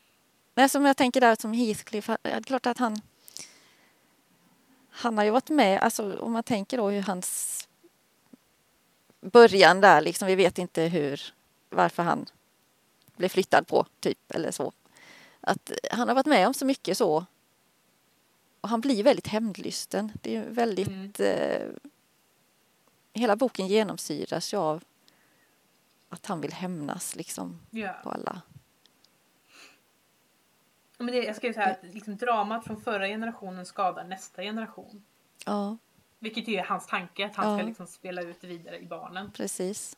Nej, 0.54 0.68
som 0.68 0.84
jag 0.84 0.96
tänker 0.96 1.20
där 1.20 1.36
som 1.40 1.52
Heathcliff, 1.52 2.06
det 2.06 2.30
är 2.30 2.42
klart 2.42 2.66
att 2.66 2.78
han 2.78 3.00
han 4.90 5.18
har 5.18 5.24
ju 5.24 5.30
varit 5.30 5.48
med, 5.50 5.80
alltså 5.80 6.18
om 6.20 6.32
man 6.32 6.42
tänker 6.42 6.76
då 6.76 6.88
hur 6.90 7.02
hans 7.02 7.60
början 9.20 9.80
där 9.80 10.00
liksom, 10.00 10.28
vi 10.28 10.34
vet 10.34 10.58
inte 10.58 10.82
hur, 10.82 11.20
varför 11.70 12.02
han 12.02 12.26
blev 13.16 13.28
flyttad 13.28 13.66
på 13.66 13.86
typ 14.00 14.30
eller 14.34 14.50
så. 14.50 14.72
Att 15.40 15.72
han 15.90 16.08
har 16.08 16.14
varit 16.14 16.26
med 16.26 16.46
om 16.46 16.54
så 16.54 16.66
mycket 16.66 16.98
så 16.98 17.26
och 18.64 18.70
han 18.70 18.80
blir 18.80 19.02
väldigt 19.04 19.26
hämndlysten. 19.26 20.12
Det 20.22 20.36
är 20.36 20.48
väldigt, 20.50 21.20
Mm. 21.20 21.40
eh, 21.62 21.68
hela 23.12 23.36
boken 23.36 23.66
genomsyras 23.66 24.54
ju 24.54 24.58
av 24.58 24.84
att 26.08 26.26
han 26.26 26.40
vill 26.40 26.52
hämnas 26.52 27.16
liksom 27.16 27.60
ja. 27.70 27.92
på 28.02 28.10
alla. 28.10 28.42
Men 30.98 31.06
det, 31.06 31.16
jag 31.24 31.36
skrev 31.36 31.52
så 31.52 31.60
här 31.60 31.70
att 31.72 31.94
liksom, 31.94 32.16
dramat 32.16 32.64
från 32.64 32.80
förra 32.82 33.06
generationen 33.06 33.66
skadar 33.66 34.04
nästa 34.04 34.42
generation. 34.42 35.04
Ja, 35.46 35.76
Vilket 36.18 36.48
är 36.48 36.62
hans 36.62 36.86
tanke, 36.86 37.26
att 37.26 37.36
han 37.36 37.56
ska 37.58 37.62
Ja. 37.62 37.68
liksom 37.68 37.86
spela 37.86 38.22
ut 38.22 38.40
det 38.40 38.46
vidare 38.46 38.78
i 38.78 38.86
barnen. 38.86 39.32
precis. 39.32 39.96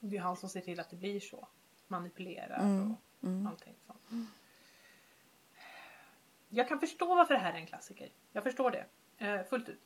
Och 0.00 0.08
det 0.08 0.16
är 0.16 0.20
han 0.20 0.36
som 0.36 0.48
ser 0.48 0.60
till 0.60 0.80
att 0.80 0.90
det 0.90 0.96
blir 0.96 1.20
så. 1.20 1.48
Manipulerar 1.88 2.58
Mm, 2.60 2.90
och 3.20 3.28
mm. 3.28 3.46
allting 3.46 3.74
sånt. 3.86 4.28
Jag 6.48 6.68
kan 6.68 6.80
förstå 6.80 7.14
varför 7.14 7.34
det 7.34 7.40
här 7.40 7.52
är 7.52 7.56
en 7.58 7.66
klassiker. 7.66 8.08
Jag 8.32 8.42
förstår 8.44 8.70
det. 8.70 8.84
eh, 9.26 9.44
fullt 9.44 9.68
ut. 9.68 9.82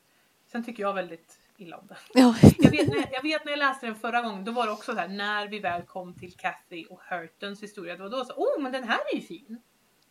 Sen 0.46 0.64
tycker 0.64 0.82
jag 0.82 0.94
väldigt 0.94 1.40
illa 1.56 1.76
om 1.78 1.86
det. 1.86 1.96
Ja. 2.14 2.34
Jag 2.58 2.70
vet, 2.70 2.88
när, 2.88 3.08
jag 3.12 3.22
vet 3.22 3.44
när 3.44 3.52
jag 3.52 3.58
läste 3.58 3.86
den 3.86 3.94
förra 3.94 4.22
gången, 4.22 4.44
då 4.44 4.52
var 4.52 4.66
det 4.66 4.72
också 4.72 4.92
så 4.92 4.98
här 4.98 5.08
när 5.08 5.48
vi 5.48 5.58
väl 5.58 5.82
kom 5.82 6.14
till 6.14 6.32
Kathy 6.36 6.84
och 6.84 7.00
Hurtons 7.10 7.62
historia, 7.62 7.96
det 7.96 8.02
var 8.02 8.10
då 8.10 8.24
så 8.24 8.32
oh 8.34 8.60
men 8.62 8.72
den 8.72 8.84
här 8.84 8.98
är 9.12 9.16
ju 9.16 9.22
fin. 9.22 9.62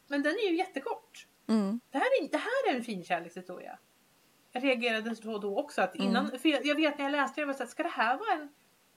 Men 0.08 0.24
den 0.24 0.32
är 0.34 0.50
ju 0.50 0.58
jättekort. 0.58 1.28
Mm. 1.48 1.80
Det 1.92 1.98
här 1.98 2.06
är, 2.22 2.28
det 2.32 2.38
här 2.38 2.70
är 2.72 2.76
en 2.76 2.84
fin 2.84 3.04
kärlekshistoria. 3.04 3.80
Jag 4.52 4.64
reagerade 4.64 5.16
så 5.16 5.38
då 5.38 5.60
också 5.60 5.82
att 5.82 5.96
innan, 5.96 6.40
för 6.40 6.50
jag, 6.50 6.66
jag 6.66 6.76
vet 6.76 6.98
när 6.98 7.06
jag 7.06 7.12
läste 7.12 7.36
det, 7.36 7.42
jag 7.42 7.48
var 7.48 7.54
så 7.54 7.64
här, 7.64 7.70
ska 7.70 7.84
det 7.84 7.90
här 7.90 8.18
vara 8.18 8.32
en, 8.34 8.50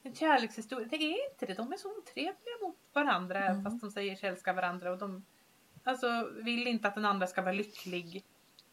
en 0.02 0.14
kärlekshistoria? 0.14 0.86
Det 0.90 0.96
är 0.96 1.30
inte 1.32 1.46
det, 1.46 1.54
de 1.54 1.72
är 1.72 1.76
så 1.76 1.88
otrevliga 1.98 2.54
mot 2.62 2.76
varandra 2.92 3.38
Mm. 3.46 3.64
fast 3.64 3.80
de 3.80 3.90
säger 3.90 4.16
sig 4.16 4.28
älska 4.28 4.52
varandra 4.52 4.90
och 4.92 4.98
de 4.98 5.24
alltså, 5.84 6.30
vill 6.44 6.66
inte 6.66 6.88
att 6.88 6.94
den 6.94 7.04
andra 7.04 7.26
ska 7.26 7.42
vara 7.42 7.52
lycklig 7.52 8.24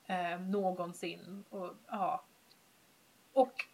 eh, 0.07 0.40
någonsin. 0.40 1.44
Och, 1.49 1.73
ja. 1.88 2.26
och 3.34 3.65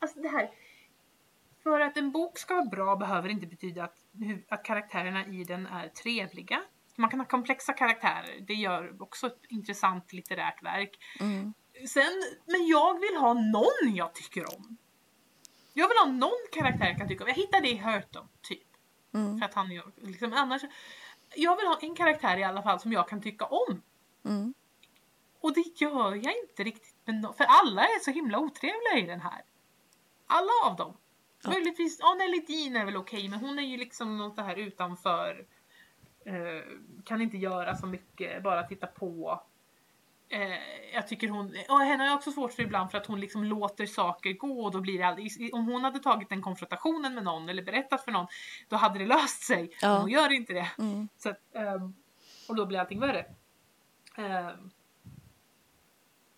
Alltså 0.00 0.20
det 0.20 0.28
här. 0.28 0.50
För 1.62 1.80
att 1.80 1.96
en 1.96 2.10
bok 2.10 2.38
ska 2.38 2.54
vara 2.54 2.66
bra 2.66 2.96
behöver 2.96 3.28
inte 3.28 3.46
betyda 3.46 3.84
att, 3.84 3.96
att 4.48 4.64
karaktärerna 4.64 5.26
i 5.26 5.44
den 5.44 5.66
är 5.66 5.88
trevliga. 5.88 6.62
Man 6.96 7.10
kan 7.10 7.20
ha 7.20 7.26
komplexa 7.26 7.72
karaktärer. 7.72 8.40
Det 8.40 8.54
gör 8.54 9.02
också 9.02 9.26
ett 9.26 9.40
intressant 9.48 10.12
litterärt 10.12 10.62
verk. 10.62 10.98
Mm. 11.20 11.54
Sen, 11.88 12.22
men 12.46 12.66
jag 12.66 13.00
vill 13.00 13.16
ha 13.16 13.34
någon 13.34 13.94
jag 13.94 14.14
tycker 14.14 14.56
om. 14.56 14.76
Jag 15.72 15.88
vill 15.88 15.96
ha 15.96 16.06
någon 16.06 16.46
karaktär 16.52 16.86
jag 16.86 16.98
kan 16.98 17.08
tycka 17.08 17.24
om. 17.24 17.28
Jag 17.28 17.36
hittade 17.36 17.62
det 17.62 17.70
i 17.70 17.76
Hurton, 17.76 18.28
typ. 18.42 18.69
Mm. 19.12 19.38
För 19.38 19.44
att 19.46 19.54
han 19.54 19.70
gör, 19.70 19.92
liksom, 19.96 20.32
annars. 20.32 20.62
Jag 21.34 21.56
vill 21.56 21.66
ha 21.66 21.78
en 21.80 21.94
karaktär 21.94 22.36
i 22.36 22.44
alla 22.44 22.62
fall 22.62 22.80
som 22.80 22.92
jag 22.92 23.08
kan 23.08 23.22
tycka 23.22 23.44
om. 23.44 23.82
Mm. 24.24 24.54
Och 25.40 25.54
det 25.54 25.80
gör 25.80 26.14
jag 26.14 26.34
inte 26.38 26.64
riktigt 26.64 26.94
no- 27.06 27.32
För 27.32 27.44
alla 27.44 27.82
är 27.82 28.04
så 28.04 28.10
himla 28.10 28.38
otrevliga 28.38 28.98
i 28.98 29.06
den 29.06 29.20
här. 29.20 29.42
Alla 30.26 30.52
av 30.64 30.76
dem. 30.76 30.96
Ja. 31.42 31.50
Möjligtvis, 31.50 31.98
ja 32.00 32.14
Nelly 32.14 32.40
Dean 32.40 32.76
är 32.76 32.84
väl 32.84 32.96
okej 32.96 33.28
men 33.28 33.40
hon 33.40 33.58
är 33.58 33.62
ju 33.62 33.76
liksom 33.76 34.18
något 34.18 34.34
så 34.34 34.42
här 34.42 34.56
utanför. 34.56 35.46
Eh, 36.24 36.62
kan 37.04 37.20
inte 37.20 37.36
göra 37.36 37.76
så 37.76 37.86
mycket, 37.86 38.42
bara 38.42 38.62
titta 38.62 38.86
på. 38.86 39.42
Eh, 40.32 40.94
jag 40.94 41.08
tycker 41.08 41.28
hon, 41.28 41.56
och 41.68 41.80
henne 41.80 42.02
har 42.02 42.08
jag 42.08 42.16
också 42.16 42.32
svårt 42.32 42.52
för 42.52 42.62
ibland 42.62 42.90
för 42.90 42.98
att 42.98 43.06
hon 43.06 43.20
liksom 43.20 43.44
låter 43.44 43.86
saker 43.86 44.32
gå 44.32 44.64
och 44.64 44.70
då 44.72 44.80
blir 44.80 44.98
det 44.98 45.04
aldrig, 45.04 45.54
om 45.54 45.66
hon 45.66 45.84
hade 45.84 45.98
tagit 45.98 46.28
den 46.28 46.42
konfrontationen 46.42 47.14
med 47.14 47.24
någon 47.24 47.48
eller 47.48 47.62
berättat 47.62 48.04
för 48.04 48.12
någon 48.12 48.26
då 48.68 48.76
hade 48.76 48.98
det 48.98 49.06
löst 49.06 49.42
sig. 49.42 49.70
Ja. 49.82 49.88
Men 49.92 50.00
hon 50.00 50.10
gör 50.10 50.32
inte 50.32 50.52
det. 50.52 50.70
Mm. 50.78 51.08
Så 51.18 51.28
att, 51.28 51.40
ehm, 51.54 51.94
och 52.48 52.56
då 52.56 52.66
blir 52.66 52.78
allting 52.78 53.00
värre. 53.00 53.26
Ehm, 54.16 54.70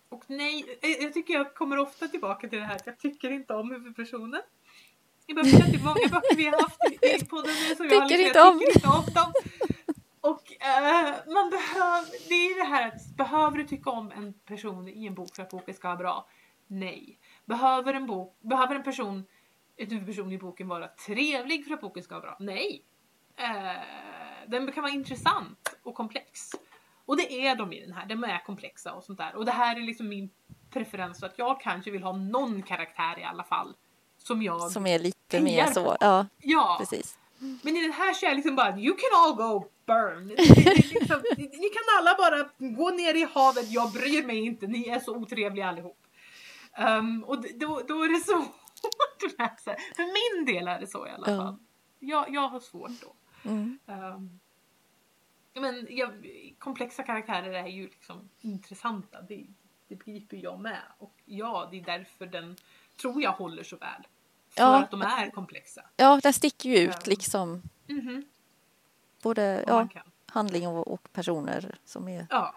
och 0.09 0.23
nej, 0.27 0.77
eh, 0.81 0.89
jag 1.03 1.13
tycker 1.13 1.33
jag 1.33 1.55
kommer 1.55 1.79
ofta 1.79 2.07
tillbaka 2.07 2.47
till 2.49 2.59
det 2.59 2.65
här 2.65 2.75
att 2.75 2.85
jag 2.87 2.99
tycker 2.99 3.31
inte 3.31 3.53
om 3.53 3.71
huvudpersonen. 3.71 4.41
I 5.27 5.33
början 5.33 5.71
till 5.71 5.83
många 5.83 6.07
böcker 6.11 6.35
vi 6.35 6.45
har 6.45 6.61
haft 6.61 6.79
i- 7.21 7.25
podden 7.25 7.51
nu 7.69 7.75
som 7.75 7.85
jag 7.85 8.01
har 8.01 8.09
Tycker 8.09 8.27
inte 8.27 8.39
jag 8.39 8.53
om. 8.53 8.59
tycker 8.59 8.75
inte 8.75 8.87
om 8.87 9.05
dem. 9.13 9.33
Och 10.23 10.63
eh, 10.63 11.15
man 11.33 11.49
behöver, 11.49 12.29
det 12.29 12.33
är 12.33 12.59
det 12.59 12.69
här 12.69 12.87
att 12.87 13.17
behöver 13.17 13.57
du 13.57 13.63
tycka 13.67 13.89
om 13.89 14.11
en 14.11 14.33
person 14.33 14.87
i 14.87 15.05
en 15.07 15.13
bok 15.13 15.35
för 15.35 15.43
att 15.43 15.49
boken 15.49 15.73
ska 15.73 15.87
vara 15.87 15.97
bra? 15.97 16.27
Nej. 16.67 17.19
Behöver 17.45 17.93
en 17.93 18.05
bok, 18.05 18.37
behöver 18.41 18.75
en 18.75 18.83
person, 18.83 19.25
en 19.77 19.89
huvudperson 19.89 20.31
i 20.31 20.37
boken 20.37 20.67
vara 20.67 20.87
trevlig 20.87 21.65
för 21.65 21.73
att 21.73 21.81
boken 21.81 22.03
ska 22.03 22.15
vara 22.15 22.21
bra? 22.21 22.37
Nej. 22.39 22.83
Eh, 23.35 23.81
den 24.47 24.71
kan 24.71 24.83
vara 24.83 24.93
intressant 24.93 25.75
och 25.83 25.95
komplex. 25.95 26.51
Och 27.05 27.17
det 27.17 27.47
är 27.47 27.55
de 27.55 27.73
i 27.73 27.81
den 27.81 27.93
här, 27.93 28.05
de 28.05 28.23
är 28.23 28.45
komplexa 28.45 28.93
och 28.93 29.03
sånt 29.03 29.19
där. 29.19 29.35
Och 29.35 29.45
det 29.45 29.51
här 29.51 29.75
är 29.75 29.81
liksom 29.81 30.09
min 30.09 30.29
preferens 30.69 31.19
för 31.19 31.27
att 31.27 31.37
jag 31.37 31.61
kanske 31.61 31.91
vill 31.91 32.03
ha 32.03 32.11
någon 32.11 32.63
karaktär 32.63 33.19
i 33.19 33.23
alla 33.23 33.43
fall. 33.43 33.75
Som 34.17 34.41
jag, 34.41 34.71
Som 34.71 34.87
är 34.87 34.99
lite 34.99 35.41
mer 35.41 35.65
så. 35.65 35.97
Ja, 35.99 36.25
ja. 36.37 36.75
precis. 36.79 37.17
Men 37.61 37.77
i 37.77 37.81
den 37.81 37.91
här 37.91 38.13
så 38.13 38.25
är 38.25 38.29
jag 38.29 38.35
liksom 38.35 38.55
bara, 38.55 38.77
you 38.79 38.95
can 38.97 39.09
all 39.23 39.35
go 39.35 39.69
burn. 39.85 40.27
Det, 40.27 40.35
det, 40.35 40.75
liksom, 40.93 41.21
ni 41.37 41.69
kan 41.69 41.83
alla 41.99 42.15
bara 42.17 42.49
gå 42.77 42.89
ner 42.89 43.15
i 43.15 43.27
havet, 43.33 43.71
jag 43.71 43.91
bryr 43.91 44.25
mig 44.25 44.37
inte, 44.45 44.67
ni 44.67 44.87
är 44.87 44.99
så 44.99 45.15
otrevliga 45.15 45.67
allihop. 45.67 45.99
Um, 46.79 47.23
och 47.23 47.41
då, 47.55 47.81
då 47.87 48.03
är 48.03 48.09
det 48.09 48.25
svårt 48.25 49.23
att 49.25 49.39
läsa. 49.39 49.75
För 49.95 50.03
min 50.37 50.45
del 50.45 50.67
är 50.67 50.79
det 50.79 50.87
så 50.87 51.07
i 51.07 51.09
alla 51.09 51.29
Ja. 51.31 51.37
fall. 51.37 51.57
Jag, 51.99 52.33
jag 52.33 52.47
har 52.47 52.59
svårt 52.59 52.91
då. 53.01 53.15
Mm. 53.49 53.79
Um, 53.85 54.39
men 55.53 55.87
jag, 55.89 56.11
komplexa 56.59 57.03
karaktärer 57.03 57.53
är 57.53 57.67
ju 57.67 57.83
liksom 57.83 58.29
intressanta. 58.41 59.21
Det, 59.21 59.45
det 59.87 59.95
begriper 59.95 60.37
jag 60.37 60.59
med. 60.59 60.81
Och 60.97 61.13
ja, 61.25 61.67
det 61.71 61.79
är 61.79 61.83
därför 61.83 62.25
den 62.25 62.55
tror 63.01 63.21
jag 63.23 63.31
håller 63.31 63.63
så 63.63 63.77
väl. 63.77 64.07
För 64.55 64.63
Ja. 64.63 64.79
att 64.83 64.91
de 64.91 65.01
är 65.01 65.29
komplexa. 65.31 65.81
Ja, 65.95 66.19
den 66.23 66.33
sticker 66.33 66.69
ju 66.69 66.77
ut 66.77 67.07
liksom. 67.07 67.61
Mhm. 67.87 68.25
Både 69.23 69.63
Om 69.63 69.89
ja, 69.95 70.01
handling 70.25 70.67
och, 70.67 70.87
och 70.87 71.13
personer 71.13 71.75
som 71.85 72.07
är... 72.07 72.27
Ja. 72.29 72.55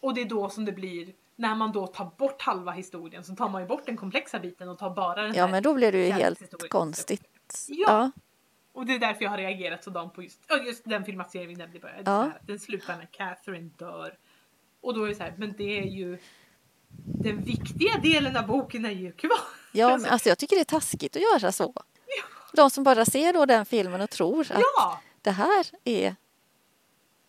Och 0.00 0.14
det 0.14 0.20
är 0.20 0.24
då 0.24 0.48
som 0.50 0.64
det 0.64 0.72
blir, 0.72 1.12
när 1.36 1.54
man 1.54 1.72
då 1.72 1.86
tar 1.86 2.10
bort 2.18 2.42
halva 2.42 2.72
historien 2.72 3.24
så 3.24 3.34
tar 3.36 3.48
man 3.48 3.62
ju 3.62 3.68
bort 3.68 3.86
den 3.86 3.96
komplexa 3.96 4.38
biten 4.38 4.68
och 4.68 4.78
tar 4.78 4.90
bara 4.90 5.22
den 5.22 5.34
Ja, 5.34 5.44
här. 5.44 5.50
men 5.52 5.62
då 5.62 5.74
blir 5.74 5.92
det 5.92 6.06
ju 6.06 6.12
helt 6.12 6.68
konstigt. 6.70 7.22
Ja. 7.68 7.84
Ja, 7.88 8.10
Och 8.72 8.86
det 8.86 8.94
är 8.94 8.98
därför 8.98 9.22
jag 9.22 9.30
har 9.30 9.38
reagerat 9.38 9.84
sådant 9.84 10.14
på 10.14 10.22
just, 10.22 10.40
just 10.66 10.84
den 10.84 11.04
filmatiseringen 11.04 11.48
vi 11.50 11.56
nämnde 11.62 11.76
i 11.78 11.80
början. 11.80 12.02
Ja. 12.06 12.30
Den 12.42 12.58
slutar 12.58 12.96
när 12.96 13.06
Catherine 13.06 13.70
dör. 13.78 14.18
Och 14.80 14.94
då 14.94 15.04
är 15.04 15.08
det 15.08 15.14
så 15.14 15.22
här, 15.22 15.34
men 15.38 15.54
det 15.58 15.78
är 15.78 15.86
ju 15.86 16.18
den 17.06 17.44
viktiga 17.44 17.98
delen 17.98 18.36
av 18.36 18.46
boken 18.46 18.84
är 18.84 18.90
ju 18.90 19.12
kvar. 19.12 19.30
ja 19.72 19.96
men 19.96 20.10
alltså 20.10 20.28
jag 20.28 20.38
tycker 20.38 20.56
det 20.56 20.62
är 20.62 20.64
taskigt 20.64 21.16
att 21.16 21.22
göra 21.22 21.52
så. 21.52 21.74
De 22.52 22.70
som 22.70 22.84
bara 22.84 23.04
ser 23.04 23.32
då 23.32 23.46
den 23.46 23.66
filmen 23.66 24.00
och 24.00 24.10
tror 24.10 24.40
att 24.52 24.62
Ja! 24.76 25.00
det 25.22 25.30
här 25.30 25.66
är, 25.84 26.16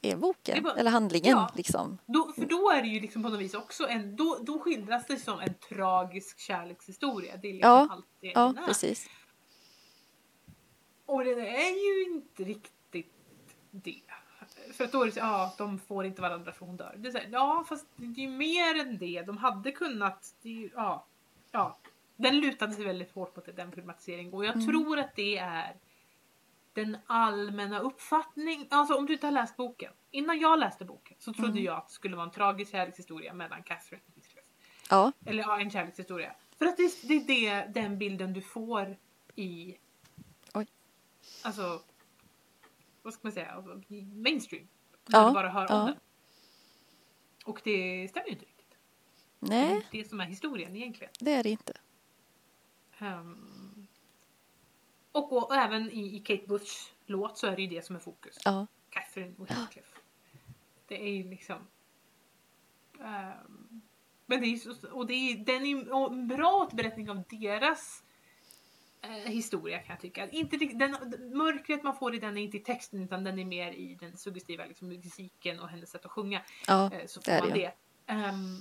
är 0.02 0.16
boken, 0.16 0.64
var- 0.64 0.76
eller 0.76 0.92
handlingen 0.92 1.32
ja. 1.38 1.52
liksom. 1.56 1.98
Då, 2.06 2.34
för 2.36 2.46
då 2.46 2.70
är 2.72 2.82
det 2.82 2.88
ju 2.88 3.00
liksom 3.00 3.24
på 3.24 3.30
något 3.30 3.40
vis 3.40 3.54
också 3.54 3.88
en, 3.88 4.16
då, 4.16 4.38
då 4.42 4.60
skildras 4.60 5.06
det 5.08 5.18
som 5.18 5.40
en 5.40 5.54
tragisk 5.70 6.40
kärlekshistoria. 6.40 7.38
Det 7.38 7.48
är 7.48 7.54
liksom 7.54 7.70
Ja, 7.70 7.88
allt 7.92 8.06
det 8.22 8.32
Ja, 8.36 8.54
är. 8.62 8.66
precis. 8.68 9.08
Och 11.06 11.24
det 11.24 11.32
är 11.50 11.86
ju 12.08 12.14
inte 12.14 12.44
riktigt 12.44 13.12
det. 13.72 14.02
För 14.78 14.84
att 14.84 14.92
då 14.92 15.02
är 15.02 15.06
det 15.06 15.12
så, 15.12 15.20
ja, 15.20 15.54
de 15.58 15.80
får 15.80 16.06
inte 16.06 16.22
varandra 16.22 16.52
för 16.52 16.66
hon 16.66 16.78
dör. 16.78 16.96
Det 16.98 17.08
är 17.08 17.12
så 17.12 17.18
här, 17.18 17.30
ja, 17.32 17.66
fast 17.70 17.86
det 17.96 18.22
är 18.22 18.26
ju 18.26 18.30
mer 18.30 18.80
än 18.80 18.98
det. 18.98 19.22
De 19.22 19.38
hade 19.38 19.72
kunnat, 19.72 20.36
det 20.42 20.50
är, 20.50 20.54
ju- 20.54 20.70
ja, 20.76 21.06
ja. 21.52 21.78
Den 22.16 22.40
lutade 22.40 22.74
sig 22.74 22.86
väldigt 22.86 23.12
hårt 23.12 23.36
mot 23.36 23.56
den 23.56 23.72
filmatiseringen 23.72 24.34
och 24.34 24.46
jag 24.46 24.56
Mm. 24.56 24.68
tror 24.68 25.00
att 25.00 25.16
det 25.16 25.38
är 25.38 25.76
den 26.74 26.98
allmänna 27.06 27.80
uppfattning, 27.80 28.68
alltså 28.70 28.96
om 28.98 29.06
du 29.06 29.14
inte 29.14 29.28
har 29.28 29.32
läst 29.32 29.58
boken. 29.58 29.92
Innan 30.12 30.40
jag 30.40 30.60
läste 30.60 30.86
boken 30.86 31.18
så 31.20 31.34
trodde 31.34 31.52
Mm. 31.52 31.64
jag 31.64 31.78
att 31.78 31.88
det 31.88 31.94
skulle 31.94 32.16
vara 32.16 32.26
en 32.26 32.32
tragisk 32.32 32.72
kärlekshistoria 32.72 33.34
mellan 33.34 33.64
Catherine 33.64 34.02
och 34.08 34.14
Heathcliff. 34.16 34.46
Ja, 34.90 35.12
Eller 35.26 35.44
ja, 35.44 35.60
en 35.60 35.72
kärlekshistoria. 35.72 36.32
För 36.58 36.66
att 36.66 36.78
det, 36.78 36.92
det 37.04 37.14
är 37.48 37.68
det, 37.68 37.82
den 37.82 37.98
bilden 37.98 38.34
du 38.34 38.42
får 38.42 38.98
i... 39.36 39.78
Oj. 40.54 40.68
Alltså... 41.44 41.82
Vad 43.06 43.14
ska 43.14 43.20
man 43.24 43.32
säga? 43.32 43.52
Alltså, 43.52 43.82
mainstream. 44.14 44.68
Ja, 45.08 45.22
När 45.22 45.28
du 45.28 45.34
bara 45.34 45.50
hör 45.50 45.72
om 45.72 45.78
ja. 45.78 45.86
den. 45.86 45.96
Och 47.46 47.62
det 47.64 48.08
stämmer 48.10 48.28
ju 48.28 48.34
inte 48.34 48.46
riktigt. 48.46 48.78
Det 49.40 49.46
är 49.46 49.50
nej, 49.50 49.76
inte 49.76 49.88
det 49.92 50.10
som 50.10 50.20
är 50.20 50.26
historien 50.26 50.76
egentligen. 50.76 51.14
det 51.20 51.34
är 51.34 51.44
det 51.44 51.50
inte. 51.50 51.74
Ehm, 52.98 53.88
och, 55.12 55.34
och 55.34 55.56
även 55.56 55.92
i, 55.92 56.16
i 56.16 56.20
Kate 56.20 56.48
Bushs 56.48 56.94
låt 57.06 57.38
så 57.38 57.48
är 57.48 57.56
det 57.56 57.62
ju 57.62 57.68
det 57.68 57.86
som 57.86 57.96
är 57.96 58.00
fokus. 58.00 58.38
Ja, 58.46 58.68
Catherine 58.90 59.36
och 59.38 59.50
Heathcliff. 59.50 60.02
Det 60.88 61.02
är 61.02 61.12
ju 61.12 61.30
liksom... 61.30 61.68
ehm, 63.00 63.82
men 64.26 64.42
det 64.42 64.48
är 64.48 64.94
och 64.94 65.08
det 65.08 65.14
är, 65.14 65.38
den 65.38 65.66
är 65.66 66.10
en 66.14 66.28
bra 66.28 66.54
återberättning 66.54 67.10
av 67.10 67.24
deras 67.30 68.04
historia 69.26 69.80
kan 69.80 69.94
jag 69.94 70.00
tycka. 70.00 70.30
Inte, 70.30 70.58
den, 70.58 70.92
mörkret 71.38 71.84
man 71.84 71.96
får 71.96 72.16
i 72.16 72.20
den 72.20 72.38
är 72.38 72.42
inte 72.42 72.58
i 72.58 72.60
texten 72.60 73.04
utan 73.04 73.24
den 73.24 73.40
är 73.40 73.46
mer 73.46 73.72
i 73.72 73.96
den 73.96 74.18
suggestiva 74.18 74.66
liksom, 74.66 74.88
musiken 74.88 75.60
och 75.60 75.70
hennes 75.70 75.90
sätt 75.90 76.06
att 76.06 76.12
sjunga. 76.12 76.42
ja, 76.68 76.92
Eh, 76.94 77.06
så 77.06 77.20
det 77.20 77.26
får 77.26 77.32
är 77.32 77.42
man 77.42 77.50
det. 77.50 77.72
det. 78.06 78.14
Ehm, 78.14 78.58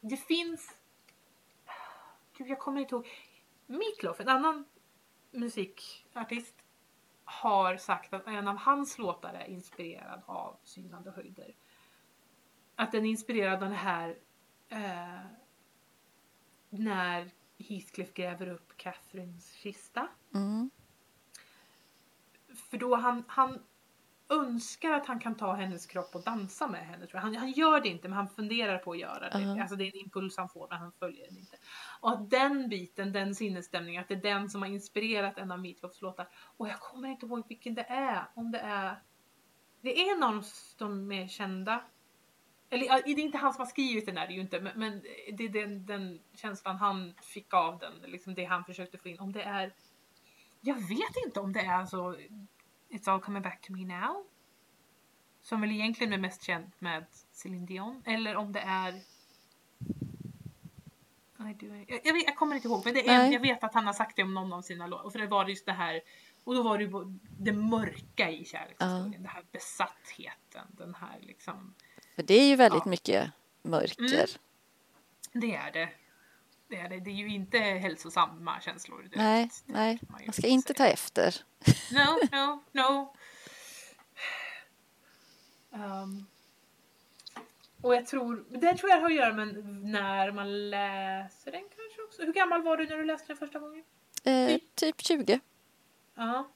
det 0.00 0.16
finns... 0.16 0.76
Gud, 2.38 2.48
jag 2.48 2.58
kommer 2.58 2.80
inte 2.80 2.94
ihåg. 2.94 3.08
Meatloaf, 3.66 4.20
en 4.20 4.28
annan 4.28 4.64
musikartist, 5.30 6.54
har 7.24 7.76
sagt 7.76 8.14
att 8.14 8.26
en 8.26 8.48
av 8.48 8.56
hans 8.56 8.98
låtar 8.98 9.34
är 9.34 9.44
inspirerad 9.46 10.22
av 10.26 10.56
Synande 10.64 11.10
höjder. 11.10 11.54
Att 12.74 12.92
den 12.92 13.04
är 13.04 13.10
inspirerad 13.10 13.62
av 13.62 13.68
det 13.68 13.74
här 13.76 14.16
eh, 14.68 15.20
när 16.68 17.30
Heathcliff 17.58 18.14
gräver 18.14 18.48
upp 18.48 18.76
Catherines 18.76 19.52
kista. 19.52 20.08
Mm. 20.34 20.70
För 22.70 22.78
då 22.78 22.96
han, 22.96 23.24
han 23.28 23.62
önskar 24.28 24.92
att 24.92 25.06
han 25.06 25.20
kan 25.20 25.34
ta 25.34 25.52
hennes 25.52 25.86
kropp 25.86 26.14
och 26.14 26.22
dansa 26.22 26.66
med 26.66 26.86
henne. 26.86 27.06
Tror 27.06 27.14
jag. 27.14 27.20
Han, 27.20 27.36
han 27.36 27.50
gör 27.50 27.80
det 27.80 27.88
inte 27.88 28.08
men 28.08 28.16
han 28.16 28.28
funderar 28.28 28.78
på 28.78 28.92
att 28.92 28.98
göra 28.98 29.30
det. 29.30 29.40
Ja. 29.40 29.60
Alltså 29.60 29.76
det 29.76 29.84
är 29.84 29.96
en 29.96 30.00
impuls 30.00 30.36
han 30.36 30.48
får 30.48 30.68
men 30.70 30.78
han 30.78 30.92
följer 30.92 31.28
den 31.28 31.38
inte. 31.38 31.56
Och 32.00 32.12
att 32.12 32.30
den 32.30 32.68
biten, 32.68 33.12
den 33.12 33.34
sinnesstämningen, 33.34 34.02
att 34.02 34.08
det 34.08 34.14
är 34.14 34.22
den 34.22 34.50
som 34.50 34.62
har 34.62 34.68
inspirerat 34.68 35.38
en 35.38 35.52
av 35.52 35.60
Meatloafs 35.60 36.02
låtar. 36.02 36.28
Och 36.56 36.68
jag 36.68 36.80
kommer 36.80 37.08
inte 37.08 37.26
ihåg 37.26 37.48
vilken 37.48 37.74
det 37.74 37.86
är. 37.88 38.30
Om 38.34 38.50
det 38.50 38.58
är... 38.58 39.02
Det 39.80 40.00
är 40.00 40.16
en 40.16 40.22
av 40.22 40.44
de 40.78 41.06
mer 41.06 41.28
kända. 41.28 41.84
Eller 42.70 43.02
det 43.02 43.10
är 43.10 43.18
inte 43.18 43.38
han 43.38 43.52
som 43.52 43.60
har 43.60 43.66
skrivit 43.66 44.06
den 44.06 44.14
där, 44.14 44.26
det 44.26 44.32
är 44.32 44.34
ju 44.34 44.40
inte. 44.40 44.60
Men, 44.60 44.78
men 44.78 45.02
det 45.32 45.44
är 45.44 45.48
den, 45.48 45.86
den 45.86 46.20
känslan 46.34 46.76
han 46.76 47.14
fick 47.22 47.54
av 47.54 47.78
den. 47.78 48.10
Liksom 48.10 48.34
det 48.34 48.44
han 48.44 48.64
försökte 48.64 48.98
få 48.98 49.08
in. 49.08 49.20
Om 49.20 49.32
det 49.32 49.42
är... 49.42 49.72
Jag 50.60 50.74
vet 50.74 51.16
inte 51.26 51.40
om 51.40 51.52
det 51.52 51.60
är 51.60 51.86
så 51.86 52.16
It's 52.88 53.10
all 53.10 53.20
coming 53.20 53.42
back 53.42 53.60
to 53.60 53.72
me 53.72 53.84
now. 53.84 54.26
Som 55.42 55.60
väl 55.60 55.70
egentligen 55.70 56.12
är 56.12 56.18
mest 56.18 56.42
känd 56.42 56.72
med 56.78 57.06
Celine 57.32 57.66
Dion. 57.66 58.02
Eller 58.06 58.36
om 58.36 58.52
det 58.52 58.60
är... 58.60 59.00
Jag, 61.38 62.00
jag, 62.04 62.16
jag 62.16 62.36
kommer 62.36 62.56
inte 62.56 62.68
ihåg 62.68 62.84
men 62.84 62.94
det 62.94 63.08
är, 63.08 63.18
Nej. 63.18 63.32
jag 63.32 63.40
vet 63.40 63.64
att 63.64 63.74
han 63.74 63.86
har 63.86 63.92
sagt 63.92 64.16
det 64.16 64.22
om 64.22 64.34
någon 64.34 64.52
av 64.52 64.62
sina 64.62 64.86
låtar. 64.86 65.10
För 65.10 65.18
det 65.18 65.26
var 65.26 65.48
just 65.48 65.66
det 65.66 65.72
här 65.72 66.00
Och 66.44 66.54
då 66.54 66.62
var 66.62 66.78
det 66.78 66.84
ju 66.84 67.18
det 67.38 67.52
mörka 67.52 68.30
i 68.30 68.44
kärlekshistorien, 68.44 69.10
den 69.10 69.26
här 69.26 69.44
besattheten, 69.52 70.66
den 70.70 70.94
här 70.94 71.18
liksom, 71.20 71.74
För 72.16 72.22
det 72.22 72.34
är 72.34 72.48
ju 72.48 72.56
väldigt 72.56 72.82
Ja. 72.84 72.90
mycket 72.90 73.30
mörker. 73.62 74.04
Mm. 74.04 74.26
det 75.32 75.54
är 75.56 75.72
det. 75.72 75.88
Det 76.68 76.76
är 76.76 76.88
det. 76.88 77.00
Det 77.00 77.10
är 77.10 77.14
ju 77.14 77.28
inte 77.28 77.58
hälsosamma 77.58 78.60
känslor. 78.60 78.98
direkt. 79.02 79.16
Nej, 79.16 79.50
nej, 79.66 79.98
ju 80.02 80.06
man 80.10 80.20
ska 80.22 80.32
säga. 80.32 80.48
inte 80.48 80.74
ta 80.74 80.86
efter. 80.86 81.34
No, 81.92 82.18
no, 82.32 82.62
no. 82.72 83.14
Um, 85.70 86.26
och 87.82 87.94
jag 87.94 88.06
tror, 88.06 88.44
det 88.48 88.74
tror 88.74 88.90
jag 88.90 89.00
har 89.00 89.06
att 89.10 89.14
göra 89.14 89.32
med 89.34 89.64
när 89.84 90.32
man 90.32 90.70
läser 90.70 91.52
den 91.52 91.62
kanske 91.76 92.02
också. 92.08 92.22
Hur 92.22 92.32
gammal 92.32 92.62
var 92.62 92.76
du 92.76 92.86
när 92.88 92.96
du 92.96 93.04
läste 93.04 93.26
den 93.26 93.36
första 93.36 93.58
gången? 93.58 93.84
Eh, 94.24 94.60
typ 94.74 95.00
20. 95.02 95.40
Ja. 96.14 96.48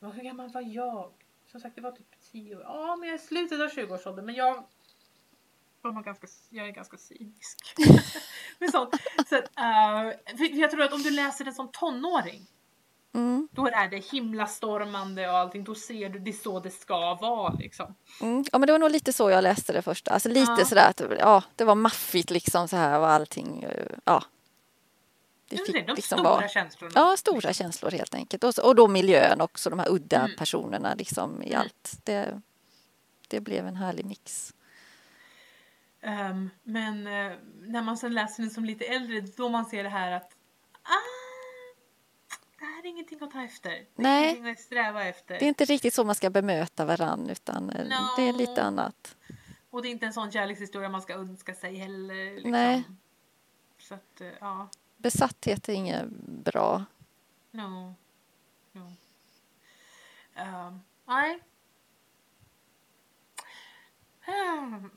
Och 0.00 0.14
hur 0.14 0.22
gammal 0.22 0.48
var 0.52 0.60
jag? 0.60 1.12
Som 1.50 1.60
sagt, 1.60 1.74
det 1.76 1.80
var 1.80 1.92
typ 1.92 2.14
10 2.32 2.56
år. 2.56 2.62
Ja, 2.62 2.96
men 2.96 3.08
jag 3.08 3.14
är 3.18 3.22
i 3.22 3.26
slutet 3.26 3.60
av 3.60 3.68
20-årsåldern. 3.68 4.24
Men 4.26 4.34
jag 4.34 4.64
var 5.82 5.92
nog 5.92 6.04
ganska, 6.04 6.26
jag 6.50 6.66
är 6.68 6.70
ganska 6.70 6.96
cynisk. 6.96 7.74
med 8.58 8.70
sånt. 8.70 8.94
Så 9.28 9.36
eh, 9.36 10.36
för 10.36 10.58
jag 10.60 10.70
tror 10.70 10.82
att 10.82 10.92
om 10.92 11.02
du 11.02 11.10
läser 11.10 11.44
den 11.44 11.54
som 11.54 11.68
tonåring 11.72 12.46
Mm, 13.14 13.48
Då 13.52 13.66
är 13.66 13.88
det 13.88 13.96
himlastormande 13.96 15.28
och 15.30 15.36
allting. 15.38 15.64
Då 15.64 15.74
ser 15.74 16.08
du, 16.08 16.18
det 16.18 16.30
är 16.30 16.32
så 16.32 16.60
det 16.60 16.70
ska 16.70 17.14
vara 17.14 17.52
liksom. 17.52 17.94
mm. 18.22 18.44
Ja, 18.52 18.58
men 18.58 18.66
det 18.66 18.72
var 18.72 18.78
nog 18.78 18.90
lite 18.90 19.12
så 19.12 19.30
jag 19.30 19.42
läste 19.42 19.72
det 19.72 19.82
första. 19.82 20.10
Alltså 20.10 20.28
lite 20.28 20.54
Ja. 20.58 20.64
sådär 20.64 20.88
att 20.90 21.02
ja, 21.18 21.42
det 21.56 21.64
var 21.64 21.74
maffigt 21.74 22.30
liksom 22.30 22.68
så 22.68 22.76
här 22.76 23.00
och 23.00 23.08
allting. 23.10 23.62
eh, 23.62 23.86
Ja. 24.04 24.22
Det 25.56 25.62
Det 25.62 25.72
fick 25.72 25.82
är 25.82 25.86
de 25.86 25.94
liksom 25.94 26.18
stora 26.18 26.30
vara. 26.30 26.48
känslorna. 26.48 26.92
Ja, 26.94 27.16
stora 27.16 27.52
känslor 27.52 27.90
helt 27.90 28.14
enkelt. 28.14 28.44
Och, 28.44 28.54
så, 28.54 28.66
och 28.68 28.74
då 28.74 28.88
miljön 28.88 29.40
också, 29.40 29.70
de 29.70 29.78
här 29.78 29.90
udda 29.90 30.18
Mm. 30.18 30.36
personerna 30.36 30.94
liksom 30.94 31.42
i 31.42 31.48
Mm. 31.48 31.60
allt. 31.60 31.92
Det, 32.04 32.40
det 33.28 33.40
blev 33.40 33.66
en 33.66 33.76
härlig 33.76 34.04
mix. 34.04 34.54
Ehm, 36.00 36.50
men 36.62 37.06
eh, 37.06 37.32
när 37.60 37.82
man 37.82 37.96
sen 37.96 38.14
läser 38.14 38.42
den 38.42 38.50
som 38.50 38.64
lite 38.64 38.84
äldre, 38.84 39.20
då 39.20 39.48
man 39.48 39.64
ser 39.64 39.82
det 39.82 39.88
här 39.88 40.12
att 40.12 40.32
ah, 40.82 40.88
det 42.58 42.64
här 42.64 42.82
är 42.84 42.86
ingenting 42.86 43.18
att 43.22 43.30
ta 43.30 43.42
efter. 43.44 43.70
Det 43.70 43.76
är 43.78 43.86
Nej. 43.96 44.24
ingenting 44.24 44.50
att 44.52 44.60
sträva 44.60 45.04
efter. 45.04 45.38
Det 45.38 45.44
är 45.44 45.48
inte 45.48 45.64
riktigt 45.64 45.94
så 45.94 46.04
man 46.04 46.14
ska 46.14 46.30
bemöta 46.30 46.84
varann 46.84 47.30
utan 47.30 47.70
eh, 47.70 47.84
No. 47.84 47.94
det 48.16 48.28
är 48.28 48.32
lite 48.32 48.62
annat. 48.62 49.16
Och 49.70 49.82
det 49.82 49.88
är 49.88 49.90
inte 49.90 50.06
en 50.06 50.12
sån 50.12 50.32
kärlekshistoria 50.32 50.88
man 50.88 51.02
ska 51.02 51.14
önska 51.14 51.54
sig 51.54 51.74
heller. 51.76 52.34
Liksom. 52.34 52.50
Nej. 52.50 52.82
Så 53.78 53.94
att, 53.94 54.20
eh, 54.20 54.26
ja. 54.40 54.68
Besatthet 55.02 55.68
är 55.68 55.72
inget 55.72 56.06
bra. 56.26 56.84
No. 57.50 57.94
no. 58.72 58.92
Ehm, 60.34 60.80
nej. 61.06 61.40
Ehm, 64.24 64.90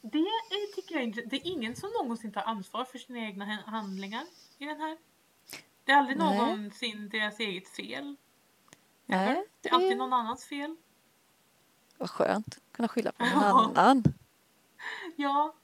det 0.00 0.18
är, 0.18 0.74
tycker 0.74 0.94
jag 0.94 1.04
inte. 1.04 1.20
Det 1.20 1.36
är 1.36 1.46
ingen 1.46 1.76
som 1.76 1.90
någonsin 1.90 2.32
tar 2.32 2.42
ansvar 2.42 2.84
för 2.84 2.98
sina 2.98 3.18
egna 3.18 3.44
handlingar 3.66 4.24
i 4.58 4.64
den 4.64 4.80
här. 4.80 4.98
Det 5.84 5.92
är 5.92 5.96
aldrig 5.96 6.18
Nej. 6.18 6.38
någonsin 6.38 7.08
deras 7.08 7.40
eget 7.40 7.68
fel. 7.68 8.16
Nej, 9.06 9.34
Det 9.34 9.44
det 9.60 9.68
är 9.68 9.74
alltid 9.74 9.92
är 9.92 9.96
någon 9.96 10.12
annans 10.12 10.44
fel. 10.44 10.76
vad 11.98 12.10
skönt. 12.10 12.58
Kunna 12.72 12.88
skylla 12.88 13.12
på 13.12 13.24
någon 13.24 13.44
annan. 13.76 14.04
Ja. 15.16 15.54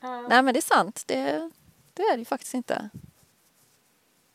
eh, 0.00 0.22
Nej 0.28 0.42
men 0.42 0.54
det 0.54 0.58
är 0.60 0.74
sant. 0.76 1.04
Det, 1.06 1.50
det 1.98 2.02
är 2.08 2.12
det 2.16 2.18
ju 2.18 2.24
faktiskt 2.24 2.54
inte. 2.54 2.90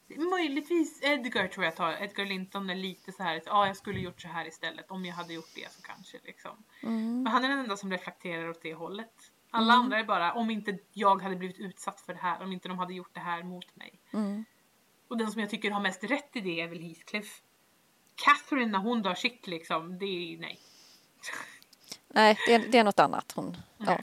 Möjligtvis 0.08 1.00
Edgar 1.04 1.48
tror 1.48 1.66
jag 1.66 1.76
tar. 1.76 2.04
Edgar 2.04 2.26
Linton 2.26 2.70
är 2.70 2.76
lite 2.76 3.12
så 3.12 3.24
här. 3.24 3.42
Ja, 3.46 3.52
ah, 3.52 3.68
jag 3.68 3.78
skulle 3.78 4.00
gjort 4.00 4.22
så 4.22 4.28
här 4.28 4.48
istället. 4.48 4.92
Om 4.92 5.06
jag 5.06 5.16
hade 5.16 5.34
gjort 5.34 5.52
det 5.56 5.72
så 5.72 5.82
kanske 5.82 6.18
liksom. 6.24 6.64
Mm. 6.84 7.24
Men 7.24 7.34
han 7.34 7.44
är 7.44 7.50
den 7.50 7.60
enda 7.60 7.78
som 7.78 7.92
reflekterar 7.92 8.50
åt 8.50 8.62
det 8.62 8.74
hållet. 8.74 9.14
Alla 9.52 9.74
Mm. 9.74 9.86
andra 9.86 10.00
är 10.00 10.04
bara, 10.04 10.34
om 10.34 10.50
inte 10.50 10.78
jag 10.92 11.22
hade 11.22 11.36
blivit 11.36 11.60
utsatt 11.60 12.02
för 12.02 12.14
det 12.14 12.20
här, 12.20 12.44
om 12.44 12.52
inte 12.52 12.68
de 12.68 12.80
hade 12.80 12.94
gjort 12.94 13.14
det 13.14 13.20
här 13.20 13.44
mot 13.44 13.76
mig. 13.76 14.00
Mm. 14.14 14.46
Och 15.08 15.18
den 15.18 15.32
som 15.32 15.42
jag 15.42 15.50
tycker 15.50 15.72
har 15.72 15.82
mest 15.82 16.04
rätt 16.04 16.36
i 16.36 16.42
det 16.42 16.62
är 16.62 16.68
väl 16.68 16.80
Heathcliff. 16.82 17.42
Catherine 18.16 18.72
när 18.72 18.80
hon 18.80 19.02
dör 19.02 19.16
shit 19.16 19.48
liksom, 19.48 19.98
det 20.00 20.06
är 20.06 20.38
nej. 20.38 20.60
Nej, 22.08 22.38
det 22.48 22.54
är, 22.54 22.60
det 22.72 22.78
är 22.78 22.84
något 22.84 23.00
annat. 23.00 23.32
Hon, 23.36 23.58
ja. 23.78 24.00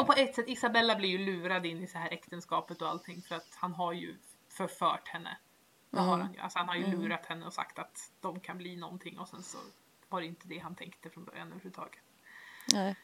Och 0.00 0.06
på 0.06 0.12
ett 0.12 0.34
sätt, 0.34 0.48
Isabella 0.48 0.96
blir 0.96 1.08
ju 1.08 1.18
lurad 1.18 1.66
in 1.66 1.82
i 1.82 1.86
så 1.86 1.98
här 1.98 2.10
äktenskapet 2.12 2.82
och 2.82 2.88
allting 2.88 3.22
för 3.22 3.34
att 3.34 3.54
han 3.54 3.74
har 3.74 3.92
ju 3.92 4.16
förfört 4.48 5.08
henne. 5.08 5.38
Det 5.90 5.98
har 6.00 6.14
Mm. 6.14 6.20
han 6.26 6.34
ju. 6.34 6.40
Alltså 6.40 6.58
han 6.58 6.68
har 6.68 6.76
ju 6.76 6.84
Mm. 6.84 7.00
lurat 7.00 7.26
henne 7.26 7.46
och 7.46 7.52
sagt 7.52 7.78
att 7.78 8.10
de 8.20 8.40
kan 8.40 8.58
bli 8.58 8.76
någonting 8.76 9.18
och 9.18 9.28
sen 9.28 9.42
så 9.42 9.58
var 10.08 10.20
det 10.20 10.26
inte 10.26 10.48
det 10.48 10.58
han 10.58 10.74
tänkte 10.74 11.10
från 11.10 11.24
början 11.24 11.46
överhuvudtaget. 11.48 12.00
Nej. 12.72 12.96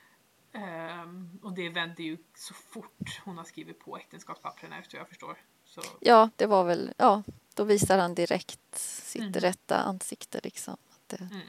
Ehm, 0.53 1.39
och 1.43 1.53
det 1.53 1.69
vänder 1.69 2.05
ju 2.05 2.19
så 2.35 2.55
fort 2.55 3.21
hon 3.25 3.37
har 3.39 3.45
skrivit 3.45 3.79
på 3.81 3.97
äktenskapspappren 3.99 4.73
efter 4.73 4.99
jag 4.99 5.09
förstår. 5.09 5.37
Så, 5.65 5.83
Ja, 6.01 6.31
det 6.37 6.47
var 6.47 6.65
väl, 6.65 6.93
ja, 6.97 7.23
då 7.55 7.65
visar 7.65 7.99
han 7.99 8.15
direkt 8.15 8.79
sitt 8.79 9.21
Mm. 9.21 9.33
rätta 9.33 9.77
ansikte 9.83 10.41
liksom. 10.43 10.77
Att 10.91 11.09
det, 11.09 11.17
mm. 11.21 11.41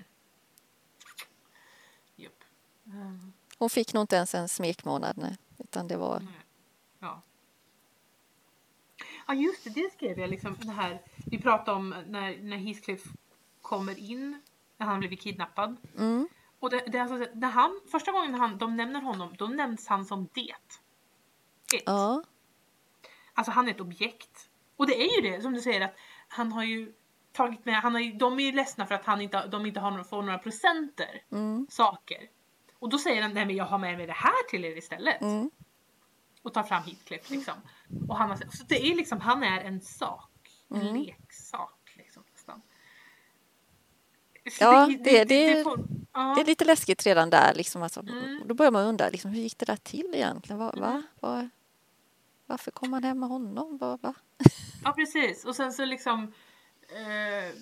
Japp. 2.15 2.43
Ehm, 2.85 3.33
hon 3.57 3.69
fick 3.69 3.93
nog 3.93 4.03
inte 4.03 4.15
ens 4.15 4.35
en 4.35 4.49
smekmånad, 4.49 5.17
nej. 5.17 5.37
Utan 5.57 5.87
det 5.87 5.97
var. 5.97 6.21
Ja. 6.99 7.21
Ja 9.27 9.33
just 9.33 9.63
det, 9.63 9.69
det 9.69 9.93
skrev 9.93 10.19
jag 10.19 10.29
liksom 10.29 10.55
det 10.59 10.71
här. 10.71 11.01
Vi 11.15 11.41
pratade 11.41 11.77
om 11.77 11.89
när, 12.07 12.37
när 12.41 12.57
Heathcliff 12.57 13.03
kommer 13.61 13.99
in, 13.99 14.41
när 14.77 14.87
han 14.87 14.99
blivit 14.99 15.21
kidnappad. 15.21 15.77
mm, 15.97 16.27
Och 16.59 16.69
det, 16.69 16.83
det 16.87 16.97
är 16.97 17.01
alltså, 17.01 17.31
när 17.33 17.49
han, 17.49 17.81
första 17.91 18.11
gången 18.11 18.33
han, 18.33 18.57
de 18.57 18.75
nämner 18.77 19.01
honom, 19.01 19.35
då 19.37 19.47
nämns 19.47 19.87
han 19.87 20.05
som 20.05 20.27
det. 20.33 20.49
Ett. 20.49 21.83
ja, 21.85 22.23
Alltså 23.33 23.51
han 23.51 23.67
är 23.67 23.71
ett 23.71 23.81
objekt. 23.81 24.49
Och 24.75 24.87
det 24.87 25.01
är 25.03 25.21
ju 25.21 25.31
det 25.31 25.41
som 25.41 25.53
du 25.53 25.61
säger 25.61 25.81
att 25.81 25.95
han 26.27 26.51
har 26.51 26.63
ju 26.63 26.93
tagit 27.31 27.65
med, 27.65 27.75
han 27.75 27.93
har 27.93 28.01
ju, 28.01 28.11
de 28.13 28.39
är 28.39 28.43
ju 28.43 28.51
ledsna 28.51 28.85
för 28.87 28.95
att 28.95 29.05
han 29.05 29.21
inte, 29.21 29.47
de 29.47 29.65
inte 29.65 29.79
har, 29.79 29.91
några- 29.91 30.03
får 30.03 30.21
några 30.21 30.37
presenter, 30.39 31.23
mm, 31.31 31.67
saker. 31.69 32.29
Och 32.85 32.91
då 32.91 32.97
säger 32.97 33.21
han, 33.21 33.33
nej 33.33 33.45
men 33.45 33.55
jag 33.55 33.65
har 33.65 33.77
med 33.77 33.97
mig 33.97 34.07
det 34.07 34.13
här 34.13 34.49
till 34.49 34.65
er 34.65 34.77
istället. 34.77 35.21
mm, 35.21 35.49
Och 36.41 36.53
tar 36.53 36.63
fram 36.63 36.83
Heathcliff 36.83 37.29
liksom. 37.29 37.53
Och 38.07 38.17
han 38.17 38.37
så 38.37 38.63
det 38.67 38.81
är 38.91 38.95
liksom, 38.95 39.21
han 39.21 39.43
är 39.43 39.61
en 39.61 39.81
sak. 39.81 40.31
En 40.69 40.81
Mm. 40.81 41.01
leksak 41.01 41.93
liksom 41.97 42.23
nästan. 42.33 42.61
Så 44.51 44.63
Ja, 44.63 44.85
det- 45.03 45.23
det- 45.25 45.63
får, 45.63 45.79
ja. 46.13 46.33
det 46.35 46.41
är 46.41 46.45
lite 46.45 46.65
läskigt 46.65 47.05
redan 47.05 47.29
där 47.29 47.53
liksom. 47.53 47.83
Alltså, 47.83 47.99
Mm. 47.99 48.41
Då 48.47 48.53
börjar 48.53 48.71
man 48.71 48.85
undra, 48.85 49.09
liksom, 49.09 49.31
hur 49.31 49.41
gick 49.41 49.57
det 49.57 49.65
där 49.65 49.75
till 49.77 50.11
egentligen? 50.15 50.59
Va, 50.59 50.71
va? 50.77 51.03
Va? 51.19 51.49
Varför 52.45 52.71
kom 52.71 52.93
han 52.93 53.03
hem 53.03 53.19
med 53.19 53.29
honom? 53.29 53.77
Va, 53.77 53.97
va? 54.01 54.13
Ja 54.83 54.91
precis 54.93 55.45
och 55.45 55.55
sen 55.55 55.73
så 55.73 55.85
liksom 55.85 56.33
eh, 56.89 57.55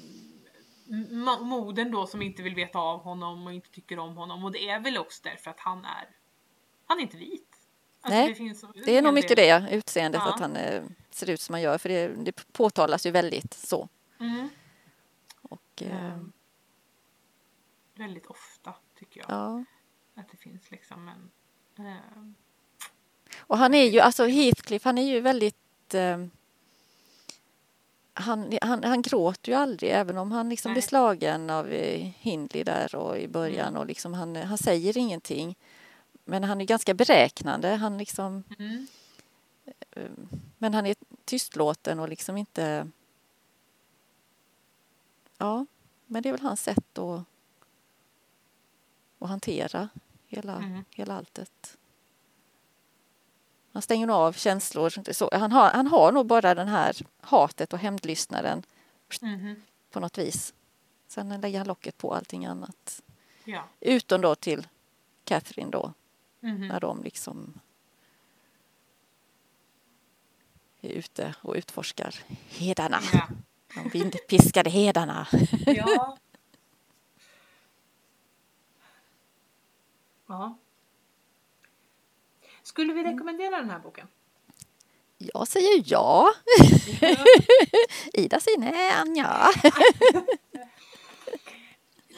mo- 0.93 1.43
modern 1.43 1.91
då 1.91 2.07
som 2.07 2.21
inte 2.21 2.41
vill 2.43 2.55
veta 2.55 2.79
av 2.79 2.99
honom 3.03 3.47
och 3.47 3.53
inte 3.53 3.69
tycker 3.69 3.99
om 3.99 4.17
honom 4.17 4.43
och 4.45 4.51
det 4.51 4.69
är 4.69 4.79
väl 4.79 4.97
också 4.97 5.21
därför 5.23 5.51
att 5.51 5.59
han 5.59 5.85
är 5.85 6.09
han 6.85 6.97
är 6.97 7.01
inte 7.01 7.17
vit. 7.17 7.49
Alltså, 8.01 8.19
Nej, 8.19 8.35
finns 8.35 8.65
Det 8.85 8.97
är 8.97 9.01
nog 9.01 9.13
mycket 9.13 9.35
det, 9.35 9.67
utseendet, 9.71 10.21
Ja. 10.25 10.33
att 10.33 10.39
han 10.39 10.55
eh, 10.55 10.83
ser 11.09 11.29
ut 11.29 11.41
som 11.41 11.53
han 11.53 11.61
gör. 11.61 11.77
För 11.77 11.89
det, 11.89 12.07
det 12.07 12.53
påtalas 12.53 13.05
ju 13.05 13.11
väldigt 13.11 13.53
så. 13.53 13.89
Mm. 14.19 14.49
Och, 15.41 15.81
eh, 15.81 16.05
Ehm, 16.05 16.31
väldigt 17.95 18.25
ofta 18.25 18.75
tycker 18.99 19.19
jag 19.19 19.29
ja. 19.29 19.63
att 20.15 20.29
det 20.31 20.37
finns 20.37 20.71
liksom 20.71 21.07
en 21.07 21.31
ehm, 21.85 22.35
Och 23.37 23.57
han 23.57 23.73
är 23.73 23.83
ju, 23.83 23.99
alltså 23.99 24.25
Heathcliff, 24.25 24.83
han 24.83 24.97
är 24.97 25.03
ju 25.13 25.19
väldigt... 25.19 25.93
Han, 28.13 28.57
han, 28.61 28.83
han 28.83 29.01
gråter 29.01 29.51
ju 29.51 29.57
aldrig, 29.57 29.91
även 29.91 30.17
om 30.17 30.31
han 30.31 30.49
liksom 30.49 30.69
Nej. 30.69 30.73
blir 30.73 30.81
slagen 30.81 31.49
av 31.49 31.71
eh, 31.71 32.11
Hindley 32.19 32.63
där 32.63 32.95
och 32.95 33.17
i 33.17 33.27
början. 33.27 33.67
Mm. 33.67 33.79
Och 33.79 33.85
liksom 33.85 34.13
han, 34.13 34.35
han 34.35 34.57
säger 34.57 34.97
ingenting. 34.97 35.55
Men 36.25 36.43
han 36.43 36.61
är 36.61 36.65
ganska 36.65 36.93
beräknande. 36.93 37.69
Han 37.69 37.97
liksom, 37.97 38.43
mm. 38.59 38.87
eh, 39.91 40.11
men 40.57 40.73
han 40.73 40.85
är 40.85 40.95
tystlåten 41.25 41.99
och 41.99 42.09
liksom 42.09 42.37
inte... 42.37 42.89
Ja, 45.37 45.65
men 46.05 46.23
det 46.23 46.29
är 46.29 46.33
väl 46.33 46.41
hans 46.41 46.63
sätt 46.63 46.97
att, 46.97 47.23
att 49.19 49.29
hantera 49.29 49.89
hela, 50.27 50.55
Mm. 50.55 50.83
hela 50.89 51.17
alltet. 51.17 51.77
Han 53.73 53.81
stänger 53.81 54.07
nog 54.07 54.15
av 54.15 54.33
känslor. 54.33 55.13
Så, 55.13 55.29
han, 55.33 55.51
har, 55.51 55.71
han 55.71 55.87
har 55.87 56.11
nog 56.11 56.25
bara 56.25 56.55
den 56.55 56.67
här 56.67 56.95
hatet 57.21 57.73
och 57.73 57.79
hämndlystnaden 57.79 58.63
Mhm. 59.21 59.55
på 59.91 59.99
något 59.99 60.17
vis. 60.17 60.53
Sen 61.07 61.41
lägger 61.41 61.57
han 61.57 61.67
locket 61.67 61.97
på 61.97 62.13
allting 62.15 62.45
annat. 62.45 63.01
ja. 63.45 63.63
Utom 63.79 64.21
då 64.21 64.35
till 64.35 64.67
Catherine 65.25 65.71
då, 65.71 65.93
Mhm. 66.39 66.67
när 66.67 66.79
de 66.79 67.03
liksom 67.03 67.59
är 70.81 70.89
ute 70.89 71.35
och 71.41 71.53
utforskar 71.55 72.15
hedarna. 72.49 72.99
ja. 73.13 73.27
De 73.75 73.89
vindpiskade 73.89 74.69
hedarna. 74.69 75.27
Ja. 75.65 76.17
ja. 80.27 80.57
Skulle 82.73 82.93
vi 82.93 83.03
rekommendera 83.03 83.57
den 83.57 83.69
här 83.69 83.79
boken? 83.79 84.07
Jag 85.17 85.47
säger 85.47 85.83
ja. 85.85 86.29
Ida 88.13 88.39
säger 88.39 88.57
nej, 88.57 88.91
ja. 89.17 89.51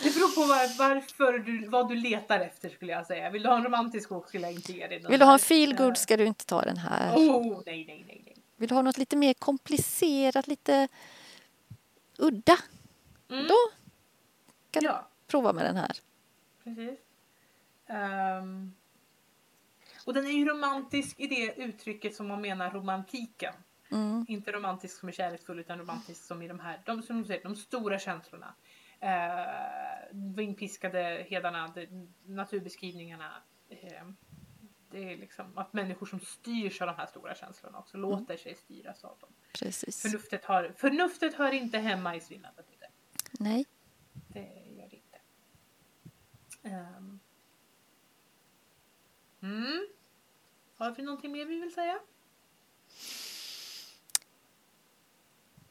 Det 0.04 0.14
beror 0.14 0.36
på 0.36 0.42
var, 0.42 0.78
varför 0.78 1.40
du, 1.40 1.68
vad 1.68 1.90
du 1.90 1.96
letar 1.96 2.40
efter 2.40 2.70
skulle 2.70 2.92
jag 2.92 3.06
säga. 3.08 3.30
Vill 3.30 3.44
du 3.44 3.50
ha 3.50 3.58
en 3.58 3.64
romantisk 3.64 4.10
bok 4.10 4.28
skulle 4.28 4.44
jag 4.44 4.54
inte 4.54 4.74
ge 4.74 4.88
dig 4.88 5.00
den 5.00 5.12
Vill 5.12 5.20
du 5.20 5.26
ha 5.26 5.32
en 5.34 5.40
här. 5.40 5.46
feel 5.46 5.76
good 5.76 5.98
ska 5.98 6.18
du 6.18 6.26
inte 6.26 6.46
ta 6.46 6.62
den 6.62 6.78
här. 6.78 7.16
Oh, 7.16 7.62
nej, 7.66 7.86
nej, 7.88 8.04
nej, 8.08 8.22
nej. 8.26 8.36
Vill 8.58 8.70
du 8.70 8.76
ha 8.76 8.82
något 8.82 8.98
lite 8.98 9.16
mer 9.16 9.34
komplicerat, 9.34 10.48
lite 10.48 10.88
udda, 12.18 12.58
Mm. 13.30 13.48
då 13.48 13.56
kan 14.72 14.84
du 14.84 14.90
Ja, 14.90 15.08
prova 15.28 15.54
med 15.54 15.66
den 15.66 15.76
här. 15.76 15.98
precis. 16.64 17.00
Ehm, 17.88 18.74
och 20.06 20.14
den 20.14 20.26
är 20.26 20.32
ju 20.32 20.46
romantisk 20.46 21.20
i 21.20 21.28
det 21.28 21.54
uttrycket 21.56 22.16
som 22.16 22.28
man 22.28 22.42
menar 22.42 22.72
romantiken. 22.72 23.54
Mm. 23.92 24.26
Inte 24.28 24.52
romantisk 24.52 25.00
som 25.00 25.10
är 25.10 25.14
kärleksfull 25.14 25.60
utan 25.60 25.80
romantisk 25.80 26.24
som 26.24 26.42
i 26.42 26.48
de 26.48 26.60
här, 26.60 26.82
de, 26.86 27.02
som 27.02 27.26
säger, 27.26 27.44
de 27.44 27.56
stora 27.56 28.00
känslorna. 28.00 28.56
Eh, 29.00 30.12
vindpiskade 30.12 31.26
hedarna, 31.30 31.72
det, 31.76 31.88
naturbeskrivningarna. 32.26 33.32
Eh, 33.70 34.04
det 34.92 35.14
är 35.14 35.18
liksom 35.18 35.58
att 35.58 35.74
människor 35.74 36.06
som 36.06 36.20
styrs 36.20 36.82
av 36.82 36.88
de 36.88 36.96
här 36.96 37.06
stora 37.06 37.36
känslorna 37.36 37.80
också 37.80 37.98
låter 37.98 38.38
sig 38.38 38.56
styras 38.56 39.04
av 39.04 39.18
dem. 39.20 39.30
Precis. 39.60 40.02
Förnuftet 40.02 40.46
hör, 40.46 40.74
förnuftet 40.78 41.34
hör 41.34 41.52
inte 41.52 41.78
hemma 41.78 42.16
i 42.16 42.20
svindlande 42.20 42.64
tider. 42.64 42.90
Nej. 43.40 43.66
Det 44.28 44.74
gör 44.78 44.90
det 44.90 44.96
inte. 44.96 45.20
Ehm. 46.64 47.20
Mm. 49.46 49.88
Har 50.78 50.92
vi 50.92 51.04
någonting 51.04 51.32
mer 51.32 51.46
vi 51.46 51.60
vill 51.60 51.74
säga? 51.74 52.00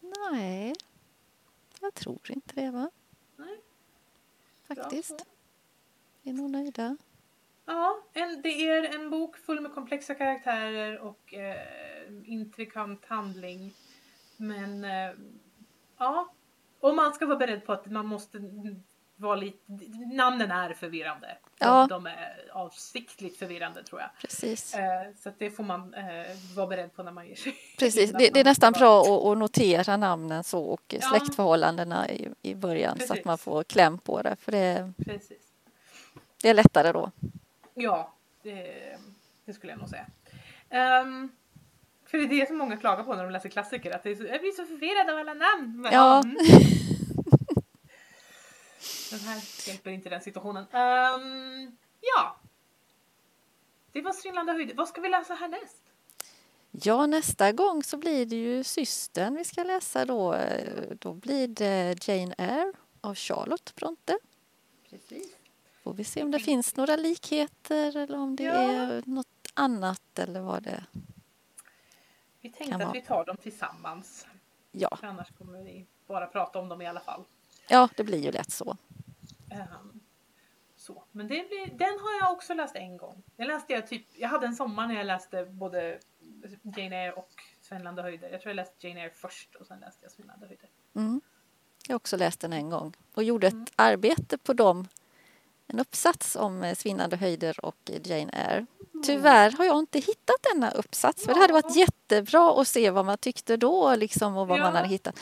Nej. 0.01 0.75
Jag 1.81 1.95
tror 1.95 2.31
inte 2.31 2.55
det 2.55 2.71
va? 2.71 2.91
Nej. 3.37 3.61
Faktiskt. 4.63 5.27
Vi 6.23 6.31
är 6.31 6.35
nog 6.35 6.51
nöjda. 6.51 6.97
Ja, 7.65 8.03
en, 8.13 8.43
det 8.43 8.49
är 8.49 8.95
en 8.95 9.11
bok 9.11 9.37
full 9.37 9.61
med 9.61 9.75
komplexa 9.75 10.15
karaktärer 10.15 10.99
och 10.99 11.35
eh, 11.35 11.59
intrikant 12.25 13.05
handling. 13.05 13.75
Men 14.37 14.85
eh, 14.85 15.17
ja, 15.99 16.33
och 16.81 16.95
man 16.95 17.15
ska 17.15 17.27
vara 17.27 17.39
beredd 17.39 17.67
på 17.67 17.73
att 17.73 17.87
man 17.87 18.07
måste 18.07 18.39
vara 19.17 19.37
lite, 19.37 19.73
namnen 20.13 20.51
är 20.51 20.75
förvirrande. 20.75 21.39
De, 21.59 21.67
Ja. 21.67 21.87
de 21.91 22.07
är 22.07 22.51
avsiktligt 22.53 23.39
förvirrande 23.39 23.83
tror 23.85 24.01
jag. 24.01 24.11
Precis. 24.21 24.75
Eh, 24.75 25.03
så 25.23 25.31
det 25.39 25.51
får 25.51 25.63
man 25.65 25.95
eh, 25.95 26.05
vara 26.57 26.67
beredd 26.67 26.95
på 26.97 27.03
när 27.03 27.13
man 27.13 27.29
ger 27.29 27.35
sig 27.37 27.57
Precis. 27.79 28.13
Det, 28.13 28.31
det 28.35 28.41
är 28.41 28.45
nästan 28.45 28.73
bra 28.73 29.03
att, 29.03 29.27
att 29.33 29.39
notera 29.39 29.97
namnen 29.97 30.45
så 30.45 30.63
och 30.65 30.95
släktförhållandena 31.11 32.11
i, 32.11 32.29
i 32.43 32.55
början 32.55 32.97
så 32.99 33.03
att 33.05 33.09
Precis. 33.09 33.25
man 33.25 33.39
får 33.39 33.65
kläm 33.65 33.99
på 33.99 34.23
det. 34.23 34.37
För 34.41 34.53
det, 34.53 34.93
Precis. 35.05 35.39
det 36.43 36.49
är 36.49 36.55
lättare 36.55 36.93
då. 36.93 37.11
Ja, 37.75 38.13
det, 38.43 38.75
det 39.45 39.53
skulle 39.53 39.73
jag 39.73 39.81
nog 39.81 39.89
säga. 39.89 40.07
Ehm, 40.71 41.29
för 42.07 42.19
det 42.19 42.25
är 42.25 42.41
det 42.41 42.47
som 42.47 42.57
många 42.59 42.77
klagar 42.77 43.05
på 43.05 43.15
när 43.15 43.25
de 43.25 43.33
läser 43.33 43.49
klassiker, 43.49 43.95
att 43.95 44.03
det 44.03 44.11
är 44.11 44.15
så, 44.15 44.25
jag 44.25 44.41
blir 44.41 44.53
så 44.53 44.67
förvirrad 44.67 45.11
av 45.11 45.19
alla 45.19 45.35
namn. 45.35 45.89
Ja. 45.93 46.23
mm. 46.25 46.37
Den 49.11 49.21
här 49.21 49.69
hjälper 49.69 49.91
inte 49.91 50.09
den 50.09 50.21
situationen. 50.21 50.67
Ehm, 50.73 51.77
ja. 52.01 52.37
Det 53.93 54.01
var 54.03 54.13
Svindlande 54.13 54.53
höjder. 54.53 54.75
Vad 54.75 54.89
ska 54.89 55.01
vi 55.01 55.09
läsa 55.09 55.35
härnäst? 55.35 55.83
Ja, 56.71 57.07
nästa 57.07 57.53
gång 57.53 57.83
så 57.83 57.97
blir 57.97 58.27
det 58.27 58.37
ju 58.37 58.65
systern 58.65 59.35
vi 59.35 59.45
ska 59.45 59.63
läsa 59.63 60.05
då. 60.05 60.37
Då 60.99 61.13
blir 61.15 61.49
det 61.49 62.09
Jane 62.09 62.35
Eyre 62.39 62.73
av 63.01 63.15
Charlotte 63.15 63.75
Bronte. 63.75 64.19
Precis. 64.91 65.37
Får 65.83 65.93
vi 65.95 66.05
se 66.05 66.23
om 66.23 66.31
det 66.31 66.39
finns 66.41 66.77
några 66.77 66.97
likheter 66.97 67.97
eller 67.97 68.19
om 68.19 68.37
det 68.37 68.43
Ja. 68.45 68.53
är 68.53 69.03
något 69.07 69.27
annat 69.55 70.19
eller 70.19 70.41
vad 70.41 70.63
det 70.63 70.85
Vi 72.41 72.51
tänkte 72.51 72.75
att 72.77 72.83
vara. 72.83 72.93
vi 72.93 73.03
tar 73.03 73.25
dem 73.25 73.37
tillsammans. 73.37 74.27
Ja, 74.73 74.97
För 75.01 75.07
annars 75.07 75.29
kommer 75.39 75.63
vi 75.63 75.87
bara 76.07 76.27
prata 76.27 76.59
om 76.59 76.69
dem 76.69 76.83
i 76.83 76.87
alla 76.87 77.01
fall. 77.01 77.25
Ja 77.69 77.89
det 77.97 78.05
blir 78.05 78.19
ju 78.25 78.31
lätt 78.33 78.51
så. 78.53 78.77
Ehm, 79.51 80.01
så. 80.77 81.05
Men 81.13 81.29
det 81.29 81.49
blir, 81.49 81.67
den 81.79 81.99
har 82.01 82.19
jag 82.21 82.33
också 82.33 82.55
läst 82.55 82.77
en 82.77 82.97
gång. 82.97 83.23
Den 83.37 83.47
läste 83.47 83.73
jag 83.73 83.87
typ, 83.87 84.07
jag 84.13 84.29
hade 84.29 84.47
en 84.47 84.55
sommar 84.57 84.87
när 84.87 84.95
jag 84.95 85.07
läste 85.07 85.45
både 85.45 85.99
Jane 86.77 86.97
Eyre 87.03 87.13
och 87.13 87.31
Svindlande 87.63 88.03
höjder. 88.03 88.29
Jag 88.31 88.41
tror 88.41 88.51
jag 88.51 88.57
läste 88.57 88.89
Jane 88.89 89.01
Eyre 89.01 89.11
först 89.15 89.55
och 89.55 89.67
sen 89.67 89.81
läste 89.81 89.99
jag 90.03 90.13
Svindlande 90.13 90.47
höjder. 90.47 90.69
Mm. 90.97 91.21
Jag 91.87 91.93
har 91.95 91.97
också 91.97 92.17
läst 92.17 92.41
den 92.41 92.53
en 92.53 92.71
gång 92.71 92.93
och 93.15 93.25
gjorde 93.25 93.47
ett 93.47 93.53
Mm. 93.53 93.67
arbete 93.77 94.39
på 94.39 94.53
dem. 94.53 94.89
En 95.67 95.81
uppsats 95.81 96.37
om 96.37 96.63
eh, 96.63 96.75
Svinnande 96.75 97.17
höjder 97.17 97.65
och 97.65 97.91
Jane 98.05 98.33
Eyre. 98.33 98.67
Tyvärr 99.07 99.51
har 99.51 99.65
jag 99.65 99.79
inte 99.79 99.99
hittat 99.99 100.37
denna 100.53 100.71
uppsats. 100.71 101.25
För 101.25 101.35
det 101.35 101.41
hade 101.41 101.53
varit 101.53 101.77
Ja. 101.77 101.81
jättebra 101.81 102.61
att 102.61 102.69
se 102.69 102.91
vad 102.91 103.07
man 103.07 103.19
tyckte 103.19 103.57
då 103.57 103.95
liksom, 103.95 104.37
och 104.37 104.49
vad 104.49 104.59
man 104.61 104.73
Ja. 104.75 104.77
hade 104.77 104.89
hittat. 104.89 105.19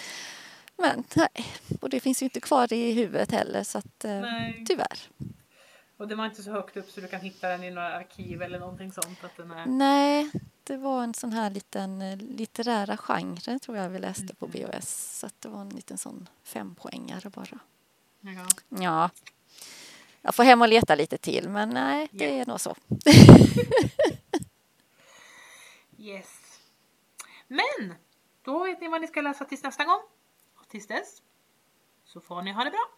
Men 0.77 1.05
nej, 1.15 1.47
och 1.81 1.91
det 1.91 2.01
finns 2.01 2.23
ju 2.23 2.25
inte 2.27 2.41
kvar 2.41 2.73
i 2.73 2.93
huvudet 2.93 3.31
heller 3.31 3.63
så 3.65 3.79
att 3.79 4.05
eh, 4.05 4.21
Nej. 4.21 4.65
tyvärr. 4.69 4.99
Och 5.97 6.09
den 6.09 6.19
var 6.19 6.27
inte 6.27 6.43
så 6.43 6.51
högt 6.51 6.77
upp 6.77 6.91
så 6.91 7.01
du 7.01 7.09
kan 7.09 7.21
hitta 7.21 7.49
den 7.49 7.65
i 7.65 7.71
några 7.71 7.97
arkiv 7.97 8.43
eller 8.43 8.59
någonting 8.61 8.93
sånt. 8.93 9.25
Att 9.25 9.37
den 9.37 9.51
är... 9.51 9.67
Nej, 9.67 10.31
det 10.65 10.77
var 10.77 11.03
en 11.03 11.15
sån 11.15 11.33
här 11.33 11.51
liten 11.51 12.03
eh, 12.03 12.17
litterära 12.17 12.97
genre 12.97 13.59
tror 13.59 13.77
jag 13.77 13.89
vi 13.91 13.99
läste 13.99 14.35
på 14.35 14.47
Mm. 14.47 14.71
BOS. 14.71 15.19
Så 15.21 15.27
att 15.27 15.41
det 15.41 15.49
var 15.49 15.61
en 15.61 15.69
liten 15.69 15.99
sån 15.99 16.29
fempoängare 16.45 17.31
bara. 17.31 17.59
Ja. 18.21 18.47
Ja, 18.69 19.11
jag 20.23 20.35
får 20.35 20.45
hem 20.45 20.63
och 20.63 20.69
leta 20.69 20.95
lite 20.95 21.19
till 21.19 21.49
men 21.49 21.71
nej, 21.71 22.09
det 22.13 22.25
Ja. 22.25 22.31
är 22.43 22.47
nog 22.47 22.61
så. 22.61 22.75
Yes. 25.99 26.39
Men 27.49 27.95
då 28.45 28.65
vet 28.65 28.81
ni 28.81 28.89
vad 28.89 29.01
ni 29.01 29.07
ska 29.07 29.21
läsa 29.21 29.45
tills 29.45 29.63
nästa 29.63 29.85
gång. 29.85 30.01
Tills 30.73 30.87
dess 30.87 31.23
så 32.05 32.21
får 32.21 32.43
ni 32.43 32.53
ha 32.53 32.65
det 32.65 32.71
bra. 32.71 32.89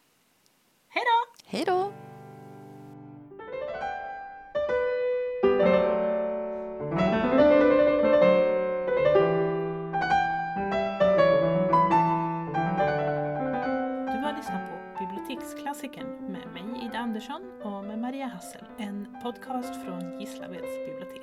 Hej 0.89 1.05
då! 1.05 1.45
Hej 1.47 1.65
då! 1.65 1.93
Du 14.07 14.19
har 14.19 14.37
lyssnat 14.37 14.71
på 14.71 15.05
Biblioteksklassikern 15.05 16.33
med 16.33 16.53
mig 16.53 16.87
Ida 16.87 16.99
Andersson 16.99 17.63
och 17.63 17.85
med 17.85 17.99
Maria 17.99 18.27
Hassel. 18.27 18.65
En 18.79 19.17
podcast 19.23 19.85
från 19.85 20.21
Gislaveds 20.21 20.79
bibliotek. 20.87 21.23